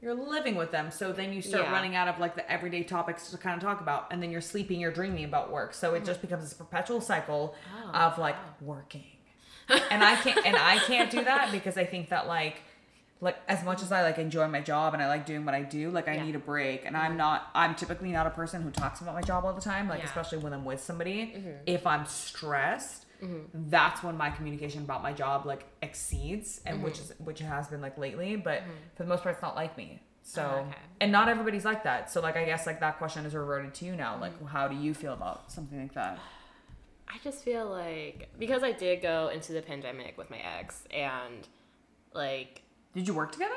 you're 0.00 0.14
living 0.14 0.54
with 0.54 0.70
them. 0.70 0.90
So 0.90 1.12
then 1.12 1.32
you 1.32 1.42
start 1.42 1.64
Yeah. 1.64 1.72
running 1.72 1.96
out 1.96 2.08
of 2.08 2.18
like 2.18 2.34
the 2.34 2.50
everyday 2.50 2.84
topics 2.84 3.30
to 3.30 3.38
kind 3.38 3.56
of 3.56 3.62
talk 3.62 3.80
about. 3.80 4.12
And 4.12 4.22
then 4.22 4.30
you're 4.30 4.40
sleeping, 4.40 4.80
you're 4.80 4.92
dreaming 4.92 5.24
about 5.24 5.50
work. 5.50 5.74
So 5.74 5.94
it 5.94 6.02
mm. 6.02 6.06
just 6.06 6.20
becomes 6.20 6.44
this 6.44 6.54
perpetual 6.54 7.00
cycle 7.00 7.54
Oh, 7.84 7.90
of 7.90 8.18
like 8.18 8.36
working. 8.60 9.04
And 9.90 10.02
I 10.04 10.16
can't 10.16 10.46
and 10.46 10.56
I 10.56 10.78
can't 10.78 11.10
do 11.10 11.22
that 11.24 11.52
because 11.52 11.76
I 11.76 11.84
think 11.84 12.08
that 12.10 12.26
like 12.26 12.62
like 13.20 13.36
as 13.48 13.64
much 13.64 13.82
as 13.82 13.90
I 13.90 14.02
like 14.02 14.18
enjoy 14.18 14.46
my 14.48 14.60
job 14.60 14.94
and 14.94 15.02
I 15.02 15.08
like 15.08 15.26
doing 15.26 15.44
what 15.44 15.54
I 15.54 15.62
do, 15.62 15.90
like 15.90 16.06
I 16.08 16.14
Yeah. 16.14 16.24
need 16.24 16.36
a 16.36 16.38
break. 16.38 16.84
And 16.86 16.96
I'm 16.96 17.16
not 17.16 17.48
I'm 17.54 17.74
typically 17.74 18.12
not 18.12 18.26
a 18.26 18.30
person 18.30 18.62
who 18.62 18.70
talks 18.70 19.00
about 19.00 19.14
my 19.14 19.22
job 19.22 19.44
all 19.44 19.52
the 19.54 19.60
time, 19.60 19.88
like 19.88 19.98
Yeah. 20.00 20.04
especially 20.06 20.38
when 20.38 20.52
I'm 20.52 20.64
with 20.64 20.80
somebody. 20.80 21.34
Mm-hmm. 21.36 21.50
If 21.66 21.84
I'm 21.86 22.06
stressed, 22.06 23.06
mm-hmm. 23.22 23.40
that's 23.70 24.02
when 24.04 24.16
my 24.16 24.30
communication 24.30 24.82
about 24.84 25.02
my 25.02 25.12
job 25.12 25.46
like 25.46 25.64
exceeds 25.82 26.60
and 26.64 26.76
mm-hmm. 26.76 26.84
which 26.84 26.98
is 27.00 27.12
which 27.18 27.40
it 27.40 27.44
has 27.46 27.66
been 27.68 27.80
like 27.80 27.98
lately, 27.98 28.36
but 28.36 28.62
for 28.94 29.02
the 29.02 29.08
most 29.08 29.22
part 29.24 29.34
it's 29.34 29.42
not 29.42 29.56
like 29.56 29.76
me. 29.76 30.00
So 30.22 30.42
Oh, 30.42 30.60
okay. 30.68 30.76
and 31.00 31.10
not 31.10 31.28
everybody's 31.28 31.64
like 31.64 31.82
that. 31.84 32.10
So 32.12 32.20
like 32.20 32.36
I 32.36 32.44
guess 32.44 32.66
like 32.66 32.78
that 32.80 32.98
question 32.98 33.26
is 33.26 33.34
reverted 33.34 33.74
to 33.76 33.84
you 33.84 33.96
now. 33.96 34.16
Like 34.20 34.34
Mm-hmm. 34.36 34.46
how 34.46 34.68
do 34.68 34.76
you 34.76 34.94
feel 34.94 35.12
about 35.12 35.50
something 35.50 35.80
like 35.80 35.94
that? 35.94 36.18
I 37.08 37.16
just 37.24 37.42
feel 37.44 37.66
like 37.66 38.28
because 38.38 38.62
I 38.62 38.72
did 38.72 39.02
go 39.02 39.28
into 39.28 39.52
the 39.52 39.62
pandemic 39.62 40.16
with 40.18 40.30
my 40.30 40.38
ex 40.38 40.84
and 40.90 41.46
like 42.14 42.62
Did 42.94 43.06
you 43.08 43.14
work 43.14 43.32
together? 43.32 43.54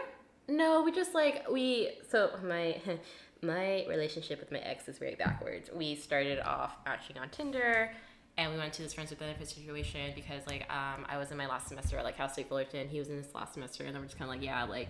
no, 0.48 0.82
we 0.84 0.92
just 0.92 1.14
like 1.14 1.50
we 1.50 1.92
so 2.10 2.32
my 2.44 2.80
my 3.42 3.86
relationship 3.88 4.40
with 4.40 4.52
my 4.52 4.60
ex 4.60 4.88
is 4.88 4.98
very 5.00 5.16
backwards. 5.16 5.70
We 5.74 5.96
started 5.96 6.40
off 6.40 6.76
matching 6.86 7.18
on 7.18 7.30
Tinder 7.30 7.92
and 8.38 8.52
we 8.54 8.58
went 8.58 8.72
to 8.74 8.82
this 8.84 8.94
friends 8.94 9.10
with 9.10 9.20
benefits 9.20 9.54
situation 9.54 10.12
because 10.16 10.46
like 10.48 10.62
um 10.72 11.06
I 11.10 11.18
was 11.18 11.32
in 11.32 11.38
my 11.38 11.48
last 11.48 11.68
semester 11.68 11.98
at 11.98 12.04
like 12.06 12.18
Cal 12.18 12.30
State 12.30 12.48
Fullerton, 12.50 12.88
he 12.88 13.00
was 13.00 13.10
in 13.10 13.18
his 13.18 13.34
last 13.36 13.54
semester 13.54 13.84
and 13.84 13.94
then 13.94 14.02
we're 14.02 14.08
just 14.08 14.18
kinda 14.18 14.32
like, 14.32 14.44
yeah, 14.44 14.64
like 14.64 14.90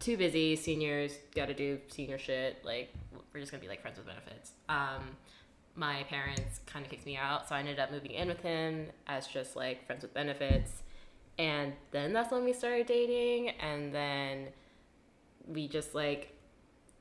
too 0.00 0.16
busy, 0.16 0.56
seniors 0.56 1.12
gotta 1.34 1.54
do 1.54 1.78
senior 1.88 2.18
shit, 2.18 2.64
like 2.64 2.92
we're 3.32 3.40
just 3.40 3.52
gonna 3.52 3.62
be 3.62 3.68
like 3.68 3.82
friends 3.82 3.98
with 3.98 4.06
benefits. 4.06 4.52
Um 4.68 5.16
my 5.74 6.02
parents 6.04 6.60
kind 6.66 6.84
of 6.84 6.90
kicked 6.90 7.06
me 7.06 7.16
out, 7.16 7.48
so 7.48 7.54
I 7.54 7.60
ended 7.60 7.78
up 7.78 7.90
moving 7.90 8.10
in 8.10 8.28
with 8.28 8.40
him 8.40 8.88
as 9.06 9.26
just 9.26 9.56
like 9.56 9.86
friends 9.86 10.02
with 10.02 10.12
benefits. 10.14 10.82
And 11.38 11.72
then 11.92 12.12
that's 12.12 12.30
when 12.30 12.44
we 12.44 12.52
started 12.52 12.86
dating, 12.86 13.50
and 13.50 13.94
then 13.94 14.48
we 15.46 15.66
just 15.68 15.94
like, 15.94 16.36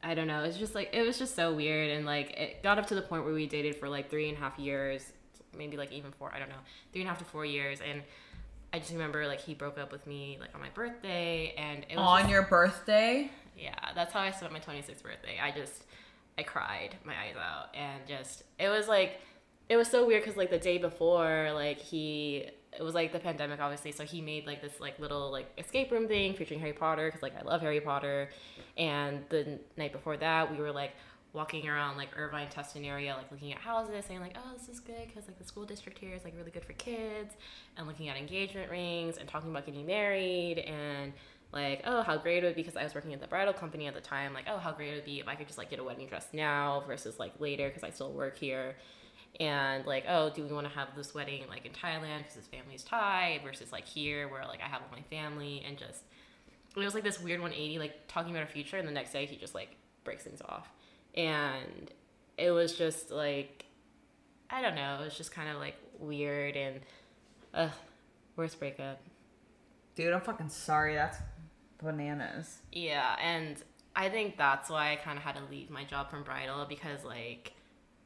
I 0.03 0.15
don't 0.15 0.27
know, 0.27 0.43
it's 0.43 0.57
just 0.57 0.73
like, 0.73 0.89
it 0.93 1.01
was 1.05 1.19
just 1.19 1.35
so 1.35 1.53
weird. 1.53 1.91
And 1.91 2.05
like, 2.05 2.31
it 2.31 2.63
got 2.63 2.79
up 2.79 2.87
to 2.87 2.95
the 2.95 3.01
point 3.01 3.25
where 3.25 3.33
we 3.33 3.45
dated 3.45 3.75
for 3.75 3.89
like 3.89 4.09
three 4.09 4.29
and 4.29 4.37
a 4.37 4.41
half 4.41 4.57
years, 4.57 5.11
maybe 5.57 5.75
like 5.77 5.91
even 5.91 6.11
four, 6.13 6.31
I 6.33 6.39
don't 6.39 6.49
know, 6.49 6.55
three 6.93 7.01
and 7.01 7.07
a 7.09 7.11
half 7.11 7.19
to 7.19 7.25
four 7.25 7.45
years. 7.45 7.79
And 7.81 8.01
I 8.73 8.79
just 8.79 8.91
remember 8.93 9.27
like 9.27 9.41
he 9.41 9.53
broke 9.53 9.77
up 9.77 9.91
with 9.91 10.07
me 10.07 10.37
like 10.39 10.55
on 10.55 10.61
my 10.61 10.69
birthday, 10.69 11.53
and 11.57 11.85
it 11.89 11.97
was 11.97 12.07
On 12.07 12.19
just- 12.21 12.31
your 12.31 12.43
birthday? 12.43 13.29
yeah, 13.57 13.75
that's 13.93 14.13
how 14.13 14.21
I 14.21 14.31
spent 14.31 14.53
my 14.53 14.59
26th 14.59 15.03
birthday. 15.03 15.37
I 15.43 15.51
just, 15.51 15.83
I 16.37 16.43
cried 16.43 16.95
my 17.03 17.13
eyes 17.13 17.35
out, 17.37 17.75
and 17.75 18.07
just, 18.07 18.43
it 18.59 18.69
was 18.69 18.87
like, 18.87 19.19
it 19.69 19.77
was 19.77 19.87
so 19.87 20.05
weird 20.05 20.23
because 20.23 20.37
like 20.37 20.49
the 20.49 20.57
day 20.59 20.77
before, 20.77 21.51
like 21.53 21.79
he, 21.79 22.45
it 22.77 22.83
was 22.83 22.93
like 22.93 23.11
the 23.11 23.19
pandemic, 23.19 23.59
obviously, 23.59 23.91
so 23.91 24.03
he 24.03 24.21
made 24.21 24.45
like 24.45 24.61
this 24.61 24.79
like 24.79 24.97
little 24.99 25.31
like 25.31 25.51
escape 25.57 25.91
room 25.91 26.07
thing 26.07 26.33
featuring 26.33 26.59
Harry 26.59 26.73
Potter 26.73 27.07
because 27.07 27.21
like 27.21 27.37
I 27.37 27.43
love 27.43 27.61
Harry 27.61 27.81
Potter, 27.81 28.29
and 28.77 29.23
the 29.29 29.59
night 29.77 29.91
before 29.91 30.17
that, 30.17 30.51
we 30.51 30.57
were 30.57 30.71
like 30.71 30.91
walking 31.33 31.67
around 31.67 31.95
like 31.95 32.09
Irvine 32.17 32.47
Tustin 32.49 32.85
area, 32.85 33.15
like 33.15 33.31
looking 33.31 33.53
at 33.53 33.59
houses, 33.59 34.03
saying 34.05 34.19
like, 34.19 34.35
oh, 34.37 34.53
this 34.57 34.67
is 34.67 34.79
good 34.79 35.07
because 35.07 35.27
like 35.27 35.37
the 35.37 35.45
school 35.45 35.65
district 35.65 35.97
here 35.97 36.13
is 36.13 36.23
like 36.23 36.33
really 36.37 36.51
good 36.51 36.65
for 36.65 36.73
kids, 36.73 37.35
and 37.77 37.87
looking 37.87 38.09
at 38.09 38.17
engagement 38.17 38.69
rings 38.69 39.17
and 39.17 39.27
talking 39.29 39.49
about 39.49 39.65
getting 39.65 39.85
married 39.85 40.59
and 40.59 41.13
like, 41.53 41.81
oh, 41.85 42.01
how 42.01 42.17
great 42.17 42.43
it 42.43 42.47
would 42.47 42.55
be 42.55 42.61
because 42.61 42.77
I 42.77 42.83
was 42.83 42.95
working 42.95 43.13
at 43.13 43.19
the 43.19 43.27
bridal 43.27 43.53
company 43.53 43.87
at 43.87 43.93
the 43.93 44.01
time. 44.01 44.33
Like, 44.33 44.45
oh, 44.47 44.57
how 44.57 44.71
great 44.71 44.91
it 44.91 44.95
would 44.95 45.05
be 45.05 45.19
if 45.19 45.27
I 45.27 45.35
could 45.35 45.47
just 45.47 45.57
like 45.57 45.69
get 45.69 45.79
a 45.79 45.83
wedding 45.83 46.07
dress 46.07 46.27
now 46.33 46.83
versus 46.87 47.19
like 47.19 47.33
later 47.39 47.67
because 47.67 47.83
I 47.83 47.89
still 47.89 48.11
work 48.11 48.37
here. 48.37 48.75
And 49.39 49.85
like, 49.85 50.05
oh, 50.07 50.29
do 50.29 50.43
we 50.43 50.53
want 50.53 50.67
to 50.67 50.73
have 50.73 50.89
this 50.95 51.13
wedding 51.13 51.43
like 51.49 51.65
in 51.65 51.71
Thailand 51.71 52.19
because 52.19 52.35
his 52.35 52.47
family's 52.47 52.83
Thai 52.83 53.41
versus 53.43 53.71
like 53.71 53.85
here 53.85 54.27
where 54.27 54.45
like 54.45 54.61
I 54.61 54.67
have 54.67 54.81
all 54.81 54.89
my 54.91 55.03
family 55.09 55.63
and 55.67 55.77
just 55.77 56.03
it 56.75 56.79
was 56.79 56.93
like 56.93 57.03
this 57.03 57.19
weird 57.19 57.41
180 57.41 57.79
like 57.79 58.07
talking 58.07 58.31
about 58.31 58.43
our 58.43 58.47
future 58.47 58.77
and 58.77 58.87
the 58.87 58.91
next 58.91 59.11
day 59.11 59.25
he 59.25 59.35
just 59.35 59.53
like 59.53 59.75
breaks 60.03 60.23
things 60.23 60.41
off 60.47 60.69
and 61.15 61.91
it 62.37 62.51
was 62.51 62.77
just 62.77 63.11
like 63.11 63.65
I 64.49 64.61
don't 64.61 64.75
know, 64.75 64.99
it 65.01 65.05
was 65.05 65.17
just 65.17 65.31
kind 65.31 65.49
of 65.49 65.57
like 65.57 65.75
weird 65.99 66.55
and 66.55 66.79
uh 67.53 67.69
worst 68.35 68.59
breakup. 68.59 69.01
Dude, 69.95 70.13
I'm 70.13 70.21
fucking 70.21 70.49
sorry. 70.49 70.95
That's 70.95 71.17
bananas. 71.81 72.59
Yeah, 72.71 73.15
and 73.21 73.57
I 73.95 74.09
think 74.09 74.37
that's 74.37 74.69
why 74.69 74.93
I 74.93 74.95
kind 74.97 75.17
of 75.17 75.23
had 75.23 75.35
to 75.35 75.41
leave 75.49 75.69
my 75.69 75.83
job 75.83 76.09
from 76.09 76.23
bridal 76.23 76.65
because 76.67 77.03
like 77.03 77.53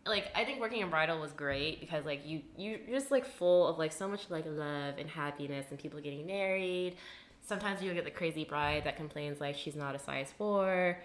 like 0.06 0.32
I 0.36 0.46
think 0.46 0.60
working 0.60 0.82
in 0.82 0.90
bridal 0.90 1.20
was 1.20 1.32
great 1.32 1.80
because 1.80 2.06
like 2.06 2.26
you 2.26 2.42
you 2.58 2.80
you're 2.88 3.00
just 3.00 3.12
like 3.12 3.26
full 3.26 3.68
of 3.68 3.78
like 3.78 3.92
so 3.92 4.08
much 4.08 4.30
like 4.30 4.46
love 4.48 4.96
and 4.98 5.10
happiness 5.10 5.68
and 5.70 5.80
people 5.80 6.00
getting 6.00 6.26
married. 6.26 6.96
Sometimes 7.42 7.82
you 7.82 7.94
get 7.94 8.06
the 8.06 8.12
crazy 8.12 8.44
bride 8.44 8.86
that 8.86 8.98
complains 8.98 9.40
like 9.40 9.56
she's 9.56 9.76
not 9.76 9.96
a 9.96 10.00
size 10.00 10.34
4 10.38 10.98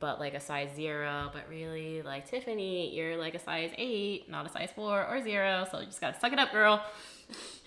but 0.00 0.20
like 0.20 0.34
a 0.34 0.40
size 0.40 0.70
0, 0.76 1.30
but 1.32 1.48
really 1.48 2.02
like 2.02 2.28
Tiffany, 2.28 2.94
you're 2.94 3.16
like 3.16 3.34
a 3.34 3.38
size 3.38 3.72
8, 3.76 4.30
not 4.30 4.46
a 4.46 4.48
size 4.48 4.70
4 4.74 5.06
or 5.06 5.22
0, 5.22 5.66
so 5.70 5.80
you 5.80 5.86
just 5.86 6.00
got 6.00 6.14
to 6.14 6.20
suck 6.20 6.32
it 6.32 6.38
up, 6.38 6.52
girl. 6.52 6.84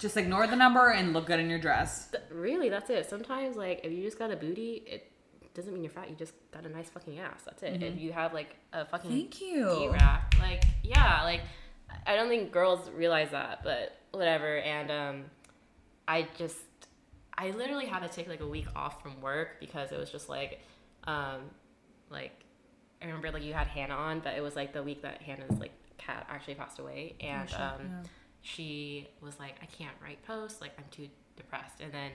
Just 0.00 0.16
ignore 0.16 0.46
the 0.46 0.56
number 0.56 0.90
and 0.90 1.12
look 1.12 1.26
good 1.26 1.40
in 1.40 1.48
your 1.48 1.58
dress. 1.58 2.10
Really, 2.30 2.68
that's 2.68 2.90
it. 2.90 3.08
Sometimes, 3.08 3.56
like, 3.56 3.80
if 3.84 3.92
you 3.92 4.02
just 4.02 4.18
got 4.18 4.30
a 4.30 4.36
booty, 4.36 4.82
it 4.86 5.10
doesn't 5.54 5.72
mean 5.72 5.84
you're 5.84 5.92
fat. 5.92 6.10
You 6.10 6.16
just 6.16 6.34
got 6.50 6.64
a 6.64 6.68
nice 6.68 6.90
fucking 6.90 7.18
ass. 7.18 7.42
That's 7.44 7.62
it. 7.62 7.82
If 7.82 7.98
you 7.98 8.12
have 8.12 8.34
like 8.34 8.56
a 8.72 8.84
fucking 8.84 9.10
Thank 9.10 9.40
you. 9.40 9.68
D-rack, 9.78 10.34
like, 10.40 10.64
yeah, 10.82 11.22
like, 11.22 11.42
I 12.06 12.16
don't 12.16 12.28
think 12.28 12.52
girls 12.52 12.90
realize 12.90 13.30
that, 13.30 13.62
but 13.62 13.96
whatever. 14.12 14.58
And 14.58 14.90
um, 14.90 15.24
I 16.08 16.26
just, 16.36 16.56
I 17.36 17.50
literally 17.50 17.86
had 17.86 18.00
to 18.00 18.08
take 18.08 18.28
like 18.28 18.40
a 18.40 18.48
week 18.48 18.66
off 18.74 19.02
from 19.02 19.20
work 19.20 19.60
because 19.60 19.92
it 19.92 19.98
was 19.98 20.10
just 20.10 20.28
like, 20.28 20.60
um, 21.04 21.42
like, 22.10 22.32
I 23.00 23.06
remember 23.06 23.30
like 23.32 23.42
you 23.42 23.52
had 23.52 23.66
Hannah 23.66 23.94
on, 23.94 24.20
but 24.20 24.34
it 24.34 24.40
was 24.40 24.54
like 24.54 24.72
the 24.72 24.82
week 24.82 25.02
that 25.02 25.22
Hannah's 25.22 25.58
like 25.58 25.72
cat 25.98 26.26
actually 26.30 26.54
passed 26.54 26.78
away, 26.78 27.14
and 27.20 27.48
shit, 27.48 27.60
um, 27.60 27.80
yeah. 27.80 28.02
She 28.42 29.08
was 29.20 29.38
like, 29.38 29.54
I 29.62 29.66
can't 29.66 29.94
write 30.02 30.22
posts, 30.26 30.60
like 30.60 30.72
I'm 30.78 30.84
too 30.90 31.08
depressed. 31.36 31.80
And 31.80 31.92
then 31.92 32.10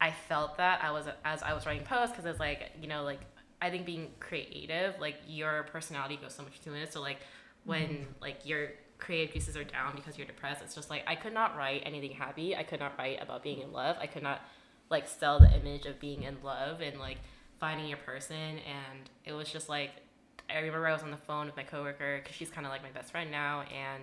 I 0.00 0.12
felt 0.12 0.56
that 0.56 0.82
I 0.82 0.90
was 0.90 1.06
as 1.24 1.42
I 1.42 1.52
was 1.52 1.66
writing 1.66 1.84
posts 1.84 2.12
because 2.12 2.24
it's 2.24 2.40
like 2.40 2.70
you 2.80 2.88
know 2.88 3.02
like 3.02 3.20
I 3.60 3.68
think 3.68 3.84
being 3.84 4.08
creative, 4.20 4.94
like 4.98 5.16
your 5.26 5.64
personality 5.70 6.16
goes 6.16 6.34
so 6.34 6.42
much 6.42 6.54
into 6.64 6.78
it. 6.78 6.92
So 6.92 7.00
like 7.00 7.18
when 7.64 7.82
mm-hmm. 7.82 8.04
like 8.22 8.46
your 8.46 8.70
creative 8.98 9.32
pieces 9.32 9.56
are 9.56 9.64
down 9.64 9.94
because 9.94 10.16
you're 10.16 10.26
depressed, 10.26 10.62
it's 10.62 10.74
just 10.74 10.88
like 10.88 11.02
I 11.06 11.14
could 11.14 11.34
not 11.34 11.56
write 11.56 11.82
anything 11.84 12.12
happy. 12.12 12.56
I 12.56 12.62
could 12.62 12.80
not 12.80 12.92
write 12.96 13.22
about 13.22 13.42
being 13.42 13.60
in 13.60 13.72
love. 13.72 13.96
I 14.00 14.06
could 14.06 14.22
not 14.22 14.40
like 14.88 15.06
sell 15.06 15.38
the 15.38 15.54
image 15.54 15.84
of 15.84 16.00
being 16.00 16.22
in 16.22 16.38
love 16.42 16.80
and 16.80 16.98
like 16.98 17.18
finding 17.58 17.86
your 17.86 17.98
person. 17.98 18.36
And 18.36 19.10
it 19.24 19.32
was 19.32 19.50
just 19.50 19.68
like 19.68 19.90
I 20.48 20.58
remember 20.58 20.86
I 20.86 20.92
was 20.92 21.02
on 21.02 21.10
the 21.10 21.16
phone 21.16 21.46
with 21.46 21.56
my 21.56 21.62
coworker 21.62 22.20
because 22.22 22.34
she's 22.34 22.50
kind 22.50 22.66
of 22.66 22.72
like 22.72 22.82
my 22.82 22.90
best 22.90 23.10
friend 23.10 23.30
now, 23.30 23.62
and 23.62 24.02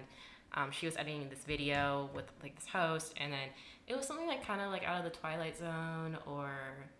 um, 0.54 0.72
she 0.72 0.86
was 0.86 0.95
editing 0.98 1.30
this 1.30 1.43
video 1.43 2.10
with 2.16 2.26
like 2.41 2.56
this 2.56 2.68
host, 2.68 3.14
and 3.18 3.32
then 3.32 3.50
it 3.88 3.95
was 3.95 4.06
something 4.06 4.28
like 4.28 4.45
kind 4.45 4.62
of 4.62 4.72
like 4.72 4.84
out 4.84 4.98
of 4.98 5.04
the 5.12 5.18
Twilight 5.18 5.58
Zone 5.58 6.18
or 6.26 6.52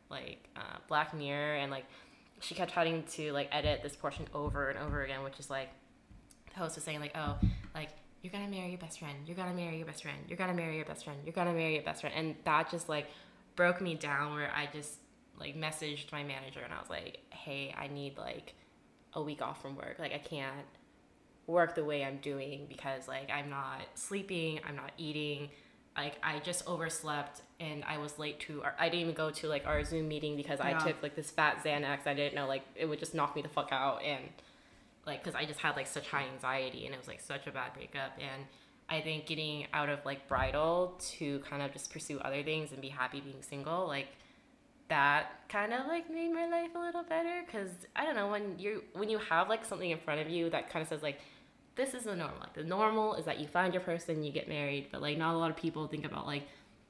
like 0.10 0.50
uh, 0.56 0.78
Black 0.88 1.14
Mirror, 1.14 1.56
and 1.56 1.72
like 1.72 1.86
she 2.40 2.56
kept 2.56 2.72
having 2.72 3.04
to 3.04 3.32
like 3.34 3.50
edit 3.52 3.82
this 3.84 3.96
portion 3.96 4.26
over 4.34 4.70
and 4.70 4.80
over 4.80 5.04
again, 5.04 5.24
which 5.24 5.40
is 5.40 5.50
like 5.50 5.70
the 6.54 6.60
host 6.60 6.76
was 6.76 6.84
saying 6.84 7.00
like, 7.00 7.16
oh, 7.16 7.38
like 7.74 7.90
you're 8.22 8.32
gonna 8.32 8.48
marry 8.48 8.70
your 8.70 8.78
best 8.78 9.00
friend, 9.00 9.18
you're 9.26 9.36
gonna 9.36 9.54
marry 9.54 9.78
your 9.78 9.86
best 9.86 10.04
friend, 10.04 10.18
you're 10.28 10.38
gonna 10.38 10.54
marry 10.54 10.76
your 10.76 10.86
best 10.86 11.04
friend, 11.04 11.20
you're 11.24 11.34
gonna 11.34 11.54
marry 11.54 11.76
your 11.76 11.84
best 11.84 12.02
friend, 12.02 12.16
and 12.16 12.36
that 12.44 12.70
just 12.70 12.90
like 12.90 13.08
broke 13.56 13.82
me 13.82 13.96
down 13.96 14.34
where 14.34 14.52
I 14.56 14.68
just 14.72 15.00
like 15.40 15.56
messaged 15.56 16.12
my 16.12 16.24
manager 16.24 16.60
and 16.64 16.74
I 16.74 16.80
was 16.80 16.90
like, 16.90 17.20
hey, 17.30 17.74
I 17.78 17.88
need 17.88 18.18
like 18.18 18.54
a 19.14 19.22
week 19.22 19.42
off 19.42 19.62
from 19.62 19.76
work, 19.76 19.98
like 20.00 20.14
I 20.14 20.20
can't 20.20 20.66
work 21.48 21.76
the 21.76 21.84
way 21.84 22.04
I'm 22.04 22.18
doing 22.18 22.66
because 22.68 23.08
like 23.08 23.30
I'm 23.34 23.50
not 23.50 23.82
sleeping, 23.96 24.60
I'm 24.68 24.76
not 24.76 24.92
eating. 24.98 25.50
Like 25.96 26.18
I 26.22 26.40
just 26.40 26.68
overslept 26.68 27.42
and 27.60 27.84
I 27.86 27.98
was 27.98 28.20
late 28.20 28.40
to 28.42 28.62
our, 28.64 28.76
I 28.78 28.90
didn't 28.90 29.02
even 29.02 29.16
go 29.16 29.32
to 29.32 29.48
like 29.48 29.66
our 29.66 29.84
Zoom 29.84 30.08
meeting 30.08 30.36
because 30.36 30.60
Yeah. 30.60 30.78
I 30.80 30.86
took 30.86 31.02
like 31.02 31.16
this 31.16 31.32
fat 31.32 31.64
Xanax. 31.64 32.06
I 32.06 32.14
didn't 32.14 32.36
know 32.36 32.48
like 32.48 32.64
it 32.76 32.86
would 32.86 33.00
just 33.00 33.16
knock 33.16 33.36
me 33.36 33.42
the 33.42 33.50
fuck 33.50 33.70
out 33.72 34.04
and 34.04 34.24
like 35.06 35.24
because 35.24 35.36
I 35.36 35.46
just 35.46 35.60
had 35.62 35.76
like 35.76 35.88
such 35.88 36.08
high 36.10 36.26
anxiety 36.34 36.86
and 36.86 36.94
it 36.94 36.98
was 37.00 37.08
like 37.08 37.22
such 37.22 37.48
a 37.48 37.52
bad 37.52 37.74
breakup 37.74 38.12
and 38.20 38.44
I 38.90 39.02
think 39.02 39.26
getting 39.26 39.68
out 39.74 39.90
of 39.90 40.06
like 40.06 40.28
bridal 40.28 40.96
to 41.18 41.40
kind 41.40 41.62
of 41.64 41.72
just 41.74 41.92
pursue 41.92 42.20
other 42.20 42.44
things 42.44 42.72
and 42.72 42.82
be 42.82 42.90
happy 42.90 43.20
being 43.22 43.42
single 43.42 43.88
like 43.88 44.08
that 44.90 45.32
kind 45.50 45.74
of 45.74 45.86
like 45.88 46.10
made 46.10 46.32
my 46.34 46.48
life 46.48 46.70
a 46.76 46.80
little 46.80 47.04
better 47.04 47.42
because 47.46 47.70
I 47.96 48.06
don't 48.06 48.16
know 48.16 48.30
when 48.30 48.58
you 48.58 48.84
when 48.94 49.10
you 49.10 49.18
have 49.18 49.50
like 49.50 49.66
something 49.66 49.90
in 49.90 49.98
front 49.98 50.22
of 50.22 50.30
you 50.30 50.50
that 50.52 50.70
kind 50.70 50.82
of 50.84 50.88
says 50.90 51.02
like 51.02 51.20
this 51.78 51.94
is 51.94 52.04
the 52.04 52.16
normal 52.16 52.40
like 52.40 52.54
the 52.54 52.64
normal 52.64 53.14
is 53.16 53.26
that 53.26 53.40
you 53.40 53.48
find 53.48 53.74
your 53.74 53.84
person 53.84 54.24
you 54.24 54.32
get 54.32 54.50
married 54.50 54.88
but 54.92 55.02
like 55.02 55.18
not 55.18 55.34
a 55.34 55.38
lot 55.38 55.50
of 55.50 55.56
people 55.56 55.88
think 55.88 56.06
about 56.06 56.26
like 56.26 56.44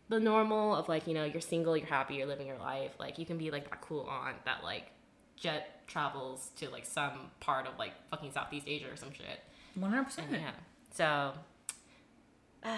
the 0.09 0.19
normal 0.19 0.75
of 0.75 0.87
like 0.87 1.07
you 1.07 1.13
know 1.13 1.25
you're 1.25 1.41
single 1.41 1.75
you're 1.75 1.87
happy 1.87 2.15
you're 2.15 2.27
living 2.27 2.47
your 2.47 2.57
life. 2.57 2.91
Like 2.99 3.17
you 3.17 3.25
can 3.25 3.37
be 3.37 3.51
like 3.51 3.69
that 3.69 3.81
cool 3.81 4.07
aunt 4.09 4.43
that 4.45 4.63
like 4.63 4.91
jet 5.35 5.87
travels 5.87 6.51
to 6.57 6.69
like 6.69 6.85
some 6.85 7.31
part 7.39 7.67
of 7.67 7.77
like 7.77 7.93
fucking 8.09 8.31
Southeast 8.31 8.67
Asia 8.67 8.85
or 8.91 8.95
some 8.95 9.11
shit. 9.11 9.43
One 9.75 9.91
hundred 9.91 10.05
percent. 10.05 10.27
yeah. 10.31 10.51
So 10.93 11.33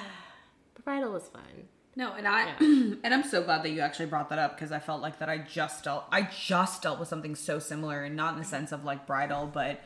bridal 0.84 1.12
was 1.12 1.28
fun. 1.28 1.68
No, 1.96 2.14
and 2.14 2.28
I 2.28 2.46
Yeah. 2.46 2.56
and 3.04 3.14
I'm 3.14 3.24
so 3.24 3.44
glad 3.44 3.64
that 3.64 3.70
you 3.70 3.82
actually 3.82 4.08
brought 4.08 4.30
that 4.30 4.40
up 4.40 4.56
because 4.56 4.72
I 4.72 4.80
felt 4.80 5.02
like 5.02 5.20
that 5.20 5.30
I 5.30 5.38
just 5.40 5.84
dealt 5.84 6.06
I 6.12 6.24
just 6.24 6.82
dealt 6.82 7.00
with 7.00 7.10
something 7.10 7.36
so 7.36 7.60
similar 7.60 8.04
and 8.04 8.16
not 8.16 8.34
in 8.34 8.40
the 8.40 8.44
mm-hmm. 8.44 8.50
sense 8.50 8.72
of 8.72 8.84
like 8.84 9.06
bridal, 9.06 9.50
but 9.54 9.82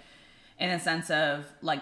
in 0.60 0.70
a 0.70 0.80
sense 0.80 1.10
of 1.10 1.46
like 1.62 1.82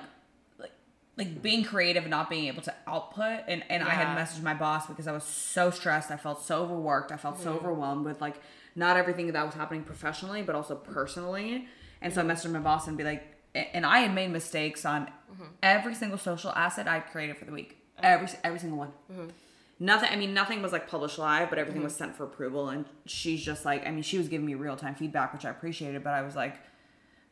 like 1.18 1.42
being 1.42 1.64
creative 1.64 2.04
and 2.04 2.12
not 2.12 2.30
being 2.30 2.46
able 2.46 2.62
to 2.62 2.74
output 2.88 3.42
and 3.48 3.64
and 3.70 3.84
I 3.84 3.90
had 3.90 4.18
messaged 4.18 4.44
my 4.44 4.54
boss 4.54 4.88
because 4.88 5.08
I 5.08 5.12
was 5.12 5.24
so 5.24 5.70
stressed, 5.70 6.12
I 6.12 6.18
felt 6.18 6.44
so 6.44 6.64
overworked, 6.64 7.12
I 7.12 7.18
felt 7.18 7.40
so 7.42 7.54
overwhelmed 7.54 8.06
with 8.06 8.22
like 8.22 8.42
not 8.76 8.98
everything 8.98 9.32
that 9.32 9.46
was 9.46 9.56
happening 9.56 9.84
professionally 9.84 10.42
but 10.42 10.56
also 10.56 10.76
personally. 10.76 11.68
And 12.02 12.14
so 12.14 12.22
I 12.22 12.24
messaged 12.24 12.52
my 12.52 12.60
boss 12.60 12.88
and 12.88 12.98
be 12.98 13.04
like 13.04 13.36
and 13.54 13.86
I 13.86 14.00
had 14.00 14.16
made 14.16 14.32
mistakes 14.32 14.86
on 14.86 15.08
mm-hmm. 15.08 15.44
every 15.62 15.94
single 15.94 16.18
social 16.18 16.52
asset 16.52 16.88
I 16.88 17.02
created 17.02 17.38
for 17.38 17.46
the 17.46 17.52
week. 17.52 17.78
Every 18.02 18.30
every 18.44 18.60
single 18.60 18.80
one. 18.80 18.94
Mm-hmm. 19.12 19.28
Nothing 19.80 20.10
i 20.12 20.16
mean 20.16 20.34
nothing 20.34 20.62
was 20.62 20.72
like 20.72 20.88
published 20.88 21.18
live 21.18 21.50
but 21.50 21.58
everything 21.58 21.80
mm-hmm. 21.80 21.86
was 21.86 21.96
sent 21.96 22.16
for 22.16 22.24
approval 22.24 22.70
and 22.70 22.86
she's 23.08 23.44
just 23.44 23.66
like 23.66 23.86
i 23.88 23.90
mean 23.90 24.04
she 24.04 24.20
was 24.20 24.28
giving 24.28 24.46
me 24.46 24.54
real-time 24.54 24.94
feedback 24.94 25.34
which 25.34 25.44
i 25.44 25.50
appreciated 25.50 26.04
but 26.04 26.14
i 26.14 26.22
was 26.22 26.36
like 26.36 26.56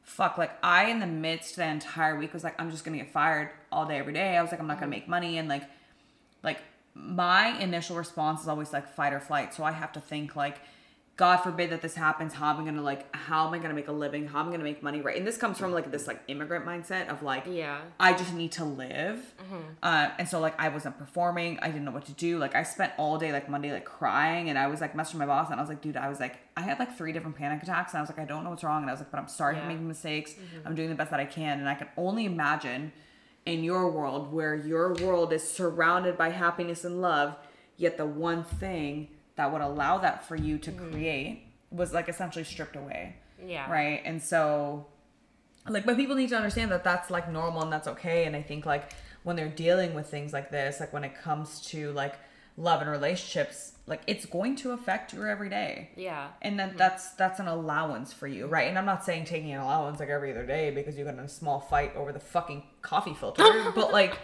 fuck 0.04 0.38
like 0.38 0.52
i 0.64 0.86
in 0.86 1.00
the 1.00 1.08
midst 1.08 1.56
the 1.56 1.66
entire 1.66 2.18
week 2.18 2.34
was 2.34 2.44
like 2.44 2.60
i'm 2.60 2.72
just 2.72 2.84
gonna 2.84 2.98
get 2.98 3.12
fired 3.12 3.50
all 3.72 3.86
day 3.86 3.98
every 3.98 4.14
day. 4.14 4.36
I 4.36 4.42
was 4.42 4.52
like 4.52 4.60
i'm 4.60 4.68
not 4.68 4.80
gonna 4.80 4.86
mm-hmm. 4.86 5.02
make 5.02 5.08
money. 5.08 5.38
And 5.38 5.48
like 5.48 5.64
like 6.44 6.60
my 6.94 7.58
initial 7.60 7.96
response 7.96 8.42
is 8.42 8.48
always 8.48 8.74
like 8.74 8.88
fight 8.88 9.14
or 9.14 9.20
flight. 9.20 9.54
So 9.54 9.64
i 9.64 9.72
have 9.72 9.92
to 9.94 10.02
think 10.02 10.36
like 10.36 10.58
god 11.24 11.38
forbid 11.48 11.70
that 11.70 11.82
this 11.82 11.96
happens 11.96 12.32
how 12.34 12.48
am 12.54 12.62
i 12.62 12.66
gonna 12.66 12.82
like 12.82 13.04
how 13.16 13.46
am 13.48 13.54
i 13.54 13.60
gonna 13.64 13.74
make 13.74 13.90
a 13.90 13.98
living 14.06 14.24
how 14.32 14.40
am 14.40 14.48
i 14.48 14.52
gonna 14.52 14.64
make 14.72 14.82
money 14.82 15.02
right 15.02 15.18
and 15.18 15.28
this 15.30 15.38
comes 15.44 15.58
from 15.62 15.72
like 15.78 15.88
this 15.92 16.08
like 16.08 16.20
immigrant 16.34 16.64
mindset 16.66 17.10
of 17.14 17.22
like 17.32 17.44
yeah 17.46 17.78
I 18.00 18.14
just 18.22 18.34
need 18.34 18.52
to 18.54 18.64
live. 18.84 19.20
Uh, 19.84 20.10
and 20.18 20.28
so 20.32 20.40
like 20.40 20.56
I 20.66 20.70
wasn't 20.70 20.98
performing. 20.98 21.60
I 21.62 21.68
didn't 21.68 21.84
know 21.88 21.92
what 21.92 22.06
to 22.06 22.14
do. 22.14 22.38
Like 22.38 22.56
I 22.56 22.64
spent 22.64 22.94
all 22.98 23.18
day 23.18 23.32
like 23.34 23.50
Monday 23.50 23.72
like 23.74 23.84
crying 24.00 24.50
and 24.50 24.58
I 24.58 24.68
was 24.68 24.80
like 24.82 24.94
messaging 24.94 25.16
my 25.24 25.26
boss 25.26 25.48
and 25.50 25.60
I 25.60 25.62
was 25.62 25.70
like, 25.70 25.82
dude, 25.82 25.98
I 25.98 26.08
was 26.08 26.20
like 26.20 26.36
I 26.56 26.62
had 26.62 26.80
like 26.80 26.92
three 26.98 27.12
different 27.12 27.36
panic 27.36 27.62
attacks 27.64 27.92
and 27.94 27.98
I 28.00 28.02
was 28.02 28.10
like, 28.10 28.20
I 28.20 28.26
don't 28.32 28.44
know 28.46 28.52
what's 28.52 28.64
wrong. 28.64 28.82
And 28.84 28.90
I 28.90 28.94
was 28.94 29.02
like, 29.02 29.12
but 29.12 29.20
I'm 29.20 29.28
sorry 29.28 29.56
Yeah. 29.56 29.62
for 29.64 29.68
making 29.68 29.88
mistakes. 29.88 30.36
I'm 30.66 30.76
doing 30.76 30.90
the 30.90 30.96
best 30.96 31.12
that 31.12 31.20
I 31.20 31.26
can. 31.26 31.60
And 31.60 31.68
I 31.68 31.76
can 31.76 31.88
only 31.98 32.26
imagine 32.26 32.92
in 33.46 33.64
your 33.64 33.90
world 33.92 34.32
where 34.32 34.56
your 34.56 34.94
world 34.96 35.34
is 35.34 35.44
surrounded 35.44 36.18
by 36.18 36.30
happiness 36.30 36.86
and 36.86 37.02
love, 37.02 37.36
yet 37.78 37.98
the 37.98 38.06
one 38.06 38.44
thing 38.44 39.10
that 39.40 39.54
would 39.54 39.62
allow 39.62 39.98
that 39.98 40.28
for 40.28 40.36
you 40.36 40.58
to 40.58 40.70
mm-hmm. 40.70 40.92
create 40.92 41.44
was 41.72 41.94
like 41.94 42.10
essentially 42.10 42.44
stripped 42.44 42.76
away. 42.76 43.16
Yeah. 43.44 43.72
Right? 43.72 44.02
And 44.04 44.22
so 44.22 44.86
like 45.68 45.86
but 45.86 45.96
people 45.96 46.16
need 46.16 46.30
to 46.30 46.36
understand 46.36 46.72
that 46.72 46.84
that's 46.84 47.10
like 47.10 47.32
normal 47.32 47.64
and 47.64 47.72
that's 47.72 47.88
okay. 47.88 48.26
And 48.26 48.36
i 48.36 48.42
think 48.42 48.66
like 48.66 48.92
when 49.24 49.36
they're 49.36 49.56
dealing 49.66 49.94
with 49.94 50.08
things 50.08 50.34
like 50.34 50.52
this 50.52 50.80
like 50.80 50.92
when 50.92 51.04
it 51.04 51.16
comes 51.16 51.62
to 51.72 51.92
like 51.94 52.16
love 52.60 52.82
and 52.82 52.92
relationships 52.92 53.74
like 53.90 54.02
it's 54.06 54.28
going 54.28 54.56
to 54.56 54.72
affect 54.72 55.14
your 55.14 55.28
everyday. 55.28 55.90
Yeah. 55.96 56.28
And 56.44 56.60
then 56.60 56.70
mm-hmm. 56.70 56.78
that's 56.78 57.12
that's 57.14 57.40
an 57.40 57.48
allowance 57.48 58.14
for 58.14 58.28
you 58.28 58.46
right? 58.46 58.68
And 58.68 58.78
i'm 58.78 58.86
not 58.86 59.04
saying 59.04 59.26
taking 59.26 59.52
an 59.52 59.60
allowance 59.60 60.00
like 60.00 60.10
every 60.10 60.32
other 60.32 60.46
day 60.46 60.70
because 60.70 60.98
you 60.98 61.04
got 61.04 61.16
in 61.16 61.22
a 61.22 61.28
small 61.28 61.60
fight 61.60 61.96
over 61.96 62.14
the 62.14 62.20
fucking 62.20 62.64
coffee 62.82 63.16
filter. 63.16 63.44
But 63.76 63.92
like 63.92 64.18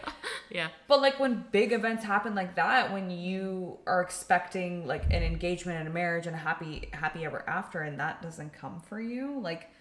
yeah. 0.52 0.68
but 0.88 1.02
like 1.02 1.20
when 1.20 1.46
big 1.52 1.74
events 1.74 2.04
happen 2.04 2.36
like 2.36 2.56
that, 2.56 2.94
when 2.94 3.10
you 3.10 3.80
are 3.88 4.02
expecting 4.02 4.86
like 4.86 5.06
an 5.06 5.24
engagement 5.24 5.80
and 5.80 5.88
a 5.88 5.92
marriage 5.92 6.28
and 6.28 6.36
a 6.36 6.40
happy 6.40 6.90
happy 6.94 7.26
ever 7.26 7.44
after 7.48 7.82
and 7.82 8.00
that 8.00 8.22
doesn't 8.22 8.54
come 8.54 8.82
for 8.82 9.00
you, 9.00 9.40
like 9.40 9.72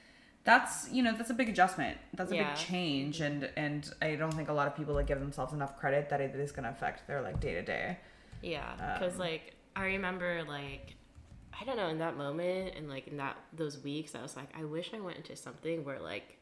that's 0.44 0.90
you 0.90 1.02
know, 1.02 1.14
that's 1.14 1.30
a 1.30 1.34
big 1.34 1.50
adjustment. 1.50 1.98
That's 2.14 2.32
a 2.32 2.36
Yeah. 2.36 2.48
big 2.48 2.56
change. 2.56 3.20
And 3.20 3.50
and 3.56 3.90
I 4.00 4.14
don't 4.14 4.32
think 4.32 4.48
a 4.48 4.54
lot 4.54 4.66
of 4.66 4.74
people 4.74 4.94
like 4.94 5.08
give 5.08 5.20
themselves 5.20 5.52
enough 5.52 5.76
credit 5.78 6.08
that 6.08 6.22
it 6.22 6.34
is 6.34 6.52
gonna 6.52 6.70
affect 6.70 7.06
their 7.06 7.20
like 7.20 7.38
day 7.38 7.52
to 7.52 7.62
day. 7.62 7.98
Yeah, 8.44 8.94
because 8.98 9.14
Um, 9.14 9.20
like 9.20 9.54
I 9.74 9.86
remember 9.86 10.44
like 10.46 10.94
I 11.58 11.64
don't 11.64 11.76
know 11.76 11.88
in 11.88 11.98
that 11.98 12.16
moment 12.16 12.74
and 12.76 12.88
like 12.88 13.08
in 13.08 13.16
that 13.16 13.36
those 13.52 13.78
weeks 13.78 14.14
I 14.14 14.22
was 14.22 14.36
like 14.36 14.48
I 14.58 14.64
wish 14.64 14.90
I 14.92 15.00
went 15.00 15.16
into 15.16 15.34
something 15.36 15.84
where 15.84 16.00
like 16.00 16.36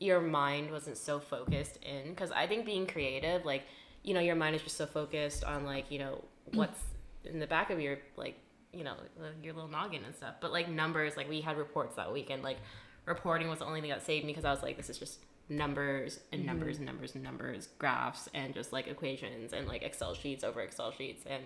your 0.00 0.20
mind 0.20 0.70
wasn't 0.70 0.98
so 0.98 1.18
focused 1.20 1.78
in 1.82 2.10
because 2.10 2.30
I 2.30 2.46
think 2.46 2.66
being 2.66 2.86
creative 2.86 3.44
like 3.44 3.62
you 4.02 4.12
know 4.12 4.20
your 4.20 4.34
mind 4.34 4.54
is 4.56 4.62
just 4.62 4.76
so 4.76 4.86
focused 4.86 5.44
on 5.44 5.64
like 5.64 5.90
you 5.90 5.98
know 5.98 6.22
what's 6.52 6.80
in 7.24 7.38
the 7.38 7.46
back 7.46 7.70
of 7.70 7.80
your 7.80 7.98
like 8.16 8.36
you 8.72 8.84
know 8.84 8.94
uh, 9.20 9.28
your 9.42 9.54
little 9.54 9.70
noggin 9.70 10.04
and 10.04 10.14
stuff. 10.14 10.34
But 10.40 10.52
like 10.52 10.68
numbers 10.68 11.16
like 11.16 11.28
we 11.28 11.40
had 11.40 11.56
reports 11.56 11.96
that 11.96 12.12
week 12.12 12.28
and 12.30 12.42
like 12.42 12.58
reporting 13.06 13.48
was 13.48 13.60
the 13.60 13.64
only 13.64 13.80
thing 13.80 13.90
that 13.90 14.04
saved 14.04 14.26
me 14.26 14.32
because 14.32 14.44
I 14.44 14.50
was 14.50 14.62
like 14.62 14.76
this 14.76 14.90
is 14.90 14.98
just 14.98 15.20
numbers 15.48 16.20
and 16.32 16.40
mm-hmm. 16.40 16.48
numbers 16.48 16.76
and 16.78 16.86
numbers 16.86 17.14
and 17.14 17.24
numbers 17.24 17.68
graphs 17.78 18.28
and 18.34 18.54
just 18.54 18.72
like 18.72 18.86
equations 18.86 19.52
and 19.52 19.66
like 19.66 19.82
excel 19.82 20.14
sheets 20.14 20.44
over 20.44 20.60
excel 20.60 20.90
sheets. 20.90 21.24
And 21.26 21.44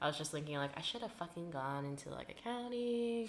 i 0.00 0.06
was 0.06 0.16
just 0.16 0.30
thinking 0.30 0.56
like 0.56 0.70
i 0.76 0.80
should 0.80 1.00
have 1.00 1.12
fucking 1.12 1.50
gone 1.50 1.84
into 1.84 2.10
like 2.10 2.30
accounting 2.30 3.28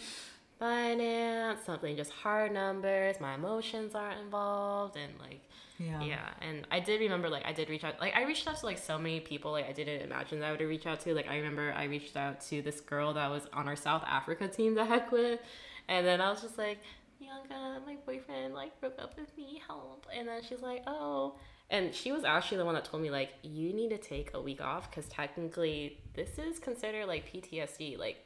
finance 0.60 1.62
something 1.66 1.96
just 1.96 2.12
hard 2.12 2.52
numbers. 2.52 3.16
My 3.20 3.36
emotions 3.36 3.96
aren't 3.96 4.20
involved 4.20 4.98
and 4.98 5.14
like 5.20 5.42
Yeah. 5.78 6.02
yeah. 6.02 6.30
And 6.42 6.68
i 6.70 6.82
did 6.82 7.00
remember 7.00 7.30
like 7.30 7.46
i 7.46 7.54
did 7.54 7.70
reach 7.70 7.86
out 7.86 8.00
like 8.02 8.16
i 8.16 8.24
reached 8.24 8.48
out 8.48 8.58
to 8.58 8.66
like 8.66 8.78
so 8.78 8.98
many 8.98 9.22
people 9.22 9.52
like 9.52 9.68
i 9.68 9.72
didn't 9.72 10.02
imagine 10.02 10.42
that 10.42 10.48
i 10.48 10.52
would 10.52 10.60
reach 10.60 10.86
out 10.86 11.00
to. 11.02 11.14
Like 11.14 11.30
i 11.30 11.38
remember 11.38 11.74
i 11.76 11.86
reached 11.86 12.18
out 12.18 12.42
to 12.48 12.62
this 12.62 12.82
girl 12.82 13.14
that 13.14 13.32
was 13.32 13.48
on 13.54 13.68
our 13.70 13.78
south 13.78 14.04
africa 14.06 14.48
team 14.50 14.76
that 14.76 14.92
i 14.92 15.00
quit. 15.00 15.42
And 15.88 16.06
then 16.06 16.20
i 16.20 16.30
was 16.30 16.42
just 16.42 16.58
like 16.58 16.80
Bianca, 17.20 17.82
my 17.86 17.98
boyfriend 18.06 18.54
like 18.54 18.80
broke 18.80 19.00
up 19.00 19.18
with 19.18 19.36
me, 19.38 19.62
help. 19.68 20.08
And 20.16 20.28
then 20.28 20.42
she's 20.48 20.62
like, 20.62 20.84
oh. 20.88 21.36
And 21.70 21.94
she 21.94 22.12
was 22.12 22.24
actually 22.24 22.58
the 22.58 22.66
one 22.66 22.76
that 22.76 22.86
told 22.86 23.04
me 23.04 23.12
like, 23.12 23.34
you 23.44 23.74
need 23.74 23.90
to 23.90 23.98
take 23.98 24.32
a 24.34 24.42
week 24.42 24.62
off 24.62 24.90
because 24.90 25.08
technically 25.10 26.00
this 26.16 26.40
is 26.40 26.60
considered 26.60 27.08
like 27.08 27.32
PTSD. 27.32 27.98
Like, 27.98 28.18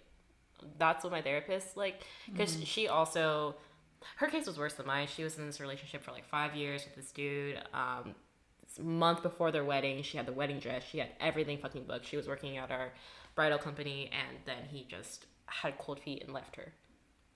that's 0.77 1.03
what 1.03 1.11
my 1.11 1.21
therapist 1.21 1.75
like 1.75 2.03
because 2.31 2.63
she 2.63 2.87
also 2.87 3.55
her 4.15 4.27
case 4.27 4.47
was 4.47 4.57
worse 4.57 4.73
than 4.73 4.85
mine. 4.85 5.07
She 5.07 5.23
was 5.23 5.37
in 5.37 5.45
this 5.45 5.59
relationship 5.59 6.03
for 6.03 6.11
like 6.11 6.25
five 6.25 6.55
years 6.55 6.85
with 6.85 6.95
this 6.95 7.11
dude. 7.11 7.59
Um, 7.73 8.15
this 8.61 8.79
month 8.79 9.23
before 9.23 9.51
their 9.51 9.63
wedding, 9.63 10.01
she 10.03 10.17
had 10.17 10.25
the 10.25 10.33
wedding 10.33 10.59
dress. 10.59 10.83
She 10.89 10.99
had 10.99 11.09
everything 11.19 11.57
fucking 11.57 11.85
booked. 11.85 12.07
She 12.07 12.17
was 12.17 12.27
working 12.27 12.57
at 12.57 12.71
our 12.71 12.91
bridal 13.35 13.57
company, 13.57 14.09
and 14.11 14.37
then 14.45 14.65
he 14.69 14.85
just 14.89 15.25
had 15.45 15.77
cold 15.77 15.99
feet 15.99 16.23
and 16.23 16.33
left 16.33 16.55
her. 16.55 16.73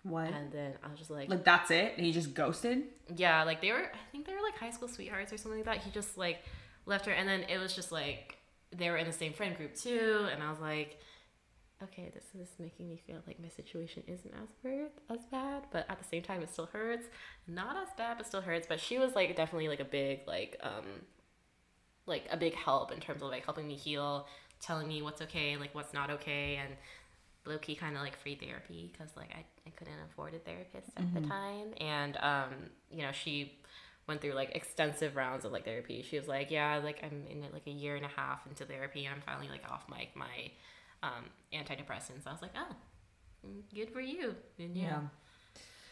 What? 0.07 0.27
And 0.33 0.51
then 0.51 0.73
I 0.83 0.89
was 0.89 0.97
just 0.97 1.09
like, 1.11 1.29
Like 1.29 1.43
that's 1.43 1.71
it? 1.71 1.99
He 1.99 2.11
just 2.11 2.33
ghosted? 2.33 2.83
yeah, 3.15 3.43
like 3.43 3.61
they 3.61 3.71
were. 3.71 3.83
I 3.93 4.11
think 4.11 4.25
they 4.25 4.33
were 4.33 4.41
like 4.41 4.57
high 4.57 4.71
school 4.71 4.87
sweethearts 4.87 5.31
or 5.33 5.37
something 5.37 5.59
like 5.59 5.65
that. 5.65 5.83
He 5.83 5.91
just 5.91 6.17
like 6.17 6.43
left 6.85 7.05
her, 7.05 7.11
and 7.11 7.27
then 7.27 7.41
it 7.49 7.57
was 7.59 7.73
just 7.75 7.91
like 7.91 8.37
they 8.75 8.89
were 8.89 8.97
in 8.97 9.07
the 9.07 9.13
same 9.13 9.33
friend 9.33 9.55
group 9.55 9.75
too. 9.75 10.27
And 10.31 10.43
I 10.43 10.49
was 10.49 10.59
like, 10.59 10.97
okay, 11.83 12.11
this 12.13 12.23
is 12.41 12.49
making 12.59 12.89
me 12.89 12.99
feel 13.05 13.17
like 13.27 13.39
my 13.39 13.49
situation 13.49 14.03
isn't 14.07 14.33
as 14.33 14.49
bad, 14.63 14.89
as 15.09 15.25
bad, 15.31 15.63
but 15.71 15.85
at 15.89 15.97
the 15.99 16.03
same 16.05 16.21
time, 16.23 16.41
it 16.41 16.49
still 16.51 16.65
hurts. 16.67 17.05
Not 17.47 17.77
as 17.77 17.89
bad, 17.97 18.17
but 18.17 18.25
still 18.27 18.41
hurts. 18.41 18.65
But 18.67 18.79
she 18.79 18.97
was 18.97 19.13
like 19.15 19.35
definitely 19.35 19.67
like 19.69 19.79
a 19.79 19.85
big 19.85 20.21
like 20.27 20.57
um 20.63 20.85
like 22.05 22.25
a 22.31 22.37
big 22.37 22.53
help 22.55 22.91
in 22.91 22.99
terms 22.99 23.21
of 23.21 23.29
like 23.29 23.45
helping 23.45 23.67
me 23.67 23.75
heal, 23.75 24.27
telling 24.61 24.87
me 24.87 25.01
what's 25.01 25.21
okay, 25.21 25.57
like 25.57 25.73
what's 25.75 25.93
not 25.93 26.09
okay, 26.09 26.55
and 26.61 26.73
low 27.45 27.57
key 27.57 27.75
kind 27.75 27.95
of 27.95 28.01
like 28.01 28.17
free 28.17 28.35
therapy 28.35 28.89
because 28.91 29.15
like 29.15 29.29
I, 29.31 29.45
I 29.67 29.69
couldn't 29.77 29.99
afford 30.11 30.33
a 30.33 30.39
therapist 30.39 30.89
at 30.97 31.13
the 31.13 31.21
time, 31.21 31.73
and 31.79 32.17
um 32.21 32.51
you 32.89 33.03
know 33.03 33.11
she 33.11 33.59
went 34.07 34.21
through 34.21 34.33
like 34.33 34.55
extensive 34.55 35.15
rounds 35.15 35.45
of 35.45 35.51
like 35.51 35.65
therapy. 35.65 36.01
She 36.09 36.17
was 36.17 36.27
like, 36.27 36.49
yeah, 36.49 36.79
like 36.83 37.03
I'm 37.03 37.25
in 37.29 37.45
like 37.53 37.67
a 37.67 37.71
year 37.71 37.95
and 37.95 38.05
a 38.05 38.09
half 38.09 38.39
into 38.47 38.65
therapy, 38.65 39.05
and 39.05 39.13
I'm 39.15 39.21
finally 39.21 39.49
like 39.49 39.69
off 39.69 39.83
my 39.89 40.07
my 40.15 40.51
um, 41.03 41.25
antidepressants. 41.53 42.25
I 42.25 42.31
was 42.31 42.41
like, 42.41 42.53
oh, 42.57 42.75
mm, 43.45 43.61
good 43.75 43.91
for 43.91 44.01
you. 44.01 44.35
And 44.57 44.75
yeah. 44.75 44.83
Yeah. 44.83 44.99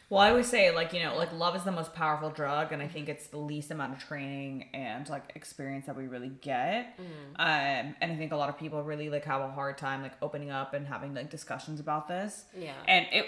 Well, 0.08 0.22
I 0.22 0.30
always 0.30 0.48
say 0.48 0.70
like 0.74 0.94
you 0.94 1.02
know 1.04 1.18
like 1.18 1.34
love 1.34 1.56
is 1.56 1.64
the 1.64 1.72
most 1.72 1.94
powerful 1.96 2.30
drug, 2.30 2.72
and 2.72 2.82
I 2.82 2.88
think 2.88 3.10
it's 3.10 3.28
the 3.28 3.38
least 3.40 3.72
amount 3.72 3.94
of 3.94 4.00
training 4.00 4.70
and 4.74 5.10
like 5.10 5.32
experience 5.36 5.88
that 5.88 5.98
we 5.98 6.06
really 6.08 6.30
get. 6.30 6.98
Um, 7.38 7.96
and 8.00 8.12
I 8.12 8.16
think 8.16 8.32
a 8.32 8.36
lot 8.38 8.50
of 8.50 8.58
people 8.58 8.84
really 8.84 9.10
like 9.10 9.26
have 9.26 9.42
a 9.42 9.50
hard 9.50 9.78
time 9.80 10.04
like 10.04 10.14
opening 10.22 10.52
up 10.52 10.76
and 10.76 10.86
having 10.88 11.16
like 11.16 11.32
discussions 11.32 11.80
about 11.80 12.08
this. 12.08 12.46
Yeah. 12.56 12.74
And 12.88 13.08
it 13.12 13.26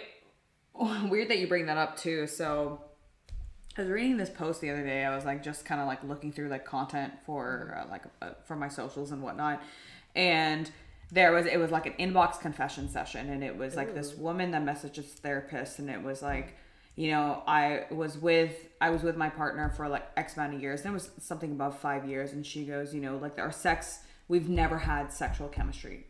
weird 1.10 1.30
that 1.30 1.40
you 1.40 1.48
bring 1.48 1.66
that 1.68 1.78
up 1.78 1.98
too. 1.98 2.28
So 2.28 2.82
I 3.78 3.82
was 3.82 3.90
reading 3.90 4.18
this 4.18 4.30
post 4.30 4.62
the 4.62 4.70
other 4.70 4.84
day. 4.84 5.06
I 5.06 5.16
was 5.16 5.26
like 5.26 5.44
just 5.44 5.66
kind 5.66 5.82
of 5.82 5.88
like 5.88 6.04
looking 6.04 6.32
through 6.32 6.50
like 6.50 6.66
content 6.66 7.14
for 7.26 7.84
uh, 7.84 7.90
like 7.90 8.04
uh, 8.22 8.32
for 8.46 8.56
my 8.56 8.68
socials 8.68 9.12
and 9.12 9.22
whatnot, 9.22 9.62
and 10.16 10.70
there 11.12 11.32
was 11.32 11.46
it 11.46 11.58
was 11.58 11.72
like 11.72 11.86
an 11.86 11.94
inbox 11.94 12.40
confession 12.40 12.90
session, 12.90 13.30
and 13.30 13.44
it 13.44 13.56
was 13.56 13.76
like 13.76 13.94
this 13.94 14.16
woman 14.16 14.52
that 14.52 14.64
messaged 14.64 14.96
this 14.96 15.14
therapist, 15.14 15.80
and 15.80 15.90
it 15.90 16.02
was 16.02 16.22
like. 16.22 16.56
You 17.00 17.12
know, 17.12 17.44
I 17.46 17.86
was 17.92 18.18
with 18.18 18.70
I 18.82 18.90
was 18.90 19.04
with 19.04 19.16
my 19.16 19.30
partner 19.30 19.70
for 19.70 19.88
like 19.88 20.08
X 20.18 20.36
amount 20.36 20.56
of 20.56 20.62
years, 20.64 20.82
and 20.82 20.90
it 20.90 20.94
was 20.96 21.12
something 21.20 21.52
above 21.52 21.78
five 21.78 22.10
years. 22.10 22.34
And 22.34 22.44
she 22.44 22.66
goes, 22.66 22.92
you 22.92 23.02
know, 23.02 23.18
like 23.18 23.38
our 23.38 23.52
sex, 23.52 24.00
we've 24.28 24.50
never 24.50 24.80
had 24.80 25.14
sexual 25.14 25.48
chemistry. 25.48 26.08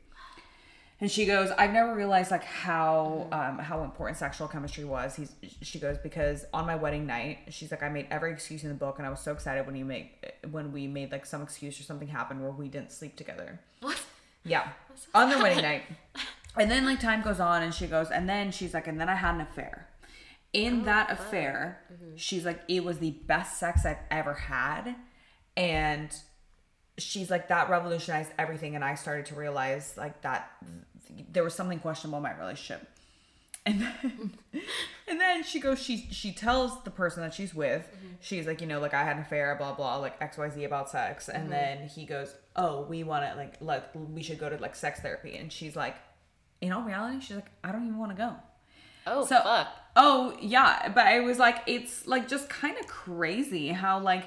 And 0.99 1.11
she 1.11 1.25
goes, 1.25 1.51
I've 1.51 1.73
never 1.73 1.93
realized 1.93 2.31
like 2.31 2.43
how 2.43 3.27
um, 3.31 3.59
how 3.59 3.83
important 3.83 4.17
sexual 4.17 4.47
chemistry 4.47 4.83
was. 4.83 5.15
He's 5.15 5.31
she 5.61 5.77
goes 5.77 5.97
because 5.99 6.45
on 6.53 6.65
my 6.65 6.75
wedding 6.75 7.05
night, 7.05 7.39
she's 7.49 7.69
like 7.69 7.83
I 7.83 7.89
made 7.89 8.07
every 8.09 8.31
excuse 8.31 8.63
in 8.63 8.69
the 8.69 8.75
book, 8.75 8.97
and 8.97 9.05
I 9.05 9.11
was 9.11 9.19
so 9.19 9.31
excited 9.31 9.67
when 9.67 9.75
you 9.75 9.85
make 9.85 10.33
when 10.49 10.71
we 10.71 10.87
made 10.87 11.11
like 11.11 11.27
some 11.27 11.43
excuse 11.43 11.79
or 11.79 11.83
something 11.83 12.07
happened 12.07 12.41
where 12.41 12.51
we 12.51 12.67
didn't 12.67 12.91
sleep 12.91 13.15
together. 13.15 13.59
What? 13.81 14.03
Yeah, 14.43 14.69
so 14.95 15.07
on 15.13 15.29
the 15.29 15.37
wedding 15.37 15.63
night. 15.63 15.83
And 16.59 16.71
then 16.71 16.85
like 16.85 16.99
time 16.99 17.21
goes 17.21 17.39
on, 17.39 17.61
and 17.61 17.71
she 17.71 17.85
goes, 17.85 18.09
and 18.09 18.27
then 18.27 18.51
she's 18.51 18.73
like, 18.73 18.87
and 18.87 18.99
then 18.99 19.09
I 19.09 19.13
had 19.13 19.35
an 19.35 19.41
affair. 19.41 19.87
In 20.53 20.85
that 20.85 21.11
affair, 21.11 21.83
she's 22.15 22.45
like, 22.45 22.61
it 22.67 22.83
was 22.83 22.97
the 22.97 23.11
best 23.11 23.59
sex 23.59 23.85
I've 23.85 23.99
ever 24.09 24.33
had, 24.33 24.95
and 25.55 26.09
she's 26.97 27.29
like 27.29 27.47
that 27.49 27.69
revolutionized 27.69 28.31
everything 28.39 28.75
and 28.75 28.83
i 28.83 28.95
started 28.95 29.25
to 29.25 29.35
realize 29.35 29.93
like 29.97 30.21
that 30.21 30.51
there 31.31 31.43
was 31.43 31.53
something 31.53 31.79
questionable 31.79 32.17
in 32.17 32.23
my 32.23 32.37
relationship. 32.37 32.87
And 33.65 33.81
then, 33.81 34.31
and 35.07 35.19
then 35.19 35.43
she 35.43 35.59
goes 35.59 35.81
she 35.81 36.07
she 36.11 36.31
tells 36.31 36.83
the 36.83 36.89
person 36.89 37.21
that 37.21 37.33
she's 37.33 37.53
with 37.53 37.81
mm-hmm. 37.81 38.13
she's 38.21 38.47
like 38.47 38.61
you 38.61 38.67
know 38.67 38.79
like 38.79 38.93
i 38.93 39.03
had 39.03 39.17
an 39.17 39.23
affair 39.23 39.55
blah 39.57 39.73
blah 39.73 39.97
like 39.97 40.19
xyz 40.19 40.65
about 40.65 40.89
sex. 40.89 41.27
And 41.27 41.43
mm-hmm. 41.43 41.51
then 41.51 41.87
he 41.89 42.05
goes 42.05 42.33
oh 42.55 42.83
we 42.83 43.03
want 43.03 43.29
to 43.29 43.35
like 43.35 43.55
like 43.59 43.83
we 43.93 44.23
should 44.23 44.39
go 44.39 44.49
to 44.49 44.57
like 44.57 44.75
sex 44.75 44.99
therapy. 45.01 45.35
And 45.35 45.51
she's 45.51 45.75
like 45.75 45.95
in 46.61 46.71
all 46.71 46.83
reality 46.83 47.19
she's 47.19 47.35
like 47.35 47.51
i 47.63 47.71
don't 47.71 47.83
even 47.83 47.97
want 47.97 48.11
to 48.11 48.17
go. 48.17 48.35
Oh, 49.05 49.25
so 49.25 49.41
fuck. 49.41 49.67
oh 49.95 50.35
yeah 50.41 50.89
but 50.93 51.07
i 51.07 51.21
was 51.21 51.39
like 51.39 51.59
it's 51.65 52.07
like 52.07 52.27
just 52.27 52.49
kind 52.49 52.77
of 52.77 52.87
crazy 52.87 53.69
how 53.69 53.99
like 53.99 54.25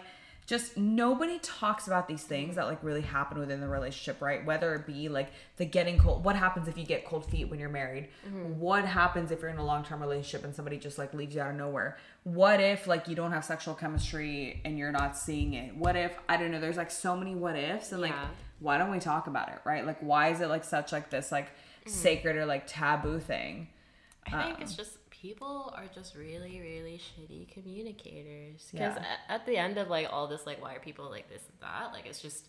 just 0.51 0.76
nobody 0.76 1.38
talks 1.38 1.86
about 1.86 2.09
these 2.09 2.24
things 2.24 2.57
that 2.57 2.66
like 2.66 2.82
really 2.82 3.03
happen 3.03 3.38
within 3.38 3.61
the 3.61 3.68
relationship 3.68 4.20
right? 4.20 4.44
Whether 4.44 4.74
it 4.74 4.84
be 4.84 5.09
like 5.09 5.30
the 5.59 5.64
getting 5.64 5.96
cold 5.96 6.24
what 6.24 6.34
happens 6.34 6.66
if 6.66 6.76
you 6.76 6.84
get 6.84 7.05
cold 7.05 7.24
feet 7.24 7.48
when 7.48 7.61
you're 7.61 7.68
married? 7.68 8.09
Mm-hmm. 8.26 8.59
What 8.59 8.84
happens 8.84 9.30
if 9.30 9.42
you're 9.42 9.51
in 9.51 9.59
a 9.59 9.64
long-term 9.64 10.01
relationship 10.01 10.44
and 10.44 10.53
somebody 10.53 10.76
just 10.76 10.98
like 10.98 11.14
leaves 11.14 11.36
you 11.36 11.40
out 11.40 11.53
of 11.53 11.57
nowhere? 11.57 11.98
What 12.24 12.61
if 12.61 12.88
like 12.88 13.07
you 13.07 13.14
don't 13.14 13.30
have 13.30 13.44
sexual 13.44 13.74
chemistry 13.74 14.61
and 14.64 14.76
you're 14.76 14.90
not 14.90 15.16
seeing 15.16 15.55
it? 15.55 15.76
What 15.76 15.94
if 15.94 16.18
i 16.28 16.36
don't 16.36 16.51
know 16.51 16.59
there's 16.59 16.76
like 16.76 16.90
so 16.90 17.16
many 17.16 17.36
what 17.36 17.55
ifs 17.55 17.92
and 17.92 18.01
like 18.01 18.11
Yeah. 18.11 18.26
why 18.59 18.76
don't 18.76 18.90
we 18.90 18.98
talk 18.98 19.28
about 19.28 19.51
it 19.51 19.61
right? 19.64 19.86
Like 19.86 20.01
why 20.01 20.30
is 20.30 20.40
it 20.40 20.48
like 20.48 20.64
such 20.64 20.90
like 20.90 21.11
this 21.11 21.30
like 21.30 21.46
mm. 21.86 21.90
sacred 21.90 22.34
or 22.34 22.44
like 22.44 22.66
taboo 22.66 23.20
thing? 23.20 23.68
I 24.26 24.42
think 24.42 24.59
uh, 24.59 24.62
it's 24.62 24.74
just 24.74 24.98
people 25.20 25.72
are 25.76 25.84
just 25.94 26.14
really, 26.14 26.60
really 26.60 26.98
shitty 26.98 27.52
communicators. 27.52 28.68
Because 28.72 28.96
Yeah. 28.96 29.16
at 29.28 29.44
the 29.46 29.56
end 29.56 29.76
of 29.78 29.88
like 29.88 30.08
all 30.10 30.26
this, 30.26 30.46
like, 30.46 30.60
why 30.62 30.74
are 30.74 30.80
people 30.80 31.10
like 31.10 31.28
this 31.28 31.42
and 31.50 31.58
that? 31.60 31.92
Like, 31.92 32.06
it's 32.06 32.20
just 32.22 32.48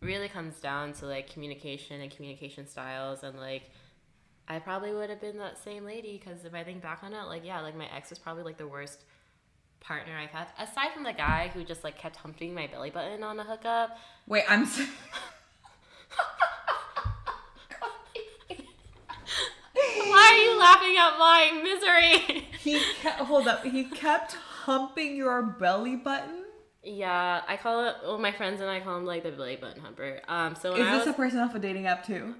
really 0.00 0.28
comes 0.28 0.60
down 0.60 0.92
to 0.94 1.06
like 1.06 1.30
communication 1.32 2.00
and 2.00 2.10
communication 2.10 2.66
styles. 2.66 3.22
And 3.22 3.38
like, 3.38 3.70
I 4.48 4.58
probably 4.58 4.92
would 4.92 5.10
have 5.10 5.20
been 5.20 5.38
that 5.38 5.58
same 5.58 5.84
lady 5.84 6.18
because 6.22 6.44
if 6.44 6.54
I 6.54 6.64
think 6.64 6.82
back 6.82 7.00
on 7.02 7.12
it, 7.14 7.24
like, 7.24 7.44
yeah, 7.44 7.60
like 7.60 7.76
my 7.76 7.86
ex 7.94 8.10
was 8.10 8.18
probably 8.18 8.42
like 8.42 8.56
the 8.58 8.66
worst 8.68 9.04
partner 9.80 10.16
I've 10.16 10.30
had. 10.30 10.48
Aside 10.58 10.92
from 10.92 11.04
the 11.04 11.12
guy 11.12 11.50
who 11.54 11.62
just 11.62 11.84
like 11.84 11.96
kept 11.98 12.16
humping 12.16 12.52
my 12.54 12.66
belly 12.66 12.90
button 12.90 13.22
on 13.22 13.38
a 13.38 13.44
hookup. 13.44 13.96
wait 14.26 14.42
i'm 14.48 14.62
s- 14.64 14.80
Why 19.74 20.27
are 20.38 20.44
you 20.44 20.58
laughing 20.58 20.96
at 20.98 21.18
my 21.18 21.60
misery? 21.62 22.46
he 22.60 22.80
kept, 23.00 23.20
hold 23.20 23.48
up 23.48 23.64
he 23.64 23.84
kept 23.84 24.34
humping 24.34 25.16
your 25.16 25.42
belly 25.42 25.96
button 25.96 26.44
Yeah, 26.82 27.42
I 27.46 27.56
call 27.56 27.86
it. 27.86 27.96
Well, 28.02 28.18
my 28.18 28.32
friends 28.32 28.60
and 28.60 28.70
I 28.70 28.80
call 28.80 28.96
him 28.96 29.04
like 29.04 29.22
the 29.22 29.32
belly 29.32 29.56
button 29.56 29.80
humper. 29.80 30.20
Um, 30.28 30.54
so 30.54 30.72
when 30.72 30.82
is 30.82 30.86
I 30.86 30.92
this 30.92 31.06
was 31.06 31.14
a 31.14 31.16
person 31.16 31.40
off 31.40 31.54
a 31.54 31.58
dating 31.58 31.86
app 31.86 32.06
too 32.06 32.34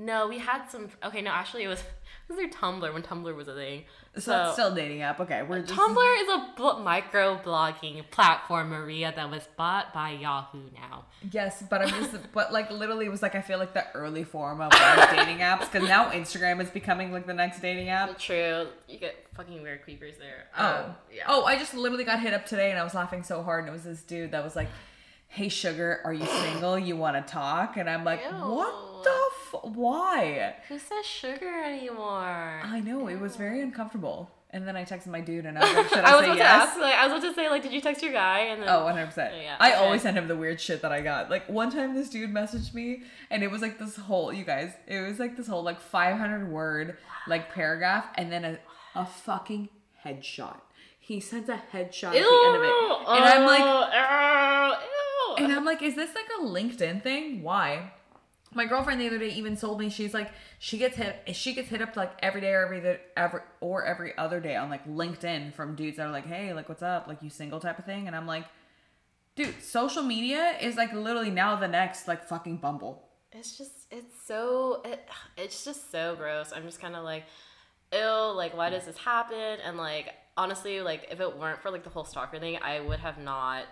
no, 0.00 0.28
we 0.28 0.38
had 0.38 0.66
some. 0.68 0.88
Okay, 1.04 1.20
no, 1.20 1.30
actually, 1.30 1.64
it 1.64 1.68
was 1.68 1.80
it 2.28 2.28
was 2.28 2.36
their 2.38 2.48
Tumblr 2.48 2.92
when 2.92 3.02
Tumblr 3.02 3.34
was 3.36 3.48
a 3.48 3.54
thing. 3.54 3.84
so, 4.16 4.30
that's 4.30 4.52
still 4.54 4.74
dating 4.74 5.02
app 5.02 5.20
okay 5.20 5.42
we're 5.42 5.60
just 5.62 5.78
Tumblr 5.78 6.22
is 6.22 6.28
a 6.28 6.52
blo- 6.56 6.78
micro 6.82 7.36
blogging 7.44 8.08
platform, 8.10 8.70
Maria, 8.70 9.12
that 9.14 9.30
was 9.30 9.46
bought 9.56 9.92
by 9.94 10.10
Yahoo 10.10 10.62
now. 10.74 11.04
Yes, 11.30 11.62
but 11.68 11.82
I'm 11.82 11.88
just, 11.88 12.16
but 12.32 12.52
like 12.52 12.70
literally, 12.70 13.06
it 13.06 13.10
was 13.10 13.20
like 13.22 13.34
I 13.34 13.40
feel 13.42 13.58
like 13.58 13.74
the 13.74 13.84
early 13.94 14.24
form 14.24 14.60
of 14.60 14.72
like 14.72 15.10
dating 15.16 15.38
apps 15.38 15.70
because 15.70 15.86
now 15.88 16.10
Instagram 16.10 16.62
is 16.62 16.70
becoming 16.70 17.12
like 17.12 17.26
the 17.26 17.34
next 17.34 17.60
dating 17.60 17.88
app. 17.90 18.18
True, 18.18 18.66
you 18.88 18.98
get 18.98 19.14
fucking 19.34 19.62
weird 19.62 19.82
creepers 19.82 20.16
there. 20.18 20.46
Oh, 20.56 20.84
Um, 20.86 20.94
yeah. 21.14 21.24
oh! 21.28 21.44
I 21.44 21.56
just 21.58 21.74
literally 21.74 22.04
got 22.04 22.20
hit 22.20 22.32
up 22.34 22.46
today, 22.46 22.70
and 22.70 22.78
I 22.78 22.84
was 22.84 22.94
laughing 22.94 23.22
so 23.22 23.42
hard, 23.42 23.60
and 23.64 23.68
it 23.68 23.72
was 23.72 23.84
this 23.84 24.02
dude 24.02 24.30
that 24.32 24.42
was 24.42 24.56
like, 24.56 24.68
"Hey, 25.28 25.48
sugar, 25.48 26.00
are 26.04 26.12
you 26.12 26.24
single? 26.26 26.78
You 26.78 26.96
want 26.96 27.16
to 27.26 27.32
talk?" 27.32 27.76
And 27.76 27.88
I'm 27.88 28.04
like, 28.04 28.22
Ew. 28.24 28.30
"What 28.30 28.89
the? 29.04 29.20
F- 29.54 29.60
why?" 29.74 30.54
who 30.68 30.78
says 30.78 31.04
sugar 31.06 31.62
anymore? 31.64 32.60
I 32.64 32.80
know 32.84 33.08
it 33.08 33.18
was 33.20 33.36
very 33.36 33.60
uncomfortable. 33.60 34.30
And 34.52 34.66
then 34.66 34.76
I 34.76 34.84
texted 34.84 35.06
my 35.06 35.20
dude, 35.20 35.46
and 35.46 35.56
I 35.56 35.60
was 35.64 35.76
like, 35.76 35.88
"Should 35.90 35.98
I 36.04 36.10
I, 36.10 36.16
was 36.16 36.24
say 36.24 36.30
about 36.32 36.38
yes?" 36.38 36.64
to 36.64 36.70
ask, 36.70 36.80
like, 36.80 36.94
I 36.94 37.06
was 37.06 37.12
about 37.22 37.28
to 37.28 37.34
say, 37.36 37.48
like, 37.48 37.62
did 37.62 37.72
you 37.72 37.80
text 37.80 38.02
your 38.02 38.12
guy? 38.12 38.40
And 38.40 38.60
then, 38.62 38.68
Oh, 38.68 38.80
100%. 38.84 39.16
Yeah, 39.16 39.54
I 39.60 39.70
okay. 39.70 39.78
always 39.78 40.02
send 40.02 40.18
him 40.18 40.26
the 40.26 40.34
weird 40.34 40.60
shit 40.60 40.82
that 40.82 40.90
I 40.90 41.02
got. 41.02 41.30
Like, 41.30 41.48
one 41.48 41.70
time 41.70 41.94
this 41.94 42.10
dude 42.10 42.30
messaged 42.34 42.74
me, 42.74 43.04
and 43.30 43.44
it 43.44 43.50
was 43.52 43.62
like 43.62 43.78
this 43.78 43.94
whole, 43.96 44.32
you 44.32 44.42
guys, 44.44 44.72
it 44.88 45.00
was 45.06 45.20
like 45.20 45.36
this 45.36 45.46
whole, 45.46 45.62
like, 45.62 45.80
500 45.80 46.50
word, 46.50 46.96
like, 47.28 47.52
paragraph, 47.54 48.06
and 48.16 48.32
then 48.32 48.44
a, 48.44 48.58
a 48.96 49.06
fucking 49.06 49.68
headshot. 50.04 50.56
He 50.98 51.20
sends 51.20 51.48
a 51.48 51.62
headshot 51.72 52.08
at 52.08 52.12
the 52.14 52.42
end 52.46 52.56
of 52.56 52.62
it. 52.64 52.74
And 53.08 53.24
I'm 53.24 53.46
like, 53.46 53.62
oh, 53.62 54.74
ew, 55.36 55.36
ew. 55.38 55.44
and 55.44 55.52
I'm 55.56 55.64
like, 55.64 55.80
is 55.80 55.94
this 55.94 56.10
like 56.16 56.26
a 56.40 56.42
LinkedIn 56.44 57.04
thing? 57.04 57.42
Why? 57.44 57.92
My 58.52 58.66
girlfriend 58.66 59.00
the 59.00 59.06
other 59.06 59.18
day 59.18 59.28
even 59.30 59.56
told 59.56 59.78
me 59.78 59.90
she's 59.90 60.12
like 60.12 60.32
she 60.58 60.76
gets 60.76 60.96
hit 60.96 61.22
she 61.34 61.54
gets 61.54 61.68
hit 61.68 61.80
up 61.80 61.94
like 61.96 62.12
every 62.20 62.40
day 62.40 62.52
or 62.52 62.64
every 62.64 62.98
every 63.16 63.40
or 63.60 63.84
every 63.84 64.16
other 64.18 64.40
day 64.40 64.56
on 64.56 64.70
like 64.70 64.84
LinkedIn 64.86 65.54
from 65.54 65.76
dudes 65.76 65.98
that 65.98 66.06
are 66.06 66.12
like, 66.12 66.26
hey, 66.26 66.52
like 66.52 66.68
what's 66.68 66.82
up, 66.82 67.06
like 67.06 67.22
you 67.22 67.30
single 67.30 67.60
type 67.60 67.78
of 67.78 67.84
thing, 67.84 68.06
and 68.06 68.16
I'm 68.16 68.26
like, 68.26 68.46
dude, 69.36 69.62
social 69.62 70.02
media 70.02 70.56
is 70.60 70.76
like 70.76 70.92
literally 70.92 71.30
now 71.30 71.56
the 71.56 71.68
next 71.68 72.08
like 72.08 72.24
fucking 72.24 72.56
Bumble. 72.56 73.08
It's 73.32 73.56
just 73.56 73.86
it's 73.90 74.26
so 74.26 74.82
it, 74.84 75.08
it's 75.36 75.64
just 75.64 75.90
so 75.92 76.16
gross. 76.16 76.52
I'm 76.54 76.64
just 76.64 76.80
kind 76.80 76.96
of 76.96 77.04
like, 77.04 77.24
ill 77.92 78.34
Like, 78.34 78.56
why 78.56 78.70
does 78.70 78.86
this 78.86 78.98
happen? 78.98 79.58
And 79.64 79.76
like, 79.76 80.14
honestly, 80.36 80.80
like 80.80 81.06
if 81.10 81.20
it 81.20 81.36
weren't 81.38 81.62
for 81.62 81.70
like 81.70 81.84
the 81.84 81.90
whole 81.90 82.04
stalker 82.04 82.38
thing, 82.38 82.58
I 82.62 82.80
would 82.80 83.00
have 83.00 83.18
not 83.18 83.64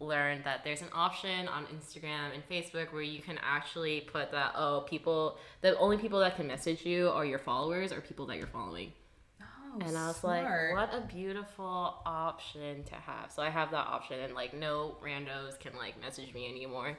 learned 0.00 0.44
that 0.44 0.64
there's 0.64 0.82
an 0.82 0.88
option 0.92 1.48
on 1.48 1.64
Instagram 1.66 2.34
and 2.34 2.46
Facebook 2.50 2.92
where 2.92 3.02
you 3.02 3.22
can 3.22 3.38
actually 3.42 4.00
put 4.00 4.32
that 4.32 4.52
oh 4.56 4.84
people 4.88 5.38
the 5.60 5.76
only 5.78 5.96
people 5.96 6.18
that 6.20 6.36
can 6.36 6.46
message 6.46 6.84
you 6.84 7.08
are 7.08 7.24
your 7.24 7.38
followers 7.38 7.92
or 7.92 8.00
people 8.00 8.26
that 8.26 8.36
you're 8.36 8.46
following. 8.46 8.92
Oh, 9.40 9.78
And 9.80 9.96
I 9.96 10.08
was 10.08 10.22
like, 10.22 10.44
what 10.44 10.90
a 10.92 11.00
beautiful 11.06 12.02
option 12.04 12.84
to 12.84 12.94
have. 12.94 13.30
So 13.30 13.42
I 13.42 13.50
have 13.50 13.70
that 13.70 13.86
option, 13.86 14.20
and 14.20 14.34
like 14.34 14.54
no 14.54 14.96
randos 15.02 15.58
can 15.58 15.72
like 15.76 16.00
message 16.00 16.34
me 16.34 16.48
anymore. 16.48 16.98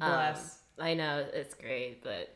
Um, 0.00 0.10
Bless. 0.10 0.58
I 0.78 0.94
know 0.94 1.26
it's 1.32 1.54
great, 1.54 2.02
but 2.02 2.34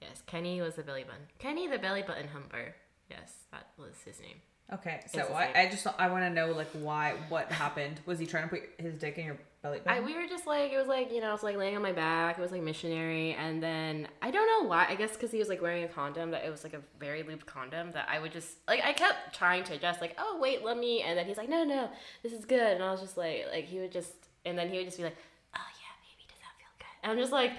yes, 0.00 0.22
Kenny 0.26 0.60
was 0.60 0.74
the 0.74 0.82
belly 0.82 1.04
button. 1.04 1.22
Kenny 1.38 1.66
the 1.66 1.78
belly 1.78 2.02
button 2.02 2.28
humper. 2.28 2.74
Yes, 3.10 3.32
that 3.50 3.68
was 3.78 3.94
his 4.04 4.20
name. 4.20 4.40
Okay, 4.70 5.00
so 5.06 5.20
I. 5.32 5.62
I 5.62 5.68
just 5.70 5.86
I 5.98 6.08
want 6.08 6.24
to 6.24 6.30
know 6.30 6.52
like 6.52 6.68
why 6.72 7.14
what 7.30 7.50
happened. 7.50 8.00
Was 8.04 8.18
he 8.18 8.26
trying 8.26 8.42
to 8.44 8.50
put 8.50 8.68
his 8.78 8.94
dick 8.94 9.16
in 9.16 9.24
your 9.24 9.38
belly 9.62 9.80
I, 9.86 10.00
button? 10.00 10.04
we 10.04 10.14
were 10.14 10.26
just 10.28 10.46
like 10.46 10.72
it 10.72 10.76
was 10.76 10.86
like 10.86 11.10
you 11.10 11.22
know 11.22 11.28
I 11.30 11.32
was 11.32 11.42
like 11.42 11.56
laying 11.56 11.74
on 11.74 11.80
my 11.80 11.92
back. 11.92 12.38
It 12.38 12.42
was 12.42 12.52
like 12.52 12.62
missionary, 12.62 13.32
and 13.32 13.62
then 13.62 14.08
I 14.20 14.30
don't 14.30 14.46
know 14.46 14.68
why. 14.68 14.86
I 14.86 14.94
guess 14.94 15.14
because 15.14 15.30
he 15.30 15.38
was 15.38 15.48
like 15.48 15.62
wearing 15.62 15.84
a 15.84 15.88
condom 15.88 16.32
that 16.32 16.44
it 16.44 16.50
was 16.50 16.64
like 16.64 16.74
a 16.74 16.82
very 17.00 17.22
lubed 17.22 17.46
condom 17.46 17.92
that 17.92 18.08
I 18.10 18.18
would 18.18 18.30
just 18.30 18.58
like 18.68 18.84
I 18.84 18.92
kept 18.92 19.34
trying 19.34 19.64
to 19.64 19.74
adjust 19.74 20.02
like 20.02 20.16
oh 20.18 20.38
wait 20.38 20.62
let 20.62 20.76
me 20.76 21.00
and 21.00 21.18
then 21.18 21.24
he's 21.24 21.38
like 21.38 21.48
no 21.48 21.64
no 21.64 21.88
this 22.22 22.34
is 22.34 22.44
good 22.44 22.74
and 22.74 22.84
I 22.84 22.90
was 22.90 23.00
just 23.00 23.16
like 23.16 23.46
like 23.50 23.64
he 23.64 23.78
would 23.78 23.92
just 23.92 24.12
and 24.44 24.58
then 24.58 24.68
he 24.68 24.76
would 24.76 24.84
just 24.84 24.98
be 24.98 25.04
like 25.04 25.16
oh 25.56 25.68
yeah 25.80 25.94
baby 26.04 26.26
does 26.28 26.38
that 26.42 26.52
feel 26.58 26.74
good 26.78 27.04
and 27.04 27.12
I'm 27.12 27.18
just 27.18 27.32
like 27.32 27.52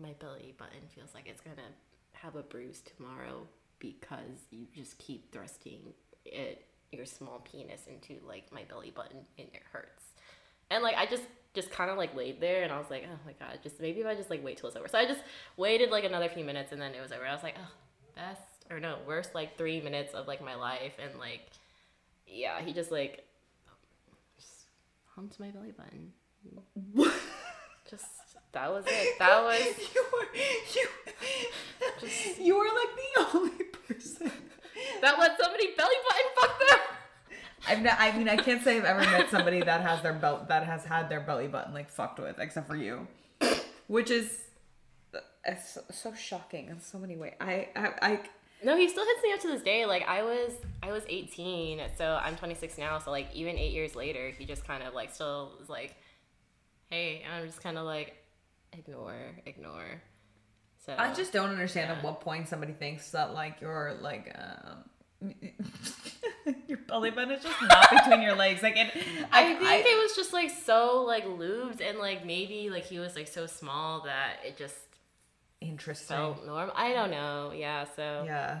my 0.00 0.14
belly 0.18 0.54
button 0.56 0.80
feels 0.94 1.14
like 1.14 1.28
it's 1.28 1.42
gonna 1.42 1.68
have 2.12 2.36
a 2.36 2.42
bruise 2.42 2.82
tomorrow 2.96 3.46
because 3.80 4.46
you 4.50 4.66
just 4.74 4.98
keep 4.98 5.32
thrusting 5.32 5.80
it 6.24 6.66
your 6.92 7.06
small 7.06 7.40
penis 7.40 7.86
into 7.86 8.24
like 8.26 8.52
my 8.52 8.62
belly 8.64 8.92
button 8.94 9.18
and 9.38 9.48
it 9.52 9.62
hurts 9.72 10.04
and 10.70 10.82
like 10.82 10.94
I 10.96 11.06
just 11.06 11.24
just 11.52 11.70
kind 11.70 11.90
of 11.90 11.96
like 11.96 12.14
laid 12.14 12.40
there 12.40 12.62
and 12.62 12.72
I 12.72 12.78
was 12.78 12.90
like, 12.90 13.04
oh 13.10 13.18
my 13.26 13.32
god, 13.32 13.58
just 13.62 13.80
maybe 13.80 14.00
if 14.00 14.06
I 14.06 14.14
just 14.14 14.30
like 14.30 14.44
wait 14.44 14.56
till 14.56 14.68
it's 14.68 14.76
over. 14.76 14.86
So 14.86 14.98
I 14.98 15.06
just 15.06 15.22
waited 15.56 15.90
like 15.90 16.04
another 16.04 16.28
few 16.28 16.44
minutes 16.44 16.72
and 16.72 16.80
then 16.80 16.94
it 16.94 17.00
was 17.00 17.10
over. 17.10 17.26
I 17.26 17.34
was 17.34 17.42
like, 17.42 17.56
oh, 17.58 17.70
best 18.14 18.66
or 18.70 18.78
no, 18.78 18.98
worst 19.06 19.34
like 19.34 19.58
three 19.58 19.80
minutes 19.80 20.14
of 20.14 20.28
like 20.28 20.44
my 20.44 20.54
life 20.54 20.92
and 21.02 21.18
like, 21.18 21.50
yeah, 22.26 22.60
he 22.60 22.72
just 22.72 22.92
like 22.92 23.24
just 24.36 24.66
humped 25.14 25.40
my 25.40 25.50
belly 25.50 25.72
button. 25.72 26.12
Just 27.90 28.04
that 28.52 28.70
was 28.72 28.84
it. 28.86 29.18
That 29.18 29.42
was 29.44 29.60
you 29.94 30.04
were 30.12 30.28
you, 30.74 32.44
you 32.44 32.58
were 32.58 32.64
like 32.64 32.96
the 32.96 33.38
only 33.38 33.64
person. 33.88 34.30
that 35.02 35.16
was 35.18 35.30
somebody 35.40 35.68
belly 35.76 35.94
button 36.08 36.30
fuck 36.36 36.58
them. 36.58 36.78
I've 37.68 37.82
not, 37.82 37.96
I 37.98 38.16
mean 38.16 38.28
I 38.28 38.36
can't 38.36 38.62
say 38.62 38.78
I've 38.78 38.84
ever 38.84 39.00
met 39.00 39.30
somebody 39.30 39.60
that 39.62 39.82
has 39.82 40.02
their 40.02 40.14
belt 40.14 40.48
that 40.48 40.64
has 40.64 40.84
had 40.84 41.08
their 41.08 41.20
belly 41.20 41.46
button 41.46 41.74
like 41.74 41.90
fucked 41.90 42.18
with 42.18 42.38
except 42.38 42.66
for 42.66 42.76
you, 42.76 43.06
which 43.86 44.10
is 44.10 44.38
uh, 45.14 45.18
it's 45.44 45.74
so, 45.74 45.82
so 45.90 46.14
shocking 46.14 46.68
in 46.68 46.80
so 46.80 46.98
many 46.98 47.16
ways. 47.16 47.34
I 47.40 47.68
I, 47.76 47.92
I 48.02 48.20
No, 48.64 48.76
he 48.76 48.88
still 48.88 49.04
hits 49.04 49.22
me 49.22 49.32
up 49.32 49.40
to 49.40 49.48
this 49.48 49.62
day. 49.62 49.86
Like 49.86 50.06
I 50.08 50.22
was, 50.22 50.52
I 50.82 50.90
was 50.92 51.02
18, 51.08 51.80
so 51.96 52.18
I'm 52.22 52.36
26 52.36 52.78
now. 52.78 52.98
So 52.98 53.10
like 53.10 53.28
even 53.34 53.56
eight 53.58 53.72
years 53.72 53.94
later, 53.94 54.30
he 54.36 54.44
just 54.44 54.66
kind 54.66 54.82
of 54.82 54.94
like 54.94 55.14
still 55.14 55.52
is 55.62 55.68
like, 55.68 55.94
hey, 56.90 57.22
and 57.24 57.34
I'm 57.34 57.46
just 57.46 57.62
kind 57.62 57.78
of 57.78 57.84
like, 57.84 58.16
ignore, 58.72 59.36
ignore. 59.46 60.02
So 60.84 60.94
I 60.98 61.12
just 61.12 61.32
don't 61.32 61.50
understand 61.50 61.90
at 61.90 62.02
what 62.02 62.20
point 62.20 62.48
somebody 62.48 62.72
thinks 62.72 63.10
that 63.10 63.34
like 63.34 63.60
you're 63.60 63.98
like 64.00 64.34
um 64.38 65.30
your 66.66 66.78
belly 66.88 67.10
button 67.10 67.32
is 67.32 67.42
just 67.42 67.62
not 67.62 67.90
between 67.90 68.22
your 68.22 68.34
legs. 68.34 68.62
Like 68.62 68.76
it, 68.76 68.86
I 69.32 69.54
think 69.54 69.86
it 69.86 70.02
was 70.02 70.16
just 70.16 70.32
like 70.32 70.50
so 70.50 71.04
like 71.06 71.26
lubed 71.26 71.86
and 71.86 71.98
like 71.98 72.24
maybe 72.24 72.70
like 72.70 72.84
he 72.84 72.98
was 72.98 73.14
like 73.14 73.28
so 73.28 73.46
small 73.46 74.04
that 74.04 74.36
it 74.44 74.56
just 74.56 74.76
interesting. 75.60 76.16
felt 76.16 76.46
normal. 76.46 76.72
I 76.74 76.92
don't 76.94 77.10
know. 77.10 77.52
Yeah. 77.54 77.84
So 77.94 78.22
Yeah, 78.24 78.60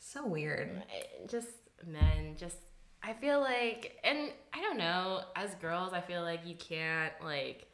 so 0.00 0.26
weird. 0.26 0.82
Just 1.28 1.48
men 1.86 2.34
just 2.36 2.56
i 3.02 3.12
feel 3.12 3.40
like 3.40 3.98
and 4.04 4.30
i 4.52 4.60
don't 4.60 4.78
know 4.78 5.20
as 5.36 5.54
girls 5.56 5.92
i 5.92 6.00
feel 6.00 6.22
like 6.22 6.40
you 6.44 6.56
can't 6.56 7.12
like 7.22 7.67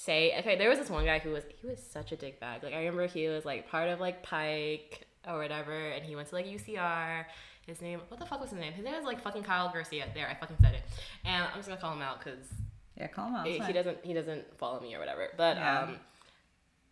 say 0.00 0.32
okay 0.38 0.56
there 0.56 0.68
was 0.68 0.78
this 0.78 0.88
one 0.88 1.04
guy 1.04 1.18
who 1.18 1.30
was 1.30 1.42
he 1.60 1.66
was 1.66 1.82
such 1.82 2.12
a 2.12 2.16
dick 2.16 2.38
bag 2.38 2.62
like 2.62 2.72
i 2.72 2.78
remember 2.78 3.06
he 3.08 3.26
was 3.26 3.44
like 3.44 3.68
part 3.68 3.88
of 3.88 3.98
like 3.98 4.22
pike 4.22 5.06
or 5.26 5.38
whatever 5.38 5.76
and 5.90 6.04
he 6.04 6.14
went 6.14 6.28
to 6.28 6.34
like 6.36 6.46
ucr 6.46 7.24
his 7.66 7.82
name 7.82 8.00
what 8.06 8.18
the 8.20 8.24
fuck 8.24 8.40
was 8.40 8.48
his 8.50 8.58
name? 8.58 8.72
His 8.72 8.82
name 8.84 8.94
was 8.94 9.04
like 9.04 9.20
fucking 9.20 9.42
kyle 9.42 9.70
garcia. 9.70 10.06
There 10.14 10.26
i 10.26 10.34
fucking 10.34 10.56
said 10.62 10.74
it. 10.74 10.82
And 11.26 11.44
i'm 11.44 11.56
just 11.58 11.68
gonna 11.68 11.80
call 11.80 11.92
him 11.92 12.00
out 12.00 12.18
because 12.24 12.46
Yeah, 12.96 13.08
call 13.08 13.26
him 13.28 13.34
out. 13.34 13.46
he 13.46 13.58
he 13.58 13.72
doesn't 13.74 13.98
he 14.04 14.14
doesn't 14.14 14.56
follow 14.56 14.80
me 14.80 14.94
or 14.94 15.00
whatever. 15.00 15.28
But 15.36 15.56
Yeah. 15.58 15.80
um 15.82 15.96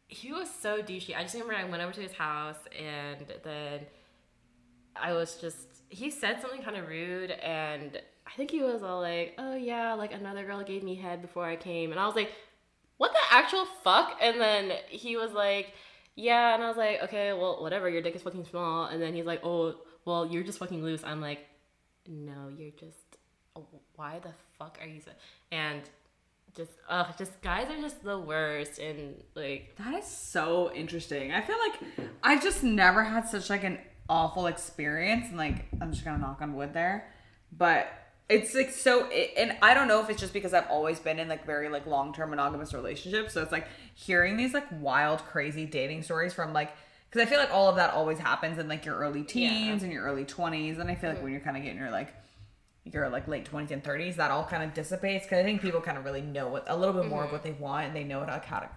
he 0.09 0.33
was 0.33 0.51
so 0.51 0.83
douchey. 0.83 1.17
I 1.17 1.23
just 1.23 1.33
remember 1.35 1.55
i 1.55 1.65
went 1.65 1.83
over 1.83 1.93
to 1.93 2.01
his 2.03 2.13
house 2.13 2.59
and 2.79 3.25
then 3.43 3.81
i 4.97 5.13
was 5.13 5.37
just 5.37 5.57
he 5.89 6.11
said 6.11 6.41
something 6.43 6.61
kind 6.63 6.77
of 6.77 6.89
rude 6.89 7.31
and 7.31 8.01
i 8.27 8.31
think 8.37 8.51
he 8.51 8.63
was 8.63 8.83
all 8.83 9.01
like 9.01 9.35
oh 9.39 9.55
yeah 9.55 9.95
like 9.95 10.13
another 10.13 10.45
girl 10.45 10.63
gave 10.63 10.83
me 10.83 10.95
head 10.97 11.23
before 11.23 11.45
i 11.47 11.57
came. 11.57 11.91
And 11.91 11.99
i 12.01 12.05
was 12.07 12.17
like 12.17 12.33
what 12.99 13.13
the 13.13 13.19
actual 13.37 13.67
fuck? 13.85 14.19
And 14.21 14.41
then 14.41 14.73
he 14.89 15.17
was 15.17 15.33
like 15.33 15.73
yeah. 16.15 16.55
And 16.55 16.63
i 16.63 16.69
was 16.69 16.77
like 16.77 17.03
okay 17.05 17.33
well 17.33 17.63
whatever. 17.63 17.89
Your 17.89 18.03
dick 18.03 18.15
is 18.17 18.23
fucking 18.23 18.45
small. 18.47 18.87
And 18.87 19.01
then 19.01 19.15
he's 19.15 19.27
like 19.27 19.45
oh 19.45 19.75
well 20.05 20.27
you're 20.27 20.43
just 20.43 20.59
fucking 20.59 20.83
loose. 20.83 21.03
I'm 21.05 21.21
like 21.21 21.47
no 22.09 22.49
you're 22.57 22.71
just 22.71 22.97
why 23.97 24.19
the 24.19 24.31
fuck 24.59 24.79
are 24.83 24.87
you 24.87 25.01
so 25.01 25.11
and 25.51 25.81
just 26.55 26.73
ugh 26.89 27.07
just 27.17 27.41
guys 27.43 27.69
are 27.71 27.81
just 27.81 28.03
the 28.03 28.19
worst. 28.19 28.79
And 28.79 29.15
like 29.35 29.75
That 29.77 29.95
is 29.95 30.07
so 30.07 30.73
interesting. 30.75 31.33
I 31.33 31.41
feel 31.41 31.57
like 31.59 32.09
I've 32.23 32.43
just 32.43 32.63
never 32.63 33.05
had 33.05 33.29
such 33.29 33.51
like 33.51 33.65
an 33.65 33.79
awful 34.09 34.47
experience, 34.47 35.29
and 35.29 35.37
like 35.37 35.67
I'm 35.81 35.93
just 35.93 36.05
gonna 36.05 36.19
knock 36.19 36.41
on 36.41 36.55
wood 36.55 36.73
there, 36.73 37.13
but 37.51 37.89
it's 38.29 38.55
like 38.55 38.71
so. 38.71 39.07
And 39.07 39.57
I 39.63 39.75
don't 39.75 39.89
know 39.89 40.01
if 40.03 40.11
it's 40.11 40.21
just 40.21 40.33
because 40.33 40.53
I've 40.53 40.69
always 40.69 40.99
been 40.99 41.19
in 41.19 41.29
like 41.29 41.47
very 41.47 41.69
like 41.69 41.87
long 41.87 42.13
term 42.13 42.31
monogamous 42.31 42.75
relationships, 42.75 43.35
so 43.35 43.43
it's 43.43 43.53
like 43.53 43.67
hearing 43.95 44.37
these 44.37 44.55
like 44.55 44.67
wild, 44.81 45.21
crazy 45.21 45.67
dating 45.67 46.03
stories 46.03 46.33
from 46.33 46.53
like. 46.53 46.73
Because 47.09 47.25
I 47.25 47.31
feel 47.31 47.39
like 47.39 47.53
all 47.55 47.69
of 47.69 47.77
that 47.77 47.95
always 47.95 48.19
happens 48.19 48.59
in 48.59 48.69
like 48.69 48.85
your 48.85 48.97
early 48.97 49.23
teens 49.23 49.85
and 49.85 49.93
your 49.93 50.03
early 50.03 50.25
20s. 50.25 50.81
And 50.81 50.91
I 50.91 50.97
feel 50.97 51.09
like 51.09 51.19
mm-hmm. 51.19 51.25
when 51.25 51.33
you're 51.33 51.41
kind 51.41 51.57
of 51.57 51.63
getting 51.63 51.79
your 51.79 51.91
like 51.91 52.13
your 52.93 53.09
like 53.09 53.27
late 53.27 53.51
20s 53.51 53.71
and 53.71 53.83
30s 53.83 54.17
that 54.17 54.31
all 54.31 54.45
kind 54.45 54.63
of 54.63 54.73
dissipates 54.73 55.25
because 55.25 55.41
i 55.41 55.43
think 55.43 55.61
people 55.61 55.81
kind 55.81 55.99
of 55.99 56.05
really 56.05 56.21
know 56.21 56.49
what 56.49 56.65
a 56.69 56.77
little 56.77 56.95
bit 56.95 57.09
more 57.09 57.25
of 57.25 57.33
what 57.33 57.43
mm-hmm. 57.43 57.53
they 57.53 57.59
want 57.59 57.87
and 57.87 57.97
they 57.97 58.05
know 58.05 58.21
how, 58.25 58.41
how 58.45 58.61
to 58.61 58.69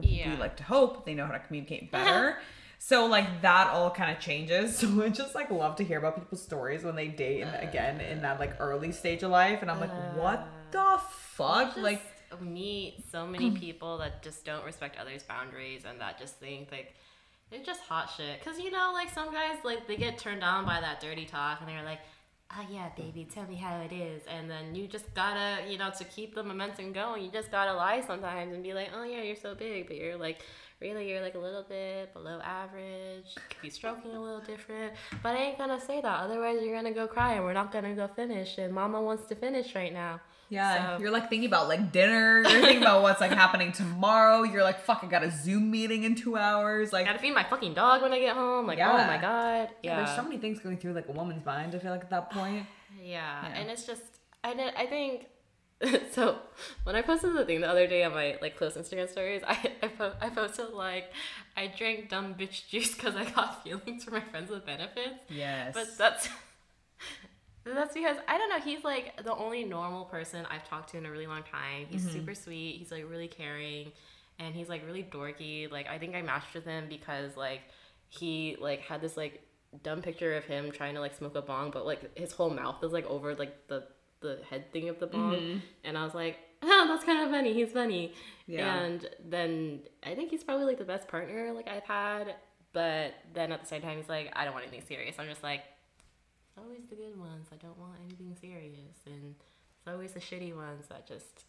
Yeah. 0.00 0.30
we 0.30 0.36
like 0.36 0.56
to 0.58 0.64
hope 0.64 1.06
they 1.06 1.14
know 1.14 1.26
how 1.26 1.32
to 1.32 1.38
communicate 1.38 1.88
uh-huh. 1.92 2.04
better 2.04 2.38
so 2.78 3.06
like 3.06 3.42
that 3.42 3.68
all 3.68 3.90
kind 3.90 4.10
of 4.10 4.20
changes. 4.20 4.78
So 4.88 5.02
i 5.02 5.08
just 5.08 5.34
like 5.34 5.50
love 5.50 5.76
to 5.76 5.84
hear 5.84 5.98
about 5.98 6.18
people's 6.18 6.42
stories 6.42 6.84
when 6.84 6.94
they 6.96 7.08
date 7.08 7.42
and 7.42 7.68
again 7.68 8.00
in 8.00 8.22
that 8.22 8.38
like 8.40 8.54
early 8.60 8.92
stage 8.92 9.22
of 9.22 9.30
life 9.30 9.62
and 9.62 9.70
i'm 9.70 9.80
like 9.80 10.16
what 10.16 10.48
the 10.70 11.00
fuck? 11.38 11.68
Just 11.68 11.78
like 11.78 12.02
meet 12.40 13.02
so 13.10 13.26
many 13.26 13.50
mm. 13.50 13.58
people 13.58 13.98
that 13.98 14.22
just 14.22 14.44
don't 14.44 14.64
respect 14.64 14.98
others 14.98 15.22
boundaries 15.22 15.84
and 15.88 16.00
that 16.00 16.18
just 16.18 16.34
think 16.36 16.70
like 16.70 16.94
they're 17.50 17.62
just 17.62 17.80
hot 17.80 18.10
shit. 18.14 18.38
Because 18.38 18.58
you 18.58 18.70
know 18.70 18.90
like 18.92 19.10
some 19.10 19.32
guys 19.32 19.56
like 19.64 19.86
they 19.86 19.96
get 19.96 20.18
turned 20.18 20.44
on 20.44 20.64
by 20.66 20.80
that 20.80 21.00
dirty 21.00 21.24
talk 21.24 21.60
and 21.60 21.68
they're 21.68 21.84
like 21.84 22.00
oh 22.56 22.66
yeah 22.70 22.88
baby 22.96 23.26
tell 23.32 23.46
me 23.46 23.56
how 23.56 23.80
it 23.80 23.92
is. 23.92 24.22
And 24.28 24.50
then 24.50 24.74
you 24.74 24.86
just 24.86 25.12
gotta 25.14 25.68
you 25.70 25.78
know 25.78 25.90
to 25.96 26.04
keep 26.04 26.34
the 26.34 26.42
momentum 26.42 26.92
going 26.92 27.24
you 27.24 27.30
just 27.30 27.50
gotta 27.50 27.72
lie 27.72 28.02
sometimes 28.06 28.52
and 28.52 28.62
be 28.62 28.74
like 28.74 28.90
oh 28.94 29.04
yeah 29.04 29.22
you're 29.22 29.36
so 29.36 29.54
big 29.54 29.86
but 29.86 29.96
you're 29.96 30.16
like 30.16 30.42
really 30.80 31.10
you're 31.10 31.20
like 31.20 31.34
a 31.34 31.38
little 31.38 31.64
bit 31.68 32.12
below 32.14 32.38
average 32.44 33.34
could 33.34 33.62
be 33.62 33.70
stroking 33.70 34.12
a 34.14 34.20
little 34.20 34.40
different 34.40 34.92
but 35.22 35.34
i 35.34 35.38
ain't 35.38 35.58
gonna 35.58 35.80
say 35.80 36.00
that 36.00 36.20
otherwise 36.20 36.58
you're 36.62 36.74
gonna 36.74 36.92
go 36.92 37.06
cry 37.06 37.34
and 37.34 37.44
we're 37.44 37.52
not 37.52 37.72
gonna 37.72 37.94
go 37.94 38.06
finish 38.08 38.58
and 38.58 38.72
mama 38.72 39.00
wants 39.00 39.26
to 39.26 39.34
finish 39.34 39.74
right 39.74 39.92
now 39.92 40.20
Yeah, 40.50 40.96
So- 40.96 41.02
you're 41.02 41.10
like 41.10 41.28
thinking 41.28 41.46
about 41.52 41.68
like 41.68 41.92
dinner. 41.92 42.40
You're 42.40 42.62
thinking 42.64 42.80
about 42.80 43.02
what's 43.02 43.20
like 43.20 43.32
happening 43.44 43.70
tomorrow. 43.70 44.44
You're 44.50 44.62
like, 44.64 44.80
fuck, 44.80 45.00
I 45.04 45.06
got 45.06 45.22
a 45.22 45.30
Zoom 45.30 45.70
meeting 45.70 46.04
in 46.08 46.14
two 46.14 46.38
hours. 46.38 46.90
Like, 46.90 47.04
gotta 47.04 47.18
feed 47.18 47.34
my 47.34 47.44
fucking 47.44 47.74
dog 47.74 48.00
when 48.00 48.14
I 48.14 48.18
get 48.18 48.34
home. 48.34 48.64
Like, 48.66 48.78
oh 48.80 48.96
my 49.12 49.18
god. 49.20 49.68
yeah, 49.68 49.90
Yeah. 49.90 49.96
there's 49.98 50.16
so 50.16 50.22
many 50.22 50.38
things 50.38 50.58
going 50.58 50.78
through 50.78 50.94
like 50.94 51.06
a 51.12 51.12
woman's 51.12 51.44
mind. 51.44 51.74
I 51.74 51.78
feel 51.78 51.90
like 51.96 52.00
at 52.08 52.08
that 52.16 52.30
point. 52.30 52.64
yeah. 52.98 53.44
Yeah. 53.44 53.58
And 53.60 53.68
it's 53.68 53.84
just, 53.90 54.06
I, 54.42 54.54
did- 54.54 54.72
I 54.74 54.86
think, 54.86 55.26
so 56.12 56.38
when 56.84 56.96
I 56.96 57.02
posted 57.02 57.34
the 57.36 57.44
thing 57.44 57.60
the 57.60 57.68
other 57.68 57.86
day 57.86 58.02
on 58.02 58.12
my 58.12 58.36
like 58.42 58.56
close 58.56 58.74
Instagram 58.76 59.08
stories, 59.08 59.42
I, 59.46 59.72
I, 59.82 59.88
po- 59.88 60.14
I 60.20 60.28
posted 60.30 60.70
like, 60.70 61.12
I 61.56 61.72
drank 61.76 62.08
dumb 62.08 62.34
bitch 62.34 62.68
juice 62.68 62.94
because 62.94 63.14
I 63.14 63.24
got 63.30 63.62
feelings 63.64 64.04
for 64.04 64.10
my 64.10 64.20
friends 64.20 64.50
with 64.50 64.66
benefits. 64.66 65.22
Yes. 65.28 65.74
But 65.74 65.86
that's, 65.96 66.28
that's 67.64 67.94
because, 67.94 68.16
I 68.26 68.38
don't 68.38 68.48
know, 68.48 68.60
he's 68.60 68.82
like 68.82 69.22
the 69.24 69.34
only 69.34 69.64
normal 69.64 70.04
person 70.06 70.46
I've 70.50 70.66
talked 70.68 70.90
to 70.90 70.96
in 70.98 71.06
a 71.06 71.10
really 71.10 71.26
long 71.26 71.42
time. 71.42 71.86
He's 71.88 72.02
Mm-hmm. 72.02 72.12
super 72.12 72.34
sweet. 72.34 72.76
He's 72.78 72.90
like 72.90 73.08
really 73.08 73.28
caring. 73.28 73.92
And 74.40 74.54
he's 74.54 74.68
like 74.68 74.84
really 74.86 75.02
dorky. 75.02 75.70
Like, 75.70 75.88
I 75.88 75.98
think 75.98 76.14
I 76.14 76.22
matched 76.22 76.54
with 76.54 76.64
him 76.64 76.86
because 76.88 77.36
like, 77.36 77.60
he 78.08 78.56
like 78.60 78.80
had 78.80 79.00
this 79.00 79.16
like 79.16 79.42
dumb 79.82 80.00
picture 80.00 80.34
of 80.36 80.44
him 80.44 80.70
trying 80.72 80.94
to 80.94 81.00
like 81.00 81.14
smoke 81.14 81.34
a 81.36 81.42
bong, 81.42 81.70
but 81.70 81.84
like 81.84 82.16
his 82.16 82.32
whole 82.32 82.48
mouth 82.50 82.82
is 82.82 82.90
like 82.92 83.04
over 83.06 83.34
like 83.34 83.66
the 83.68 83.84
the 84.20 84.40
head 84.48 84.72
thing 84.72 84.88
of 84.88 84.98
the 85.00 85.06
bong, 85.06 85.34
Mm-hmm. 85.34 85.58
and 85.84 85.96
I 85.98 86.04
was 86.04 86.14
like, 86.14 86.36
oh, 86.62 86.84
that's 86.88 87.04
kind 87.04 87.22
of 87.24 87.30
funny. 87.30 87.52
He's 87.54 87.72
funny. 87.72 88.12
Yeah. 88.46 88.74
And 88.82 89.08
then 89.24 89.80
I 90.04 90.14
think 90.14 90.30
he's 90.30 90.42
probably 90.44 90.64
like 90.66 90.78
the 90.78 90.84
best 90.84 91.06
partner 91.08 91.52
like 91.52 91.68
I've 91.68 91.84
had, 91.84 92.34
but 92.72 93.14
then 93.34 93.52
at 93.52 93.60
the 93.60 93.66
same 93.66 93.82
time 93.82 93.96
he's 93.96 94.08
like, 94.08 94.32
I 94.34 94.44
don't 94.44 94.54
want 94.54 94.66
anything 94.66 94.84
serious. 94.88 95.16
I'm 95.18 95.28
just 95.28 95.42
like, 95.42 95.60
it's 96.48 96.58
always 96.58 96.80
the 96.90 96.96
good 96.96 97.18
ones. 97.18 97.46
I 97.52 97.56
don't 97.56 97.78
want 97.78 97.92
anything 98.06 98.34
serious, 98.40 98.96
and 99.06 99.34
it's 99.38 99.86
always 99.86 100.12
the 100.12 100.20
shitty 100.20 100.54
ones 100.56 100.86
that 100.88 101.06
just, 101.06 101.44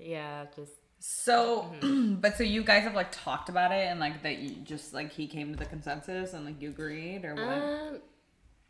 yeah, 0.00 0.46
just 0.56 0.72
so 0.98 1.70
but 2.20 2.36
so 2.36 2.42
you 2.44 2.62
guys 2.64 2.82
have 2.84 2.94
like 2.94 3.12
talked 3.12 3.48
about 3.50 3.72
it 3.72 3.86
and 3.88 4.00
like 4.00 4.22
that 4.22 4.38
you 4.38 4.50
just 4.64 4.94
like 4.94 5.12
he 5.12 5.26
came 5.26 5.52
to 5.52 5.58
the 5.58 5.66
consensus 5.66 6.32
and 6.32 6.46
like 6.46 6.60
you 6.62 6.70
agreed 6.70 7.24
or 7.24 7.34
what 7.34 7.42
Um, 7.44 8.00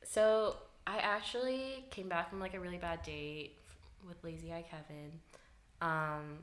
So 0.03 0.57
I 0.86 0.98
actually 0.98 1.85
came 1.90 2.09
back 2.09 2.28
from 2.31 2.40
like 2.40 2.55
a 2.55 2.61
really 2.61 2.77
bad 2.78 3.02
date 3.02 3.56
with 4.06 4.23
Lazy 4.23 4.52
Eye 4.52 4.65
Kevin. 4.70 5.12
Um, 5.81 6.39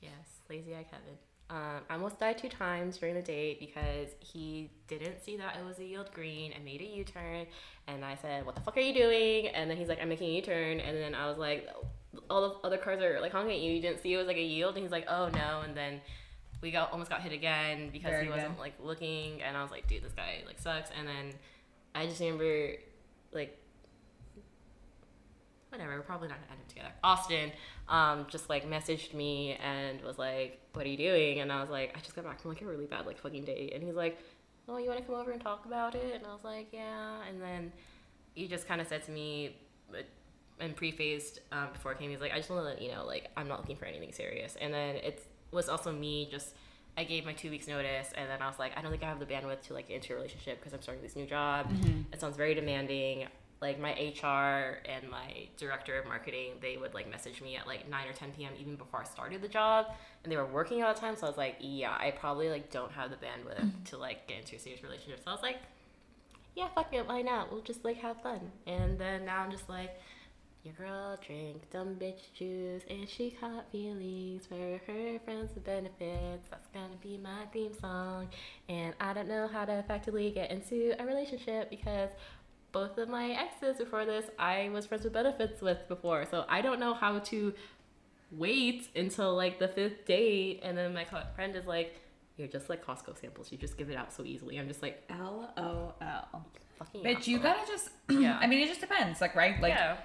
yes, 0.00 0.12
Lazy 0.48 0.74
Eye 0.74 0.84
Kevin. 0.90 1.18
Um, 1.50 1.82
I 1.90 1.94
almost 1.94 2.18
died 2.18 2.38
two 2.38 2.48
times 2.48 2.96
during 2.96 3.14
the 3.14 3.22
date 3.22 3.60
because 3.60 4.08
he 4.20 4.70
didn't 4.88 5.22
see 5.22 5.36
that 5.36 5.56
it 5.56 5.64
was 5.64 5.78
a 5.78 5.84
yield 5.84 6.10
green 6.12 6.52
and 6.52 6.64
made 6.64 6.80
a 6.80 6.84
U 6.84 7.04
turn. 7.04 7.46
And 7.86 8.02
I 8.04 8.16
said, 8.16 8.46
What 8.46 8.54
the 8.54 8.62
fuck 8.62 8.76
are 8.78 8.80
you 8.80 8.94
doing? 8.94 9.48
And 9.48 9.70
then 9.70 9.76
he's 9.76 9.88
like, 9.88 10.00
I'm 10.00 10.08
making 10.08 10.30
a 10.30 10.36
U 10.36 10.42
turn. 10.42 10.80
And 10.80 10.96
then 10.96 11.14
I 11.14 11.28
was 11.28 11.36
like, 11.36 11.68
All 12.30 12.40
the 12.62 12.66
other 12.66 12.78
cars 12.78 13.02
are 13.02 13.20
like 13.20 13.32
honking 13.32 13.52
at 13.56 13.60
you. 13.60 13.72
You 13.72 13.82
didn't 13.82 14.02
see 14.02 14.14
it 14.14 14.16
was 14.16 14.26
like 14.26 14.38
a 14.38 14.42
yield. 14.42 14.74
And 14.76 14.82
he's 14.82 14.90
like, 14.92 15.04
Oh 15.08 15.28
no. 15.28 15.60
And 15.60 15.76
then 15.76 16.00
we 16.62 16.70
got 16.70 16.90
almost 16.92 17.10
got 17.10 17.20
hit 17.20 17.32
again 17.32 17.90
because 17.92 18.10
Very 18.10 18.24
he 18.24 18.30
wasn't 18.30 18.56
good. 18.56 18.60
like 18.62 18.74
looking. 18.82 19.42
And 19.42 19.54
I 19.54 19.62
was 19.62 19.70
like, 19.70 19.86
Dude, 19.86 20.02
this 20.02 20.14
guy 20.14 20.42
like 20.46 20.58
sucks. 20.58 20.88
And 20.98 21.06
then 21.06 21.34
I 21.94 22.06
just 22.06 22.20
remember 22.20 22.76
like 23.34 23.58
whatever, 25.70 25.96
we're 25.96 26.02
probably 26.02 26.28
not 26.28 26.38
gonna 26.40 26.52
end 26.52 26.60
up 26.60 26.68
together. 26.68 26.92
Austin, 27.02 27.52
um, 27.88 28.26
just 28.30 28.48
like 28.48 28.68
messaged 28.68 29.12
me 29.12 29.54
and 29.54 30.00
was 30.02 30.18
like, 30.18 30.60
"What 30.72 30.86
are 30.86 30.88
you 30.88 30.96
doing?" 30.96 31.40
And 31.40 31.50
I 31.52 31.60
was 31.60 31.70
like, 31.70 31.96
"I 31.96 32.00
just 32.00 32.14
got 32.14 32.24
back 32.24 32.40
from 32.40 32.50
like 32.52 32.62
a 32.62 32.66
really 32.66 32.86
bad 32.86 33.06
like 33.06 33.18
fucking 33.18 33.44
date." 33.44 33.72
And 33.74 33.82
he's 33.82 33.94
like, 33.96 34.18
"Oh, 34.68 34.76
you 34.76 34.88
want 34.88 35.00
to 35.00 35.04
come 35.04 35.16
over 35.16 35.32
and 35.32 35.40
talk 35.40 35.66
about 35.66 35.94
it?" 35.94 36.14
And 36.14 36.24
I 36.26 36.32
was 36.32 36.44
like, 36.44 36.68
"Yeah." 36.72 37.22
And 37.28 37.42
then 37.42 37.72
he 38.34 38.46
just 38.46 38.68
kind 38.68 38.80
of 38.80 38.86
said 38.86 39.02
to 39.04 39.10
me, 39.10 39.56
but- 39.90 40.06
and 40.60 40.76
prefaced 40.76 41.40
um, 41.50 41.68
before 41.72 41.90
it 41.92 41.98
came, 41.98 42.10
he's 42.10 42.20
like, 42.20 42.32
"I 42.32 42.36
just 42.36 42.48
want 42.48 42.62
to 42.62 42.68
let 42.68 42.80
you 42.80 42.92
know, 42.92 43.04
like, 43.04 43.28
I'm 43.36 43.48
not 43.48 43.58
looking 43.58 43.76
for 43.76 43.86
anything 43.86 44.12
serious." 44.12 44.54
And 44.60 44.72
then 44.72 44.96
it 44.96 45.26
was 45.50 45.68
also 45.68 45.92
me 45.92 46.28
just. 46.30 46.54
I 46.96 47.04
gave 47.04 47.24
my 47.24 47.32
two 47.32 47.50
weeks 47.50 47.66
notice, 47.66 48.10
and 48.16 48.30
then 48.30 48.40
I 48.40 48.46
was 48.46 48.58
like, 48.58 48.76
I 48.76 48.82
don't 48.82 48.90
think 48.90 49.02
I 49.02 49.08
have 49.08 49.18
the 49.18 49.26
bandwidth 49.26 49.62
to 49.62 49.74
like 49.74 49.86
enter 49.90 50.14
a 50.14 50.16
relationship 50.16 50.60
because 50.60 50.72
I'm 50.72 50.82
starting 50.82 51.02
this 51.02 51.16
new 51.16 51.26
job. 51.26 51.68
Mm-hmm. 51.68 52.12
It 52.12 52.20
sounds 52.20 52.36
very 52.36 52.54
demanding. 52.54 53.26
Like 53.60 53.80
my 53.80 53.92
HR 53.92 54.80
and 54.84 55.08
my 55.10 55.48
director 55.56 55.98
of 55.98 56.06
marketing, 56.06 56.52
they 56.60 56.76
would 56.76 56.92
like 56.92 57.10
message 57.10 57.40
me 57.40 57.56
at 57.56 57.66
like 57.66 57.88
9 57.88 58.08
or 58.08 58.12
10 58.12 58.32
p.m. 58.32 58.52
even 58.60 58.76
before 58.76 59.00
I 59.00 59.04
started 59.04 59.40
the 59.40 59.48
job, 59.48 59.86
and 60.22 60.30
they 60.30 60.36
were 60.36 60.44
working 60.44 60.82
all 60.82 60.92
the 60.92 61.00
time. 61.00 61.16
So 61.16 61.26
I 61.26 61.30
was 61.30 61.38
like, 61.38 61.56
yeah, 61.60 61.96
I 61.98 62.10
probably 62.10 62.50
like 62.50 62.70
don't 62.70 62.92
have 62.92 63.10
the 63.10 63.16
bandwidth 63.16 63.60
mm-hmm. 63.60 63.84
to 63.84 63.96
like 63.96 64.28
get 64.28 64.38
into 64.40 64.56
a 64.56 64.58
serious 64.58 64.82
relationship. 64.82 65.20
So 65.24 65.30
I 65.30 65.34
was 65.34 65.42
like, 65.42 65.58
yeah, 66.54 66.68
fuck 66.74 66.92
it, 66.92 67.08
why 67.08 67.22
not? 67.22 67.50
We'll 67.50 67.62
just 67.62 67.84
like 67.84 67.96
have 67.98 68.20
fun. 68.22 68.40
And 68.66 68.98
then 68.98 69.24
now 69.24 69.40
I'm 69.40 69.50
just 69.50 69.68
like, 69.68 69.98
your 70.64 70.74
girl 70.74 71.18
drank 71.26 71.70
dumb 71.70 71.94
bitch 71.96 72.32
juice 72.34 72.82
and 72.88 73.06
she 73.06 73.30
caught 73.30 73.70
feelings 73.70 74.46
for 74.46 74.54
her 74.54 75.18
friends 75.24 75.54
with 75.54 75.64
benefits. 75.64 76.48
That's 76.50 76.68
gonna 76.72 76.96
be 77.02 77.18
my 77.18 77.44
theme 77.52 77.74
song. 77.78 78.28
And 78.68 78.94
I 78.98 79.12
don't 79.12 79.28
know 79.28 79.46
how 79.46 79.66
to 79.66 79.78
effectively 79.78 80.30
get 80.30 80.50
into 80.50 80.94
a 80.98 81.04
relationship 81.04 81.68
because 81.68 82.08
both 82.72 82.96
of 82.96 83.08
my 83.10 83.32
exes 83.32 83.76
before 83.76 84.06
this 84.06 84.24
I 84.38 84.70
was 84.72 84.86
friends 84.86 85.04
with 85.04 85.12
benefits 85.12 85.60
with 85.60 85.86
before. 85.86 86.24
So 86.30 86.46
I 86.48 86.62
don't 86.62 86.80
know 86.80 86.94
how 86.94 87.18
to 87.18 87.52
wait 88.32 88.88
until 88.96 89.34
like 89.34 89.58
the 89.58 89.68
fifth 89.68 90.06
date. 90.06 90.60
And 90.62 90.78
then 90.78 90.94
my 90.94 91.04
friend 91.34 91.54
is 91.56 91.66
like, 91.66 92.00
you're 92.36 92.48
just 92.48 92.70
like 92.70 92.84
Costco 92.84 93.20
samples. 93.20 93.52
You 93.52 93.58
just 93.58 93.76
give 93.76 93.90
it 93.90 93.96
out 93.96 94.12
so 94.12 94.24
easily. 94.24 94.58
I'm 94.58 94.66
just 94.68 94.82
like, 94.82 95.02
LOL. 95.10 95.94
fucking 96.78 97.04
Bitch, 97.04 97.26
you 97.26 97.38
gotta 97.38 97.66
just. 97.66 97.90
Yeah. 98.10 98.38
I 98.40 98.46
mean, 98.46 98.60
it 98.60 98.68
just 98.68 98.80
depends. 98.80 99.20
Like, 99.20 99.34
right? 99.34 99.60
Like, 99.60 99.72
yeah. 99.74 99.96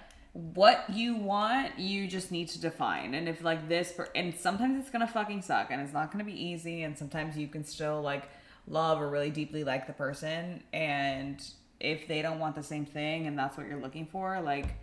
What 0.54 0.86
you 0.90 1.16
want, 1.16 1.78
you 1.78 2.08
just 2.08 2.32
need 2.32 2.48
to 2.50 2.62
define. 2.62 3.14
And 3.14 3.28
if 3.28 3.44
like 3.44 3.68
this, 3.68 3.92
per- 3.92 4.10
and 4.16 4.34
sometimes 4.36 4.80
it's 4.80 4.90
gonna 4.90 5.08
fucking 5.08 5.42
suck, 5.42 5.72
and 5.72 5.82
it's 5.82 5.94
not 5.94 6.12
gonna 6.12 6.24
be 6.24 6.34
easy. 6.46 6.84
And 6.84 6.98
sometimes 6.98 7.38
you 7.38 7.48
can 7.48 7.64
still 7.64 8.02
like 8.02 8.30
love 8.68 9.02
or 9.02 9.10
really 9.10 9.32
deeply 9.32 9.64
like 9.64 9.88
the 9.88 9.94
person, 9.94 10.64
and 10.74 11.44
if 11.80 12.08
they 12.08 12.22
don't 12.22 12.40
want 12.40 12.56
the 12.56 12.64
same 12.64 12.86
thing, 12.86 13.28
and 13.28 13.38
that's 13.38 13.58
what 13.58 13.68
you're 13.68 13.82
looking 13.82 14.06
for, 14.06 14.40
like 14.42 14.76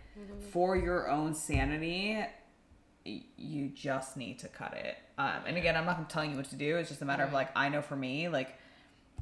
for 0.51 0.75
your 0.75 1.09
own 1.09 1.33
sanity, 1.33 2.19
you 3.05 3.69
just 3.69 4.17
need 4.17 4.39
to 4.39 4.47
cut 4.47 4.73
it. 4.75 4.97
Um, 5.17 5.41
and 5.47 5.57
again, 5.57 5.75
I'm 5.77 5.85
not 5.85 6.09
telling 6.09 6.31
you 6.31 6.37
what 6.37 6.49
to 6.49 6.55
do. 6.55 6.77
It's 6.77 6.89
just 6.89 7.01
a 7.01 7.05
matter 7.05 7.23
of 7.23 7.33
like 7.33 7.49
I 7.55 7.69
know 7.69 7.81
for 7.81 7.95
me, 7.95 8.27
like 8.29 8.55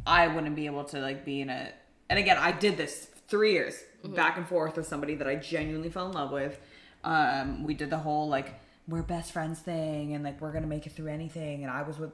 I 0.05 0.27
wouldn't 0.27 0.55
be 0.55 0.65
able 0.65 0.83
to 0.85 0.99
like 0.99 1.23
be 1.25 1.41
in 1.41 1.49
a 1.49 1.71
and 2.09 2.19
again 2.19 2.37
I 2.37 2.51
did 2.51 2.77
this 2.77 3.07
three 3.27 3.53
years 3.53 3.75
back 4.14 4.38
and 4.38 4.48
forth 4.48 4.77
with 4.77 4.88
somebody 4.88 5.15
that 5.15 5.27
I 5.27 5.36
genuinely 5.36 5.90
fell 5.90 6.07
in 6.07 6.14
love 6.14 6.32
with. 6.32 6.60
Um, 7.03 7.64
we 7.64 7.73
did 7.73 7.90
the 7.90 7.98
whole 7.98 8.27
like 8.27 8.60
we're 8.88 9.03
best 9.03 9.32
friends 9.32 9.60
thing 9.60 10.14
and 10.14 10.23
like 10.23 10.41
we're 10.41 10.52
gonna 10.52 10.68
make 10.68 10.86
it 10.86 10.91
through 10.91 11.07
anything 11.07 11.64
and 11.64 11.72
I 11.72 11.84
was 11.84 11.98
with 11.98 12.11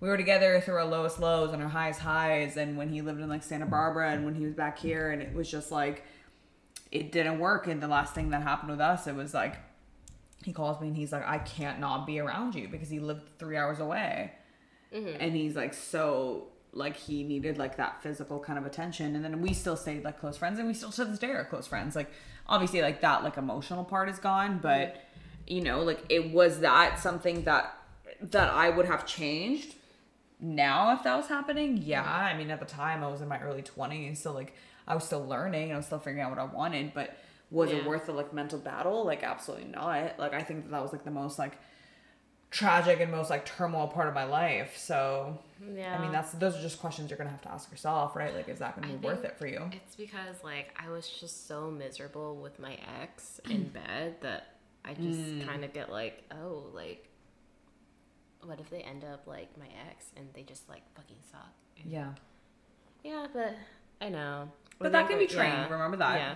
we 0.00 0.08
were 0.08 0.16
together 0.16 0.60
through 0.60 0.76
our 0.76 0.86
lowest 0.86 1.20
lows 1.20 1.52
and 1.52 1.62
our 1.62 1.68
highest 1.68 2.00
highs 2.00 2.56
and 2.56 2.76
when 2.76 2.88
he 2.88 3.02
lived 3.02 3.20
in 3.20 3.28
like 3.28 3.42
Santa 3.42 3.66
Barbara 3.66 4.12
and 4.12 4.24
when 4.24 4.34
he 4.34 4.44
was 4.44 4.54
back 4.54 4.78
here 4.78 5.10
and 5.10 5.20
it 5.20 5.34
was 5.34 5.50
just 5.50 5.70
like 5.70 6.04
it 6.90 7.12
didn't 7.12 7.38
work 7.38 7.66
and 7.66 7.82
the 7.82 7.88
last 7.88 8.14
thing 8.14 8.30
that 8.30 8.42
happened 8.42 8.70
with 8.70 8.80
us 8.80 9.06
it 9.06 9.14
was 9.14 9.34
like 9.34 9.56
he 10.44 10.52
calls 10.52 10.80
me 10.80 10.88
and 10.88 10.96
he's 10.96 11.12
like 11.12 11.26
I 11.26 11.38
can't 11.38 11.80
not 11.80 12.06
be 12.06 12.18
around 12.18 12.54
you 12.54 12.68
because 12.68 12.88
he 12.88 12.98
lived 12.98 13.28
three 13.38 13.56
hours 13.56 13.78
away. 13.78 14.32
And 15.20 15.34
he's 15.34 15.54
like 15.54 15.74
so 15.74 16.48
like 16.72 16.96
he 16.96 17.22
needed 17.22 17.58
like 17.58 17.76
that 17.76 18.02
physical 18.02 18.38
kind 18.38 18.58
of 18.58 18.66
attention. 18.66 19.16
And 19.16 19.24
then 19.24 19.40
we 19.40 19.52
still 19.52 19.76
stayed 19.76 20.04
like 20.04 20.20
close 20.20 20.36
friends 20.36 20.58
and 20.58 20.68
we 20.68 20.74
still 20.74 20.92
to 20.92 21.04
this 21.04 21.18
day 21.18 21.30
are 21.30 21.44
close 21.44 21.66
friends. 21.66 21.96
Like 21.96 22.10
obviously 22.50 22.82
like 22.82 23.00
that 23.00 23.22
like 23.22 23.36
emotional 23.36 23.84
part 23.84 24.08
is 24.08 24.18
gone 24.18 24.58
but 24.58 25.00
you 25.46 25.62
know 25.62 25.82
like 25.82 26.04
it 26.08 26.32
was 26.32 26.60
that 26.60 26.98
something 26.98 27.44
that 27.44 27.72
that 28.20 28.52
i 28.52 28.68
would 28.68 28.86
have 28.86 29.06
changed? 29.06 29.76
Now 30.40 30.94
if 30.94 31.02
that 31.04 31.16
was 31.16 31.28
happening 31.28 31.78
yeah. 31.78 32.02
I 32.04 32.36
mean 32.36 32.50
at 32.50 32.60
the 32.60 32.66
time 32.66 33.02
i 33.04 33.08
was 33.08 33.20
in 33.22 33.28
my 33.28 33.40
early 33.40 33.62
20s 33.62 34.18
so 34.18 34.32
like 34.32 34.54
i 34.86 34.94
was 34.94 35.04
still 35.04 35.24
learning 35.24 35.64
and 35.64 35.74
i 35.74 35.76
was 35.76 35.86
still 35.86 35.98
figuring 35.98 36.20
out 36.20 36.30
what 36.30 36.38
i 36.38 36.44
wanted 36.44 36.92
but 36.92 37.16
was 37.50 37.72
it 37.72 37.84
worth 37.84 38.06
the 38.06 38.12
like 38.12 38.32
mental 38.32 38.60
battle? 38.60 39.04
Like 39.04 39.24
absolutely 39.24 39.66
not. 39.66 40.18
Like 40.18 40.34
i 40.34 40.42
think 40.42 40.64
that, 40.64 40.70
that 40.70 40.82
was 40.82 40.92
like 40.92 41.04
the 41.04 41.10
most 41.10 41.38
like 41.38 41.58
tragic 42.50 43.00
and 43.00 43.10
most 43.12 43.30
like 43.30 43.46
turmoil 43.46 43.86
part 43.86 44.08
of 44.08 44.14
my 44.14 44.24
life 44.24 44.76
so 44.76 45.38
Yeah. 45.74 45.96
I 45.96 46.00
mean, 46.02 46.10
that's 46.10 46.32
those 46.32 46.56
are 46.56 46.60
just 46.62 46.80
questions 46.80 47.10
you're 47.10 47.18
gonna 47.18 47.30
have 47.30 47.42
to 47.42 47.52
ask 47.52 47.70
yourself, 47.70 48.16
right? 48.16 48.34
Like, 48.34 48.48
is 48.48 48.58
that 48.60 48.74
gonna 48.74 48.92
I 48.92 48.96
be 48.96 49.06
worth 49.06 49.24
it 49.24 49.36
for 49.38 49.46
you? 49.46 49.70
It's 49.72 49.94
because 49.94 50.42
like 50.42 50.74
I 50.82 50.88
was 50.90 51.08
just 51.08 51.46
so 51.46 51.70
miserable 51.70 52.36
with 52.36 52.58
my 52.58 52.76
ex 53.02 53.40
in 53.50 53.68
bed 53.68 54.16
that 54.22 54.56
I 54.84 54.94
just 54.94 55.18
Mm. 55.18 55.46
kind 55.46 55.64
of 55.64 55.72
get 55.74 55.90
like, 55.92 56.24
oh, 56.32 56.70
like, 56.72 57.06
what 58.42 58.58
if 58.58 58.70
they 58.70 58.80
end 58.80 59.04
up 59.04 59.26
like 59.26 59.56
my 59.58 59.68
ex 59.90 60.06
and 60.16 60.26
they 60.32 60.42
just 60.42 60.66
like 60.68 60.82
fucking 60.96 61.18
suck? 61.30 61.52
And- 61.82 61.92
Yeah, 61.92 62.12
Yeah, 63.04 63.26
but 63.32 63.54
I 64.00 64.08
know. 64.08 64.50
but 64.78 64.92
that 64.92 65.08
can 65.08 65.18
be 65.18 65.26
trained. 65.26 65.52
yeah. 65.52 65.68
Remember 65.68 65.98
that. 65.98 66.16
Yeah. 66.18 66.34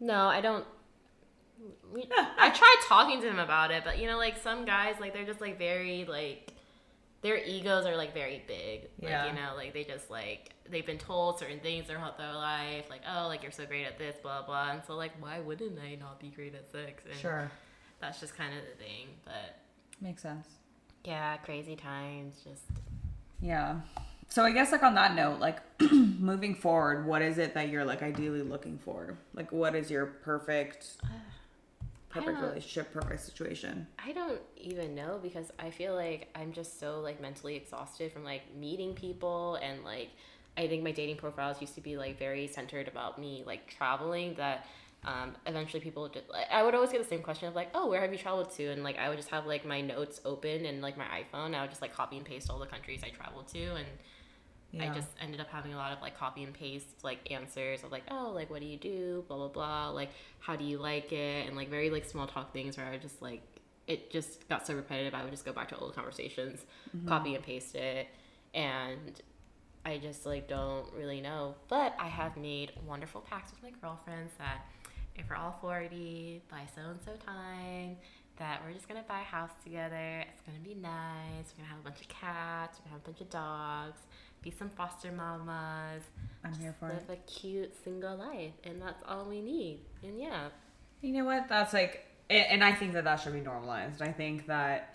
No, 0.00 0.26
I 0.28 0.40
don't. 0.40 0.64
We, 1.92 2.04
I 2.38 2.50
tried 2.50 2.76
talking 2.86 3.20
to 3.22 3.28
him 3.28 3.38
about 3.38 3.70
it, 3.70 3.82
but 3.84 3.98
you 3.98 4.06
know, 4.06 4.18
like 4.18 4.36
some 4.42 4.64
guys, 4.64 4.96
like 5.00 5.12
they're 5.14 5.24
just 5.24 5.40
like 5.40 5.58
very 5.58 6.04
like 6.08 6.52
their 7.22 7.38
egos 7.38 7.86
are 7.86 7.96
like 7.96 8.12
very 8.14 8.42
big. 8.46 8.82
Like, 9.00 9.10
Yeah. 9.10 9.26
you 9.26 9.32
know, 9.32 9.52
like 9.56 9.72
they 9.72 9.84
just 9.84 10.10
like 10.10 10.50
they've 10.70 10.84
been 10.86 10.98
told 10.98 11.38
certain 11.38 11.60
things 11.60 11.86
their 11.88 11.98
whole 11.98 12.12
their 12.18 12.34
life, 12.34 12.84
like 12.90 13.00
oh, 13.10 13.26
like 13.28 13.42
you're 13.42 13.52
so 13.52 13.64
great 13.66 13.86
at 13.86 13.98
this, 13.98 14.16
blah 14.22 14.42
blah. 14.42 14.72
And 14.72 14.82
so 14.86 14.94
like, 14.96 15.12
why 15.20 15.40
wouldn't 15.40 15.78
I 15.78 15.94
not 15.96 16.20
be 16.20 16.28
great 16.28 16.54
at 16.54 16.70
sex? 16.70 17.02
And 17.10 17.18
Sure, 17.18 17.50
That's 18.00 18.20
just 18.20 18.36
kind 18.36 18.52
of 18.56 18.60
the 18.64 18.84
thing, 18.84 19.06
but 19.24 19.58
makes 20.00 20.22
sense. 20.22 20.46
yeah, 21.04 21.36
crazy 21.38 21.74
times. 21.76 22.36
Just 22.44 22.62
Yeah. 23.40 23.80
So 24.28 24.42
I 24.42 24.50
guess 24.50 24.72
like 24.72 24.82
on 24.82 24.94
that 24.96 25.14
note, 25.14 25.38
like 25.40 25.58
moving 25.92 26.54
forward, 26.54 27.06
what 27.06 27.22
is 27.22 27.38
it 27.38 27.54
that 27.54 27.68
you're 27.70 27.84
like 27.84 28.02
ideally 28.02 28.42
looking 28.42 28.76
for? 28.78 29.16
Like, 29.34 29.52
what 29.52 29.74
is 29.76 29.90
your 29.90 30.04
perfect, 30.06 30.88
uh, 31.04 31.08
perfect 32.16 32.40
relationship, 32.40 32.92
perfect 32.92 33.24
situation? 33.24 33.86
I 34.04 34.12
don't 34.12 34.40
even 34.56 34.94
know 34.94 35.18
because 35.22 35.50
I 35.58 35.70
feel 35.70 35.94
like 35.94 36.28
I'm 36.34 36.52
just 36.52 36.80
so 36.80 37.00
like 37.00 37.20
mentally 37.20 37.56
exhausted 37.56 38.12
from 38.12 38.24
like 38.24 38.42
meeting 38.54 38.94
people 38.94 39.56
and 39.56 39.84
like 39.84 40.10
I 40.56 40.66
think 40.68 40.82
my 40.82 40.92
dating 40.92 41.16
profiles 41.16 41.60
used 41.60 41.74
to 41.74 41.80
be 41.80 41.96
like 41.96 42.18
very 42.18 42.46
centered 42.46 42.88
about 42.88 43.18
me 43.18 43.42
like 43.46 43.66
traveling 43.68 44.34
that 44.34 44.66
um, 45.04 45.36
eventually 45.46 45.80
people 45.80 46.08
just 46.08 46.28
like, 46.28 46.46
I 46.50 46.62
would 46.64 46.74
always 46.74 46.90
get 46.90 47.00
the 47.00 47.08
same 47.08 47.22
question 47.22 47.48
of 47.48 47.54
like 47.54 47.68
oh 47.74 47.88
where 47.88 48.00
have 48.00 48.12
you 48.12 48.18
traveled 48.18 48.50
to? 48.52 48.66
And 48.66 48.82
like 48.82 48.98
I 48.98 49.08
would 49.08 49.18
just 49.18 49.30
have 49.30 49.46
like 49.46 49.64
my 49.64 49.80
notes 49.80 50.20
open 50.24 50.66
and 50.66 50.82
like 50.82 50.96
my 50.96 51.04
iPhone. 51.04 51.54
I 51.54 51.60
would 51.60 51.70
just 51.70 51.82
like 51.82 51.94
copy 51.94 52.16
and 52.16 52.24
paste 52.24 52.50
all 52.50 52.58
the 52.58 52.66
countries 52.66 53.02
I 53.04 53.10
traveled 53.10 53.48
to 53.48 53.74
and 53.74 53.86
I 54.80 54.94
just 54.94 55.08
ended 55.20 55.40
up 55.40 55.48
having 55.48 55.74
a 55.74 55.76
lot 55.76 55.92
of 55.92 56.00
like 56.00 56.18
copy 56.18 56.42
and 56.42 56.52
paste 56.52 57.04
like 57.04 57.30
answers 57.30 57.82
of 57.84 57.92
like, 57.92 58.04
oh, 58.10 58.32
like 58.34 58.50
what 58.50 58.60
do 58.60 58.66
you 58.66 58.76
do? 58.76 59.24
Blah 59.28 59.36
blah 59.36 59.48
blah. 59.48 59.88
Like 59.90 60.10
how 60.38 60.56
do 60.56 60.64
you 60.64 60.78
like 60.78 61.12
it? 61.12 61.46
And 61.46 61.56
like 61.56 61.68
very 61.68 61.90
like 61.90 62.04
small 62.04 62.26
talk 62.26 62.52
things 62.52 62.76
where 62.76 62.86
I 62.86 62.98
just 62.98 63.20
like 63.22 63.42
it 63.86 64.10
just 64.10 64.48
got 64.48 64.66
so 64.66 64.74
repetitive. 64.74 65.14
I 65.14 65.22
would 65.22 65.30
just 65.30 65.44
go 65.44 65.52
back 65.52 65.68
to 65.68 65.76
old 65.76 65.94
conversations, 65.94 66.64
mm-hmm. 66.96 67.08
copy 67.08 67.34
and 67.34 67.44
paste 67.44 67.74
it, 67.74 68.08
and 68.54 69.20
I 69.84 69.98
just 69.98 70.26
like 70.26 70.48
don't 70.48 70.92
really 70.92 71.20
know. 71.20 71.54
But 71.68 71.94
I 71.98 72.08
have 72.08 72.36
made 72.36 72.72
wonderful 72.86 73.20
pacts 73.20 73.52
with 73.52 73.62
my 73.62 73.70
girlfriends 73.80 74.32
that 74.38 74.66
if 75.14 75.28
we're 75.30 75.36
all 75.36 75.56
forty 75.60 76.42
by 76.50 76.62
so 76.74 76.82
and 76.90 77.00
so 77.04 77.12
time, 77.24 77.96
that 78.38 78.60
we're 78.64 78.72
just 78.72 78.88
gonna 78.88 79.04
buy 79.06 79.20
a 79.20 79.24
house 79.24 79.52
together. 79.62 80.24
It's 80.32 80.42
gonna 80.42 80.58
be 80.62 80.74
nice. 80.74 81.54
We're 81.56 81.62
gonna 81.62 81.68
have 81.68 81.80
a 81.80 81.84
bunch 81.84 82.00
of 82.00 82.08
cats. 82.08 82.78
We're 82.78 82.90
gonna 82.90 82.94
have 82.94 83.02
a 83.02 83.10
bunch 83.10 83.20
of 83.20 83.30
dogs. 83.30 84.00
Be 84.46 84.52
some 84.56 84.70
foster 84.70 85.10
mamas. 85.10 86.04
I'm 86.44 86.52
here 86.52 86.72
for 86.78 86.88
live 86.88 87.02
it. 87.08 87.18
a 87.18 87.28
cute 87.28 87.74
single 87.82 88.16
life, 88.16 88.52
and 88.62 88.80
that's 88.80 89.02
all 89.04 89.24
we 89.24 89.42
need. 89.42 89.80
And 90.04 90.16
yeah, 90.20 90.50
You 91.00 91.14
know 91.14 91.24
what? 91.24 91.48
That's 91.48 91.72
like, 91.72 92.06
and 92.30 92.62
I 92.62 92.72
think 92.72 92.92
that 92.92 93.02
that 93.02 93.16
should 93.16 93.32
be 93.32 93.40
normalized. 93.40 94.00
I 94.00 94.12
think 94.12 94.46
that 94.46 94.94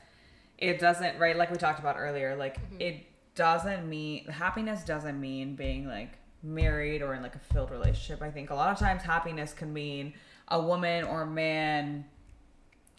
it 0.58 0.80
doesn't, 0.80 1.20
right? 1.20 1.36
Like 1.36 1.52
we 1.52 1.58
talked 1.58 1.82
about 1.82 1.98
earlier, 2.00 2.34
like 2.38 2.62
mm-hmm. 2.62 2.80
it 2.80 3.06
doesn't 3.36 3.90
mean 3.90 4.24
happiness 4.28 4.86
doesn't 4.86 5.20
mean 5.20 5.58
being 5.58 5.86
like 5.86 6.18
married 6.42 7.02
or 7.02 7.14
in 7.14 7.22
like 7.22 7.36
a 7.36 7.54
filled 7.54 7.72
relationship. 7.72 8.22
I 8.22 8.32
think 8.32 8.52
a 8.52 8.56
lot 8.56 8.72
of 8.72 8.80
times 8.80 9.04
happiness 9.04 9.52
can 9.52 9.74
mean 9.74 10.14
a 10.48 10.62
woman 10.62 11.04
or 11.04 11.24
a 11.24 11.28
man 11.28 12.06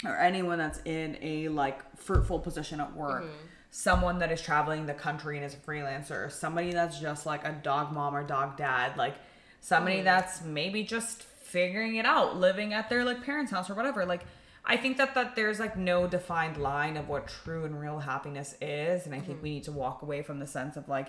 or 0.04 0.18
anyone 0.18 0.58
that's 0.58 0.82
in 0.84 1.16
a 1.22 1.48
like 1.48 1.96
fruitful 1.96 2.40
position 2.40 2.78
at 2.78 2.94
work. 2.94 3.24
Mm-hmm. 3.24 3.46
Someone 3.74 4.18
that 4.18 4.30
is 4.30 4.42
traveling 4.42 4.84
the 4.84 4.92
country 4.92 5.38
and 5.38 5.46
is 5.46 5.54
a 5.54 5.56
freelancer, 5.56 6.30
somebody 6.30 6.72
that's 6.72 7.00
just 7.00 7.24
like 7.24 7.42
a 7.46 7.52
dog 7.52 7.90
mom 7.90 8.14
or 8.14 8.22
dog 8.22 8.58
dad, 8.58 8.98
like 8.98 9.14
somebody 9.60 10.00
mm. 10.00 10.04
that's 10.04 10.42
maybe 10.42 10.82
just 10.82 11.22
figuring 11.22 11.96
it 11.96 12.04
out, 12.04 12.36
living 12.36 12.74
at 12.74 12.90
their 12.90 13.02
like 13.02 13.24
parents' 13.24 13.50
house 13.50 13.70
or 13.70 13.74
whatever. 13.74 14.04
Like 14.04 14.24
I 14.62 14.76
think 14.76 14.98
that 14.98 15.14
that 15.14 15.36
there's 15.36 15.58
like 15.58 15.76
no 15.76 16.06
defined 16.06 16.58
line 16.58 16.98
of 16.98 17.08
what 17.08 17.28
true 17.28 17.64
and 17.64 17.80
real 17.80 17.98
happiness 17.98 18.54
is, 18.60 19.06
and 19.06 19.14
I 19.14 19.20
think 19.20 19.36
mm-hmm. 19.38 19.42
we 19.42 19.50
need 19.54 19.64
to 19.64 19.72
walk 19.72 20.02
away 20.02 20.20
from 20.22 20.38
the 20.38 20.46
sense 20.46 20.76
of 20.76 20.86
like 20.88 21.08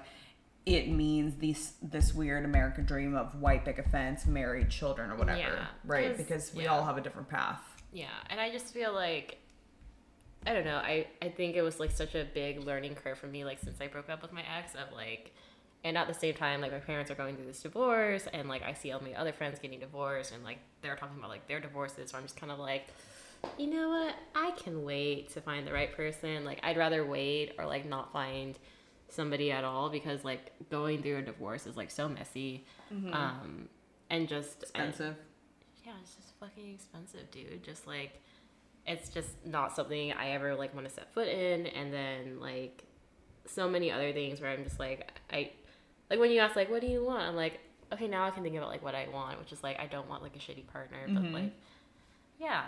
it 0.65 0.87
means 0.87 1.35
this 1.35 1.73
this 1.81 2.13
weird 2.13 2.45
American 2.45 2.85
dream 2.85 3.13
of 3.13 3.35
white 3.41 3.65
picket 3.65 3.91
fence, 3.91 4.25
married, 4.25 4.69
children, 4.69 5.11
or 5.11 5.17
whatever, 5.17 5.37
Yeah, 5.37 5.65
right? 5.83 6.15
'cause- 6.15 6.17
Because 6.17 6.53
we 6.53 6.63
yeah. 6.63 6.73
all 6.73 6.85
have 6.85 6.97
a 6.97 7.01
different 7.01 7.27
path. 7.27 7.59
Yeah, 7.91 8.07
and 8.29 8.39
I 8.39 8.49
just 8.49 8.73
feel 8.73 8.93
like 8.93 9.37
I 10.45 10.53
don't 10.53 10.65
know. 10.65 10.77
I 10.77 11.07
I 11.21 11.29
think 11.29 11.55
it 11.55 11.61
was 11.61 11.79
like 11.79 11.91
such 11.91 12.15
a 12.15 12.25
big 12.33 12.59
learning 12.65 12.95
curve 12.95 13.17
for 13.17 13.27
me 13.27 13.45
like 13.45 13.59
since 13.59 13.79
I 13.81 13.87
broke 13.87 14.09
up 14.09 14.21
with 14.21 14.33
my 14.33 14.43
ex 14.57 14.73
of 14.75 14.93
like 14.93 15.31
and 15.83 15.97
at 15.97 16.07
the 16.07 16.13
same 16.13 16.33
time 16.33 16.61
like 16.61 16.71
my 16.71 16.79
parents 16.79 17.09
are 17.11 17.15
going 17.15 17.35
through 17.35 17.45
this 17.45 17.61
divorce 17.61 18.27
and 18.33 18.47
like 18.49 18.63
I 18.63 18.73
see 18.73 18.91
all 18.91 19.01
my 19.01 19.13
other 19.13 19.33
friends 19.33 19.59
getting 19.59 19.79
divorced 19.79 20.33
and 20.33 20.43
like 20.43 20.59
they're 20.81 20.95
talking 20.95 21.17
about 21.17 21.29
like 21.29 21.47
their 21.47 21.59
divorces 21.59 22.11
so 22.11 22.17
I'm 22.17 22.23
just 22.23 22.35
kind 22.35 22.51
of 22.51 22.59
like 22.59 22.87
you 23.57 23.67
know 23.67 23.89
what? 23.89 24.15
I 24.35 24.51
can 24.51 24.85
wait 24.85 25.29
to 25.33 25.41
find 25.41 25.67
the 25.67 25.73
right 25.73 25.93
person. 25.93 26.45
Like 26.45 26.61
I'd 26.63 26.77
rather 26.77 27.05
wait 27.05 27.53
or 27.59 27.65
like 27.65 27.85
not 27.85 28.13
find 28.13 28.57
somebody 29.09 29.51
at 29.51 29.63
all 29.65 29.89
because 29.89 30.23
like 30.23 30.51
going 30.69 31.01
through 31.01 31.17
a 31.17 31.21
divorce 31.21 31.67
is 31.67 31.75
like 31.77 31.91
so 31.91 32.07
messy. 32.07 32.65
Um 33.11 33.67
and 34.09 34.27
just 34.29 34.63
and- 34.75 34.89
Expensive. 34.89 35.15
yeah, 35.85 35.91
it's 36.01 36.15
just 36.15 36.29
fucking 36.39 36.73
expensive, 36.73 37.29
dude. 37.31 37.63
Just 37.63 37.85
like 37.87 38.21
it's 38.85 39.09
just 39.09 39.29
not 39.45 39.75
something 39.75 40.11
I 40.13 40.31
ever 40.31 40.55
like 40.55 40.73
want 40.73 40.87
to 40.87 40.93
set 40.93 41.13
foot 41.13 41.27
in 41.27 41.67
and 41.67 41.93
then 41.93 42.39
like 42.39 42.83
so 43.45 43.69
many 43.69 43.91
other 43.91 44.11
things 44.13 44.41
where 44.41 44.51
I'm 44.51 44.63
just 44.63 44.79
like 44.79 45.11
I 45.31 45.51
like 46.09 46.19
when 46.19 46.31
you 46.31 46.39
ask 46.39 46.55
like 46.55 46.69
what 46.69 46.81
do 46.81 46.87
you 46.87 47.03
want? 47.03 47.23
I'm 47.23 47.35
like, 47.35 47.59
okay, 47.91 48.07
now 48.07 48.25
I 48.25 48.31
can 48.31 48.43
think 48.43 48.55
about 48.55 48.69
like 48.69 48.83
what 48.83 48.95
I 48.95 49.07
want, 49.11 49.39
which 49.39 49.51
is 49.51 49.63
like 49.63 49.79
I 49.79 49.87
don't 49.87 50.09
want 50.09 50.21
like 50.21 50.35
a 50.35 50.39
shitty 50.39 50.67
partner, 50.67 50.99
but 51.07 51.23
mm-hmm. 51.23 51.33
like 51.33 51.53
yeah. 52.39 52.63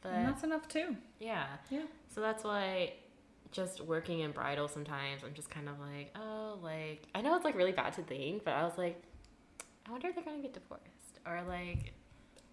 But 0.00 0.12
And 0.12 0.28
that's 0.28 0.44
enough 0.44 0.68
too. 0.68 0.96
yeah. 1.18 1.46
Yeah. 1.70 1.82
So 2.14 2.20
that's 2.20 2.44
why 2.44 2.92
just 3.50 3.80
working 3.80 4.20
in 4.20 4.30
bridal 4.30 4.68
sometimes 4.68 5.22
I'm 5.24 5.32
just 5.34 5.50
kind 5.50 5.68
of 5.68 5.80
like, 5.80 6.14
oh, 6.16 6.58
like 6.62 7.02
I 7.14 7.20
know 7.20 7.34
it's 7.34 7.44
like 7.44 7.56
really 7.56 7.72
bad 7.72 7.94
to 7.94 8.02
think, 8.02 8.44
but 8.44 8.52
I 8.52 8.62
was 8.62 8.78
like, 8.78 9.02
I 9.86 9.90
wonder 9.90 10.08
if 10.08 10.14
they're 10.14 10.24
gonna 10.24 10.42
get 10.42 10.54
divorced. 10.54 10.84
Or 11.26 11.42
like 11.48 11.92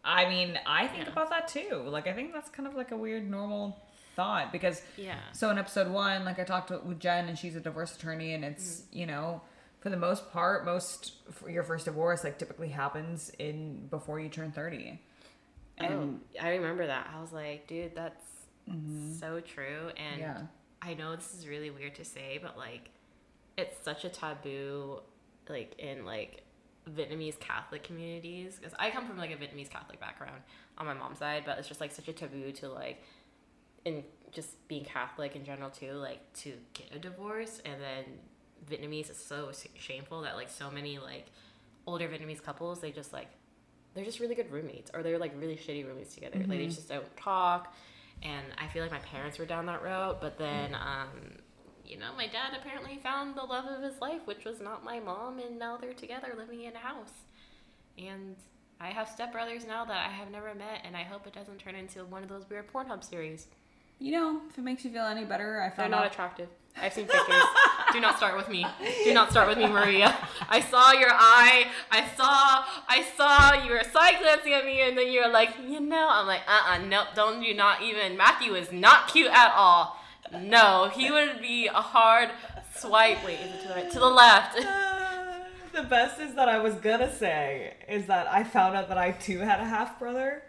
I 0.06 0.30
mean, 0.30 0.60
I 0.66 0.88
think 0.88 1.06
Yeah. 1.06 1.12
about 1.12 1.30
that 1.32 1.48
too. 1.48 1.84
Like, 1.88 2.08
I 2.08 2.14
think 2.14 2.32
that's 2.32 2.50
kind 2.50 2.68
of 2.68 2.76
like 2.76 2.92
a 2.92 2.98
weird 2.98 3.30
normal 3.30 3.82
thought 4.16 4.52
because 4.52 4.82
Yeah. 4.96 5.18
so 5.34 5.50
in 5.50 5.58
episode 5.58 5.92
one, 5.92 6.24
like 6.24 6.40
I 6.40 6.44
talked 6.44 6.70
to, 6.70 6.78
with 6.80 7.00
Jen 7.00 7.28
and 7.28 7.38
she's 7.38 7.56
a 7.56 7.60
divorce 7.60 7.96
attorney, 7.96 8.34
and 8.34 8.46
it's 8.46 8.82
mm-hmm. 8.82 8.98
you 9.00 9.06
know 9.08 9.42
for 9.80 9.90
the 9.90 9.98
most 9.98 10.32
part, 10.32 10.66
most 10.66 11.14
your 11.48 11.64
first 11.64 11.86
divorce 11.86 12.24
like 12.24 12.38
typically 12.40 12.70
happens 12.70 13.32
in 13.40 13.88
before 13.88 14.20
you 14.20 14.30
turn 14.30 14.52
thirty. 14.52 15.02
oh, 15.82 16.16
I 16.42 16.52
remember 16.52 16.88
that. 16.88 17.10
I 17.14 17.20
was 17.20 17.34
like, 17.34 17.68
dude, 17.68 17.94
that's 17.96 18.26
mm-hmm. 18.70 19.14
so 19.16 19.42
true. 19.42 19.90
And 19.98 20.20
Yeah. 20.22 20.42
I 20.82 20.94
know 20.94 21.16
this 21.16 21.34
is 21.34 21.48
really 21.48 21.70
weird 21.70 21.96
to 21.96 22.06
say, 22.06 22.40
but 22.42 22.58
like, 22.58 22.90
it's 23.58 23.84
such 23.84 24.06
a 24.06 24.10
taboo, 24.10 25.02
like 25.50 25.78
in 25.78 26.06
like 26.06 26.45
Vietnamese 26.90 27.40
Catholic 27.40 27.84
communities. 27.84 28.58
Because 28.58 28.74
I 28.80 28.90
come 28.92 29.08
from 29.08 29.18
like 29.18 29.32
a 29.32 29.36
Vietnamese 29.36 29.70
Catholic 29.70 30.00
background 30.00 30.42
on 30.78 30.86
my 30.86 30.94
mom's 30.94 31.20
side, 31.20 31.44
but 31.46 31.58
it's 31.58 31.68
just 31.68 31.82
like 31.82 31.92
such 31.92 32.08
a 32.08 32.14
taboo 32.14 32.52
to 32.54 32.70
like, 32.70 33.04
in 33.86 34.04
just 34.32 34.68
being 34.68 34.84
Catholic 34.84 35.36
in 35.36 35.46
general 35.46 35.70
too, 35.70 35.94
like 35.94 36.20
to 36.34 36.54
get 36.74 36.94
a 36.94 37.00
divorce. 37.00 37.62
And 37.66 37.76
then 37.82 38.06
Vietnamese 38.70 39.10
is 39.10 39.18
so 39.18 39.52
shameful 39.76 40.22
that 40.22 40.36
like 40.36 40.50
so 40.50 40.70
many 40.72 40.98
like 40.98 41.28
older 41.88 42.08
Vietnamese 42.08 42.44
couples, 42.44 42.82
they 42.82 42.92
just 42.92 43.14
like 43.14 43.28
they're 43.94 44.06
just 44.06 44.20
really 44.20 44.36
good 44.36 44.52
roommates 44.52 44.92
or 44.94 45.04
they're 45.04 45.18
like 45.18 45.34
really 45.40 45.56
shitty 45.56 45.86
roommates 45.86 46.14
together. 46.14 46.40
Like 46.40 46.60
they 46.60 46.68
just 46.68 46.90
don't 46.90 47.18
talk. 47.18 47.74
And 48.24 48.46
I 48.58 48.68
feel 48.68 48.82
like 48.82 48.92
my 48.92 49.00
parents 49.00 49.40
were 49.40 49.46
down 49.46 49.66
that 49.68 49.84
road, 49.84 50.18
but 50.22 50.38
then 50.38 50.76
um, 50.76 51.38
you 51.88 51.98
know, 51.98 52.12
my 52.18 52.28
dad 52.28 52.58
apparently 52.60 53.00
found 53.02 53.36
the 53.36 53.44
love 53.44 53.66
of 53.66 53.84
his 53.84 54.00
life, 54.02 54.22
which 54.26 54.46
was 54.46 54.60
not 54.60 54.84
my 54.84 55.00
mom, 55.00 55.40
and 55.40 55.60
now 55.60 55.78
they're 55.78 55.94
together 55.94 56.34
living 56.38 56.64
in 56.64 56.76
a 56.76 56.80
house. 56.80 57.12
And 57.98 58.36
I 58.80 58.88
have 58.90 59.08
stepbrothers 59.08 59.68
now 59.68 59.86
that 59.86 60.08
I 60.08 60.12
have 60.12 60.32
never 60.32 60.54
met, 60.54 60.82
and 60.86 60.98
I 60.98 61.04
hope 61.04 61.28
it 61.28 61.34
doesn't 61.34 61.60
turn 61.60 61.76
into 61.76 62.04
one 62.06 62.24
of 62.24 62.30
those 62.30 62.50
weird 62.50 62.72
Pornhub 62.72 63.04
series. 63.04 63.48
You 64.00 64.12
know, 64.12 64.42
if 64.50 64.58
it 64.58 64.62
makes 64.62 64.84
you 64.84 64.92
feel 64.92 65.06
any 65.06 65.24
better, 65.24 65.62
I 65.62 65.70
found 65.70 65.94
They're 65.94 66.00
not 66.00 66.06
out. 66.06 66.12
attractive. 66.12 66.50
I've 66.78 66.92
seen 66.92 67.08
pictures. 67.08 67.44
Do 67.94 68.02
not 68.02 68.18
start 68.18 68.36
with 68.36 68.50
me. 68.50 68.66
Do 69.06 69.14
not 69.14 69.32
start 69.32 69.48
with 69.48 69.58
me, 69.58 69.68
Maria. 69.68 70.14
I 70.50 70.60
saw 70.60 70.92
your 70.92 71.12
eye. 71.12 71.68
I 71.90 72.06
saw. 72.18 72.66
I 72.90 73.06
saw 73.16 73.64
you 73.64 73.72
were 73.72 73.84
side 73.84 74.16
glancing 74.22 74.52
at 74.52 74.66
me, 74.66 74.82
and 74.82 74.98
then 74.98 75.10
you're 75.10 75.30
like, 75.30 75.52
you 75.66 75.80
know. 75.80 76.10
I'm 76.12 76.28
like, 76.28 76.42
uh, 76.46 76.74
uh 76.74 76.78
nope. 76.80 77.08
Don't 77.16 77.42
you 77.42 77.54
not 77.54 77.82
even. 77.82 78.18
Matthew 78.18 78.56
is 78.56 78.74
not 78.74 79.08
cute 79.08 79.32
at 79.32 79.54
all. 79.56 79.98
No, 80.42 80.90
he 80.94 81.12
would 81.12 81.42
be 81.42 81.68
a 81.68 81.74
hard 81.74 82.30
swipe. 82.76 83.26
Wait, 83.26 83.40
is 83.40 83.54
it 83.54 83.62
to 83.62 83.68
the 83.68 83.74
right? 83.74 83.92
To 83.92 84.00
the 84.00 84.10
left. 84.10 84.56
the 85.74 85.84
best 85.84 86.20
is 86.20 86.36
that 86.36 86.50
I 86.50 86.60
was 86.60 86.76
gonna 86.76 87.14
say 87.14 87.74
is 87.88 88.08
that 88.08 88.28
I 88.28 88.44
found 88.44 88.76
out 88.76 88.88
that 88.90 88.98
I 88.98 89.12
too 89.12 89.40
had 89.40 89.60
a 89.60 89.66
half 89.66 90.00
brother. 90.00 90.44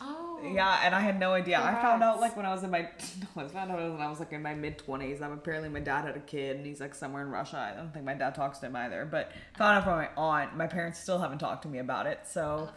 Oh. 0.00 0.40
Yeah, 0.42 0.80
and 0.82 0.94
I 0.94 1.00
had 1.00 1.20
no 1.20 1.34
idea. 1.34 1.60
I 1.60 1.80
found 1.80 2.02
out 2.02 2.20
like 2.20 2.36
when 2.36 2.44
I 2.44 2.52
was 2.52 2.64
in 2.64 2.70
my 2.70 2.80
no, 2.80 2.88
I 3.44 3.48
found 3.48 3.70
out 3.70 3.78
when 3.78 4.00
I 4.00 4.10
was 4.10 4.18
like 4.18 4.32
in 4.32 4.42
my 4.42 4.54
mid 4.54 4.78
twenties. 4.78 5.20
That 5.20 5.30
apparently 5.30 5.68
my 5.68 5.80
dad 5.80 6.04
had 6.04 6.16
a 6.16 6.20
kid 6.20 6.56
and 6.56 6.66
he's 6.66 6.80
like 6.80 6.94
somewhere 6.94 7.22
in 7.22 7.30
Russia. 7.30 7.72
I 7.72 7.78
don't 7.78 7.92
think 7.92 8.04
my 8.04 8.14
dad 8.14 8.34
talks 8.34 8.58
to 8.58 8.66
him 8.66 8.76
either. 8.76 9.06
But 9.08 9.30
found 9.56 9.78
out 9.78 9.84
from 9.84 9.98
my 9.98 10.08
aunt. 10.16 10.56
My 10.56 10.66
parents 10.66 10.98
still 10.98 11.18
haven't 11.18 11.38
talked 11.38 11.62
to 11.62 11.68
me 11.68 11.78
about 11.78 12.06
it. 12.06 12.20
So 12.26 12.70
oh. 12.70 12.74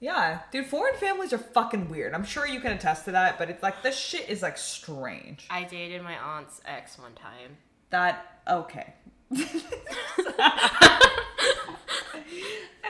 Yeah, 0.00 0.40
dude, 0.50 0.66
foreign 0.66 0.96
families 0.96 1.32
are 1.32 1.38
fucking 1.38 1.88
weird. 1.88 2.14
I'm 2.14 2.24
sure 2.24 2.46
you 2.46 2.60
can 2.60 2.72
attest 2.72 3.04
to 3.06 3.12
that. 3.12 3.38
But 3.38 3.50
it's 3.50 3.62
like 3.62 3.82
this 3.82 3.98
shit 3.98 4.28
is 4.28 4.42
like 4.42 4.58
strange. 4.58 5.46
I 5.50 5.64
dated 5.64 6.02
my 6.02 6.16
aunt's 6.18 6.60
ex 6.64 6.98
one 6.98 7.14
time. 7.14 7.56
That 7.90 8.40
okay. 8.48 8.94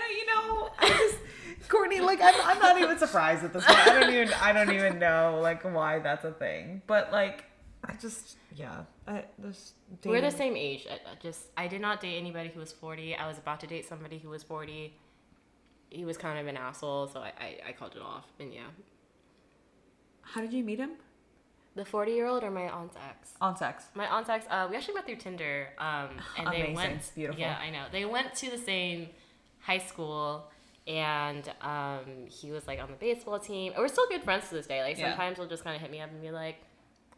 You 0.08 0.26
know, 0.26 0.70
I 0.78 0.88
just 0.88 1.18
Courtney, 1.68 2.00
like 2.00 2.20
I'm, 2.22 2.34
I'm 2.44 2.58
not 2.58 2.80
even 2.80 2.98
surprised 2.98 3.44
at 3.44 3.52
this 3.52 3.64
point. 3.64 3.78
I 3.78 4.00
don't 4.00 4.12
even 4.12 4.32
I 4.34 4.52
don't 4.52 4.72
even 4.72 4.98
know 4.98 5.40
like 5.42 5.62
why 5.62 5.98
that's 5.98 6.24
a 6.24 6.32
thing. 6.32 6.82
But 6.86 7.12
like 7.12 7.44
I 7.84 7.94
just 7.94 8.36
yeah, 8.54 8.82
I 9.06 9.24
this 9.38 9.74
We're 10.04 10.20
the 10.20 10.30
same 10.30 10.56
age. 10.56 10.86
I, 10.90 10.94
I 10.94 11.14
just 11.20 11.48
I 11.56 11.68
did 11.68 11.80
not 11.80 12.00
date 12.00 12.16
anybody 12.16 12.50
who 12.50 12.60
was 12.60 12.72
40. 12.72 13.16
I 13.16 13.26
was 13.26 13.38
about 13.38 13.60
to 13.60 13.66
date 13.66 13.86
somebody 13.86 14.18
who 14.18 14.30
was 14.30 14.42
40. 14.42 14.96
He 15.90 16.04
was 16.04 16.16
kind 16.16 16.38
of 16.38 16.46
an 16.46 16.56
asshole, 16.56 17.06
so 17.08 17.20
I, 17.20 17.32
I, 17.38 17.56
I 17.68 17.72
called 17.72 17.94
it 17.96 18.02
off. 18.02 18.24
And 18.40 18.52
yeah. 18.52 18.62
How 20.22 20.40
did 20.40 20.52
you 20.52 20.64
meet 20.64 20.78
him? 20.78 20.92
The 21.76 21.84
40 21.84 22.12
year 22.12 22.26
old 22.26 22.42
or 22.42 22.50
my 22.50 22.68
aunt's 22.70 22.96
ex? 22.96 23.34
On 23.40 23.56
sex. 23.56 23.84
My 23.94 24.06
aunt's 24.06 24.28
ex, 24.30 24.46
uh, 24.50 24.66
we 24.70 24.76
actually 24.76 24.94
met 24.94 25.06
through 25.06 25.16
Tinder. 25.16 25.68
Um, 25.78 26.08
and 26.38 26.46
they 26.48 26.56
Amazing. 26.62 26.74
went. 26.74 27.12
Beautiful. 27.14 27.40
Yeah, 27.40 27.56
I 27.60 27.70
know. 27.70 27.84
They 27.92 28.04
went 28.04 28.34
to 28.36 28.50
the 28.50 28.58
same 28.58 29.08
high 29.60 29.78
school, 29.78 30.50
and 30.86 31.48
um, 31.60 32.26
he 32.28 32.50
was 32.50 32.66
like 32.66 32.80
on 32.82 32.88
the 32.90 32.96
baseball 32.96 33.38
team. 33.38 33.72
And 33.74 33.80
we're 33.82 33.88
still 33.88 34.08
good 34.08 34.22
friends 34.22 34.48
to 34.48 34.54
this 34.54 34.66
day. 34.66 34.82
Like 34.82 34.98
Yeah. 34.98 35.10
sometimes 35.10 35.36
he'll 35.38 35.48
just 35.48 35.64
kind 35.64 35.76
of 35.76 35.82
hit 35.82 35.90
me 35.90 36.00
up 36.00 36.10
and 36.10 36.20
be 36.22 36.30
like, 36.30 36.56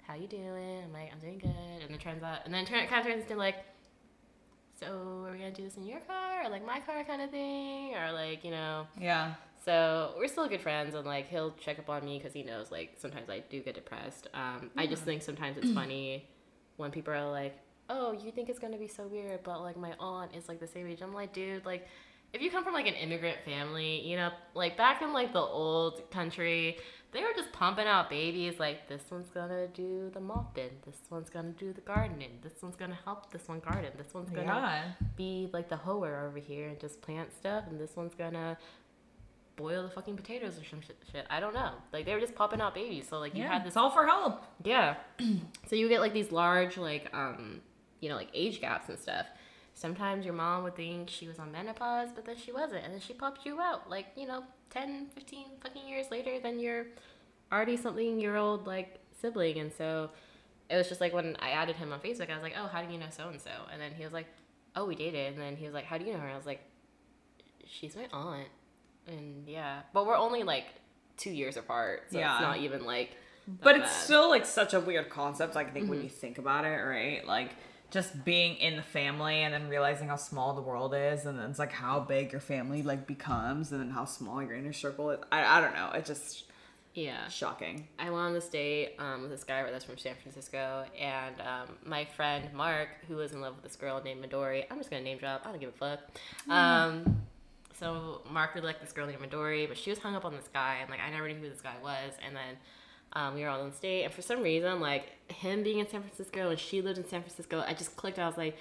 "How 0.06 0.14
you 0.14 0.26
doing?" 0.26 0.82
I'm 0.84 0.92
like, 0.92 1.10
"I'm 1.12 1.18
doing 1.20 1.38
good." 1.38 1.82
And 1.82 1.90
then 1.90 1.98
turns 1.98 2.22
out, 2.22 2.40
and 2.44 2.52
then 2.52 2.64
turn, 2.64 2.80
it 2.80 2.88
kind 2.90 3.00
of 3.00 3.06
turns 3.12 3.22
into 3.22 3.36
like, 3.36 3.56
"So 4.78 5.24
are 5.26 5.32
we 5.32 5.38
gonna 5.38 5.50
do 5.50 5.64
this 5.64 5.76
in 5.76 5.84
your 5.84 6.00
car 6.00 6.44
or 6.44 6.48
like 6.50 6.64
my 6.64 6.80
car 6.80 7.05
kind 7.05 7.22
of 7.22 7.30
thing 7.30 7.94
or 7.94 8.12
like 8.12 8.44
you 8.44 8.50
know?" 8.50 8.86
Yeah. 9.00 9.34
So 9.64 10.14
we're 10.16 10.28
still 10.28 10.48
good 10.48 10.60
friends, 10.62 10.94
and 10.94 11.05
like 11.05 11.28
he'll 11.28 11.50
check 11.52 11.78
up 11.78 11.90
on 11.90 12.05
me 12.05 12.18
because 12.18 12.32
he 12.32 12.42
knows 12.42 12.70
like 12.70 12.94
sometimes 12.96 13.28
I 13.28 13.40
do 13.40 13.60
get 13.60 13.74
depressed. 13.74 14.28
Um, 14.32 14.70
I 14.76 14.86
just 14.86 15.02
think 15.02 15.22
sometimes 15.22 15.59
it's 15.59 15.72
funny 15.72 16.28
when 16.76 16.90
people 16.90 17.12
are 17.12 17.30
like, 17.30 17.59
"Oh, 17.90 18.12
you 18.12 18.30
think 18.30 18.48
it's 18.48 18.59
gonna 18.59 18.78
be 18.78 18.88
so 18.88 19.06
weird," 19.06 19.42
but 19.42 19.60
like 19.60 19.76
my 19.76 19.92
aunt 19.98 20.34
is 20.34 20.48
like 20.48 20.60
the 20.60 20.66
same 20.66 20.86
age. 20.86 21.02
I'm 21.02 21.12
like, 21.12 21.32
dude, 21.32 21.66
like 21.66 21.86
if 22.32 22.42
you 22.42 22.50
come 22.50 22.64
from 22.64 22.74
like 22.74 22.86
an 22.86 22.94
immigrant 22.94 23.38
family, 23.44 24.00
you 24.06 24.16
know, 24.16 24.30
like 24.55 24.76
back 24.76 25.02
in 25.02 25.12
like 25.12 25.32
the 25.32 25.40
old 25.40 26.10
country, 26.10 26.76
they 27.12 27.20
were 27.22 27.32
just 27.34 27.50
pumping 27.52 27.86
out 27.86 28.10
babies 28.10 28.59
like 28.59 28.86
this 28.88 29.02
one's 29.10 29.30
gonna 29.30 29.66
do 29.68 30.10
the 30.12 30.20
mopping, 30.20 30.70
this 30.84 30.98
one's 31.10 31.30
gonna 31.30 31.52
do 31.52 31.72
the 31.72 31.80
gardening, 31.80 32.38
this 32.42 32.52
one's 32.62 32.76
gonna 32.76 32.98
help 33.05 33.30
this 33.32 33.48
one 33.48 33.60
garden, 33.60 33.90
this 33.96 34.12
one's 34.12 34.28
gonna 34.30 34.44
Yeah. 34.44 35.06
be 35.16 35.48
like 35.52 35.68
the 35.70 35.76
hoer 35.76 36.26
over 36.28 36.38
here 36.38 36.68
and 36.68 36.78
just 36.78 37.00
plant 37.00 37.32
stuff, 37.32 37.64
and 37.70 37.80
this 37.80 37.96
one's 37.96 38.14
gonna 38.14 38.59
boil 39.56 39.82
the 39.82 39.90
fucking 39.90 40.16
potatoes 40.16 40.60
or 40.60 40.64
some 40.64 40.80
shit. 40.80 40.96
shit. 41.10 41.26
I 41.30 41.40
don't 41.40 41.55
know. 41.55 41.72
Like 41.92 42.05
they 42.05 42.14
were 42.14 42.20
just 42.20 42.34
popping 42.34 42.60
out 42.60 42.74
babies, 42.74 43.09
so 43.09 43.18
like 43.18 43.34
you 43.34 43.42
Yeah, 43.42 43.55
had 43.55 43.62
this 43.62 43.68
it's 43.68 43.76
all 43.76 43.90
for 43.90 44.06
help. 44.06 44.44
yeah. 44.62 44.96
so 45.66 45.74
you 45.76 45.88
get 45.88 46.00
like 46.00 46.12
these 46.12 46.30
large 46.30 46.76
like 46.76 47.09
um 47.14 47.60
you 48.00 48.09
know 48.09 48.14
like 48.16 48.28
age 48.34 48.60
gaps 48.60 48.88
and 48.90 48.98
stuff. 48.98 49.26
Sometimes 49.78 50.24
your 50.24 50.34
mom 50.34 50.64
would 50.64 50.74
think 50.74 51.09
she 51.09 51.28
was 51.28 51.38
on 51.38 51.52
menopause, 51.52 52.09
but 52.12 52.24
then 52.24 52.36
she 52.36 52.50
wasn't, 52.50 52.84
and 52.84 52.92
then 52.92 53.00
she 53.00 53.12
popped 53.14 53.46
you 53.46 53.60
out 53.60 53.88
like 53.88 54.06
you 54.16 54.26
know 54.26 54.42
10, 54.70 55.06
15 55.14 55.44
fucking 55.62 55.86
years 55.86 56.06
later 56.10 56.40
than 56.40 56.59
your 56.59 56.86
already 57.52 57.76
something 57.76 58.18
year 58.20 58.34
old 58.36 58.66
like 58.66 58.98
sibling, 59.20 59.59
and 59.59 59.72
so 59.72 60.10
it 60.68 60.74
was 60.76 60.88
just 60.88 61.00
like 61.00 61.12
when 61.14 61.36
I 61.40 61.50
added 61.50 61.76
him 61.76 61.92
on 61.92 62.00
Facebook, 62.00 62.28
I 62.28 62.34
was 62.34 62.42
like, 62.42 62.55
oh, 62.59 62.66
how 62.66 62.82
do 62.82 62.92
you 62.92 62.98
know 62.98 63.06
so 63.10 63.28
and 63.28 63.40
so? 63.40 63.50
And 63.72 63.80
then 63.80 63.92
he 63.96 64.02
was 64.02 64.12
like, 64.12 64.26
oh, 64.74 64.84
we 64.84 64.96
dated, 64.96 65.34
and 65.34 65.40
then 65.40 65.55
he 65.56 65.64
was 65.64 65.74
like, 65.74 65.84
how 65.84 65.96
do 65.96 66.05
you 66.05 66.12
know 66.12 66.18
her? 66.18 66.28
I 66.28 66.36
was 66.36 66.44
like, 66.46 66.60
she's 67.64 67.94
my 67.96 68.06
aunt, 68.12 68.48
and 69.06 69.46
yeah, 69.46 69.80
but 69.92 70.06
we're 70.06 70.16
only 70.16 70.42
like 70.42 70.66
two 71.16 71.30
years 71.30 71.56
apart, 71.56 72.05
so 72.10 72.18
Yeah. 72.18 72.34
it's 72.34 72.42
not 72.42 72.59
even 72.59 72.84
like. 72.84 73.16
But 73.62 73.74
that 73.76 73.82
it's 73.84 73.92
still 73.96 74.28
like 74.28 74.44
such 74.44 74.74
a 74.74 74.80
weird 74.80 75.09
concept. 75.09 75.55
Like, 75.55 75.68
I 75.68 75.70
think 75.70 75.84
Mm-hmm. 75.84 75.90
when 75.94 76.02
you 76.02 76.10
think 76.10 76.36
about 76.38 76.64
it, 76.66 76.68
right? 76.84 77.26
Like 77.26 77.52
Just 77.90 78.24
being 78.24 78.56
in 78.56 78.77
the 78.77 78.82
family 78.82 79.36
and 79.43 79.55
then 79.55 79.69
realizing 79.69 80.09
how 80.09 80.16
small 80.16 80.55
the 80.55 80.60
world 80.60 80.94
is, 80.94 81.24
and 81.24 81.39
then 81.39 81.48
it's 81.48 81.59
like 81.59 81.73
how 81.73 82.01
big 82.01 82.32
your 82.32 82.40
family 82.40 82.82
like 82.82 83.06
becomes, 83.06 83.73
and 83.73 83.81
then 83.81 83.90
how 83.90 84.05
small 84.05 84.43
your 84.43 84.52
inner 84.55 84.74
circle 84.74 85.10
is. 85.10 85.20
I, 85.32 85.59
I 85.59 85.60
don't 85.62 85.73
know. 85.74 85.90
It's 85.94 86.06
just 86.09 86.44
Yeah. 86.93 87.28
shocking. 87.28 87.89
I 87.98 88.05
went 88.10 88.16
on 88.16 88.35
this 88.35 88.48
date 88.48 88.97
um, 88.98 89.23
with 89.23 89.31
this 89.31 89.43
guy 89.44 89.62
that's 89.70 89.85
from 89.86 89.97
San 89.97 90.16
Francisco, 90.16 90.85
and 91.01 91.35
um, 91.40 91.77
my 91.85 92.05
friend 92.05 92.52
Mark, 92.52 92.89
who 93.09 93.16
was 93.16 93.32
in 93.32 93.40
love 93.40 93.55
with 93.55 93.65
this 93.65 93.77
girl 93.77 94.02
named 94.05 94.23
Midori. 94.23 94.65
I'm 94.70 94.77
just 94.77 94.90
gonna 94.90 95.02
name 95.02 95.16
drop. 95.16 95.47
I 95.47 95.51
don't 95.51 95.60
give 95.60 95.70
a 95.70 95.73
fuck. 95.73 96.01
Um, 96.51 97.23
so 97.78 98.20
Mark 98.31 98.55
really 98.55 98.66
liked 98.66 98.81
this 98.82 98.93
girl 98.93 99.06
named 99.06 99.20
Midori, 99.23 99.66
but 99.66 99.78
she 99.78 99.89
was 99.90 99.98
hung 99.98 100.15
up 100.15 100.24
on 100.27 100.35
this 100.36 100.48
guy, 100.52 100.77
and 100.82 100.90
like 100.90 101.01
I 101.01 101.10
never 101.10 101.27
knew 101.28 101.36
who 101.36 101.48
this 101.48 101.62
guy 101.62 101.77
was. 101.82 102.12
And 102.27 102.36
then 102.36 102.56
um, 103.12 103.35
we 103.35 103.43
were 103.43 103.48
all 103.48 103.62
in 103.62 103.70
this 103.70 103.80
date, 103.80 104.05
and 104.05 104.12
for 104.12 104.22
some 104.22 104.43
reason, 104.43 104.80
like 104.80 105.06
him 105.28 105.62
being 105.62 105.78
in 105.78 105.89
San 105.89 106.02
Francisco 106.02 106.51
and 106.51 106.59
she 106.59 106.82
lived 106.82 106.98
in 106.98 107.06
San 107.06 107.22
Francisco, 107.22 107.64
I 107.66 107.74
just 107.74 107.97
clicked. 107.97 108.18
I 108.18 108.26
was 108.26 108.36
like, 108.36 108.56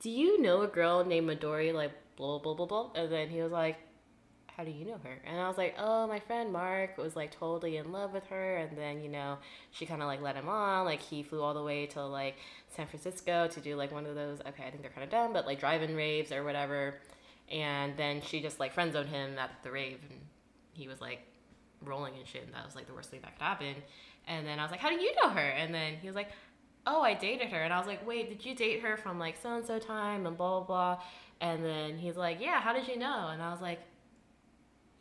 "Do 0.00 0.10
you 0.10 0.40
know 0.40 0.62
a 0.62 0.66
girl 0.66 1.04
named 1.04 1.28
Midori?" 1.28 1.72
Like 1.74 1.92
blah 2.16 2.38
blah 2.38 2.54
blah 2.54 2.66
blah. 2.66 2.90
And 2.94 3.10
then 3.10 3.28
he 3.28 3.42
was 3.42 3.52
like, 3.52 3.78
how 4.60 4.64
do 4.64 4.70
you 4.70 4.84
know 4.84 4.98
her? 5.02 5.22
And 5.24 5.40
I 5.40 5.48
was 5.48 5.56
like, 5.56 5.74
oh, 5.78 6.06
my 6.06 6.20
friend 6.20 6.52
Mark 6.52 6.98
was 6.98 7.16
like 7.16 7.30
totally 7.30 7.78
in 7.78 7.92
love 7.92 8.12
with 8.12 8.26
her. 8.26 8.56
And 8.58 8.76
then, 8.76 9.00
you 9.00 9.08
know, 9.08 9.38
she 9.70 9.86
kind 9.86 10.02
of 10.02 10.06
like 10.06 10.20
let 10.20 10.36
him 10.36 10.50
on. 10.50 10.84
Like, 10.84 11.00
he 11.00 11.22
flew 11.22 11.40
all 11.40 11.54
the 11.54 11.62
way 11.62 11.86
to 11.86 12.04
like 12.04 12.36
San 12.68 12.86
Francisco 12.86 13.48
to 13.48 13.60
do 13.60 13.74
like 13.74 13.90
one 13.90 14.04
of 14.04 14.14
those, 14.14 14.40
okay, 14.40 14.64
I 14.66 14.70
think 14.70 14.82
they're 14.82 14.90
kind 14.90 15.04
of 15.04 15.10
dumb, 15.10 15.32
but 15.32 15.46
like 15.46 15.60
drive 15.60 15.82
in 15.82 15.96
raves 15.96 16.30
or 16.30 16.44
whatever. 16.44 16.96
And 17.50 17.96
then 17.96 18.20
she 18.20 18.42
just 18.42 18.60
like 18.60 18.74
friend 18.74 18.92
zoned 18.92 19.08
him 19.08 19.38
at 19.38 19.50
the 19.62 19.70
rave. 19.70 19.98
And 20.10 20.20
he 20.74 20.88
was 20.88 21.00
like 21.00 21.20
rolling 21.84 22.14
and 22.16 22.26
shit. 22.26 22.44
And 22.44 22.54
that 22.54 22.64
was 22.64 22.74
like 22.74 22.86
the 22.86 22.94
worst 22.94 23.10
thing 23.10 23.20
that 23.22 23.36
could 23.36 23.42
happen. 23.42 23.74
And 24.26 24.46
then 24.46 24.58
I 24.58 24.62
was 24.62 24.70
like, 24.70 24.80
how 24.80 24.90
do 24.90 24.96
you 24.96 25.12
know 25.22 25.30
her? 25.30 25.48
And 25.48 25.74
then 25.74 25.94
he 26.00 26.06
was 26.06 26.16
like, 26.16 26.28
oh, 26.86 27.02
I 27.02 27.14
dated 27.14 27.48
her. 27.48 27.62
And 27.62 27.72
I 27.72 27.78
was 27.78 27.86
like, 27.86 28.06
wait, 28.06 28.28
did 28.28 28.44
you 28.44 28.54
date 28.54 28.80
her 28.80 28.96
from 28.96 29.18
like 29.18 29.36
so 29.42 29.56
and 29.56 29.66
so 29.66 29.78
time 29.78 30.26
and 30.26 30.36
blah, 30.36 30.60
blah, 30.60 30.66
blah. 30.66 31.02
And 31.40 31.64
then 31.64 31.98
he's 31.98 32.16
like, 32.16 32.40
yeah, 32.40 32.60
how 32.60 32.72
did 32.72 32.86
you 32.88 32.98
know? 32.98 33.28
And 33.28 33.42
I 33.42 33.50
was 33.50 33.60
like, 33.60 33.80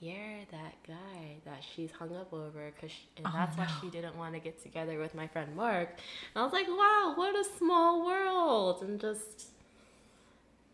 you're 0.02 0.46
that 0.52 0.76
guy 0.88 1.36
that 1.44 1.62
she's 1.76 1.92
hung 1.92 2.16
up 2.16 2.32
over 2.32 2.72
because 2.74 2.96
and 3.18 3.28
oh, 3.28 3.32
that's 3.34 3.58
why 3.58 3.68
she 3.82 3.90
didn't 3.90 4.16
want 4.18 4.34
to 4.34 4.40
get 4.40 4.64
together 4.64 4.98
with 4.98 5.14
my 5.14 5.28
friend 5.28 5.54
mark 5.58 5.90
and 5.90 6.42
i 6.42 6.42
was 6.42 6.54
like 6.54 6.70
wow 6.70 7.12
what 7.16 7.36
a 7.36 7.44
small 7.58 8.06
world 8.06 8.82
and 8.82 9.02
just 9.02 9.48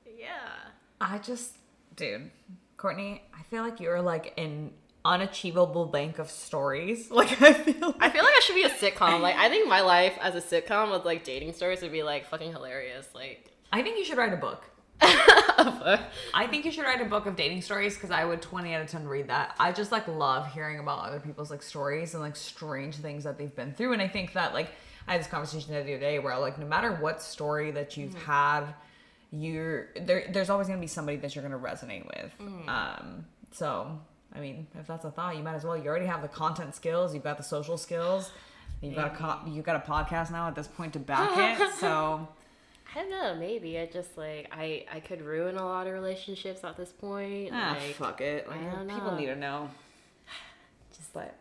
yeah 0.06 0.70
I 1.00 1.18
just, 1.18 1.58
dude, 1.96 2.32
Courtney, 2.78 3.22
I 3.38 3.44
feel 3.44 3.64
like 3.64 3.80
you're 3.80 4.02
like 4.02 4.34
an 4.38 4.72
unachievable 5.06 5.86
bank 5.86 6.20
of 6.20 6.30
stories. 6.30 7.10
Like 7.16 7.42
I 7.42 7.54
feel. 7.54 7.96
i 8.00 8.10
feel 8.10 8.24
like 8.24 8.34
i 8.36 8.40
should 8.42 8.56
be 8.56 8.64
a 8.64 8.70
sitcom 8.70 9.22
like 9.22 9.36
i 9.38 9.48
think 9.50 9.68
my 9.70 9.82
life 9.96 10.18
as 10.22 10.36
a 10.36 10.42
sitcom 10.42 10.92
with 10.92 11.06
like 11.06 11.24
dating 11.24 11.54
stories 11.54 11.82
would 11.82 11.92
be 11.92 12.04
like 12.04 12.26
fucking 12.28 12.52
hilarious 12.52 13.08
like 13.14 13.52
I 13.72 13.82
think 13.82 13.98
you 13.98 14.06
should 14.06 14.18
write 14.18 14.32
a 14.32 14.38
book. 14.38 14.64
I 15.02 16.48
think 16.50 16.64
you 16.64 16.72
should 16.72 16.84
write 16.86 17.02
a 17.02 17.06
book 17.06 17.26
of 17.26 17.36
dating 17.36 17.62
stories 17.62 17.96
because 17.96 18.12
I 18.12 18.24
would 18.24 18.42
20 18.42 18.74
out 18.74 18.82
of 18.82 18.88
10 18.90 19.06
read 19.08 19.28
that. 19.28 19.54
I 19.60 19.74
just 19.74 19.92
like 19.92 20.08
love 20.08 20.52
hearing 20.54 20.80
about 20.80 21.00
other 21.00 21.20
people's 21.20 21.52
like 21.52 21.62
stories 21.62 22.14
and 22.14 22.24
like 22.24 22.38
strange 22.38 22.96
things 22.96 23.26
that 23.26 23.38
they've 23.38 23.54
been 23.54 23.74
through. 23.74 23.92
And 23.94 24.02
I 24.02 24.08
think 24.08 24.32
that 24.34 24.54
like 24.54 24.70
I 25.08 25.14
had 25.14 25.20
this 25.22 25.28
conversation 25.28 25.74
the 25.74 25.82
other 25.82 26.00
day 26.00 26.20
where 26.20 26.38
like 26.40 26.58
no 26.58 26.66
matter 26.66 26.94
what 26.94 27.22
story 27.22 27.72
that 27.72 27.98
you've 27.98 28.16
had, 28.16 28.66
you're 29.32 29.90
there 30.02 30.30
there's 30.32 30.50
always 30.50 30.68
gonna 30.68 30.80
be 30.80 30.88
somebody 30.88 31.18
that 31.18 31.36
you're 31.36 31.44
gonna 31.44 31.60
resonate 31.60 32.06
with. 32.06 32.32
Um 32.70 33.26
so 33.52 34.00
I 34.36 34.40
mean, 34.40 34.68
if 34.80 34.88
that's 34.88 35.06
a 35.06 35.12
thought, 35.12 35.38
you 35.38 35.44
might 35.44 35.56
as 35.56 35.64
well. 35.64 35.78
You 35.78 35.88
already 35.88 36.06
have 36.06 36.22
the 36.22 36.28
content 36.28 36.76
skills, 36.76 37.14
you've 37.14 37.24
got 37.24 37.38
the 37.38 37.44
social 37.44 37.78
skills, 37.78 38.32
you've 38.82 38.96
got 38.96 39.14
a 39.14 39.16
co- 39.16 39.40
you've 39.48 39.66
got 39.66 39.76
a 39.76 39.92
podcast 39.92 40.32
now 40.32 40.48
at 40.48 40.56
this 40.56 40.68
point 40.68 40.94
to 40.94 41.00
back 41.00 41.60
it. 41.60 41.74
So 41.76 42.28
i 42.96 43.00
don't 43.00 43.10
know 43.10 43.36
maybe 43.36 43.80
i 43.80 43.86
just 43.86 44.16
like 44.16 44.48
i 44.52 44.86
i 44.94 45.00
could 45.00 45.20
ruin 45.22 45.58
a 45.58 45.66
lot 45.66 45.88
of 45.88 45.94
relationships 45.94 46.64
at 46.64 46.78
this 46.78 46.92
point 46.92 47.50
ah, 47.52 47.76
like 47.78 47.96
fuck 47.96 48.22
it. 48.22 48.48
Like, 48.48 48.60
people 48.88 49.12
know. 49.12 49.18
need 49.18 49.26
to 49.26 49.36
know. 49.36 49.70
just 50.96 51.16
like 51.16 51.34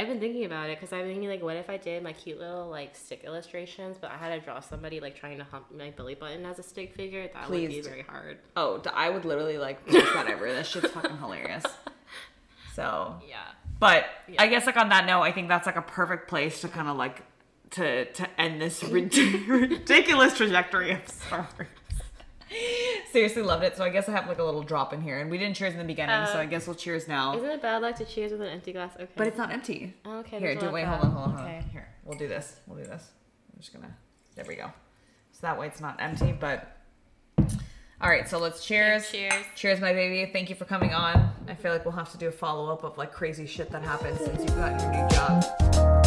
I've 0.00 0.08
been 0.08 0.20
thinking 0.20 0.46
about 0.46 0.70
it 0.70 0.80
because 0.80 0.94
I've 0.94 1.02
been 1.04 1.12
thinking 1.12 1.28
like, 1.28 1.42
what 1.42 1.56
if 1.56 1.68
I 1.68 1.76
did 1.76 2.02
my 2.02 2.14
cute 2.14 2.38
little 2.38 2.68
like 2.68 2.96
stick 2.96 3.22
illustrations, 3.22 3.98
but 4.00 4.10
I 4.10 4.16
had 4.16 4.30
to 4.30 4.40
draw 4.40 4.60
somebody 4.60 4.98
like 4.98 5.14
trying 5.14 5.36
to 5.36 5.44
hump 5.44 5.66
my 5.76 5.90
belly 5.90 6.14
button 6.14 6.46
as 6.46 6.58
a 6.58 6.62
stick 6.62 6.94
figure. 6.94 7.28
That 7.34 7.50
would 7.50 7.68
be 7.68 7.82
very 7.82 8.02
hard. 8.02 8.38
Oh, 8.56 8.80
I 8.94 9.10
would 9.10 9.26
literally 9.26 9.58
like 9.58 9.84
that 9.88 10.26
ever. 10.26 10.50
That 10.50 10.66
shit's 10.66 10.90
fucking 10.90 11.18
hilarious. 11.18 11.64
so 12.80 13.16
Yeah. 13.28 13.36
But 13.78 14.06
I 14.38 14.46
guess 14.46 14.66
like 14.66 14.76
on 14.76 14.90
that 14.90 15.06
note, 15.06 15.22
I 15.22 15.32
think 15.32 15.48
that's 15.48 15.66
like 15.66 15.76
a 15.76 15.82
perfect 15.82 16.28
place 16.28 16.60
to 16.60 16.68
kind 16.68 16.88
of 16.88 16.96
like 16.96 17.22
to 17.70 18.04
to 18.04 18.40
end 18.40 18.60
this 18.60 18.82
rid- 18.96 19.16
ridiculous 19.16 20.36
trajectory 20.36 20.92
of 20.92 21.08
stories. 21.08 21.68
Seriously 23.12 23.42
loved 23.42 23.64
it. 23.64 23.76
So 23.76 23.84
I 23.84 23.90
guess 23.90 24.08
I 24.08 24.12
have 24.12 24.26
like 24.26 24.38
a 24.38 24.42
little 24.42 24.62
drop 24.62 24.92
in 24.92 25.00
here, 25.00 25.18
and 25.20 25.30
we 25.30 25.38
didn't 25.38 25.56
cheers 25.56 25.72
in 25.72 25.78
the 25.78 25.84
beginning, 25.84 26.26
so 26.26 26.38
I 26.38 26.42
uh, 26.42 26.46
guess 26.46 26.66
we'll 26.66 26.74
cheers 26.74 27.06
now. 27.06 27.36
Isn't 27.36 27.48
it 27.48 27.62
bad 27.62 27.80
luck 27.80 27.96
to 27.96 28.04
cheers 28.04 28.32
with 28.32 28.40
an 28.40 28.48
empty 28.48 28.72
glass? 28.72 28.92
Okay. 28.96 29.08
But 29.14 29.28
it's 29.28 29.38
not 29.38 29.52
empty. 29.52 29.94
Oh, 30.04 30.18
okay. 30.18 30.40
Here, 30.40 30.56
do 30.56 30.70
wait, 30.70 30.82
at 30.82 30.88
hold 30.88 31.04
on, 31.04 31.10
hold 31.12 31.24
on, 31.28 31.34
hold 31.34 31.46
on. 31.46 31.46
Okay. 31.46 31.64
Here, 31.72 31.88
we'll 32.04 32.18
do 32.18 32.26
this. 32.26 32.56
We'll 32.66 32.78
do 32.78 32.84
this. 32.84 33.10
I'm 33.52 33.60
just 33.60 33.72
gonna. 33.72 33.96
There 34.34 34.44
we 34.46 34.56
go. 34.56 34.72
So 35.32 35.38
that 35.42 35.58
way 35.58 35.68
it's 35.68 35.80
not 35.80 35.96
empty, 36.00 36.32
but. 36.32 36.76
All 38.02 38.08
right, 38.08 38.26
so 38.26 38.38
let's 38.38 38.64
cheers. 38.64 39.10
Cheers. 39.10 39.44
Cheers, 39.54 39.78
my 39.78 39.92
baby. 39.92 40.30
Thank 40.32 40.48
you 40.48 40.56
for 40.56 40.64
coming 40.64 40.94
on. 40.94 41.34
I 41.48 41.54
feel 41.54 41.70
like 41.70 41.84
we'll 41.84 41.92
have 41.92 42.10
to 42.12 42.18
do 42.18 42.28
a 42.28 42.32
follow 42.32 42.72
up 42.72 42.82
of 42.82 42.96
like 42.96 43.12
crazy 43.12 43.46
shit 43.46 43.70
that 43.72 43.82
happened 43.82 44.16
since 44.16 44.40
you 44.42 44.48
got 44.56 44.80
your 44.80 44.90
new 44.90 45.08
job. 45.10 45.99